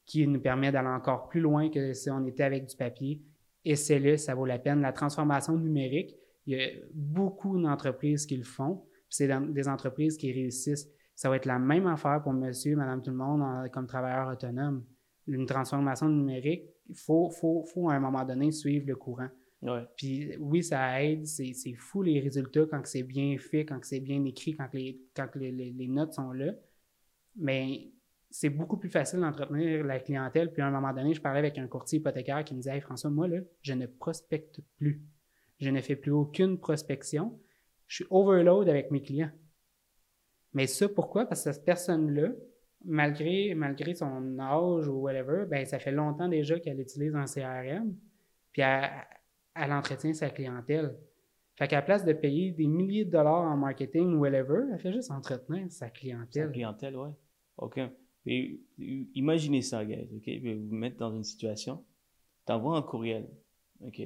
qui 0.08 0.26
nous 0.26 0.40
permet 0.40 0.72
d'aller 0.72 0.88
encore 0.88 1.28
plus 1.28 1.40
loin 1.40 1.68
que 1.68 1.92
si 1.92 2.10
on 2.10 2.26
était 2.26 2.42
avec 2.42 2.66
du 2.66 2.74
papier. 2.74 3.20
Et 3.64 3.76
c'est 3.76 3.98
là, 3.98 4.16
ça 4.16 4.34
vaut 4.34 4.46
la 4.46 4.58
peine. 4.58 4.80
La 4.80 4.92
transformation 4.92 5.56
numérique, 5.56 6.16
il 6.46 6.56
y 6.56 6.62
a 6.62 6.68
beaucoup 6.94 7.60
d'entreprises 7.60 8.24
qui 8.24 8.38
le 8.38 8.44
font. 8.44 8.82
C'est 9.10 9.28
des 9.52 9.68
entreprises 9.68 10.16
qui 10.16 10.32
réussissent. 10.32 10.88
Ça 11.18 11.28
va 11.28 11.34
être 11.34 11.46
la 11.46 11.58
même 11.58 11.88
affaire 11.88 12.22
pour 12.22 12.32
monsieur, 12.32 12.76
madame, 12.76 13.02
tout 13.02 13.10
le 13.10 13.16
monde 13.16 13.68
comme 13.72 13.88
travailleur 13.88 14.28
autonome. 14.28 14.84
Une 15.26 15.46
transformation 15.46 16.08
numérique, 16.08 16.70
il 16.88 16.94
faut, 16.94 17.28
faut, 17.28 17.64
faut, 17.64 17.90
à 17.90 17.94
un 17.94 17.98
moment 17.98 18.24
donné 18.24 18.52
suivre 18.52 18.86
le 18.86 18.94
courant. 18.94 19.26
Puis 19.96 20.36
oui, 20.38 20.62
ça 20.62 21.02
aide, 21.02 21.26
c'est 21.26 21.74
fou 21.74 22.02
les 22.02 22.20
résultats 22.20 22.66
quand 22.70 22.86
c'est 22.86 23.02
bien 23.02 23.36
fait, 23.36 23.64
quand 23.64 23.80
c'est 23.82 23.98
bien 23.98 24.24
écrit, 24.26 24.54
quand, 24.54 24.68
les, 24.72 25.00
quand 25.12 25.34
les, 25.34 25.50
les, 25.50 25.88
notes 25.88 26.12
sont 26.12 26.30
là. 26.30 26.52
Mais 27.34 27.90
c'est 28.30 28.50
beaucoup 28.50 28.76
plus 28.76 28.88
facile 28.88 29.18
d'entretenir 29.18 29.84
la 29.84 29.98
clientèle. 29.98 30.52
Puis 30.52 30.62
à 30.62 30.68
un 30.68 30.70
moment 30.70 30.92
donné, 30.92 31.14
je 31.14 31.20
parlais 31.20 31.40
avec 31.40 31.58
un 31.58 31.66
courtier 31.66 31.98
hypothécaire 31.98 32.44
qui 32.44 32.54
me 32.54 32.60
disait 32.60 32.76
Hey 32.76 32.80
François, 32.80 33.10
moi, 33.10 33.26
là, 33.26 33.40
je 33.62 33.72
ne 33.72 33.86
prospecte 33.86 34.60
plus. 34.76 35.02
Je 35.58 35.70
ne 35.70 35.80
fais 35.80 35.96
plus 35.96 36.12
aucune 36.12 36.60
prospection. 36.60 37.40
Je 37.88 37.96
suis 37.96 38.06
overload 38.08 38.68
avec 38.68 38.92
mes 38.92 39.02
clients. 39.02 39.32
Mais 40.58 40.66
ça, 40.66 40.88
pourquoi? 40.88 41.24
Parce 41.24 41.44
que 41.44 41.52
cette 41.52 41.64
personne-là, 41.64 42.30
malgré, 42.84 43.54
malgré 43.54 43.94
son 43.94 44.40
âge 44.40 44.88
ou 44.88 44.94
whatever, 44.94 45.44
ben, 45.48 45.64
ça 45.64 45.78
fait 45.78 45.92
longtemps 45.92 46.28
déjà 46.28 46.58
qu'elle 46.58 46.80
utilise 46.80 47.14
un 47.14 47.26
CRM. 47.26 47.94
Puis 48.50 48.62
elle, 48.62 48.90
elle 49.54 49.72
entretient 49.72 50.12
sa 50.12 50.30
clientèle. 50.30 50.96
Fait 51.54 51.68
qu'à 51.68 51.76
la 51.76 51.82
place 51.82 52.04
de 52.04 52.12
payer 52.12 52.50
des 52.50 52.66
milliers 52.66 53.04
de 53.04 53.10
dollars 53.12 53.42
en 53.42 53.56
marketing 53.56 54.14
ou 54.14 54.18
whatever, 54.18 54.64
elle 54.72 54.80
fait 54.80 54.92
juste 54.92 55.12
entretenir 55.12 55.70
sa 55.70 55.90
clientèle. 55.90 56.48
Sa 56.48 56.52
clientèle, 56.52 56.96
oui. 56.96 57.10
OK. 57.58 57.78
imaginez 59.14 59.62
ça, 59.62 59.84
guys, 59.84 60.08
OK? 60.12 60.24
Je 60.26 60.42
vais 60.42 60.54
vous 60.56 60.74
mettre 60.74 60.96
dans 60.96 61.14
une 61.14 61.22
situation. 61.22 61.84
Tu 62.48 62.52
envoies 62.52 62.76
un 62.76 62.82
courriel, 62.82 63.28
OK? 63.86 64.02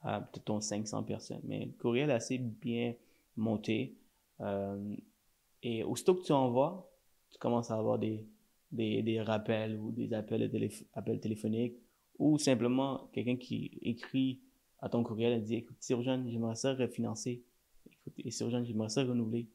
À 0.00 0.22
peut-être 0.22 0.58
500 0.58 1.02
personnes, 1.02 1.42
mais 1.44 1.66
le 1.66 1.72
courriel 1.72 2.08
est 2.08 2.14
assez 2.14 2.38
bien 2.38 2.94
monté. 3.36 3.94
Euh, 4.40 4.96
et 5.62 5.84
aussitôt 5.84 6.14
que 6.14 6.24
tu 6.24 6.32
envoies, 6.32 6.90
tu 7.30 7.38
commences 7.38 7.70
à 7.70 7.76
avoir 7.76 7.98
des, 7.98 8.26
des, 8.70 9.02
des 9.02 9.20
rappels 9.20 9.78
ou 9.78 9.92
des 9.92 10.12
appels, 10.12 10.70
appels 10.94 11.20
téléphoniques 11.20 11.76
ou 12.18 12.38
simplement 12.38 13.08
quelqu'un 13.12 13.36
qui 13.36 13.78
écrit 13.82 14.40
à 14.80 14.88
ton 14.88 15.02
courriel 15.02 15.32
et 15.32 15.40
dit 15.40 15.54
Écoute, 15.54 15.76
Sirjan, 15.80 16.24
j'aimerais 16.28 16.56
ça 16.56 16.74
refinancer. 16.74 17.42
Écoute, 17.90 18.14
et 18.18 18.30
Sirjan, 18.30 18.64
j'aimerais 18.64 18.88
ça 18.88 19.04
renouveler. 19.04 19.48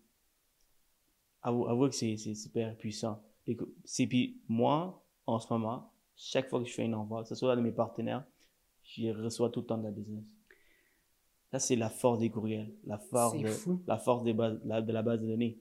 Avoue, 1.41 1.89
que 1.89 1.95
c'est 1.95 2.17
super 2.17 2.75
puissant. 2.75 3.21
C'est 3.85 4.07
puis 4.07 4.41
moi, 4.49 5.05
en 5.25 5.39
ce 5.39 5.51
moment, 5.51 5.91
chaque 6.15 6.49
fois 6.49 6.61
que 6.61 6.67
je 6.67 6.73
fais 6.73 6.85
une 6.85 6.95
envoi, 6.95 7.23
que 7.23 7.29
ce 7.29 7.35
soit 7.35 7.55
de 7.55 7.61
mes 7.61 7.71
partenaires, 7.71 8.25
je 8.83 9.09
reçois 9.09 9.49
tout 9.49 9.61
le 9.61 9.65
temps 9.65 9.77
de 9.77 9.83
la 9.83 9.91
business. 9.91 10.25
Ça, 11.51 11.59
c'est 11.59 11.77
la 11.77 11.89
force 11.89 12.19
des 12.19 12.29
courriels, 12.29 12.73
la 12.85 12.97
force, 12.97 13.37
de, 13.37 13.49
la 13.87 13.97
force 13.97 14.23
des 14.23 14.33
bases, 14.33 14.61
de 14.61 14.91
la 14.91 15.01
base 15.01 15.21
de 15.21 15.27
données. 15.27 15.57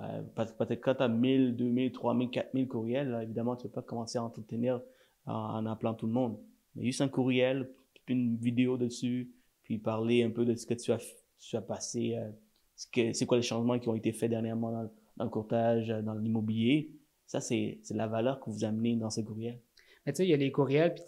Euh, 0.00 0.22
Peut-être 0.34 0.80
quand 0.80 0.94
tu 0.94 1.02
as 1.02 1.08
1000, 1.08 1.56
2000, 1.56 1.92
3000, 1.92 2.30
4000 2.30 2.68
courriels, 2.68 3.18
évidemment, 3.22 3.56
tu 3.56 3.66
ne 3.66 3.68
peux 3.68 3.74
pas 3.74 3.82
commencer 3.82 4.18
à 4.18 4.24
entretenir 4.24 4.80
en, 5.26 5.66
appelant 5.66 5.94
tout 5.94 6.06
le 6.06 6.12
monde. 6.12 6.38
Mais 6.74 6.84
juste 6.84 7.00
un 7.00 7.08
courriel, 7.08 7.70
une 8.08 8.36
vidéo 8.36 8.76
dessus, 8.76 9.30
puis 9.62 9.78
parler 9.78 10.22
un 10.22 10.30
peu 10.30 10.44
de 10.44 10.54
ce 10.54 10.66
que 10.66 10.74
tu 10.74 10.92
as, 10.92 11.02
tu 11.38 11.56
as 11.56 11.62
passé, 11.62 12.16
euh, 12.16 12.30
c'est 12.74 13.26
quoi 13.26 13.36
les 13.36 13.42
changements 13.42 13.78
qui 13.78 13.88
ont 13.88 13.94
été 13.94 14.12
faits 14.12 14.30
dernièrement 14.30 14.72
dans, 14.72 15.24
le 15.24 15.30
courtage, 15.30 15.88
dans 15.88 16.14
l'immobilier. 16.14 16.90
Ça, 17.26 17.40
c'est 17.40 17.78
la 17.90 18.06
valeur 18.06 18.40
que 18.40 18.50
vous 18.50 18.64
amenez 18.64 18.96
dans 18.96 19.10
ce 19.10 19.20
courriel. 19.20 19.60
Mais 20.04 20.12
tu 20.12 20.18
sais, 20.18 20.26
il 20.26 20.30
y 20.30 20.34
a 20.34 20.36
les 20.36 20.50
courriels, 20.50 20.94
puis 20.94 21.04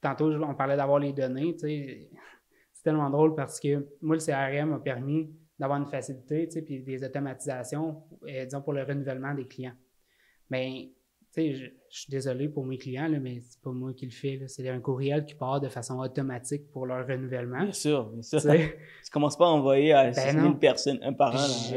tantôt, 0.00 0.30
on 0.30 0.54
parlait 0.54 0.76
d'avoir 0.76 0.98
les 0.98 1.12
données. 1.12 1.56
C'est 1.58 2.08
tellement 2.82 3.10
drôle 3.10 3.34
parce 3.34 3.58
que 3.58 3.86
moi, 4.00 4.16
le 4.16 4.22
CRM 4.22 4.70
m'a 4.70 4.78
permis 4.78 5.28
d'avoir 5.58 5.78
une 5.78 5.86
facilité, 5.86 6.46
tu 6.46 6.54
sais, 6.54 6.62
puis 6.62 6.80
des 6.80 7.04
automatisations, 7.04 8.02
euh, 8.28 8.44
disons, 8.44 8.62
pour 8.62 8.72
le 8.72 8.84
renouvellement 8.84 9.34
des 9.34 9.46
clients. 9.46 9.74
Mais, 10.50 10.92
tu 11.32 11.42
sais, 11.42 11.54
je, 11.54 11.70
suis 11.90 12.10
désolé 12.10 12.48
pour 12.48 12.64
mes 12.64 12.78
clients, 12.78 13.08
là, 13.08 13.18
mais 13.18 13.40
c'est 13.40 13.60
pas 13.60 13.70
moi 13.72 13.92
qui 13.92 14.06
le 14.06 14.12
fais. 14.12 14.40
C'est 14.46 14.68
un 14.68 14.80
courriel 14.80 15.24
qui 15.24 15.34
part 15.34 15.60
de 15.60 15.68
façon 15.68 15.98
automatique 15.98 16.70
pour 16.70 16.86
leur 16.86 17.06
renouvellement. 17.06 17.62
Bien 17.62 17.72
sûr, 17.72 18.04
bien 18.10 18.22
sûr. 18.22 18.40
tu 18.40 18.48
commences 19.12 19.36
pas 19.36 19.46
à 19.46 19.48
envoyer 19.48 19.92
à 19.92 20.10
ben 20.10 20.58
personnes 20.58 21.00
un 21.02 21.12
par 21.12 21.34
an. 21.34 21.76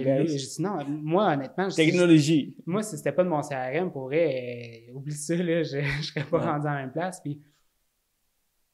non, 0.60 0.86
moi, 0.88 1.34
honnêtement... 1.34 1.70
Technologie. 1.70 2.56
moi, 2.66 2.84
si 2.84 2.98
c'était 2.98 3.14
pas 3.14 3.24
de 3.24 3.30
mon 3.30 3.42
CRM, 3.42 3.92
pourrait, 3.92 4.90
euh, 4.90 4.94
oublie 4.94 5.16
ça, 5.16 5.36
là, 5.36 5.64
je, 5.64 5.78
ne 5.98 6.04
serais 6.04 6.26
pas 6.26 6.40
rendu 6.40 6.68
à 6.68 6.74
la 6.76 6.82
même 6.82 6.92
place. 6.92 7.20
Puis, 7.22 7.42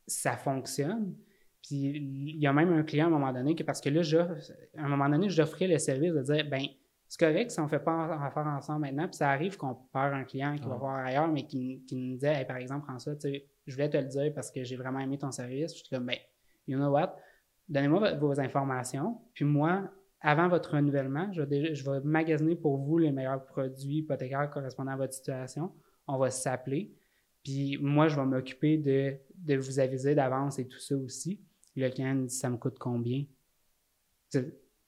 ça 0.05 0.36
fonctionne. 0.36 1.16
Puis 1.68 1.76
il 1.76 2.39
y 2.39 2.47
a 2.47 2.53
même 2.53 2.72
un 2.72 2.84
client 2.84 3.05
à 3.05 3.07
un 3.09 3.11
moment 3.11 3.34
donné 3.34 3.55
que, 3.55 3.63
parce 3.63 3.82
que 3.82 3.89
là, 3.89 4.01
à 4.78 4.86
un 4.86 4.88
moment 4.88 5.09
donné, 5.09 5.30
j'offrais 5.30 5.68
le 5.68 5.78
service 5.78 6.13
de 6.13 6.22
dire, 6.22 6.47
ben 6.49 6.61
c'est 7.09 7.20
correct 7.20 7.51
si 7.51 7.59
on 7.59 7.63
ne 7.63 7.70
fait 7.70 7.80
pas 7.80 8.26
affaire 8.26 8.47
ensemble 8.47 8.82
maintenant, 8.82 9.07
puis 9.07 9.15
ça 9.15 9.30
arrive 9.30 9.57
qu'on 9.57 9.76
perd 9.93 10.13
un 10.13 10.24
client 10.24 10.55
qui 10.55 10.68
va 10.68 10.76
voir 10.76 11.05
ailleurs, 11.05 11.28
mais 11.28 11.45
qui, 11.45 11.84
qui 11.88 11.95
nous 11.95 12.13
disait, 12.15 12.45
par 12.45 12.57
exemple, 12.57 12.86
François, 12.86 13.13
je 13.22 13.74
voulais 13.74 13.89
te 13.89 13.97
le 13.97 14.05
dire 14.05 14.34
parce 14.34 14.51
que 14.51 14.63
j'ai 14.63 14.76
vraiment 14.76 14.99
aimé 14.99 15.18
ton 15.18 15.32
service. 15.32 15.74
Je 15.74 15.80
suis 15.80 15.89
comme, 15.89 16.05
ben, 16.05 16.18
you 16.68 16.78
know 16.78 16.89
what, 16.89 17.15
donnez-moi 17.68 18.13
vos 18.15 18.39
informations, 18.39 19.20
puis 19.34 19.45
moi, 19.45 19.89
avant 20.22 20.47
votre 20.47 20.74
renouvellement, 20.74 21.32
je 21.32 21.41
vais, 21.41 21.76
je 21.76 21.89
vais 21.89 21.99
magasiner 22.01 22.55
pour 22.55 22.78
vous 22.78 22.97
les 22.97 23.11
meilleurs 23.11 23.45
produits 23.45 23.97
hypothécaires 23.97 24.49
correspondant 24.49 24.91
à 24.91 24.97
votre 24.97 25.13
situation. 25.13 25.72
On 26.07 26.18
va 26.18 26.30
s'appeler. 26.32 26.91
Puis 27.43 27.78
moi, 27.80 28.07
je 28.07 28.15
vais 28.15 28.26
m'occuper 28.26 28.78
de, 28.78 29.15
de, 29.36 29.55
vous 29.55 29.80
aviser 29.80 30.15
d'avance 30.15 30.59
et 30.59 30.68
tout 30.68 30.80
ça 30.80 30.95
aussi. 30.97 31.39
Le 31.80 31.89
client 31.89 32.15
dit 32.15 32.30
Ça 32.30 32.49
me 32.49 32.57
coûte 32.57 32.78
combien? 32.80 33.23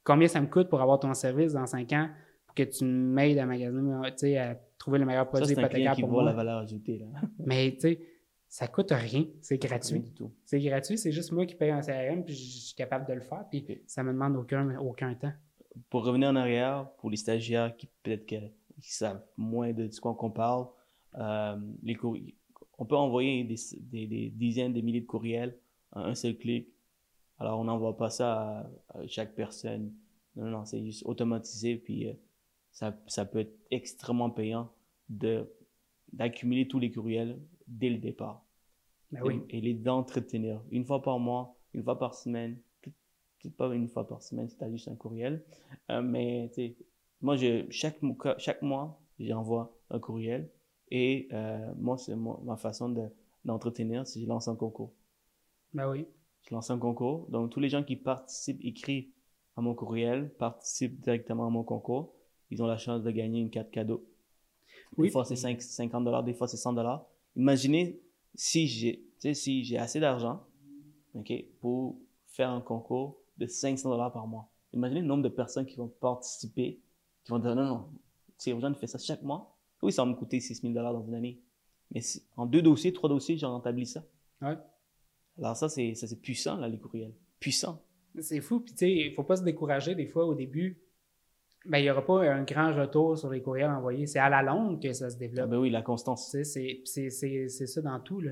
Combien 0.03 0.27
ça 0.27 0.41
me 0.41 0.47
coûte 0.47 0.69
pour 0.69 0.81
avoir 0.81 0.99
ton 0.99 1.13
service 1.13 1.53
dans 1.53 1.65
cinq 1.65 1.93
ans 1.93 2.09
pour 2.45 2.55
que 2.55 2.63
tu 2.63 2.83
m'aides 2.83 3.37
à 3.37 3.45
magasiner, 3.45 4.37
à 4.37 4.55
trouver 4.77 4.99
le 4.99 5.05
meilleur 5.05 5.27
produit 5.29 5.51
hypothécaire 5.53 5.95
pour 5.99 6.09
voit 6.09 6.23
la 6.23 6.33
valeur 6.33 6.59
ajoutée. 6.59 6.97
Là. 6.97 7.05
Mais 7.45 7.73
tu 7.73 7.81
sais, 7.81 7.99
ça 8.47 8.67
coûte 8.67 8.91
rien. 8.91 9.25
C'est 9.41 9.59
gratuit. 9.59 10.03
C'est 10.45 10.59
gratuit. 10.59 10.97
C'est 10.97 11.11
juste 11.11 11.31
moi 11.31 11.45
qui 11.45 11.55
paye 11.55 11.69
un 11.69 11.81
CRM 11.81 12.25
puis 12.25 12.33
je 12.33 12.59
suis 12.67 12.75
capable 12.75 13.07
de 13.07 13.13
le 13.13 13.21
faire. 13.21 13.45
Puis 13.49 13.65
ça 13.85 14.03
me 14.03 14.11
demande 14.11 14.35
aucun, 14.35 14.77
aucun 14.79 15.13
temps. 15.13 15.33
Pour 15.89 16.03
revenir 16.03 16.29
en 16.29 16.35
arrière, 16.35 16.89
pour 16.97 17.11
les 17.11 17.17
stagiaires 17.17 17.75
qui 17.77 17.87
peut-être 18.01 18.25
qui 18.25 18.93
savent 18.93 19.23
moins 19.37 19.71
de 19.73 19.89
ce 19.91 20.01
qu'on 20.01 20.31
parle, 20.31 20.67
euh, 21.15 21.57
les 21.83 21.97
on 22.79 22.85
peut 22.85 22.95
envoyer 22.95 23.43
des, 23.43 24.07
des, 24.07 24.29
dizaines 24.29 24.73
de 24.73 24.81
milliers 24.81 25.01
de 25.01 25.05
courriels 25.05 25.57
à 25.91 26.05
un 26.05 26.15
seul 26.15 26.37
clic. 26.37 26.69
Alors, 27.39 27.59
on 27.59 27.63
n'envoie 27.63 27.95
pas 27.95 28.09
ça 28.09 28.69
à, 28.89 29.07
chaque 29.07 29.33
personne. 29.35 29.93
Non, 30.35 30.45
non, 30.45 30.65
c'est 30.65 30.83
juste 30.83 31.03
automatisé. 31.05 31.77
Puis, 31.77 32.07
euh, 32.07 32.13
ça, 32.71 32.97
ça, 33.07 33.25
peut 33.25 33.39
être 33.39 33.57
extrêmement 33.71 34.29
payant 34.29 34.69
de, 35.09 35.49
d'accumuler 36.13 36.67
tous 36.67 36.79
les 36.79 36.91
courriels 36.91 37.39
dès 37.67 37.89
le 37.89 37.97
départ. 37.97 38.45
Ben 39.11 39.21
oui. 39.23 39.41
et, 39.49 39.59
les 39.59 39.73
d'entretenir 39.73 40.61
une 40.69 40.85
fois 40.85 41.01
par 41.01 41.17
mois, 41.17 41.55
une 41.73 41.83
fois 41.83 41.97
par 41.97 42.13
semaine. 42.13 42.57
Peut-être 42.81 43.55
pas 43.55 43.73
une 43.73 43.87
fois 43.87 44.05
par 44.05 44.21
semaine 44.21 44.49
si 44.49 44.57
tu 44.57 44.63
as 44.63 44.69
juste 44.69 44.89
un 44.89 44.95
courriel. 44.95 45.43
Euh, 45.89 46.01
mais, 46.01 46.49
tu 46.49 46.55
sais, 46.55 46.75
moi, 47.21 47.37
je, 47.37 47.65
chaque, 47.69 47.99
chaque 48.37 48.61
mois, 48.61 49.01
j'envoie 49.17 49.73
un 49.89 49.99
courriel 49.99 50.49
et 50.91 51.27
euh, 51.33 51.71
moi, 51.77 51.97
c'est 51.97 52.15
ma 52.15 52.57
façon 52.57 53.11
d'entretenir, 53.45 54.07
si 54.07 54.23
je 54.23 54.27
lance 54.27 54.47
un 54.47 54.55
concours. 54.55 54.93
Ben 55.73 55.89
oui. 55.89 56.07
Je 56.43 56.53
lance 56.53 56.69
un 56.71 56.79
concours. 56.79 57.27
Donc, 57.29 57.51
tous 57.51 57.59
les 57.59 57.69
gens 57.69 57.83
qui 57.83 57.95
participent, 57.95 58.63
écrivent 58.63 59.09
à 59.55 59.61
mon 59.61 59.73
courriel, 59.73 60.29
participent 60.35 60.99
directement 61.01 61.47
à 61.47 61.49
mon 61.49 61.63
concours. 61.63 62.13
Ils 62.51 62.63
ont 62.63 62.67
la 62.67 62.77
chance 62.77 63.03
de 63.03 63.11
gagner 63.11 63.39
une 63.39 63.49
carte 63.49 63.71
cadeau. 63.71 64.05
Des 64.97 65.09
fois, 65.09 65.25
c'est 65.25 65.35
50 65.35 66.03
dollars, 66.03 66.23
des 66.23 66.33
fois, 66.33 66.47
c'est 66.47 66.57
100 66.57 66.73
dollars. 66.73 67.05
Imaginez 67.35 67.99
si 68.35 68.67
j'ai 68.67 69.05
si 69.33 69.65
j'ai 69.65 69.77
assez 69.77 69.99
d'argent 69.99 70.41
ok, 71.13 71.31
pour 71.59 71.97
faire 72.27 72.49
un 72.49 72.61
concours 72.61 73.17
de 73.37 73.47
500 73.47 73.89
dollars 73.89 74.11
par 74.11 74.27
mois. 74.27 74.49
Imaginez 74.73 75.01
le 75.01 75.07
nombre 75.07 75.23
de 75.23 75.29
personnes 75.29 75.65
qui 75.65 75.77
vont 75.77 75.87
participer, 75.87 76.79
qui 77.23 77.31
vont 77.31 77.39
dire 77.39 77.55
non, 77.55 77.65
non, 77.65 77.89
urgent 78.47 78.69
de 78.69 78.75
faire 78.75 78.89
ça 78.89 78.97
chaque 78.97 79.23
mois. 79.23 79.55
Oui, 79.81 79.91
ça 79.91 80.03
va 80.03 80.09
me 80.09 80.15
coûter 80.15 80.39
6 80.39 80.61
000 80.61 80.73
dans 80.73 81.03
une 81.05 81.15
année. 81.15 81.39
Mais 81.91 82.01
en 82.37 82.45
deux 82.45 82.61
dossiers, 82.61 82.93
trois 82.93 83.09
dossiers, 83.09 83.37
j'en 83.37 83.51
rentabilise 83.51 83.93
ça. 83.93 84.03
Ouais. 84.41 84.57
Alors 85.39 85.55
ça, 85.55 85.69
c'est 85.69 86.21
puissant, 86.21 86.57
là, 86.57 86.67
les 86.67 86.77
courriels. 86.77 87.13
Puissant. 87.39 87.81
C'est 88.19 88.41
fou. 88.41 88.59
Puis, 88.59 88.73
tu 88.73 88.79
sais, 88.79 88.91
il 88.91 89.09
ne 89.09 89.15
faut 89.15 89.23
pas 89.23 89.37
se 89.37 89.43
décourager 89.43 89.95
des 89.95 90.07
fois 90.07 90.25
au 90.25 90.35
début. 90.35 90.77
Ben, 91.65 91.79
il 91.79 91.83
n'y 91.83 91.89
aura 91.89 92.05
pas 92.05 92.23
un 92.29 92.43
grand 92.43 92.73
retour 92.73 93.17
sur 93.17 93.29
les 93.29 93.41
courriels 93.41 93.69
envoyés. 93.69 94.07
C'est 94.07 94.19
à 94.19 94.29
la 94.29 94.41
longue 94.41 94.81
que 94.81 94.93
ça 94.93 95.09
se 95.09 95.17
développe. 95.17 95.45
Ah 95.45 95.51
ben 95.51 95.57
oui, 95.57 95.69
la 95.69 95.81
constance. 95.81 96.35
C'est 96.43 97.09
ça 97.09 97.81
dans 97.81 97.99
tout, 97.99 98.21
là. 98.21 98.31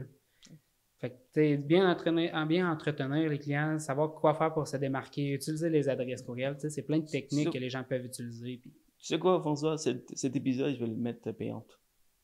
Fait 0.99 1.11
que, 1.11 1.55
bien 1.57 1.89
entretenir, 1.91 2.45
bien 2.47 2.71
entretenir 2.71 3.29
les 3.29 3.37
clients, 3.37 3.77
savoir 3.77 4.15
quoi 4.15 4.33
faire 4.33 4.51
pour 4.51 4.67
se 4.67 4.77
démarquer, 4.77 5.33
utiliser 5.33 5.69
les 5.69 5.89
adresses 5.89 6.23
courriels, 6.23 6.57
c'est 6.57 6.81
plein 6.81 6.99
de 6.99 7.05
techniques 7.05 7.51
que 7.51 7.59
les 7.59 7.69
gens 7.69 7.83
peuvent 7.83 8.05
utiliser. 8.05 8.57
Puis... 8.57 8.71
Tu 8.97 9.05
sais 9.05 9.19
quoi, 9.19 9.39
François, 9.39 9.77
cet, 9.77 10.35
épisode, 10.35 10.73
je 10.73 10.79
vais 10.79 10.87
le 10.87 10.95
mettre 10.95 11.31
payante. 11.33 11.79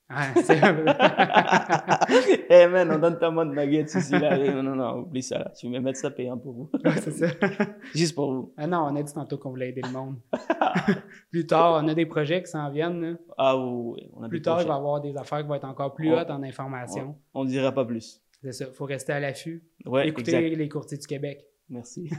Ah, 0.09 0.33
c'est 0.35 0.59
Eh 2.49 2.53
hey 2.53 2.67
man, 2.67 2.91
on 2.91 2.99
donne 2.99 3.17
tellement 3.17 3.45
de 3.45 3.55
nuggets 3.55 3.83
ici. 3.83 4.11
Là. 4.11 4.37
Non, 4.37 4.61
non, 4.61 4.75
non, 4.75 4.99
oublie 4.99 5.23
ça. 5.23 5.39
Là. 5.39 5.51
Je 5.59 5.67
vais 5.67 5.79
mettre 5.79 5.97
ça 5.99 6.11
payant 6.11 6.37
pour 6.37 6.53
vous. 6.53 6.69
c'est 7.01 7.11
ça. 7.11 7.27
Juste 7.95 8.13
pour 8.13 8.31
vous. 8.33 8.53
Ah 8.57 8.67
non, 8.67 8.79
on 8.89 8.95
a 8.95 9.03
dit 9.03 9.13
tantôt 9.13 9.37
qu'on 9.37 9.49
voulait 9.51 9.69
aider 9.69 9.81
le 9.81 9.91
monde. 9.91 10.17
plus 11.31 11.47
tard, 11.47 11.81
on 11.83 11.87
a 11.87 11.93
des 11.95 12.05
projets 12.05 12.43
qui 12.43 12.51
s'en 12.51 12.69
viennent. 12.69 13.17
Ah 13.37 13.57
oui, 13.57 14.09
on 14.13 14.23
a 14.23 14.29
Plus 14.29 14.41
tard, 14.41 14.61
il 14.61 14.67
va 14.67 14.73
y 14.75 14.77
avoir 14.77 15.01
des 15.01 15.15
affaires 15.15 15.41
qui 15.41 15.47
vont 15.47 15.55
être 15.55 15.65
encore 15.65 15.93
plus 15.93 16.13
hautes 16.13 16.29
en 16.29 16.43
information. 16.43 17.15
On 17.33 17.43
ne 17.45 17.49
dira 17.49 17.71
pas 17.71 17.85
plus. 17.85 18.21
C'est 18.41 18.51
ça. 18.51 18.65
Il 18.67 18.73
faut 18.73 18.85
rester 18.85 19.13
à 19.13 19.19
l'affût. 19.19 19.63
Ouais, 19.85 20.07
Écoutez 20.07 20.55
les 20.55 20.69
courtiers 20.69 20.97
du 20.97 21.07
Québec. 21.07 21.45
Merci. 21.69 22.09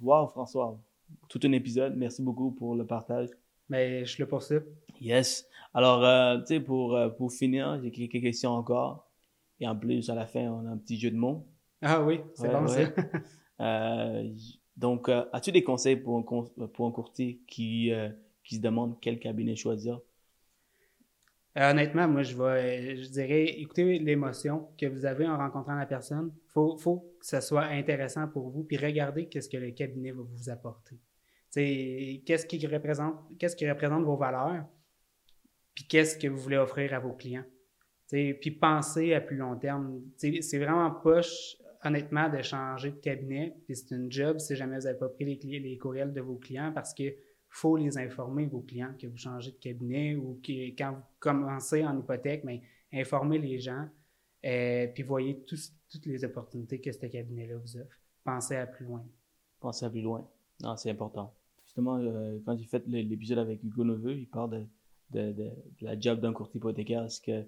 wow, 0.00 0.28
François. 0.28 0.78
Tout 1.28 1.40
un 1.42 1.52
épisode. 1.52 1.94
Merci 1.96 2.22
beaucoup 2.22 2.52
pour 2.52 2.74
le 2.74 2.86
partage. 2.86 3.28
Mais 3.68 4.04
je 4.04 4.22
le 4.22 4.28
poursuis. 4.28 4.58
Yes. 5.00 5.46
Alors, 5.76 6.02
euh, 6.06 6.38
tu 6.38 6.46
sais, 6.46 6.60
pour, 6.60 6.96
euh, 6.96 7.10
pour 7.10 7.30
finir, 7.30 7.78
j'ai 7.82 7.90
quelques 7.90 8.22
questions 8.22 8.52
encore. 8.52 9.10
Et 9.60 9.68
en 9.68 9.76
plus, 9.76 10.08
à 10.08 10.14
la 10.14 10.26
fin, 10.26 10.40
on 10.40 10.66
a 10.66 10.70
un 10.70 10.78
petit 10.78 10.98
jeu 10.98 11.10
de 11.10 11.16
mots. 11.16 11.46
Ah 11.82 12.02
oui, 12.02 12.20
c'est 12.34 12.48
bon 12.48 12.66
ça. 12.66 12.80
Euh, 13.58 14.34
donc, 14.76 15.08
as-tu 15.08 15.50
des 15.50 15.64
conseils 15.64 15.96
pour 15.96 16.18
un, 16.18 16.66
pour 16.66 16.86
un 16.86 16.90
courtier 16.90 17.40
qui, 17.46 17.90
qui 18.44 18.56
se 18.56 18.60
demande 18.60 19.00
quel 19.00 19.18
cabinet 19.18 19.56
choisir? 19.56 19.98
honnêtement, 21.56 22.06
moi, 22.06 22.22
je, 22.22 22.36
vais, 22.36 22.96
je 22.96 23.08
dirais, 23.08 23.44
écoutez 23.46 23.98
l'émotion 23.98 24.68
que 24.76 24.84
vous 24.84 25.06
avez 25.06 25.26
en 25.26 25.38
rencontrant 25.38 25.74
la 25.74 25.86
personne. 25.86 26.34
Il 26.34 26.50
faut, 26.50 26.76
faut, 26.76 27.16
que 27.18 27.24
ce 27.24 27.40
soit 27.40 27.64
intéressant 27.64 28.28
pour 28.28 28.50
vous, 28.50 28.62
puis 28.62 28.76
regardez 28.76 29.26
qu'est-ce 29.26 29.48
que 29.48 29.56
le 29.56 29.70
cabinet 29.70 30.10
va 30.10 30.20
vous 30.22 30.50
apporter 30.50 30.98
qu'est-ce 31.56 32.46
qui 32.46 32.64
représente, 32.66 33.14
qu'est-ce 33.38 33.56
qui 33.56 33.68
représente 33.68 34.04
vos 34.04 34.16
valeurs, 34.16 34.64
puis 35.76 35.86
qu'est-ce 35.86 36.18
que 36.18 36.26
vous 36.26 36.38
voulez 36.38 36.56
offrir 36.56 36.92
à 36.94 36.98
vos 36.98 37.12
clients? 37.12 37.44
puis 38.08 38.50
pensez 38.52 39.14
à 39.14 39.20
plus 39.20 39.36
long 39.36 39.56
terme. 39.56 40.00
c'est 40.16 40.58
vraiment 40.58 40.90
poche, 40.90 41.56
honnêtement, 41.84 42.28
de 42.28 42.40
changer 42.40 42.92
de 42.92 42.96
cabinet. 42.96 43.56
Puis 43.64 43.76
c'est 43.76 43.94
une 43.94 44.10
job 44.10 44.38
si 44.38 44.56
jamais 44.56 44.78
vous 44.78 44.84
n'avez 44.84 44.98
pas 44.98 45.08
pris 45.08 45.24
les, 45.24 45.78
courriels 45.78 46.12
de 46.12 46.20
vos 46.20 46.36
clients 46.36 46.72
parce 46.72 46.94
que 46.94 47.04
faut 47.48 47.76
les 47.76 47.98
informer, 47.98 48.46
vos 48.46 48.60
clients, 48.60 48.94
que 49.00 49.06
vous 49.06 49.16
changez 49.16 49.50
de 49.50 49.56
cabinet 49.56 50.14
ou 50.14 50.40
que 50.42 50.70
quand 50.76 50.92
vous 50.92 51.02
commencez 51.18 51.84
en 51.84 51.98
hypothèque, 51.98 52.44
mais 52.44 52.62
informez 52.92 53.38
les 53.38 53.58
gens, 53.58 53.88
euh, 54.44 54.86
puis 54.88 55.02
voyez 55.02 55.44
toutes 55.44 56.06
les 56.06 56.24
opportunités 56.24 56.80
que 56.80 56.92
ce 56.92 57.06
cabinet-là 57.06 57.56
vous 57.56 57.76
offre. 57.76 58.00
Pensez 58.24 58.56
à 58.56 58.66
plus 58.66 58.84
loin. 58.84 59.04
Pensez 59.58 59.84
à 59.84 59.90
plus 59.90 60.02
loin. 60.02 60.28
Non, 60.62 60.76
c'est 60.76 60.90
important. 60.90 61.34
Justement, 61.64 61.96
euh, 61.96 62.38
quand 62.44 62.56
j'ai 62.56 62.66
fait 62.66 62.86
l'épisode 62.86 63.38
avec 63.38 63.62
Hugo 63.64 63.84
Neveu, 63.84 64.16
il 64.16 64.28
parle 64.28 64.50
de, 64.50 64.66
de, 65.10 65.50
la 65.80 65.98
job 65.98 66.20
d'un 66.20 66.32
courtier 66.32 66.58
hypothécaire? 66.58 67.04
Est-ce 67.04 67.20
que 67.20 67.46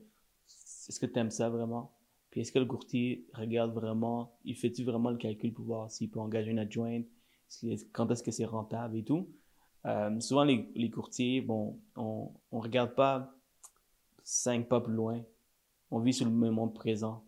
que 1.00 1.06
tu 1.06 1.18
aimes 1.18 1.30
ça 1.30 1.48
vraiment? 1.48 1.92
Puis 2.30 2.40
est-ce 2.42 2.52
que 2.52 2.58
le 2.58 2.66
courtier 2.66 3.26
regarde 3.32 3.72
vraiment, 3.72 4.36
il 4.44 4.54
fait-tu 4.54 4.84
vraiment 4.84 5.10
le 5.10 5.16
calcul 5.16 5.52
pour 5.52 5.64
voir 5.64 5.90
s'il 5.90 6.10
peut 6.10 6.20
engager 6.20 6.50
une 6.50 6.58
adjointe, 6.58 7.06
quand 7.92 8.10
est-ce 8.10 8.22
que 8.22 8.30
c'est 8.30 8.44
rentable 8.44 8.96
et 8.96 9.04
tout? 9.04 9.28
Euh, 9.86 10.20
souvent, 10.20 10.44
les, 10.44 10.68
les, 10.74 10.90
courtiers, 10.90 11.40
bon, 11.40 11.78
on 11.96 12.30
ne 12.52 12.58
regarde 12.58 12.94
pas 12.94 13.32
cinq 14.22 14.68
pas 14.68 14.80
plus 14.80 14.92
loin. 14.92 15.22
On 15.90 16.00
vit 16.00 16.12
sur 16.12 16.26
le 16.26 16.32
moment 16.32 16.68
présent. 16.68 17.24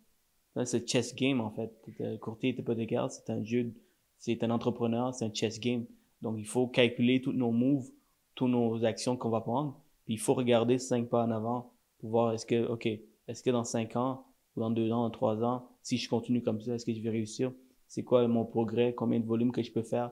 C'est 0.65 0.87
chess 0.87 1.15
game, 1.15 1.41
en 1.41 1.51
fait. 1.51 1.73
Le 1.99 2.17
courtier 2.19 2.51
hypothécaire, 2.51 3.11
c'est 3.11 3.31
un 3.31 3.43
jeu, 3.43 3.73
c'est 4.19 4.43
un 4.43 4.51
entrepreneur, 4.51 5.15
c'est 5.15 5.25
un 5.25 5.33
chess 5.33 5.59
game. 5.61 5.87
Donc, 6.21 6.37
il 6.39 6.45
faut 6.45 6.67
calculer 6.67 7.23
tous 7.23 7.33
nos 7.33 7.53
moves, 7.53 7.89
toutes 8.35 8.51
nos 8.51 8.85
actions 8.85 9.17
qu'on 9.17 9.31
va 9.31 9.41
prendre. 9.41 9.80
Il 10.11 10.19
faut 10.19 10.35
regarder 10.35 10.79
cinq 10.79 11.09
pas 11.09 11.25
en 11.25 11.31
avant 11.31 11.73
pour 12.01 12.11
voir 12.11 12.33
est-ce 12.33 12.45
que, 12.45 12.67
OK, 12.67 12.87
est-ce 12.87 13.45
que 13.45 13.51
dans 13.51 13.63
cinq 13.63 13.95
ans, 13.95 14.27
ou 14.57 14.61
dans 14.61 14.71
deux 14.71 14.91
ans, 14.91 15.05
dans 15.05 15.11
trois 15.11 15.45
ans, 15.45 15.69
si 15.83 15.99
je 15.99 16.09
continue 16.09 16.43
comme 16.43 16.61
ça, 16.61 16.75
est-ce 16.75 16.85
que 16.85 16.93
je 16.93 17.01
vais 17.01 17.11
réussir? 17.11 17.53
C'est 17.87 18.03
quoi 18.03 18.27
mon 18.27 18.45
progrès? 18.45 18.93
Combien 18.93 19.21
de 19.21 19.25
volume 19.25 19.53
que 19.53 19.63
je 19.63 19.71
peux 19.71 19.85
faire? 19.85 20.11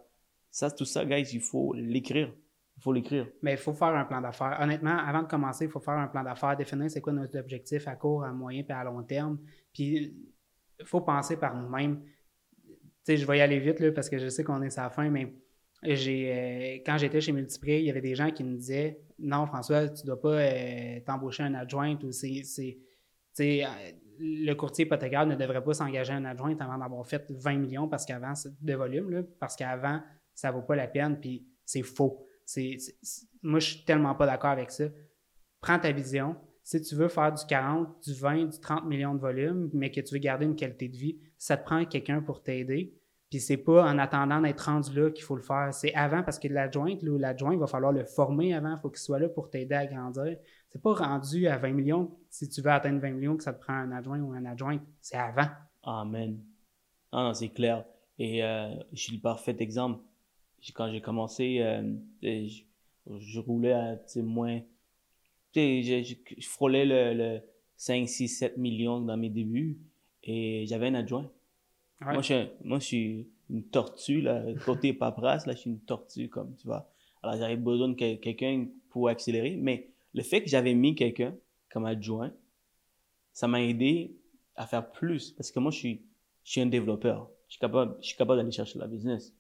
Ça, 0.53 0.70
tout 0.70 0.84
ça, 0.84 1.05
guys, 1.05 1.28
il 1.32 1.40
faut 1.40 1.72
l'écrire. 1.74 2.32
Il 2.76 2.82
faut 2.82 2.92
l'écrire. 2.92 3.26
Mais 3.42 3.55
il 3.55 3.59
faut 3.59 3.72
faire 3.72 3.88
un 3.88 4.05
plan 4.05 4.20
d'affaires. 4.20 4.57
Honnêtement, 4.61 4.96
avant 4.96 5.22
de 5.22 5.26
commencer, 5.26 5.64
il 5.64 5.70
faut 5.70 5.80
faire 5.80 5.94
un 5.94 6.07
plan 6.07 6.22
d'affaires, 6.22 6.57
définir 6.57 6.88
c'est 6.88 7.01
quoi 7.01 7.12
nos 7.12 7.36
objectifs 7.36 7.88
à 7.88 7.96
court, 7.96 8.22
à 8.22 8.32
moyen 8.32 8.62
et 8.68 8.72
à 8.72 8.84
long 8.84 9.03
terme. 9.03 9.40
Puis, 9.72 10.14
il 10.78 10.86
faut 10.86 11.01
penser 11.01 11.36
par 11.36 11.61
nous-mêmes. 11.61 12.05
Tu 12.05 12.76
sais, 13.03 13.16
je 13.16 13.26
vais 13.26 13.38
y 13.38 13.40
aller 13.40 13.59
vite 13.59 13.80
là, 13.80 13.90
parce 13.90 14.09
que 14.09 14.18
je 14.18 14.28
sais 14.28 14.44
qu'on 14.44 14.62
est 14.62 14.78
à 14.78 14.84
la 14.84 14.90
fin, 14.90 15.11
mais 15.11 15.34
euh, 15.85 16.79
quand 16.85 16.99
j'étais 16.99 17.20
chez 17.20 17.33
Multiprix, 17.33 17.81
il 17.81 17.85
y 17.85 17.91
avait 17.91 18.01
des 18.01 18.14
gens 18.14 18.31
qui 18.31 18.45
me 18.45 18.57
disaient 18.57 19.01
Non, 19.18 19.47
François, 19.47 19.89
tu 19.89 20.03
ne 20.03 20.07
dois 20.07 20.20
pas 20.20 20.35
euh, 20.41 21.01
t'embaucher 21.07 21.45
un 21.45 21.55
adjoint 21.55 21.99
ou 22.03 22.12
c'est. 22.12 22.79
Euh, 23.41 23.64
le 24.20 24.53
courtier 24.55 24.85
hypothécaire 24.85 25.26
ne 25.26 25.37
devrait 25.37 25.62
pas 25.62 25.74
s'engager 25.74 26.12
un 26.12 26.24
adjoint 26.24 26.57
avant 26.59 26.76
d'avoir 26.76 27.07
fait 27.07 27.24
20 27.31 27.57
millions 27.59 27.89
parce 27.89 28.05
qu'avant, 28.05 28.33
de 28.61 28.74
volume, 28.74 29.24
parce 29.39 29.55
qu'avant, 29.55 30.01
ça 30.35 30.49
ne 30.49 30.57
vaut 30.57 30.62
pas 30.62 30.74
la 30.74 30.89
peine, 30.89 31.20
puis 31.20 31.47
c'est 31.64 31.85
faux. 31.85 32.26
Moi, 33.43 33.61
je 33.61 33.66
suis 33.66 33.85
tellement 33.85 34.16
pas 34.16 34.26
d'accord 34.26 34.51
avec 34.51 34.72
ça. 34.72 34.87
Prends 35.61 35.79
ta 35.79 35.93
vision. 35.93 36.35
Si 36.64 36.83
tu 36.83 36.97
veux 36.97 37.09
faire 37.09 37.33
du 37.33 37.45
40, 37.47 38.03
du 38.03 38.12
20, 38.12 38.47
du 38.47 38.59
30 38.59 38.87
millions 38.87 39.14
de 39.14 39.20
volume, 39.20 39.70
mais 39.72 39.93
que 39.93 40.01
tu 40.01 40.14
veux 40.14 40.20
garder 40.20 40.45
une 40.45 40.57
qualité 40.57 40.89
de 40.89 40.97
vie, 40.97 41.18
ça 41.39 41.57
te 41.57 41.64
prend 41.64 41.85
quelqu'un 41.85 42.20
pour 42.20 42.43
t'aider. 42.43 42.99
Puis 43.31 43.41
c'est 43.41 43.59
pas 43.59 43.85
en 43.85 43.99
attendant 43.99 44.41
d'être 44.41 44.61
rendu 44.61 44.99
là 44.99 45.11
qu'il 45.11 45.24
faut 45.24 45.37
le 45.37 45.43
faire. 45.43 45.68
C'est 45.72 45.95
avant 45.95 46.22
parce 46.22 46.39
que 46.39 46.49
l'adjoint 46.49 46.97
ou 47.03 47.18
l'adjoint, 47.18 47.53
il 47.53 47.59
va 47.59 47.66
falloir 47.66 47.93
le 47.93 48.05
former 48.05 48.55
avant. 48.55 48.74
Il 48.74 48.81
faut 48.81 48.89
qu'il 48.89 49.01
soit 49.01 49.18
là 49.18 49.29
pour 49.29 49.51
t'aider 49.51 49.74
à 49.74 49.87
grandir. 49.87 50.39
C'est 50.70 50.81
pas 50.83 50.95
rendu 50.95 51.47
à 51.47 51.59
20 51.59 51.72
millions, 51.72 52.11
si 52.31 52.49
tu 52.49 52.62
veux 52.62 52.70
atteindre 52.70 53.01
20 53.01 53.11
millions, 53.11 53.37
que 53.37 53.43
ça 53.43 53.53
te 53.53 53.61
prend 53.61 53.74
un 53.74 53.93
adjoint 53.93 54.20
ou 54.20 54.33
un 54.33 54.45
adjoint. 54.47 54.81
C'est 55.01 55.16
avant. 55.16 55.49
Amen. 55.83 56.39
Ah 57.12 57.24
non, 57.24 57.35
c'est 57.35 57.51
clair. 57.51 57.85
Et 58.18 58.43
euh, 58.43 58.74
je 58.93 59.01
suis 59.01 59.16
le 59.16 59.20
parfait 59.20 59.57
exemple 59.61 60.01
quand 60.74 60.91
j'ai 60.91 61.01
commencé, 61.01 61.59
euh, 61.61 61.83
je, 62.22 63.41
roulais 63.41 63.72
à 63.72 63.97
moins. 64.16 64.61
Je, 65.55 66.16
je, 66.39 66.49
frôlais 66.49 66.85
le, 66.85 67.41
5, 67.76 68.09
6, 68.09 68.29
7 68.29 68.57
millions 68.57 69.01
dans 69.01 69.16
mes 69.16 69.31
débuts 69.31 69.79
et 70.22 70.66
j'avais 70.66 70.89
un 70.89 70.95
adjoint. 70.95 71.31
Moi, 72.01 72.22
je, 72.22 72.46
moi, 72.64 72.78
je 72.78 72.84
suis 72.84 73.28
une 73.51 73.64
tortue, 73.64 74.20
là, 74.20 74.44
côté 74.64 74.92
paperasse, 74.92 75.46
là, 75.46 75.55
je 75.55 75.59
suis 75.59 75.70
une 75.70 75.80
tortue, 75.80 76.28
comme 76.28 76.55
tu 76.57 76.66
vois. 76.66 76.90
Alors, 77.22 77.36
j'avais 77.36 77.57
besoin 77.57 77.88
de 77.88 77.94
quelqu'un 77.94 78.66
pour 78.90 79.09
accélérer, 79.09 79.57
mais 79.57 79.90
le 80.14 80.22
fait 80.22 80.42
que 80.42 80.49
j'avais 80.49 80.74
mis 80.74 80.94
quelqu'un 80.94 81.34
comme 81.70 81.84
adjoint, 81.84 82.32
ça 83.32 83.49
m'a 83.49 83.62
aidé 83.62 84.16
à 84.57 84.66
faire 84.66 84.90
plus 84.90 85.32
parce 85.32 85.51
que 85.51 85.61
moi, 85.61 85.70
je 85.70 85.78
suis, 85.78 86.03
je 86.44 86.53
suis 86.53 86.61
un 86.61 86.66
développeur. 86.66 87.30
Je 87.49 87.55
suis 87.55 87.61
capable, 87.61 87.96
je 88.01 88.09
suis 88.09 88.16
capable 88.16 88.38
d'aller 88.40 88.53
chercher 88.53 88.78
la 88.78 88.86
business. 88.86 89.34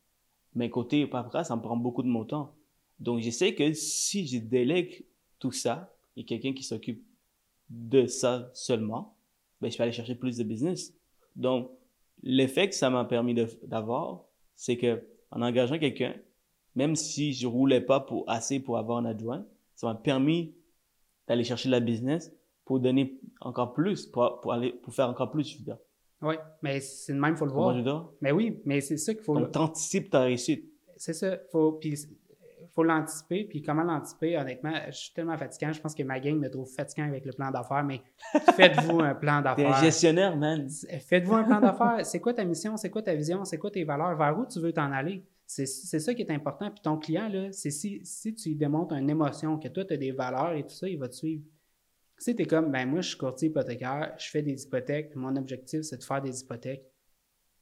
Mais 0.54 0.70
côté 0.70 1.06
paperasse, 1.06 1.48
ça 1.48 1.56
me 1.56 1.62
prend 1.62 1.76
beaucoup 1.76 2.02
de 2.02 2.08
mon 2.08 2.24
temps. 2.24 2.54
Donc, 3.00 3.20
je 3.20 3.30
sais 3.30 3.54
que 3.54 3.72
si 3.72 4.26
je 4.26 4.38
délègue 4.38 5.04
tout 5.38 5.52
ça, 5.52 5.94
et 6.16 6.24
quelqu'un 6.24 6.52
qui 6.52 6.64
s'occupe 6.64 7.04
de 7.70 8.06
ça 8.06 8.50
seulement, 8.52 9.16
ben, 9.60 9.70
je 9.70 9.78
vais 9.78 9.84
aller 9.84 9.92
chercher 9.92 10.16
plus 10.16 10.36
de 10.36 10.42
business. 10.42 10.94
Donc, 11.36 11.70
l'effet 12.22 12.68
que 12.68 12.74
ça 12.74 12.90
m'a 12.90 13.04
permis 13.04 13.34
d'avoir, 13.62 14.24
c'est 14.54 14.76
que 14.76 15.02
en 15.30 15.42
engageant 15.42 15.78
quelqu'un, 15.78 16.14
même 16.74 16.96
si 16.96 17.32
je 17.32 17.46
roulais 17.46 17.80
pas 17.80 18.00
pour 18.00 18.28
assez 18.28 18.60
pour 18.60 18.78
avoir 18.78 18.98
un 18.98 19.04
adjoint, 19.04 19.44
ça 19.74 19.86
m'a 19.86 19.94
permis 19.94 20.54
d'aller 21.26 21.44
chercher 21.44 21.68
la 21.68 21.80
business 21.80 22.32
pour 22.64 22.80
donner 22.80 23.18
encore 23.40 23.72
plus, 23.72 24.06
pour, 24.06 24.40
pour 24.40 24.52
aller, 24.52 24.72
pour 24.72 24.94
faire 24.94 25.08
encore 25.08 25.30
plus, 25.30 25.52
je 25.52 25.58
veux 25.58 25.64
dire. 25.64 25.78
Oui, 26.20 26.34
mais 26.62 26.80
c'est 26.80 27.12
le 27.12 27.20
même, 27.20 27.34
il 27.34 27.36
faut 27.36 27.46
le 27.46 27.52
voir. 27.52 27.76
Mais 28.20 28.32
oui, 28.32 28.60
mais 28.64 28.80
c'est 28.80 28.96
ça 28.96 29.14
qu'il 29.14 29.22
faut. 29.22 29.38
Donc, 29.38 29.52
t'anticipes 29.52 30.10
ta 30.10 30.22
réussite. 30.22 30.68
C'est 30.96 31.12
ça. 31.12 31.38
Faut, 31.52 31.72
puis, 31.72 31.94
faut 32.78 32.84
l'anticiper. 32.84 33.42
Puis, 33.42 33.60
comment 33.60 33.82
l'anticiper, 33.82 34.38
honnêtement, 34.38 34.72
je 34.86 34.96
suis 34.96 35.12
tellement 35.12 35.36
fatiguant. 35.36 35.72
Je 35.72 35.80
pense 35.80 35.96
que 35.96 36.04
ma 36.04 36.20
gang 36.20 36.38
me 36.38 36.48
trouve 36.48 36.68
fatiguant 36.72 37.08
avec 37.08 37.24
le 37.24 37.32
plan 37.32 37.50
d'affaires, 37.50 37.82
mais 37.82 38.02
faites-vous 38.54 39.00
un 39.00 39.16
plan 39.16 39.42
d'affaires. 39.42 39.80
T'es 39.80 39.86
gestionnaire, 39.86 40.36
man. 40.36 40.68
Faites-vous 41.08 41.34
un 41.34 41.42
plan 41.42 41.60
d'affaires. 41.60 42.06
C'est 42.06 42.20
quoi 42.20 42.34
ta 42.34 42.44
mission? 42.44 42.76
C'est 42.76 42.88
quoi 42.88 43.02
ta 43.02 43.16
vision? 43.16 43.44
C'est 43.44 43.58
quoi 43.58 43.72
tes 43.72 43.82
valeurs? 43.82 44.16
Vers 44.16 44.38
où 44.38 44.46
tu 44.46 44.60
veux 44.60 44.72
t'en 44.72 44.92
aller? 44.92 45.24
C'est 45.44 45.66
ça 45.66 46.14
qui 46.14 46.22
est 46.22 46.30
important. 46.30 46.70
Puis, 46.70 46.80
ton 46.80 46.98
client, 46.98 47.28
là, 47.28 47.50
c'est 47.50 47.72
si, 47.72 48.00
si 48.04 48.32
tu 48.32 48.50
lui 48.50 48.56
démontres 48.56 48.94
une 48.94 49.10
émotion, 49.10 49.58
que 49.58 49.66
toi, 49.66 49.84
tu 49.84 49.94
as 49.94 49.96
des 49.96 50.12
valeurs 50.12 50.52
et 50.52 50.62
tout 50.62 50.74
ça, 50.74 50.88
il 50.88 50.98
va 50.98 51.08
te 51.08 51.16
suivre. 51.16 51.42
Si 52.16 52.36
tu 52.36 52.42
es 52.42 52.46
comme, 52.46 52.70
ben 52.70 52.88
moi, 52.88 53.00
je 53.00 53.08
suis 53.08 53.18
courtier 53.18 53.48
hypothécaire, 53.48 54.14
je 54.18 54.30
fais 54.30 54.42
des 54.42 54.62
hypothèques, 54.62 55.16
mon 55.16 55.34
objectif, 55.34 55.82
c'est 55.82 55.96
de 55.96 56.04
faire 56.04 56.22
des 56.22 56.40
hypothèques. 56.40 56.84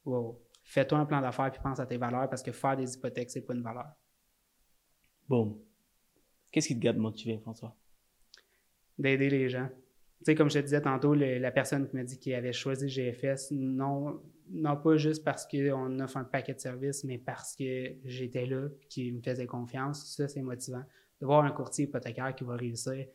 Wow. 0.05 0.43
Fais-toi 0.63 0.99
un 0.99 1.07
plan 1.07 1.23
d'affaires 1.23 1.51
puis 1.51 1.61
pense 1.63 1.81
à 1.81 1.87
tes 1.87 1.97
valeurs 1.97 2.29
parce 2.29 2.43
que 2.43 2.53
faire 2.53 2.77
des 2.77 2.95
hypothèques, 2.95 3.31
c'est 3.31 3.43
pas 3.43 3.55
une 3.55 3.63
valeur. 3.63 3.87
Bon. 5.29 5.59
Qu'est-ce 6.51 6.69
qui 6.69 6.77
te 6.77 6.83
garde 6.83 6.97
motivé, 6.97 7.39
François? 7.39 7.75
D'aider 8.99 9.29
les 9.29 9.49
gens. 9.49 9.69
Tu 10.19 10.25
sais, 10.25 10.35
comme 10.35 10.49
je 10.49 10.59
te 10.59 10.65
disais 10.65 10.81
tantôt, 10.81 11.15
la 11.15 11.51
personne 11.51 11.87
qui 11.87 11.97
m'a 11.97 12.05
dit 12.05 12.19
qu'il 12.19 12.35
avait 12.35 12.53
choisi 12.53 12.89
GFS, 12.89 13.51
non, 13.51 14.23
non 14.51 14.77
pas 14.77 14.97
juste 14.97 15.25
parce 15.25 15.47
qu'on 15.47 16.01
offre 16.01 16.17
un 16.17 16.25
paquet 16.25 16.55
de 16.55 16.61
services, 16.61 17.05
mais 17.05 17.19
parce 17.19 17.55
que 17.55 17.97
j'étais 18.05 18.47
là, 18.47 18.69
qu'il 18.89 19.15
me 19.15 19.21
faisait 19.21 19.47
confiance. 19.47 20.07
Ça, 20.07 20.29
c'est 20.29 20.43
motivant. 20.43 20.83
De 21.21 21.27
voir 21.27 21.45
un 21.45 21.51
courtier 21.51 21.85
hypothécaire 21.85 22.35
qui 22.35 22.45
va 22.45 22.57
réussir 22.57 23.07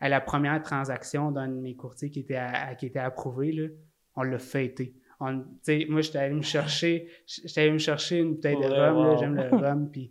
à 0.00 0.08
la 0.08 0.20
première 0.20 0.62
transaction 0.62 1.30
d'un 1.32 1.48
de 1.48 1.54
mes 1.54 1.74
courtiers 1.74 2.10
qui 2.10 2.20
était, 2.20 2.40
qui 2.78 2.86
était 2.86 2.98
approuvé, 2.98 3.52
là, 3.52 3.68
on 4.16 4.22
l'a 4.22 4.38
fêté. 4.38 4.94
On, 5.20 5.44
moi, 5.88 6.00
j'étais 6.00 6.18
allé 6.18 6.34
me 6.34 6.42
chercher, 6.42 7.08
j'étais 7.26 7.62
allé 7.62 7.72
me 7.72 7.78
chercher 7.78 8.18
une 8.18 8.34
bouteille 8.34 8.56
de 8.56 8.66
rhum, 8.66 9.18
j'aime 9.18 9.34
le 9.34 9.48
rhum, 9.48 9.90
puis 9.92 10.10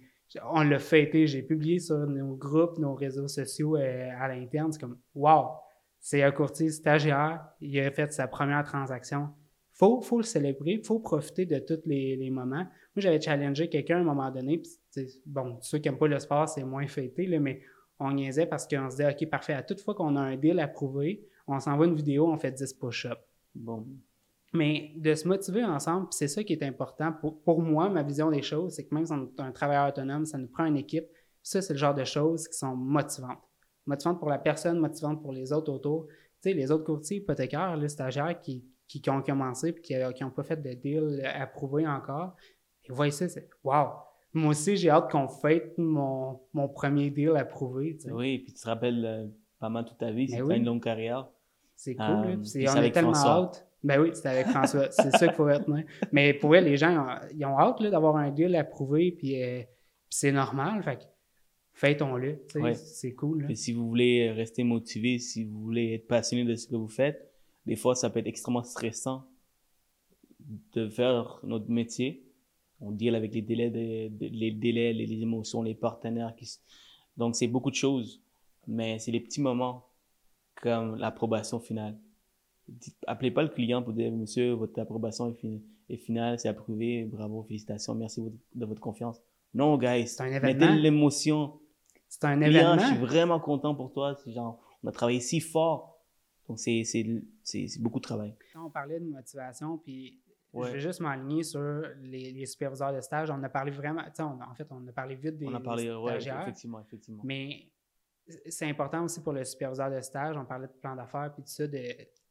on 0.51 0.63
l'a 0.63 0.79
fêté. 0.79 1.27
J'ai 1.27 1.43
publié 1.43 1.79
sur 1.79 1.97
nos 1.97 2.35
groupes, 2.35 2.77
nos 2.77 2.93
réseaux 2.93 3.27
sociaux 3.27 3.75
euh, 3.75 4.09
à 4.19 4.27
l'interne. 4.27 4.71
C'est 4.71 4.79
comme, 4.79 4.97
wow, 5.15 5.49
c'est 6.03 6.21
un 6.21 6.31
courtier 6.31 6.69
stagiaire, 6.69 7.45
il 7.61 7.79
a 7.79 7.89
fait 7.89 8.11
sa 8.11 8.27
première 8.27 8.65
transaction. 8.65 9.29
Faut, 9.71 10.01
faut 10.01 10.17
le 10.17 10.23
célébrer, 10.23 10.81
faut 10.83 10.99
profiter 10.99 11.45
de 11.45 11.59
tous 11.59 11.79
les, 11.85 12.29
moments. 12.29 12.57
Moi, 12.57 12.67
j'avais 12.97 13.21
challengé 13.21 13.69
quelqu'un 13.69 13.97
à 13.97 14.01
un 14.01 14.03
moment 14.03 14.29
donné, 14.29 14.61
bon, 15.25 15.57
ceux 15.61 15.79
qui 15.79 15.87
n'aiment 15.87 15.97
pas 15.97 16.07
le 16.07 16.19
sport, 16.19 16.49
c'est 16.49 16.65
moins 16.65 16.85
fêté, 16.87 17.25
mais 17.39 17.61
on 17.99 18.11
niaisait 18.11 18.45
parce 18.45 18.67
qu'on 18.67 18.89
se 18.89 18.97
disait, 18.97 19.11
OK, 19.11 19.29
parfait, 19.29 19.53
à 19.53 19.63
toute 19.63 19.79
fois 19.79 19.95
qu'on 19.95 20.17
a 20.17 20.21
un 20.21 20.35
deal 20.35 20.59
à 20.59 20.67
prouver, 20.67 21.25
on 21.47 21.57
s'envoie 21.59 21.87
une 21.87 21.95
vidéo, 21.95 22.27
on 22.27 22.37
fait 22.37 22.51
10 22.51 22.73
push-ups. 22.73 23.15
Bon. 23.55 23.87
Mais 24.53 24.91
de 24.95 25.15
se 25.15 25.27
motiver 25.27 25.63
ensemble, 25.63 26.07
c'est 26.11 26.27
ça 26.27 26.43
qui 26.43 26.53
est 26.53 26.63
important. 26.63 27.11
Pour, 27.11 27.61
moi, 27.61 27.89
ma 27.89 28.03
vision 28.03 28.29
des 28.29 28.43
choses, 28.43 28.75
c'est 28.75 28.85
que 28.85 28.93
même 28.93 29.05
si 29.05 29.11
on 29.11 29.25
est 29.25 29.39
un 29.39 29.51
travailleur 29.51 29.89
autonome, 29.89 30.25
ça 30.25 30.37
nous 30.37 30.47
prend 30.47 30.65
une 30.65 30.77
équipe. 30.77 31.07
Ça, 31.41 31.61
c'est 31.61 31.73
le 31.73 31.79
genre 31.79 31.95
de 31.95 32.03
choses 32.03 32.47
qui 32.47 32.57
sont 32.57 32.75
motivantes. 32.75 33.39
Motivantes 33.85 34.19
pour 34.19 34.29
la 34.29 34.37
personne, 34.37 34.79
motivantes 34.79 35.21
pour 35.21 35.33
les 35.33 35.51
autres 35.51 35.71
autour. 35.71 36.05
Tu 36.07 36.49
sais, 36.49 36.53
les 36.53 36.71
autres 36.71 36.83
courtiers 36.83 37.17
hypothécaires, 37.17 37.75
les 37.75 37.89
stagiaires 37.89 38.39
qui, 38.39 38.63
qui, 38.87 39.01
ont 39.09 39.21
commencé 39.21 39.69
et 39.69 39.81
qui 39.81 40.23
n'ont 40.23 40.29
pas 40.29 40.43
fait 40.43 40.61
de 40.61 40.73
deal 40.73 41.21
approuvé 41.25 41.87
encore, 41.87 42.35
ils 42.85 42.93
voient 42.93 43.09
ça, 43.09 43.27
c'est 43.27 43.49
wow! 43.63 43.87
moi 44.33 44.49
aussi, 44.49 44.75
j'ai 44.75 44.89
hâte 44.89 45.11
qu'on 45.11 45.27
fête 45.27 45.77
mon, 45.77 46.39
mon, 46.53 46.67
premier 46.67 47.09
deal 47.09 47.35
approuvé. 47.35 47.97
Oui, 48.11 48.39
puis 48.39 48.53
tu 48.53 48.61
te 48.61 48.67
rappelles 48.67 49.05
euh, 49.05 49.27
pas 49.59 49.69
mal 49.69 49.85
toute 49.85 49.99
ta 49.99 50.11
vie, 50.11 50.27
c'est 50.27 50.39
une 50.39 50.65
longue 50.65 50.83
carrière. 50.83 51.27
C'est 51.75 51.95
cool, 51.95 52.05
euh, 52.05 52.35
on 52.35 52.81
est 52.81 52.91
tellement 52.91 53.15
hâte. 53.15 53.67
Ben 53.83 53.99
oui, 53.99 54.11
c'était 54.13 54.29
avec 54.29 54.47
François. 54.47 54.89
c'est 54.91 55.11
ça 55.11 55.27
qu'il 55.27 55.35
faut 55.35 55.45
retenir. 55.45 55.83
Mais 56.11 56.33
pour 56.33 56.53
eux, 56.55 56.59
les 56.59 56.77
gens, 56.77 57.05
ils 57.35 57.45
ont 57.45 57.57
hâte 57.59 57.81
d'avoir 57.83 58.15
un 58.15 58.31
deal 58.31 58.55
approuvé, 58.55 59.11
puis, 59.11 59.41
euh, 59.43 59.59
puis 59.61 59.67
c'est 60.17 60.31
normal. 60.31 60.81
Fait 60.83 61.09
Fêtons-le. 61.75 62.43
sais, 62.51 62.59
Ouais. 62.61 62.75
C'est 62.75 63.13
cool. 63.13 63.41
là. 63.43 63.49
Et 63.49 63.55
si 63.55 63.73
vous 63.73 63.87
voulez 63.87 64.31
rester 64.31 64.63
motivé, 64.63 65.17
si 65.19 65.43
vous 65.43 65.59
voulez 65.59 65.95
être 65.95 66.07
passionné 66.07 66.43
de 66.45 66.55
ce 66.55 66.67
que 66.67 66.75
vous 66.75 66.87
faites, 66.87 67.31
des 67.65 67.75
fois, 67.75 67.95
ça 67.95 68.09
peut 68.09 68.19
être 68.19 68.27
extrêmement 68.27 68.63
stressant 68.63 69.25
de 70.73 70.87
faire 70.89 71.39
notre 71.43 71.69
métier. 71.69 72.23
On 72.79 72.91
deal 72.91 73.15
avec 73.15 73.33
les 73.33 73.41
délais, 73.41 73.69
de- 73.69 74.09
de- 74.09 74.27
les 74.31 74.51
délais, 74.51 74.93
les, 74.93 75.05
les 75.05 75.21
émotions, 75.21 75.63
les 75.63 75.73
partenaires. 75.75 76.35
Qui, 76.35 76.47
donc, 77.17 77.35
c'est 77.35 77.47
beaucoup 77.47 77.71
de 77.71 77.75
choses. 77.75 78.21
Mais 78.67 78.99
c'est 78.99 79.11
les 79.11 79.19
petits 79.19 79.41
moments 79.41 79.85
comme 80.61 80.95
l'approbation 80.97 81.59
finale. 81.59 81.97
Appelez 83.07 83.31
pas 83.31 83.43
le 83.43 83.49
client 83.49 83.81
pour 83.83 83.93
dire, 83.93 84.11
monsieur, 84.11 84.51
votre 84.53 84.79
approbation 84.79 85.29
est, 85.29 85.33
fi- 85.33 85.61
est 85.89 85.97
finale, 85.97 86.39
c'est 86.39 86.47
approuvé, 86.47 87.03
bravo, 87.05 87.43
félicitations, 87.43 87.93
merci 87.95 88.19
de 88.21 88.25
votre- 88.25 88.37
de 88.55 88.65
votre 88.65 88.81
confiance. 88.81 89.21
Non, 89.53 89.77
guys, 89.77 90.07
C'est 90.07 90.23
un 90.23 90.29
mettez 90.39 90.49
événement. 90.63 90.75
l'émotion 90.81 91.59
C'est 92.07 92.23
un 92.25 92.35
client, 92.37 92.49
événement. 92.49 92.77
je 92.79 92.85
suis 92.87 92.97
vraiment 92.97 93.39
content 93.39 93.75
pour 93.75 93.91
toi. 93.91 94.15
C'est 94.23 94.31
genre, 94.31 94.59
on 94.83 94.87
a 94.87 94.91
travaillé 94.91 95.19
si 95.19 95.39
fort. 95.39 95.99
Donc, 96.47 96.59
c'est, 96.59 96.83
c'est, 96.83 97.05
c'est, 97.43 97.67
c'est 97.67 97.81
beaucoup 97.81 97.99
de 97.99 98.03
travail. 98.03 98.35
Quand 98.53 98.65
on 98.65 98.69
parlait 98.69 98.99
de 98.99 99.05
motivation, 99.05 99.77
puis 99.77 100.19
Ouais. 100.53 100.67
je 100.67 100.73
vais 100.73 100.79
juste 100.81 100.99
m'aligner 100.99 101.41
sur 101.43 101.59
les, 102.01 102.31
les 102.31 102.45
superviseurs 102.45 102.93
de 102.93 103.01
stage. 103.01 103.31
On 103.31 103.41
a 103.41 103.49
parlé 103.49 103.71
vraiment, 103.71 104.03
tu 104.03 104.09
sais, 104.13 104.21
on- 104.23 104.39
en 104.41 104.53
fait, 104.53 104.67
on 104.69 104.87
a 104.87 104.91
parlé 104.91 105.15
vite 105.15 105.37
des 105.37 105.47
on 105.47 105.53
a 105.55 105.59
parlé, 105.59 105.91
ouais, 105.91 106.11
stagiaires, 106.11 106.41
effectivement, 106.43 106.79
effectivement. 106.79 107.23
mais 107.25 107.69
c'est 108.47 108.67
important 108.69 109.03
aussi 109.03 109.21
pour 109.21 109.33
le 109.33 109.43
superviseur 109.45 109.89
de 109.91 109.99
stage. 110.01 110.37
On 110.37 110.45
parlait 110.45 110.67
de 110.67 110.73
plan 110.73 110.95
d'affaires, 110.95 111.31
puis 111.33 111.41
tout 111.43 111.49
ça, 111.49 111.65
de, 111.67 111.79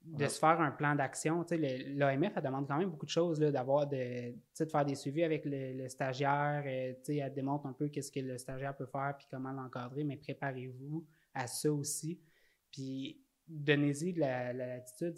de 0.05 0.25
Ouais. 0.25 0.29
se 0.29 0.39
faire 0.39 0.61
un 0.61 0.71
plan 0.73 0.95
d'action. 0.95 1.45
L'AMF, 1.51 2.33
elle 2.37 2.43
demande 2.43 2.67
quand 2.67 2.77
même 2.79 2.91
beaucoup 2.91 3.07
de 3.07 3.11
choses, 3.11 3.41
là, 3.41 3.51
d'avoir 3.53 3.87
de, 3.87 4.33
de 4.33 4.65
faire 4.65 4.85
des 4.85 4.95
suivis 4.97 5.23
avec 5.23 5.45
le, 5.45 5.75
le 5.75 5.89
stagiaire. 5.89 6.63
euh, 6.67 6.95
elle 7.09 7.33
démontre 7.35 7.67
un 7.67 7.73
peu 7.73 7.89
qu'est-ce 7.89 8.11
que 8.11 8.21
le 8.21 8.37
stagiaire 8.39 8.77
peut 8.77 8.87
faire, 8.87 9.15
puis 9.17 9.27
comment 9.31 9.53
l'encadrer, 9.53 10.03
mais 10.05 10.17
préparez-vous 10.17 11.07
à 11.35 11.47
ça 11.47 11.73
aussi. 11.73 12.21
Puis 12.71 13.21
donnez-y 13.47 14.13
de 14.15 14.21
la, 14.21 14.53
la 14.53 14.67
latitude. 14.79 15.15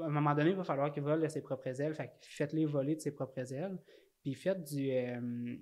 à 0.00 0.04
un 0.06 0.08
moment 0.10 0.34
donné, 0.34 0.50
il 0.50 0.56
va 0.56 0.64
falloir 0.64 0.90
qu'il 0.92 1.02
vole 1.02 1.22
de 1.22 1.28
ses 1.28 1.40
propres 1.42 1.80
ailes. 1.80 1.94
Fait 1.94 2.12
faites-les 2.20 2.66
voler 2.66 2.96
de 2.96 3.00
ses 3.00 3.12
propres 3.12 3.52
ailes. 3.52 3.78
Puis 4.22 4.34
faites 4.34 4.62
du. 4.64 4.90
euh, 4.90 5.56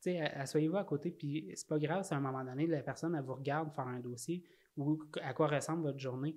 tu 0.00 0.12
sais, 0.12 0.20
asseyez-vous 0.20 0.76
à 0.76 0.84
côté. 0.84 1.10
Puis 1.10 1.50
c'est 1.54 1.66
pas 1.66 1.78
grave 1.78 2.04
si 2.04 2.14
à 2.14 2.16
un 2.16 2.20
moment 2.20 2.44
donné, 2.44 2.66
la 2.66 2.82
personne, 2.82 3.14
elle 3.16 3.24
vous 3.24 3.34
regarde 3.34 3.72
faire 3.74 3.86
un 3.88 3.98
dossier 4.00 4.44
ou 4.76 5.02
à 5.22 5.34
quoi 5.34 5.48
ressemble 5.48 5.82
votre 5.82 5.98
journée. 5.98 6.36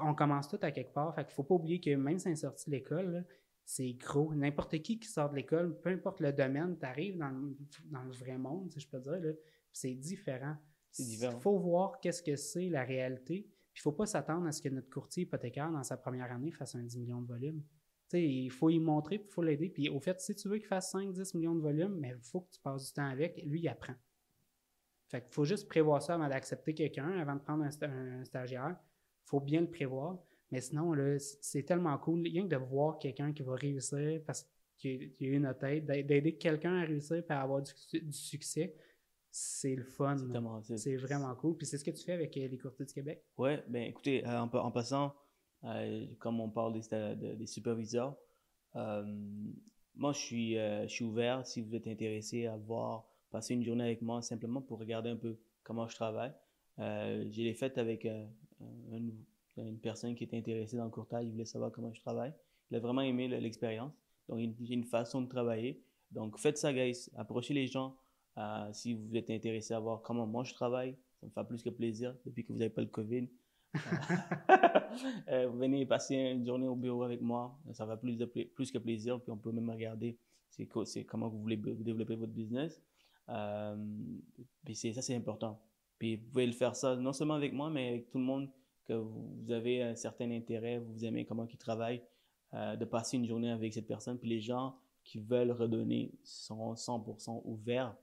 On 0.00 0.14
commence 0.14 0.48
tout 0.48 0.58
à 0.62 0.70
quelque 0.70 0.92
part. 0.92 1.14
Fait 1.14 1.24
qu'il 1.24 1.34
faut 1.34 1.42
pas 1.44 1.54
oublier 1.54 1.80
que 1.80 1.94
même 1.94 2.18
si 2.18 2.28
on 2.28 2.30
est 2.30 2.36
sorti 2.36 2.70
de 2.70 2.76
l'école, 2.76 3.24
c'est 3.64 3.92
gros. 3.94 4.34
N'importe 4.34 4.80
qui 4.82 4.98
qui 4.98 5.08
sort 5.08 5.30
de 5.30 5.36
l'école, 5.36 5.78
peu 5.80 5.90
importe 5.90 6.20
le 6.20 6.32
domaine, 6.32 6.76
tu 6.78 6.84
arrives 6.86 7.18
dans, 7.18 7.28
le- 7.30 7.56
dans 7.90 8.02
le 8.02 8.12
vrai 8.12 8.38
monde, 8.38 8.70
si 8.72 8.80
je 8.80 8.88
peux 8.88 8.98
dire, 9.00 9.20
là, 9.20 9.32
c'est 9.72 9.94
différent. 9.94 10.56
C'est 10.90 11.04
différent. 11.04 11.32
Il 11.38 11.40
faut 11.42 11.58
voir 11.58 12.00
qu'est-ce 12.00 12.22
que 12.22 12.36
c'est 12.36 12.68
la 12.68 12.84
réalité. 12.84 13.42
Puis 13.72 13.80
il 13.80 13.88
ne 13.88 13.92
faut 13.92 13.92
pas 13.96 14.06
s'attendre 14.06 14.46
à 14.46 14.52
ce 14.52 14.60
que 14.60 14.68
notre 14.68 14.90
courtier 14.90 15.22
hypothécaire, 15.22 15.70
dans 15.70 15.82
sa 15.82 15.96
première 15.96 16.30
année, 16.30 16.50
fasse 16.50 16.74
un 16.74 16.82
10 16.82 16.98
millions 16.98 17.22
de 17.22 17.28
volume. 17.28 17.62
Il 18.14 18.50
faut 18.50 18.68
y 18.68 18.78
montrer, 18.78 19.14
il 19.24 19.30
faut 19.32 19.42
l'aider. 19.42 19.70
Puis 19.70 19.88
au 19.88 19.98
fait, 19.98 20.20
si 20.20 20.34
tu 20.34 20.48
veux 20.48 20.58
qu'il 20.58 20.66
fasse 20.66 20.92
5-10 20.94 21.34
millions 21.34 21.54
de 21.54 21.62
volume, 21.62 21.94
mais 21.98 22.10
il 22.10 22.20
faut 22.20 22.42
que 22.42 22.50
tu 22.50 22.60
passes 22.60 22.88
du 22.88 22.92
temps 22.92 23.06
avec. 23.08 23.42
Lui, 23.46 23.60
il 23.60 23.68
apprend. 23.68 23.94
Fait 25.08 25.22
qu'il 25.22 25.32
faut 25.32 25.44
juste 25.44 25.66
prévoir 25.68 26.02
ça 26.02 26.14
avant 26.14 26.28
d'accepter 26.28 26.74
quelqu'un, 26.74 27.08
avant 27.18 27.36
de 27.36 27.40
prendre 27.40 27.64
un, 27.64 27.68
sta- 27.70 27.90
un 27.90 28.24
stagiaire. 28.24 28.76
Il 29.26 29.28
faut 29.28 29.40
bien 29.40 29.60
le 29.60 29.70
prévoir. 29.70 30.18
Mais 30.50 30.60
sinon, 30.60 30.94
c'est 31.18 31.62
tellement 31.62 31.96
cool. 31.98 32.22
Rien 32.22 32.44
que 32.44 32.48
de 32.48 32.56
voir 32.56 32.98
quelqu'un 32.98 33.32
qui 33.32 33.42
va 33.42 33.54
réussir 33.54 34.20
parce 34.26 34.46
qu'il 34.76 35.12
y 35.20 35.26
a 35.26 35.28
eu 35.28 35.40
notre 35.40 35.64
aide, 35.64 35.86
d'a- 35.86 36.02
d'aider 36.02 36.34
quelqu'un 36.36 36.76
à 36.76 36.84
réussir 36.84 37.16
et 37.16 37.32
à 37.32 37.40
avoir 37.42 37.62
du, 37.62 37.70
su- 37.74 38.00
du 38.00 38.12
succès, 38.12 38.74
c'est 39.30 39.74
le 39.74 39.84
fun. 39.84 40.16
C'est 40.76 40.96
vraiment 40.96 41.34
cool. 41.36 41.56
Puis 41.56 41.66
c'est 41.66 41.78
ce 41.78 41.84
que 41.84 41.90
tu 41.90 42.04
fais 42.04 42.12
avec 42.12 42.36
euh, 42.36 42.48
les 42.48 42.58
courtiers 42.58 42.84
du 42.84 42.92
Québec? 42.92 43.22
Ouais, 43.38 43.64
ben 43.68 43.84
écoutez, 43.84 44.26
euh, 44.26 44.40
en, 44.40 44.48
pa- 44.48 44.60
en 44.62 44.70
passant, 44.70 45.14
euh, 45.64 46.06
comme 46.18 46.40
on 46.40 46.50
parle 46.50 46.74
des, 46.74 47.46
superviseurs, 47.46 48.14
euh, 48.76 49.04
moi 49.96 50.12
je 50.12 50.18
suis, 50.18 50.58
euh, 50.58 50.82
je 50.82 50.92
suis 50.92 51.04
ouvert 51.04 51.46
si 51.46 51.62
vous 51.62 51.74
êtes 51.74 51.86
intéressé 51.86 52.46
à 52.46 52.56
voir, 52.56 53.06
passer 53.30 53.54
une 53.54 53.64
journée 53.64 53.84
avec 53.84 54.02
moi 54.02 54.20
simplement 54.20 54.60
pour 54.60 54.78
regarder 54.78 55.08
un 55.08 55.16
peu 55.16 55.38
comment 55.62 55.88
je 55.88 55.94
travaille. 55.94 56.32
J'ai 56.78 57.44
les 57.44 57.54
faites 57.54 57.78
avec 57.78 58.06
un- 58.92 59.62
une 59.64 59.78
personne 59.78 60.14
qui 60.14 60.24
était 60.24 60.36
intéressée 60.38 60.76
dans 60.76 60.84
le 60.84 60.90
courtage, 60.90 61.24
il 61.26 61.30
voulait 61.32 61.44
savoir 61.44 61.70
comment 61.72 61.92
je 61.92 62.00
travaille. 62.00 62.32
Il 62.70 62.76
a 62.76 62.80
vraiment 62.80 63.02
aimé 63.02 63.28
le- 63.28 63.38
l'expérience. 63.38 63.92
Donc 64.28 64.38
il 64.40 64.70
a 64.70 64.74
une 64.74 64.84
façon 64.84 65.20
de 65.22 65.28
travailler. 65.28 65.82
Donc 66.10 66.38
faites 66.38 66.58
ça, 66.58 66.72
guys. 66.72 67.08
Approchez 67.16 67.54
les 67.54 67.66
gens. 67.66 67.96
Euh, 68.38 68.68
si 68.72 68.94
vous 68.94 69.14
êtes 69.16 69.28
intéressé 69.30 69.74
à 69.74 69.80
voir 69.80 70.00
comment 70.02 70.26
moi 70.26 70.42
je 70.44 70.54
travaille, 70.54 70.96
ça 71.20 71.26
me 71.26 71.30
fait 71.30 71.44
plus 71.46 71.62
que 71.62 71.70
plaisir 71.70 72.16
depuis 72.24 72.44
que 72.44 72.52
vous 72.52 72.58
n'avez 72.58 72.70
pas 72.70 72.80
le 72.80 72.86
COVID. 72.88 73.28
Euh, 75.28 75.48
vous 75.48 75.58
venez 75.58 75.84
passer 75.86 76.14
une 76.16 76.44
journée 76.46 76.66
au 76.66 76.76
bureau 76.76 77.02
avec 77.02 77.20
moi, 77.20 77.58
ça 77.72 77.84
va 77.86 77.96
plus, 77.96 78.16
plus 78.54 78.70
que 78.70 78.78
plaisir, 78.78 79.20
puis 79.20 79.30
on 79.32 79.36
peut 79.36 79.52
même 79.52 79.68
regarder 79.70 80.18
c'est 80.48 80.66
co- 80.66 80.84
c'est 80.84 81.04
comment 81.04 81.28
vous 81.28 81.40
voulez 81.40 81.56
développer 81.56 82.14
votre 82.14 82.32
business. 82.32 82.82
Euh, 83.30 83.76
ça, 84.74 85.00
c'est 85.02 85.14
important. 85.14 85.58
Puis 86.02 86.16
vous 86.16 86.26
pouvez 86.30 86.46
le 86.48 86.52
faire 86.52 86.74
ça 86.74 86.96
non 86.96 87.12
seulement 87.12 87.34
avec 87.34 87.52
moi, 87.52 87.70
mais 87.70 87.88
avec 87.90 88.10
tout 88.10 88.18
le 88.18 88.24
monde 88.24 88.50
que 88.84 88.92
vous 88.92 89.52
avez 89.52 89.82
un 89.84 89.94
certain 89.94 90.28
intérêt, 90.32 90.78
vous 90.78 91.04
aimez 91.04 91.24
comment 91.24 91.46
il 91.46 91.56
travaille, 91.56 92.02
euh, 92.54 92.74
de 92.74 92.84
passer 92.84 93.18
une 93.18 93.24
journée 93.24 93.52
avec 93.52 93.72
cette 93.72 93.86
personne. 93.86 94.18
Puis 94.18 94.28
les 94.28 94.40
gens 94.40 94.76
qui 95.04 95.20
veulent 95.20 95.52
redonner 95.52 96.12
sont 96.24 96.74
100% 96.74 97.42
ouverts 97.44 97.94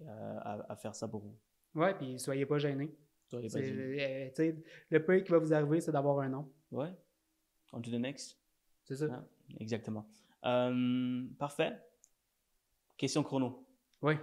euh, 0.00 0.38
à, 0.40 0.72
à 0.72 0.74
faire 0.74 0.96
ça 0.96 1.06
pour 1.06 1.20
vous. 1.20 1.36
Ouais, 1.76 1.94
puis 1.96 2.18
soyez 2.18 2.44
pas 2.44 2.58
gênés. 2.58 2.90
Soyez 3.28 3.48
pas 3.48 3.62
gênés. 3.62 4.32
euh, 4.40 4.52
le 4.90 5.04
pire 5.06 5.22
qui 5.22 5.30
va 5.30 5.38
vous 5.38 5.54
arriver, 5.54 5.80
c'est 5.80 5.92
d'avoir 5.92 6.18
un 6.18 6.28
nom. 6.30 6.50
Ouais. 6.72 6.90
On 7.72 7.80
to 7.80 7.88
the 7.88 8.00
next. 8.00 8.36
C'est 8.82 8.96
ça. 8.96 9.06
Ah, 9.12 9.24
exactement. 9.60 10.04
Euh, 10.44 11.24
parfait. 11.38 11.78
Question 12.96 13.22
chrono. 13.22 13.64
Oui, 14.02 14.14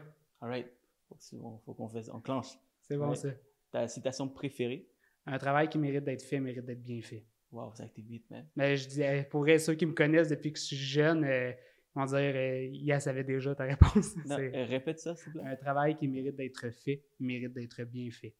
All 0.41 0.49
right. 0.49 0.67
Faut- 1.07 1.61
faut 1.63 1.73
qu'on 1.73 1.87
fasse, 1.87 2.09
on 2.09 2.19
clenche. 2.19 2.59
C'est 2.87 2.97
bon 2.97 3.09
Ouais. 3.09 3.15
ça. 3.15 3.29
Ta 3.71 3.87
citation 3.87 4.27
préférée? 4.29 4.87
Un 5.25 5.37
travail 5.37 5.67
qui 5.69 5.77
mérite 5.77 6.03
d'être 6.03 6.21
fait 6.21 6.39
mérite 6.39 6.65
d'être 6.65 6.81
bien 6.83 7.01
fait. 7.01 7.25
Wow, 7.51 7.73
ça 7.73 7.83
a 7.83 7.85
été 7.87 8.01
vite, 8.01 8.29
man. 8.29 8.47
Mais 8.55 8.75
je 8.77 8.87
dis, 8.87 9.03
euh, 9.03 9.23
pour 9.23 9.45
ceux 9.59 9.75
qui 9.75 9.85
me 9.85 9.93
connaissent 9.93 10.29
depuis 10.29 10.51
que 10.51 10.59
je 10.59 10.63
suis 10.65 10.75
jeune, 10.75 11.23
euh, 11.23 11.51
ils 11.51 11.99
vont 11.99 12.05
dire, 12.05 12.17
euh, 12.17 12.65
Yes, 12.71 13.03
savait 13.05 13.23
déjà 13.23 13.55
ta 13.55 13.63
réponse. 13.63 14.15
Non, 14.25 14.37
euh, 14.37 14.65
répète 14.65 14.99
ça, 14.99 15.15
s'il 15.15 15.31
te 15.33 15.37
plaît. 15.39 15.47
un 15.47 15.55
travail 15.55 15.95
qui 15.95 16.07
mérite 16.07 16.35
d'être 16.35 16.69
fait, 16.71 17.03
mérite 17.19 17.53
d'être 17.53 17.83
bien 17.85 18.09
fait. 18.11 18.35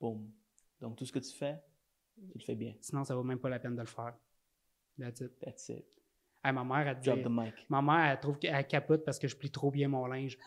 Boom. 0.00 0.30
Donc, 0.80 0.96
tout 0.96 1.04
ce 1.04 1.12
que 1.12 1.18
tu 1.18 1.34
fais, 1.36 1.56
tu 2.32 2.38
le 2.38 2.44
fais 2.44 2.54
bien. 2.54 2.74
Sinon, 2.80 3.04
ça 3.04 3.14
vaut 3.14 3.24
même 3.24 3.38
pas 3.40 3.48
la 3.48 3.58
peine 3.58 3.74
de 3.74 3.80
le 3.80 3.86
faire. 3.86 4.14
That's 4.98 5.20
it. 5.20 5.38
That's 5.40 5.68
it. 5.70 5.84
Hey, 6.42 6.52
ma 6.54 6.64
mère, 6.64 6.88
elle 6.88 6.98
dit, 6.98 7.08
Drop 7.10 7.22
the 7.22 7.28
mic. 7.28 7.54
ma 7.68 7.82
mère, 7.82 8.12
elle 8.12 8.20
trouve 8.20 8.38
qu'elle 8.38 8.66
capote 8.66 9.04
parce 9.04 9.18
que 9.18 9.28
je 9.28 9.36
plie 9.36 9.50
trop 9.50 9.70
bien 9.70 9.88
mon 9.88 10.06
linge. 10.06 10.38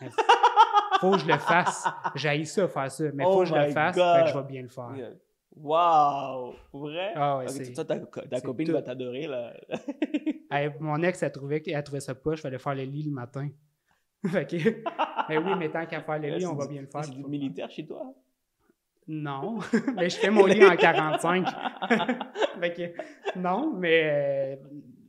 Elle 0.94 1.00
faut 1.00 1.10
que 1.12 1.18
je 1.18 1.26
le 1.26 1.38
fasse. 1.38 1.86
J'ai 2.14 2.44
ça 2.44 2.68
faire 2.68 2.90
ça, 2.90 3.04
mais 3.12 3.24
faut 3.24 3.30
Oh 3.30 3.38
que 3.40 3.44
je 3.46 3.54
le 3.54 3.68
fasse, 3.70 3.96
God. 3.96 4.16
fait 4.16 4.22
que 4.24 4.28
je 4.30 4.38
vais 4.38 4.44
bien 4.44 4.62
le 4.62 4.68
faire. 4.68 4.92
Yeah. 4.96 5.10
Wow! 5.56 6.54
Vrai? 6.72 7.12
Ah 7.14 7.38
ouais, 7.38 7.44
Ok, 7.44 7.50
c'est- 7.50 7.72
toi, 7.72 7.84
ta, 7.84 8.40
copine 8.40 8.66
tout. 8.66 8.72
va 8.72 8.82
t'adorer, 8.82 9.26
là. 9.26 9.52
Hey, 10.50 10.70
mon 10.78 11.02
ex, 11.02 11.22
elle 11.22 11.32
trouvait, 11.32 11.60
qu'elle 11.60 11.82
trouvait 11.82 12.00
ça 12.00 12.14
poche, 12.14 12.36
je 12.36 12.42
fallait 12.42 12.58
faire 12.58 12.74
le 12.74 12.82
lit 12.82 13.02
le 13.04 13.10
matin. 13.10 13.48
fait 14.26 14.46
que, 14.48 14.56
mais 15.28 15.38
oui, 15.38 15.50
mais 15.58 15.68
tant 15.68 15.84
qu'à 15.86 16.00
faire 16.00 16.18
le 16.18 16.28
lit, 16.38 16.46
on 16.46 16.54
va 16.54 16.66
bien 16.66 16.80
le 16.80 16.86
faire. 16.86 17.04
C'est 17.04 17.12
du 17.14 17.24
militaire 17.24 17.70
chez 17.70 17.86
toi? 17.86 18.12
Non, 19.06 19.58
mais 19.96 20.08
je 20.08 20.16
fais 20.16 20.30
mon 20.30 20.46
lit 20.46 20.64
en 20.64 20.76
45. 20.76 21.46
fait 22.60 22.72
que, 22.72 23.38
non, 23.38 23.74
mais 23.76 24.02
euh, 24.04 24.56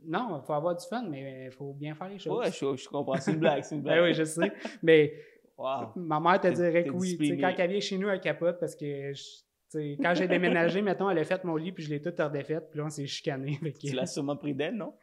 non, 0.06 0.40
il 0.41 0.45
faut 0.45 0.53
avoir 0.53 0.76
du 0.76 0.86
fun, 0.86 1.03
mais 1.10 1.45
il 1.45 1.52
faut 1.52 1.74
bien 1.74 1.95
faire 1.95 2.10
les 2.10 2.20
choses. 2.20 2.38
Ouais, 2.38 2.52
je, 2.52 2.76
je 2.76 2.90
comprends. 2.90 3.16
C'est 3.20 3.32
une 3.32 3.40
blague, 3.40 3.64
c'est 3.64 3.76
une 3.76 3.82
blague. 3.82 3.99
Ben 3.99 4.03
oui, 4.03 4.14
je 4.14 4.24
sais. 4.26 4.52
Mais 4.84 5.14
Wow. 5.57 5.94
ma 5.95 6.19
mère 6.19 6.40
te 6.41 6.48
dirait 6.48 6.84
que 6.84 6.90
oui. 6.91 7.38
Quand 7.40 7.53
elle 7.57 7.72
vient 7.72 7.80
chez 7.80 7.98
nous, 7.98 8.10
elle 8.10 8.19
capote 8.19 8.60
parce 8.60 8.76
que 8.76 9.14
je- 9.14 9.95
quand 10.02 10.14
j'ai 10.14 10.27
déménagé, 10.27 10.82
mettons, 10.82 11.10
elle 11.10 11.18
a 11.19 11.23
fait 11.23 11.44
mon 11.44 11.56
lit 11.56 11.72
puis 11.72 11.84
je 11.84 11.90
l'ai 11.90 12.02
tout 12.02 12.14
redéfait, 12.18 12.60
puis 12.61 12.80
là, 12.80 12.86
on 12.86 12.90
s'est 12.90 13.06
chicané. 13.07 13.60
Tu 13.80 13.94
l'as 13.94 14.06
sûrement 14.06 14.36
pris 14.38 14.53
d'elle, 14.53 14.76
non? 14.76 14.94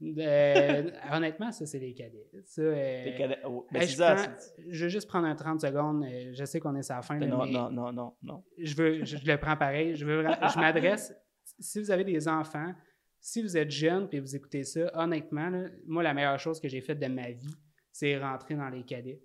Euh, 0.00 0.90
honnêtement, 1.12 1.50
ça, 1.50 1.66
c'est 1.66 1.78
les 1.80 1.92
cadets. 1.92 2.28
Ça, 2.44 2.62
euh, 2.62 3.04
Tes 3.04 3.14
cadets- 3.16 3.38
oh, 3.44 3.66
ben, 3.72 3.80
hey, 3.82 3.88
je, 3.88 3.96
ça. 3.96 4.14
prends- 4.14 4.24
c'est- 4.38 4.62
je 4.68 4.84
veux 4.84 4.88
juste 4.88 5.08
prendre 5.08 5.26
un 5.26 5.34
30 5.34 5.60
secondes. 5.60 6.04
euh, 6.04 6.30
Je 6.32 6.44
sais 6.44 6.60
qu'on 6.60 6.74
est 6.76 6.88
à 6.90 6.96
la 6.96 7.02
fin. 7.02 7.18
là, 7.18 7.26
Non, 7.26 7.44
mais 7.44 7.50
non, 7.52 7.70
non, 7.70 7.92
non, 7.92 8.14
non. 8.22 8.44
Je, 8.58 8.74
veux, 8.76 9.04
je, 9.04 9.16
je 9.16 9.26
le 9.26 9.36
prends 9.38 9.56
pareil. 9.56 9.96
Je, 9.96 10.04
veux, 10.06 10.22
je 10.22 10.58
m'adresse. 10.60 11.12
Si 11.58 11.80
vous 11.80 11.90
avez 11.90 12.04
des 12.04 12.28
enfants, 12.28 12.72
si 13.20 13.42
vous 13.42 13.56
êtes 13.56 13.70
jeune 13.72 14.08
et 14.12 14.20
vous 14.20 14.36
écoutez 14.36 14.62
ça, 14.62 14.88
honnêtement, 14.94 15.50
là, 15.50 15.64
moi, 15.86 16.02
la 16.04 16.14
meilleure 16.14 16.38
chose 16.38 16.60
que 16.60 16.68
j'ai 16.68 16.80
faite 16.80 17.00
de 17.00 17.08
ma 17.08 17.30
vie, 17.32 17.54
c'est 17.90 18.16
rentrer 18.18 18.54
dans 18.54 18.68
les 18.68 18.84
cadets. 18.84 19.20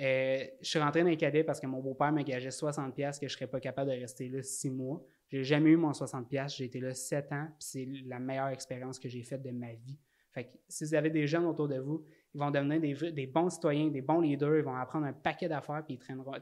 Euh, 0.00 0.44
je 0.62 0.68
suis 0.68 0.78
rentré 0.78 1.02
dans 1.02 1.08
les 1.08 1.16
cadets 1.16 1.44
parce 1.44 1.60
que 1.60 1.66
mon 1.66 1.80
beau-père 1.80 2.12
m'engageait 2.12 2.48
60$ 2.48 2.92
piastres 2.92 3.20
que 3.20 3.28
je 3.28 3.34
ne 3.34 3.36
serais 3.36 3.46
pas 3.46 3.60
capable 3.60 3.90
de 3.90 3.96
rester 3.96 4.28
là 4.28 4.42
six 4.42 4.70
mois. 4.70 5.04
J'ai 5.28 5.44
jamais 5.44 5.70
eu 5.70 5.76
mon 5.76 5.92
60$, 5.92 6.26
piastres, 6.26 6.58
j'ai 6.58 6.64
été 6.64 6.80
là 6.80 6.94
sept 6.94 7.30
ans, 7.32 7.48
c'est 7.58 7.86
la 8.06 8.18
meilleure 8.18 8.48
expérience 8.48 8.98
que 8.98 9.08
j'ai 9.08 9.22
faite 9.22 9.42
de 9.42 9.50
ma 9.50 9.72
vie. 9.72 9.98
Fait 10.32 10.44
que 10.44 10.50
si 10.66 10.84
vous 10.84 10.94
avez 10.94 11.10
des 11.10 11.26
jeunes 11.26 11.44
autour 11.44 11.68
de 11.68 11.78
vous, 11.78 12.04
ils 12.34 12.38
vont 12.38 12.50
devenir 12.50 12.80
des, 13.12 13.26
bons 13.26 13.50
citoyens, 13.50 13.88
des 13.88 14.00
bons 14.00 14.20
leaders, 14.20 14.56
ils 14.56 14.64
vont 14.64 14.74
apprendre 14.74 15.04
un 15.04 15.12
paquet 15.12 15.48
d'affaires, 15.48 15.82
puis 15.84 15.94
ils 15.94 15.98
traîneront. 15.98 16.32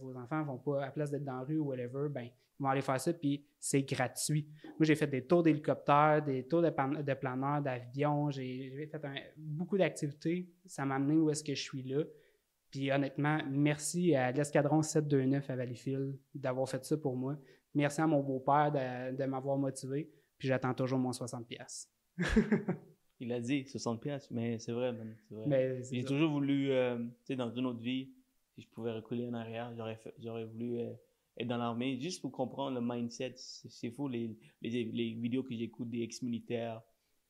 Vos 0.00 0.16
enfants 0.16 0.44
vont 0.44 0.58
pas, 0.58 0.82
à 0.82 0.86
la 0.86 0.90
place 0.92 1.10
d'être 1.10 1.24
dans 1.24 1.38
la 1.38 1.42
rue 1.42 1.58
ou 1.58 1.66
whatever, 1.66 2.08
ben, 2.08 2.22
ils 2.22 2.62
vont 2.62 2.68
aller 2.68 2.82
faire 2.82 3.00
ça, 3.00 3.12
puis 3.12 3.44
c'est 3.58 3.82
gratuit. 3.82 4.46
Moi, 4.64 4.82
j'ai 4.82 4.94
fait 4.94 5.08
des 5.08 5.26
tours 5.26 5.42
d'hélicoptère, 5.42 6.22
des 6.22 6.46
tours 6.46 6.62
de, 6.62 6.70
pan- 6.70 6.88
de 7.02 7.14
planeur, 7.14 7.60
d'avion, 7.60 8.30
j'ai 8.30 8.88
fait 8.92 9.06
beaucoup 9.36 9.76
d'activités. 9.76 10.48
Ça 10.66 10.84
m'a 10.84 10.94
amené 10.96 11.16
où 11.16 11.30
est-ce 11.30 11.42
que 11.42 11.54
je 11.54 11.62
suis 11.62 11.82
là. 11.82 12.04
Puis 12.70 12.90
honnêtement, 12.92 13.38
merci 13.50 14.14
à 14.14 14.30
l'escadron 14.30 14.82
729 14.82 15.50
à 15.50 15.56
Valleyfield 15.56 16.16
d'avoir 16.34 16.68
fait 16.68 16.84
ça 16.84 16.96
pour 16.96 17.16
moi. 17.16 17.36
Merci 17.74 18.00
à 18.00 18.06
mon 18.06 18.20
beau-père 18.20 18.70
de, 18.72 19.16
de 19.16 19.24
m'avoir 19.24 19.56
motivé. 19.56 20.08
Puis 20.38 20.48
j'attends 20.48 20.74
toujours 20.74 20.98
mon 20.98 21.10
60$. 21.10 21.44
pièces. 21.44 21.90
Il 23.20 23.32
a 23.32 23.40
dit 23.40 23.66
60 23.66 24.00
pièces, 24.00 24.30
mais 24.30 24.58
c'est 24.58 24.72
vrai, 24.72 24.92
man, 24.92 25.14
vrai. 25.30 25.82
J'ai 25.92 26.04
toujours 26.04 26.30
voulu, 26.30 26.70
euh, 26.70 26.96
tu 26.96 27.10
sais, 27.24 27.36
dans 27.36 27.50
une 27.50 27.66
autre 27.66 27.80
vie, 27.80 28.08
si 28.54 28.62
je 28.62 28.68
pouvais 28.68 28.92
reculer 28.92 29.26
en 29.28 29.34
arrière, 29.34 29.74
j'aurais, 29.76 30.44
voulu 30.46 30.80
euh, 30.80 30.90
être 31.36 31.46
dans 31.46 31.58
l'armée, 31.58 32.00
juste 32.00 32.22
pour 32.22 32.32
comprendre 32.32 32.80
le 32.80 32.86
mindset. 32.86 33.34
C'est, 33.36 33.70
c'est 33.70 33.90
fou, 33.90 34.08
les, 34.08 34.34
les, 34.62 34.84
les 34.84 35.12
vidéos 35.12 35.42
que 35.42 35.54
j'écoute 35.54 35.90
des 35.90 36.00
ex-militaires, 36.00 36.80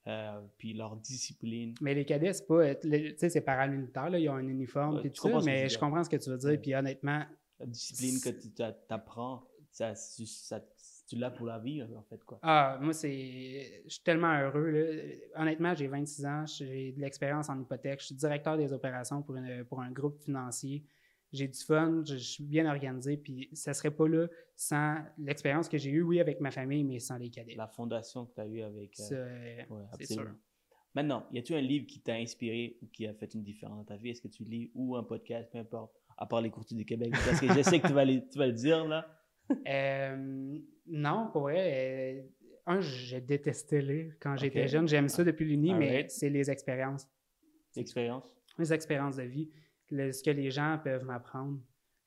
euh, 0.07 0.41
puis 0.59 0.73
leur 0.75 0.97
discipline. 0.97 1.75
Mais 1.81 1.95
les 1.95 2.05
cadets, 2.05 2.33
c'est 2.33 2.47
pas. 2.47 2.75
Tu 2.75 3.15
sais, 3.19 3.29
c'est 3.29 3.41
paramilitaire, 3.41 4.11
là, 4.11 4.19
ils 4.19 4.29
ont 4.29 4.35
un 4.35 4.47
uniforme, 4.49 4.97
Ouais, 4.97 5.03
je 5.05 5.09
tout 5.11 5.23
ça, 5.23 5.29
mais 5.45 5.69
je 5.69 5.79
comprends 5.79 6.05
ce 6.05 6.11
que 6.11 6.17
tu 6.17 6.31
veux 6.31 6.39
dire. 6.39 6.61
Puis 6.61 6.75
honnêtement, 6.75 7.25
La 7.59 7.67
discipline 7.67 8.21
que 8.21 8.31
tu 8.31 8.49
ça, 9.73 9.93
tu- 10.17 10.27
ça, 10.27 10.61
tu 11.07 11.17
l'as 11.17 11.31
pour 11.31 11.47
la 11.47 11.59
vie, 11.59 11.83
en 11.83 12.03
fait, 12.09 12.23
quoi? 12.25 12.39
Ah, 12.43 12.79
moi, 12.81 12.93
c'est. 12.93 13.83
Je 13.85 13.91
suis 13.95 14.03
tellement 14.03 14.33
heureux. 14.41 14.71
là. 14.71 15.03
Honnêtement, 15.43 15.75
j'ai 15.75 15.87
26 15.89 16.25
ans, 16.25 16.45
j'ai 16.47 16.93
de 16.93 17.01
l'expérience 17.01 17.49
en 17.49 17.61
hypothèque, 17.61 18.01
je 18.01 18.07
suis 18.07 18.15
directeur 18.15 18.57
des 18.57 18.73
opérations 18.73 19.21
pour, 19.23 19.37
une- 19.37 19.65
pour 19.65 19.81
un 19.81 19.91
groupe 19.91 20.19
financier. 20.23 20.85
J'ai 21.33 21.47
du 21.49 21.59
fun, 21.59 22.03
je, 22.07 22.15
je 22.15 22.19
suis 22.25 22.45
bien 22.45 22.69
organisé, 22.69 23.17
puis 23.17 23.49
ça 23.53 23.73
serait 23.73 23.91
pas 23.93 24.09
là 24.09 24.27
sans 24.57 24.97
l'expérience 25.19 25.69
que 25.69 25.79
j'ai 25.79 25.91
eue, 25.91 26.03
oui, 26.03 26.21
avec 26.21 26.41
ma 26.41 26.51
famille, 26.51 26.83
mais 26.85 26.99
sans 26.99 27.17
les 27.19 27.31
cadets. 27.31 27.55
La 27.55 27.69
fondation 27.69 28.27
que 28.27 28.35
tu 28.35 28.41
as 28.41 28.47
eue 28.47 28.63
avec... 28.63 28.99
euh, 29.01 29.03
Ça, 29.69 29.75
ouais, 29.75 29.83
c'est 29.99 30.07
sûr. 30.15 30.35
Maintenant, 30.95 31.25
y 31.33 31.39
a-tu 31.39 31.55
un 31.55 31.61
livre 31.61 31.87
qui 31.87 32.01
t'a 32.01 32.15
inspiré 32.15 32.77
ou 32.83 32.87
qui 32.89 33.07
a 33.07 33.15
fait 33.15 33.33
une 33.35 33.45
différence 33.45 33.79
dans 33.79 33.85
ta 33.85 33.97
vie? 33.97 34.11
Est-ce 34.11 34.21
que 34.23 34.27
tu 34.29 34.43
lis 34.43 34.73
ou 34.75 34.97
un 34.97 35.05
podcast, 35.05 35.49
peu 35.53 35.59
importe, 35.59 35.95
à 36.19 36.27
part 36.27 36.41
les 36.41 36.51
courtiers 36.51 36.77
du 36.77 36.85
Québec? 36.85 37.13
Parce 37.25 37.41
que 37.41 37.47
je 37.47 37.63
sais 37.63 37.79
que 37.79 37.87
tu 37.87 37.93
vas, 37.93 38.05
les- 38.05 38.27
tu 38.27 38.37
vas 38.39 38.47
le 38.49 38.53
dire, 38.53 38.85
là. 38.87 39.07
Euh, 39.69 40.59
non, 40.87 41.29
pour 41.33 41.43
vrai, 41.43 42.21
euh, 42.21 42.23
un, 42.67 42.81
j'ai 42.81 43.21
détesté 43.21 43.81
lire 43.83 44.15
quand 44.21 44.37
j'étais 44.37 44.69
jeune. 44.69 44.87
J'aime 44.87 45.09
ça 45.09 45.25
depuis 45.25 45.45
l'uni, 45.45 45.75
mais 45.75 46.07
c'est 46.09 46.31
les 46.31 46.51
expériences. 46.51 47.09
L'expérience. 47.77 48.37
Les 48.59 48.73
expériences 48.73 49.17
de 49.17 49.23
vie, 49.25 49.49
le- 49.91 50.13
ce 50.13 50.23
que 50.23 50.31
les 50.31 50.51
gens 50.51 50.79
peuvent 50.83 51.05
m'apprendre. 51.05 51.59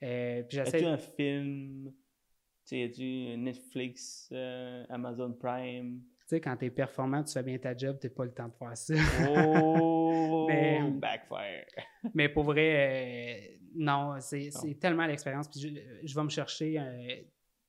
Euh, 0.04 0.44
puis 0.44 0.60
As-tu 0.60 0.72
j'essaie. 0.72 0.86
un 0.86 0.98
film? 0.98 1.92
Tu 2.66 2.70
sais, 2.78 2.84
as-tu 2.84 3.38
Netflix, 3.38 4.30
euh, 4.32 4.86
Amazon 4.90 5.34
Prime? 5.34 6.00
Tu 6.20 6.26
sais, 6.28 6.42
quand 6.42 6.56
tu 6.56 6.66
es 6.66 6.70
performant, 6.70 7.24
tu 7.24 7.34
fais 7.34 7.44
bien 7.44 7.58
ta 7.58 7.76
job, 7.76 7.98
tu 8.02 8.10
pas 8.10 8.24
le 8.26 8.32
temps 8.34 8.48
de 8.48 8.54
faire 8.54 8.78
ça. 8.78 8.94
Oh! 9.30 10.46
Mais- 10.50 10.82
Backfire! 10.92 11.66
Mais 12.14 12.30
pour 12.30 12.44
vrai, 12.44 12.76
euh, 12.76 13.58
non, 13.76 14.16
c'est 14.20 14.50
tellement 14.80 15.06
l'expérience. 15.06 15.48
Puis 15.50 15.60
je, 15.60 16.08
je 16.08 16.16
vais 16.16 16.24
me 16.24 16.30
chercher, 16.30 16.80
euh, 16.80 17.16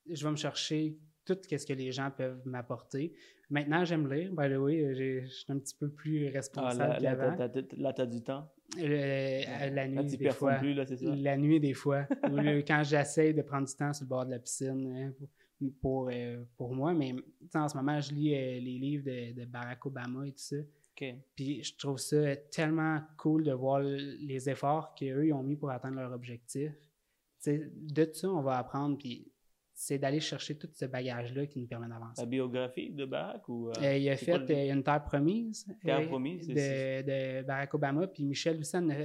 je 0.09 0.23
vais 0.23 0.31
me 0.31 0.37
chercher 0.37 0.97
tout 1.25 1.37
ce 1.49 1.65
que 1.65 1.73
les 1.73 1.91
gens 1.91 2.11
peuvent 2.11 2.41
m'apporter. 2.45 3.13
Maintenant, 3.49 3.85
j'aime 3.85 4.11
lire. 4.11 4.31
By 4.31 4.49
the 4.53 4.57
way, 4.57 4.93
je 5.23 5.27
suis 5.27 5.51
un 5.51 5.59
petit 5.59 5.75
peu 5.75 5.89
plus 5.89 6.27
Ah, 6.27 6.31
responsable 6.33 7.03
là, 7.03 7.15
là, 7.15 7.93
là, 7.97 8.05
du 8.05 8.21
temps. 8.23 8.49
Le- 8.77 9.47
à 9.47 9.69
la 9.69 9.87
nuit, 9.87 9.95
Là, 9.95 10.03
tu 10.03 10.17
des 10.17 10.29
fois. 10.31 10.55
plus, 10.55 10.73
là, 10.73 10.85
c'est 10.85 10.97
ça? 10.97 11.15
La 11.15 11.37
nuit, 11.37 11.59
des 11.59 11.73
fois. 11.73 12.07
Quand 12.23 12.81
j'essaie 12.83 13.33
de 13.33 13.41
prendre 13.43 13.67
du 13.67 13.75
temps 13.75 13.93
sur 13.93 14.05
le 14.05 14.09
bord 14.09 14.25
de 14.25 14.31
la 14.31 14.39
piscine 14.39 14.87
hein, 14.97 15.13
pour, 15.59 15.71
pour, 15.81 16.09
euh, 16.11 16.43
pour 16.57 16.73
moi. 16.73 16.93
Mais 16.93 17.13
en 17.53 17.67
ce 17.69 17.77
moment, 17.77 17.99
je 18.01 18.11
lis 18.13 18.33
euh, 18.33 18.59
les 18.59 18.79
livres 18.79 19.03
de, 19.05 19.39
de 19.39 19.45
Barack 19.45 19.85
Obama 19.85 20.25
et 20.27 20.31
tout 20.31 20.39
ça. 20.39 20.57
OK. 20.57 21.13
Puis 21.35 21.63
je 21.63 21.75
trouve 21.77 21.97
ça 21.99 22.35
tellement 22.35 23.01
cool 23.17 23.43
de 23.43 23.51
voir 23.51 23.81
les 23.81 24.49
efforts 24.49 24.95
qu'eux 24.95 25.31
ont 25.33 25.43
mis 25.43 25.55
pour 25.55 25.69
atteindre 25.69 25.97
leur 25.99 26.11
objectif. 26.13 26.71
Tu 26.73 27.51
sais, 27.51 27.71
de 27.75 28.05
tout 28.05 28.13
ça, 28.15 28.29
on 28.29 28.41
va 28.41 28.57
apprendre. 28.57 28.97
Puis 28.97 29.31
c'est 29.77 29.97
d'aller 29.99 30.21
chercher 30.21 30.57
tout 30.57 30.69
ce 30.73 30.85
bagage-là 30.85 31.45
qui 31.47 31.59
nous 31.59 31.67
permet 31.67 31.87
d'avancer. 31.89 32.21
La 32.21 32.25
biographie 32.25 32.89
de 32.91 33.03
Barack 33.05 33.47
ou... 33.49 33.69
euh, 33.69 33.73
Euh, 33.83 33.97
il 33.97 34.09
a 34.09 34.15
fait 34.15 34.31
le- 34.37 34.55
euh, 34.55 34.73
Une 34.73 34.83
Terre 34.83 35.03
promise, 35.03 35.65
Terre 35.81 36.07
promise, 36.07 36.47
de, 36.47 37.01
de 37.41 37.45
Barack 37.45 37.73
Obama. 37.73 38.07
Puis 38.07 38.23
Michel 38.23 38.57
aussi 38.59 38.77
en 38.77 38.89
a, 38.89 38.95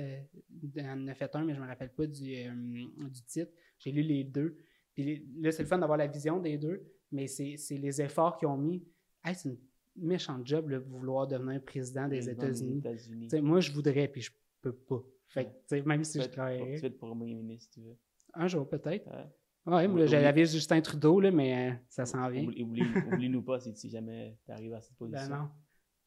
en 0.85 1.09
a 1.09 1.15
fait 1.15 1.35
un, 1.35 1.45
mais 1.45 1.55
je 1.55 1.59
ne 1.59 1.65
me 1.65 1.69
rappelle 1.69 1.91
pas 1.93 2.07
du, 2.07 2.23
du 2.45 3.23
titre. 3.27 3.53
J'ai 3.81 3.91
lu 3.91 4.03
les 4.03 4.23
deux. 4.25 4.57
Puis 4.95 5.03
les- 5.05 5.27
là, 5.41 5.51
c'est 5.51 5.63
le 5.65 5.69
fun 5.69 5.79
d'avoir 5.79 5.99
la 5.99 6.07
vision 6.07 6.39
des 6.39 6.57
deux, 6.57 6.83
mais 7.11 7.27
c'est 7.27 7.57
les 7.77 8.01
efforts 8.01 8.37
qu'ils 8.39 8.49
ont 8.49 8.57
mis. 8.57 8.85
Hey, 9.25 9.35
c'est 9.35 9.49
une 9.49 9.59
méchante 9.97 10.47
job 10.47 10.71
de 10.71 10.77
vouloir 10.77 11.27
devenir 11.27 11.63
président 11.65 12.07
des 12.09 12.29
États-Unis. 12.33 12.81
Moi, 13.43 13.59
je 13.61 13.73
voudrais, 13.73 14.07
puis 14.07 14.21
je 14.23 14.31
peux 14.63 14.73
pas. 14.73 15.03
Fait 15.27 15.47
que, 15.69 15.81
même 15.83 16.05
si 16.05 16.19
je 16.19 16.25
être- 16.27 16.35
Tu 16.77 16.81
vas 16.81 16.87
être 16.89 16.99
premier 16.99 17.35
ministre, 17.35 17.73
si 17.73 17.81
tu 17.81 17.87
veux. 17.87 17.97
un 18.35 18.47
jour 18.47 18.69
peut-être. 18.69 19.07
Ouais. 19.09 19.27
Ouais, 19.67 19.87
moi, 19.87 20.01
Oublie- 20.01 20.09
j'avais 20.09 20.47
Justin 20.47 20.81
Trudeau, 20.81 21.21
là, 21.21 21.31
mais 21.31 21.71
euh, 21.71 21.75
ça 21.89 22.07
s'en 22.07 22.29
vient. 22.29 22.45
Oublie, 22.45 22.63
oublie, 22.63 22.83
oublie-nous 23.13 23.43
pas 23.43 23.61
si, 23.61 23.75
si 23.77 23.91
jamais 23.91 24.37
tu 24.45 24.51
arrives 24.53 24.73
à 24.75 24.81
cette 24.81 24.97
Ben 25.01 25.11
position. 25.11 25.37
non. 25.37 25.49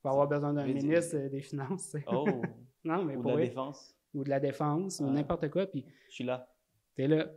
On 0.06 0.10
va 0.10 0.12
avoir 0.12 0.28
besoin 0.28 0.54
d'un 0.54 0.66
ministre 0.66 1.16
euh, 1.16 1.30
des 1.30 1.42
Finances. 1.42 1.92
tu. 1.92 2.04
Oh! 2.08 2.26
non, 2.84 3.06
mais 3.06 3.16
ou 3.16 3.24
de 3.24 3.30
la 3.30 3.36
défense. 3.38 3.96
ou 4.14 4.24
de 4.24 4.30
la 4.30 4.40
défense, 4.40 5.00
ou 5.00 5.06
Ouais. 5.06 5.12
n'importe 5.12 5.50
quoi, 5.50 5.66
puis 5.68 5.86
Je 6.10 6.14
suis 6.16 6.24
là. 6.24 6.48
t'es 6.96 7.08
là. 7.08 7.28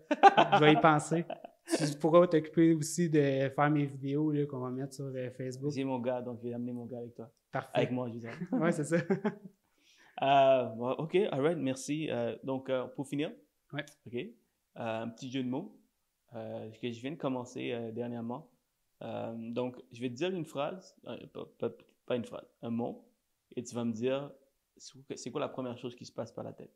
je 0.54 0.60
vais 0.64 0.72
y 0.72 0.80
penser. 0.80 1.24
Tu 1.68 1.98
pourras 2.00 2.26
t'occuper 2.28 2.74
aussi 2.74 3.10
de 3.10 3.48
faire 3.54 3.70
mes 3.70 3.86
vidéos 3.86 4.32
qu'on 4.48 4.60
va 4.60 4.70
mettre 4.70 4.94
sur 4.94 5.06
euh, 5.06 5.30
Facebook. 5.32 5.72
C'est 5.72 5.84
mon 5.84 5.98
gars, 5.98 6.22
donc 6.22 6.38
je 6.42 6.48
vais 6.48 6.54
amener 6.54 6.72
mon 6.72 6.86
gars 6.86 6.98
avec 6.98 7.14
toi. 7.14 7.30
Parfait. 7.52 7.70
Avec 7.74 7.90
moi, 7.90 8.08
je 8.10 8.56
ouais, 8.56 8.72
c'est 8.72 8.84
ça. 8.84 8.96
Euh, 10.22 10.68
ok, 10.98 11.14
alright, 11.30 11.58
merci. 11.58 12.08
Euh, 12.10 12.36
donc, 12.42 12.70
pour 12.94 13.06
finir, 13.06 13.32
Ouais. 13.72 13.84
ok, 14.06 14.16
un 14.76 15.08
petit 15.10 15.30
jeu 15.30 15.42
de 15.42 15.48
mots 15.48 15.76
que 16.32 16.92
je 16.92 17.00
viens 17.00 17.12
de 17.12 17.16
commencer 17.16 17.72
euh, 17.72 17.90
dernièrement. 17.92 18.50
Euh, 19.02 19.34
donc, 19.52 19.76
je 19.92 20.00
vais 20.00 20.08
te 20.08 20.14
dire 20.14 20.30
une 20.30 20.44
phrase, 20.46 20.96
euh, 21.06 21.26
pas, 21.28 21.44
pas- 21.58 21.76
pas 22.06 22.16
une 22.16 22.24
phrase, 22.24 22.46
un 22.62 22.70
mot, 22.70 23.04
et 23.54 23.62
tu 23.62 23.74
vas 23.74 23.84
me 23.84 23.92
dire 23.92 24.32
c'est 24.76 25.30
quoi 25.30 25.40
la 25.40 25.48
première 25.48 25.76
chose 25.78 25.94
qui 25.96 26.04
se 26.04 26.12
passe 26.12 26.32
par 26.32 26.44
la 26.44 26.52
tête? 26.52 26.72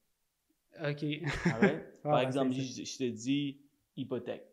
OK. 0.83 1.05
Par 2.03 2.21
exemple, 2.21 2.53
je, 2.53 2.63
je 2.85 2.99
te 2.99 3.05
dis 3.11 3.61
hypothèque. 3.97 4.47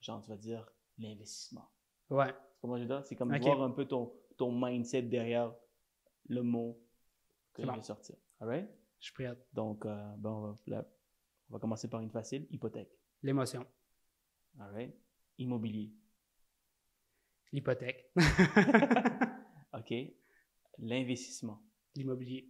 Genre, 0.00 0.20
tu 0.20 0.28
vas 0.28 0.36
dire 0.36 0.70
l'investissement. 0.98 1.68
Ouais. 2.10 2.34
Comment 2.60 2.76
je 2.76 2.82
veux 2.82 2.88
dire? 2.88 3.04
C'est 3.06 3.16
comme 3.16 3.32
Ok. 3.32 3.40
voir 3.42 3.62
un 3.62 3.70
peu 3.70 3.86
ton, 3.86 4.12
ton 4.36 4.52
mindset 4.52 5.02
derrière 5.02 5.54
le 6.28 6.42
mot 6.42 6.78
que 7.54 7.62
je 7.62 7.68
bon. 7.68 7.74
vais 7.74 7.82
sortir. 7.82 8.16
Alright? 8.40 8.68
Je 8.98 9.04
suis 9.06 9.14
prête. 9.14 9.38
Donc, 9.54 9.86
euh, 9.86 10.14
ben, 10.18 10.30
on, 10.30 10.40
va, 10.50 10.54
là, 10.66 10.86
on 11.48 11.54
va 11.54 11.58
commencer 11.58 11.88
par 11.88 12.00
une 12.00 12.10
facile. 12.10 12.46
Hypothèque. 12.50 12.90
L'émotion. 13.22 13.64
Alright? 14.58 14.94
Immobilier. 15.38 15.90
L'hypothèque. 17.52 18.10
OK? 19.74 19.94
L'investissement. 20.78 21.60
L'immobilier. 21.96 22.46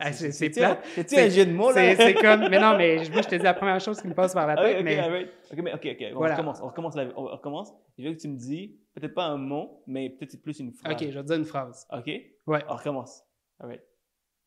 Ah, 0.00 0.12
c'est- 0.12 0.28
un- 0.28 0.32
c'est-tu 0.32 0.60
C'est- 1.06 1.20
un 1.26 1.28
jeu 1.28 1.46
de 1.46 1.52
mots, 1.52 1.70
là? 1.72 1.94
C'est 1.96 2.14
comme. 2.14 2.48
Mais 2.48 2.60
non, 2.60 2.76
mais 2.76 2.96
moi, 3.10 3.22
je 3.22 3.28
te 3.28 3.34
dis 3.36 3.42
la 3.42 3.54
première 3.54 3.80
chose 3.80 4.00
qui 4.00 4.08
me 4.08 4.14
passe 4.14 4.34
par 4.34 4.46
la 4.46 4.54
Ah, 4.54 4.56
tête, 4.64 4.78
ok, 4.78 4.84
mais. 4.84 5.30
Ok, 5.52 5.58
mais 5.62 5.72
ok, 5.74 5.86
ok. 6.00 6.06
On 6.14 6.18
recommence. 6.20 6.60
On 6.60 6.66
recommence. 6.68 6.96
on 7.16 7.24
recommence. 7.24 7.72
Je 7.98 8.04
veux 8.08 8.14
que 8.14 8.18
tu 8.20 8.28
me 8.28 8.36
dis, 8.36 8.78
peut-être 8.94 9.14
pas 9.14 9.26
un 9.26 9.36
mot, 9.36 9.82
mais 9.86 10.10
peut-être 10.10 10.40
plus 10.42 10.58
une 10.60 10.72
phrase. 10.72 10.92
OK, 10.92 11.00
je 11.00 11.06
vais 11.18 11.22
te 11.22 11.26
dire 11.28 11.36
une 11.36 11.44
phrase. 11.44 11.86
OK? 11.92 12.06
Ouais. 12.46 12.64
On 12.68 12.74
recommence. 12.76 13.22
Alright. 13.60 13.82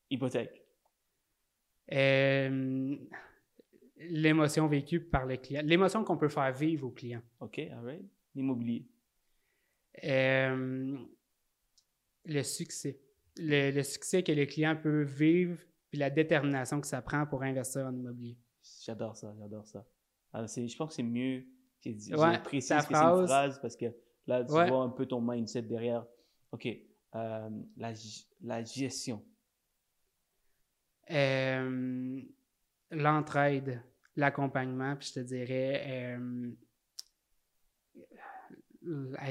Hypothèque. 0.09 0.65
Euh, 1.93 2.95
L'émotion 4.09 4.67
vécue 4.67 4.99
par 4.99 5.25
le 5.25 5.37
client. 5.37 5.61
L'émotion 5.63 6.03
qu'on 6.03 6.17
peut 6.17 6.29
faire 6.29 6.51
vivre 6.53 6.87
au 6.87 6.91
client. 6.91 7.21
OK? 7.39 7.59
Alright. 7.59 8.03
L'immobilier. 8.35 8.85
Euh, 10.03 10.97
le 12.25 12.43
succès. 12.43 12.99
Le, 13.37 13.71
le 13.71 13.83
succès 13.83 14.23
que 14.23 14.31
le 14.31 14.45
client 14.45 14.75
peut 14.75 15.03
vivre, 15.03 15.57
puis 15.89 15.99
la 15.99 16.09
détermination 16.09 16.81
que 16.81 16.87
ça 16.87 17.01
prend 17.01 17.25
pour 17.25 17.43
investir 17.43 17.85
en 17.85 17.93
immobilier. 17.93 18.37
J'adore 18.83 19.15
ça, 19.15 19.33
j'adore 19.39 19.65
ça. 19.67 19.85
Alors, 20.33 20.47
c'est- 20.49 20.67
je 20.67 20.77
pense 20.77 20.89
que 20.89 20.95
c'est 20.95 21.03
mieux. 21.03 21.45
J'ai 21.83 21.93
Ouais, 22.15 22.33
ta 22.33 22.49
que 22.49 22.59
c'est 22.59 22.73
une 22.75 22.81
phrase. 22.81 23.25
phrase 23.27 23.59
parce 23.61 23.75
que 23.75 23.85
là, 24.27 24.43
tu 24.45 24.53
Ouais. 24.53 24.69
vois 24.69 24.83
un 24.83 24.89
peu 24.89 25.05
ton 25.05 25.19
mindset 25.21 25.63
derrière. 25.63 26.05
OK. 26.51 26.67
euh, 27.15 27.49
la, 27.75 27.91
la 28.41 28.63
gestion. 28.63 29.21
Euh, 31.09 32.21
L'entraide, 32.91 33.81
l'accompagnement, 34.15 34.95
puis 34.95 35.07
je 35.09 35.13
te 35.13 35.19
dirais. 35.21 36.15
euh, 36.17 36.43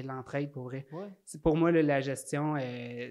L'entraide, 0.04 0.52
pour 0.52 0.64
vrai. 0.64 0.86
Ouais. 0.92 1.08
Pour 1.42 1.56
moi, 1.56 1.72
là, 1.72 1.82
la 1.82 2.00
gestion, 2.00 2.54
euh, 2.56 3.10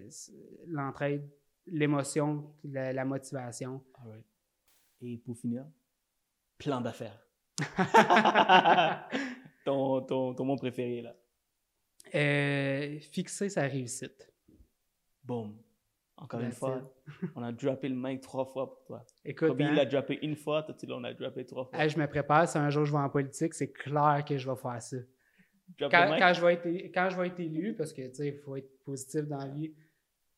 l'entraide, 0.67 1.29
l'émotion, 1.67 2.55
la, 2.63 2.93
la 2.93 3.03
motivation. 3.03 3.83
Alright. 4.01 4.25
Et 5.01 5.17
pour 5.17 5.37
finir, 5.37 5.65
plan 6.57 6.79
d'affaires. 6.79 7.19
ton, 9.65 10.01
ton, 10.01 10.33
ton 10.33 10.45
mot 10.45 10.55
préféré, 10.55 11.01
là. 11.01 11.15
Euh, 12.15 12.99
fixer 12.99 13.49
sa 13.49 13.63
réussite. 13.63 14.31
Boom. 15.23 15.61
Encore 16.21 16.41
une 16.41 16.51
fois, 16.51 16.81
on 17.35 17.43
a 17.43 17.51
droppé 17.51 17.87
le 17.87 17.95
mic 17.95 18.21
trois 18.21 18.45
fois 18.45 18.69
pour 18.69 18.83
toi. 18.83 19.03
Écoute, 19.23 19.49
Kobe, 19.49 19.61
hein, 19.61 19.69
il 19.71 19.79
a 19.79 19.85
droppé 19.85 20.19
une 20.21 20.35
fois, 20.35 20.63
toi, 20.63 20.75
tu 20.77 20.85
l'as, 20.85 20.95
on 20.95 21.03
a 21.03 21.13
droppé 21.13 21.45
trois 21.45 21.65
fois. 21.65 21.79
hey, 21.79 21.89
je 21.89 21.97
me 21.97 22.07
prépare. 22.07 22.47
Si 22.47 22.57
un 22.57 22.69
jour 22.69 22.85
je 22.85 22.91
vais 22.91 22.97
en 22.97 23.09
politique, 23.09 23.53
c'est 23.53 23.71
clair 23.71 24.23
que 24.27 24.37
je 24.37 24.49
vais 24.49 24.57
faire 24.57 24.81
ça. 24.81 24.97
Quand, 25.79 26.33
je 26.33 26.45
vais 26.45 26.53
être, 26.55 26.67
quand 26.93 27.09
je 27.09 27.17
vais 27.17 27.27
être 27.27 27.39
élu, 27.39 27.75
parce 27.75 27.93
que 27.93 28.01
tu 28.07 28.15
sais, 28.15 28.27
il 28.29 28.39
faut 28.39 28.55
être 28.55 28.83
positif 28.83 29.21
dans 29.27 29.37
la 29.37 29.47
vie, 29.47 29.73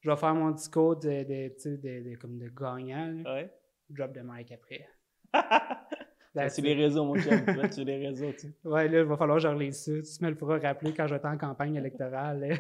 je 0.02 0.10
vais 0.10 0.18
faire 0.18 0.36
mon 0.36 0.52
discours 0.52 0.98
de, 0.98 1.24
de, 1.24 2.16
comme 2.16 2.38
de 2.38 2.50
gagnant. 2.50 3.24
Ouais. 3.26 3.52
Drop 3.90 4.12
de 4.14 4.22
mic 4.22 4.52
après. 4.52 4.88
Sur 6.50 6.64
les 6.64 6.74
réseaux, 6.74 7.04
mon 7.04 7.16
chum. 7.16 7.46
Tu 7.46 7.54
vas 7.54 7.64
être 7.66 7.74
sur 7.74 7.84
les 7.84 8.08
réseaux, 8.08 8.32
tu. 8.32 8.54
Ouais, 8.64 8.88
là, 8.88 9.00
il 9.00 9.06
va 9.06 9.18
falloir 9.18 9.38
que 9.38 9.44
je 9.44 9.48
relise 9.50 9.84
ça. 9.84 9.92
Tu 9.92 10.24
me 10.24 10.30
le 10.30 10.36
feras 10.36 10.60
rappeler 10.60 10.94
quand 10.94 11.06
j'étais 11.06 11.28
en 11.28 11.38
campagne 11.38 11.76
électorale. 11.76 12.40
là. 12.40 12.56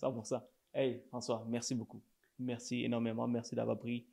100%. 0.00 0.40
Hey, 0.72 1.02
François, 1.08 1.44
merci 1.46 1.74
beaucoup. 1.74 2.00
Merci 2.42 2.84
énormément. 2.84 3.26
Merci 3.28 3.54
d'avoir 3.54 3.78
pris 3.78 4.06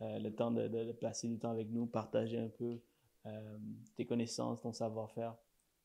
euh, 0.00 0.18
le 0.18 0.34
temps 0.34 0.50
de, 0.50 0.68
de- 0.68 0.92
passer 0.92 1.28
du 1.28 1.38
temps 1.38 1.50
avec 1.50 1.68
nous, 1.70 1.86
partager 1.86 2.38
un 2.38 2.48
peu 2.48 2.80
euh, 3.26 3.58
tes 3.96 4.06
connaissances, 4.06 4.60
ton 4.62 4.72
savoir-faire 4.72 5.36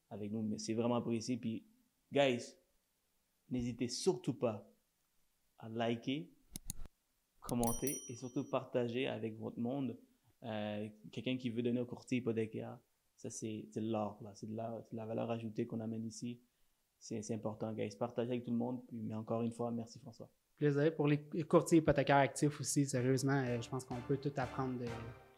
avec 0.10 0.32
nous. 0.32 0.58
C'est 0.58 0.74
vraiment 0.74 0.96
apprécié. 0.96 1.38
Puis, 1.38 1.66
guys, 2.12 2.44
n'hésitez 3.50 3.88
surtout 3.88 4.34
pas 4.34 4.68
à 5.60 5.70
liker, 5.70 6.30
commenter 7.42 7.98
et 8.10 8.16
surtout 8.16 8.44
partager 8.50 9.08
avec 9.08 9.38
votre 9.40 9.60
monde. 9.60 9.98
Euh, 10.44 10.88
Quelqu'un 11.12 11.38
qui 11.38 11.50
veut 11.50 11.62
donner 11.64 11.80
au 11.82 11.86
courtier 11.86 12.18
hypothécaire, 12.20 12.78
ça 13.16 13.30
c'est 13.30 13.68
de 13.76 13.82
l'or, 13.82 14.20
c'est 14.36 14.48
de, 14.50 14.56
la- 14.56 15.06
valeur 15.06 15.32
ajoutée 15.32 15.66
qu'on 15.66 15.80
amène 15.80 16.06
ici. 16.06 16.40
C'est 17.00 17.32
important, 17.34 17.74
guys. 17.74 17.96
Partagez 17.98 18.32
avec 18.32 18.46
tout 18.46 18.52
le 18.52 18.58
monde. 18.58 18.82
Mais 18.94 19.14
encore 19.16 19.42
une 19.42 19.52
fois, 19.52 19.72
merci 19.72 20.00
François. 20.00 20.30
Plaisir. 20.64 20.96
Pour 20.96 21.08
les 21.10 21.18
courtiers 21.46 21.80
hypothécaires 21.80 22.16
actifs 22.18 22.58
aussi, 22.62 22.86
sérieusement, 22.86 23.34
euh, 23.46 23.62
je 23.62 23.68
pense 23.68 23.84
qu'on 23.84 24.00
peut 24.08 24.16
tout 24.16 24.32
apprendre 24.38 24.80
de, 24.80 24.86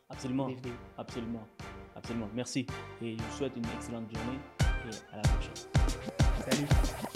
Absolument, 0.08 0.48
des 0.48 0.54
vidéos. 0.54 0.74
absolument, 1.00 1.48
absolument. 1.96 2.30
Merci 2.36 2.68
et 3.02 3.18
je 3.18 3.24
vous 3.24 3.32
souhaite 3.36 3.54
une 3.58 3.66
excellente 3.76 4.08
journée 4.14 4.38
et 4.62 5.14
à 5.14 5.18
la 5.18 5.22
prochaine. 5.24 5.56
Salut! 6.48 7.15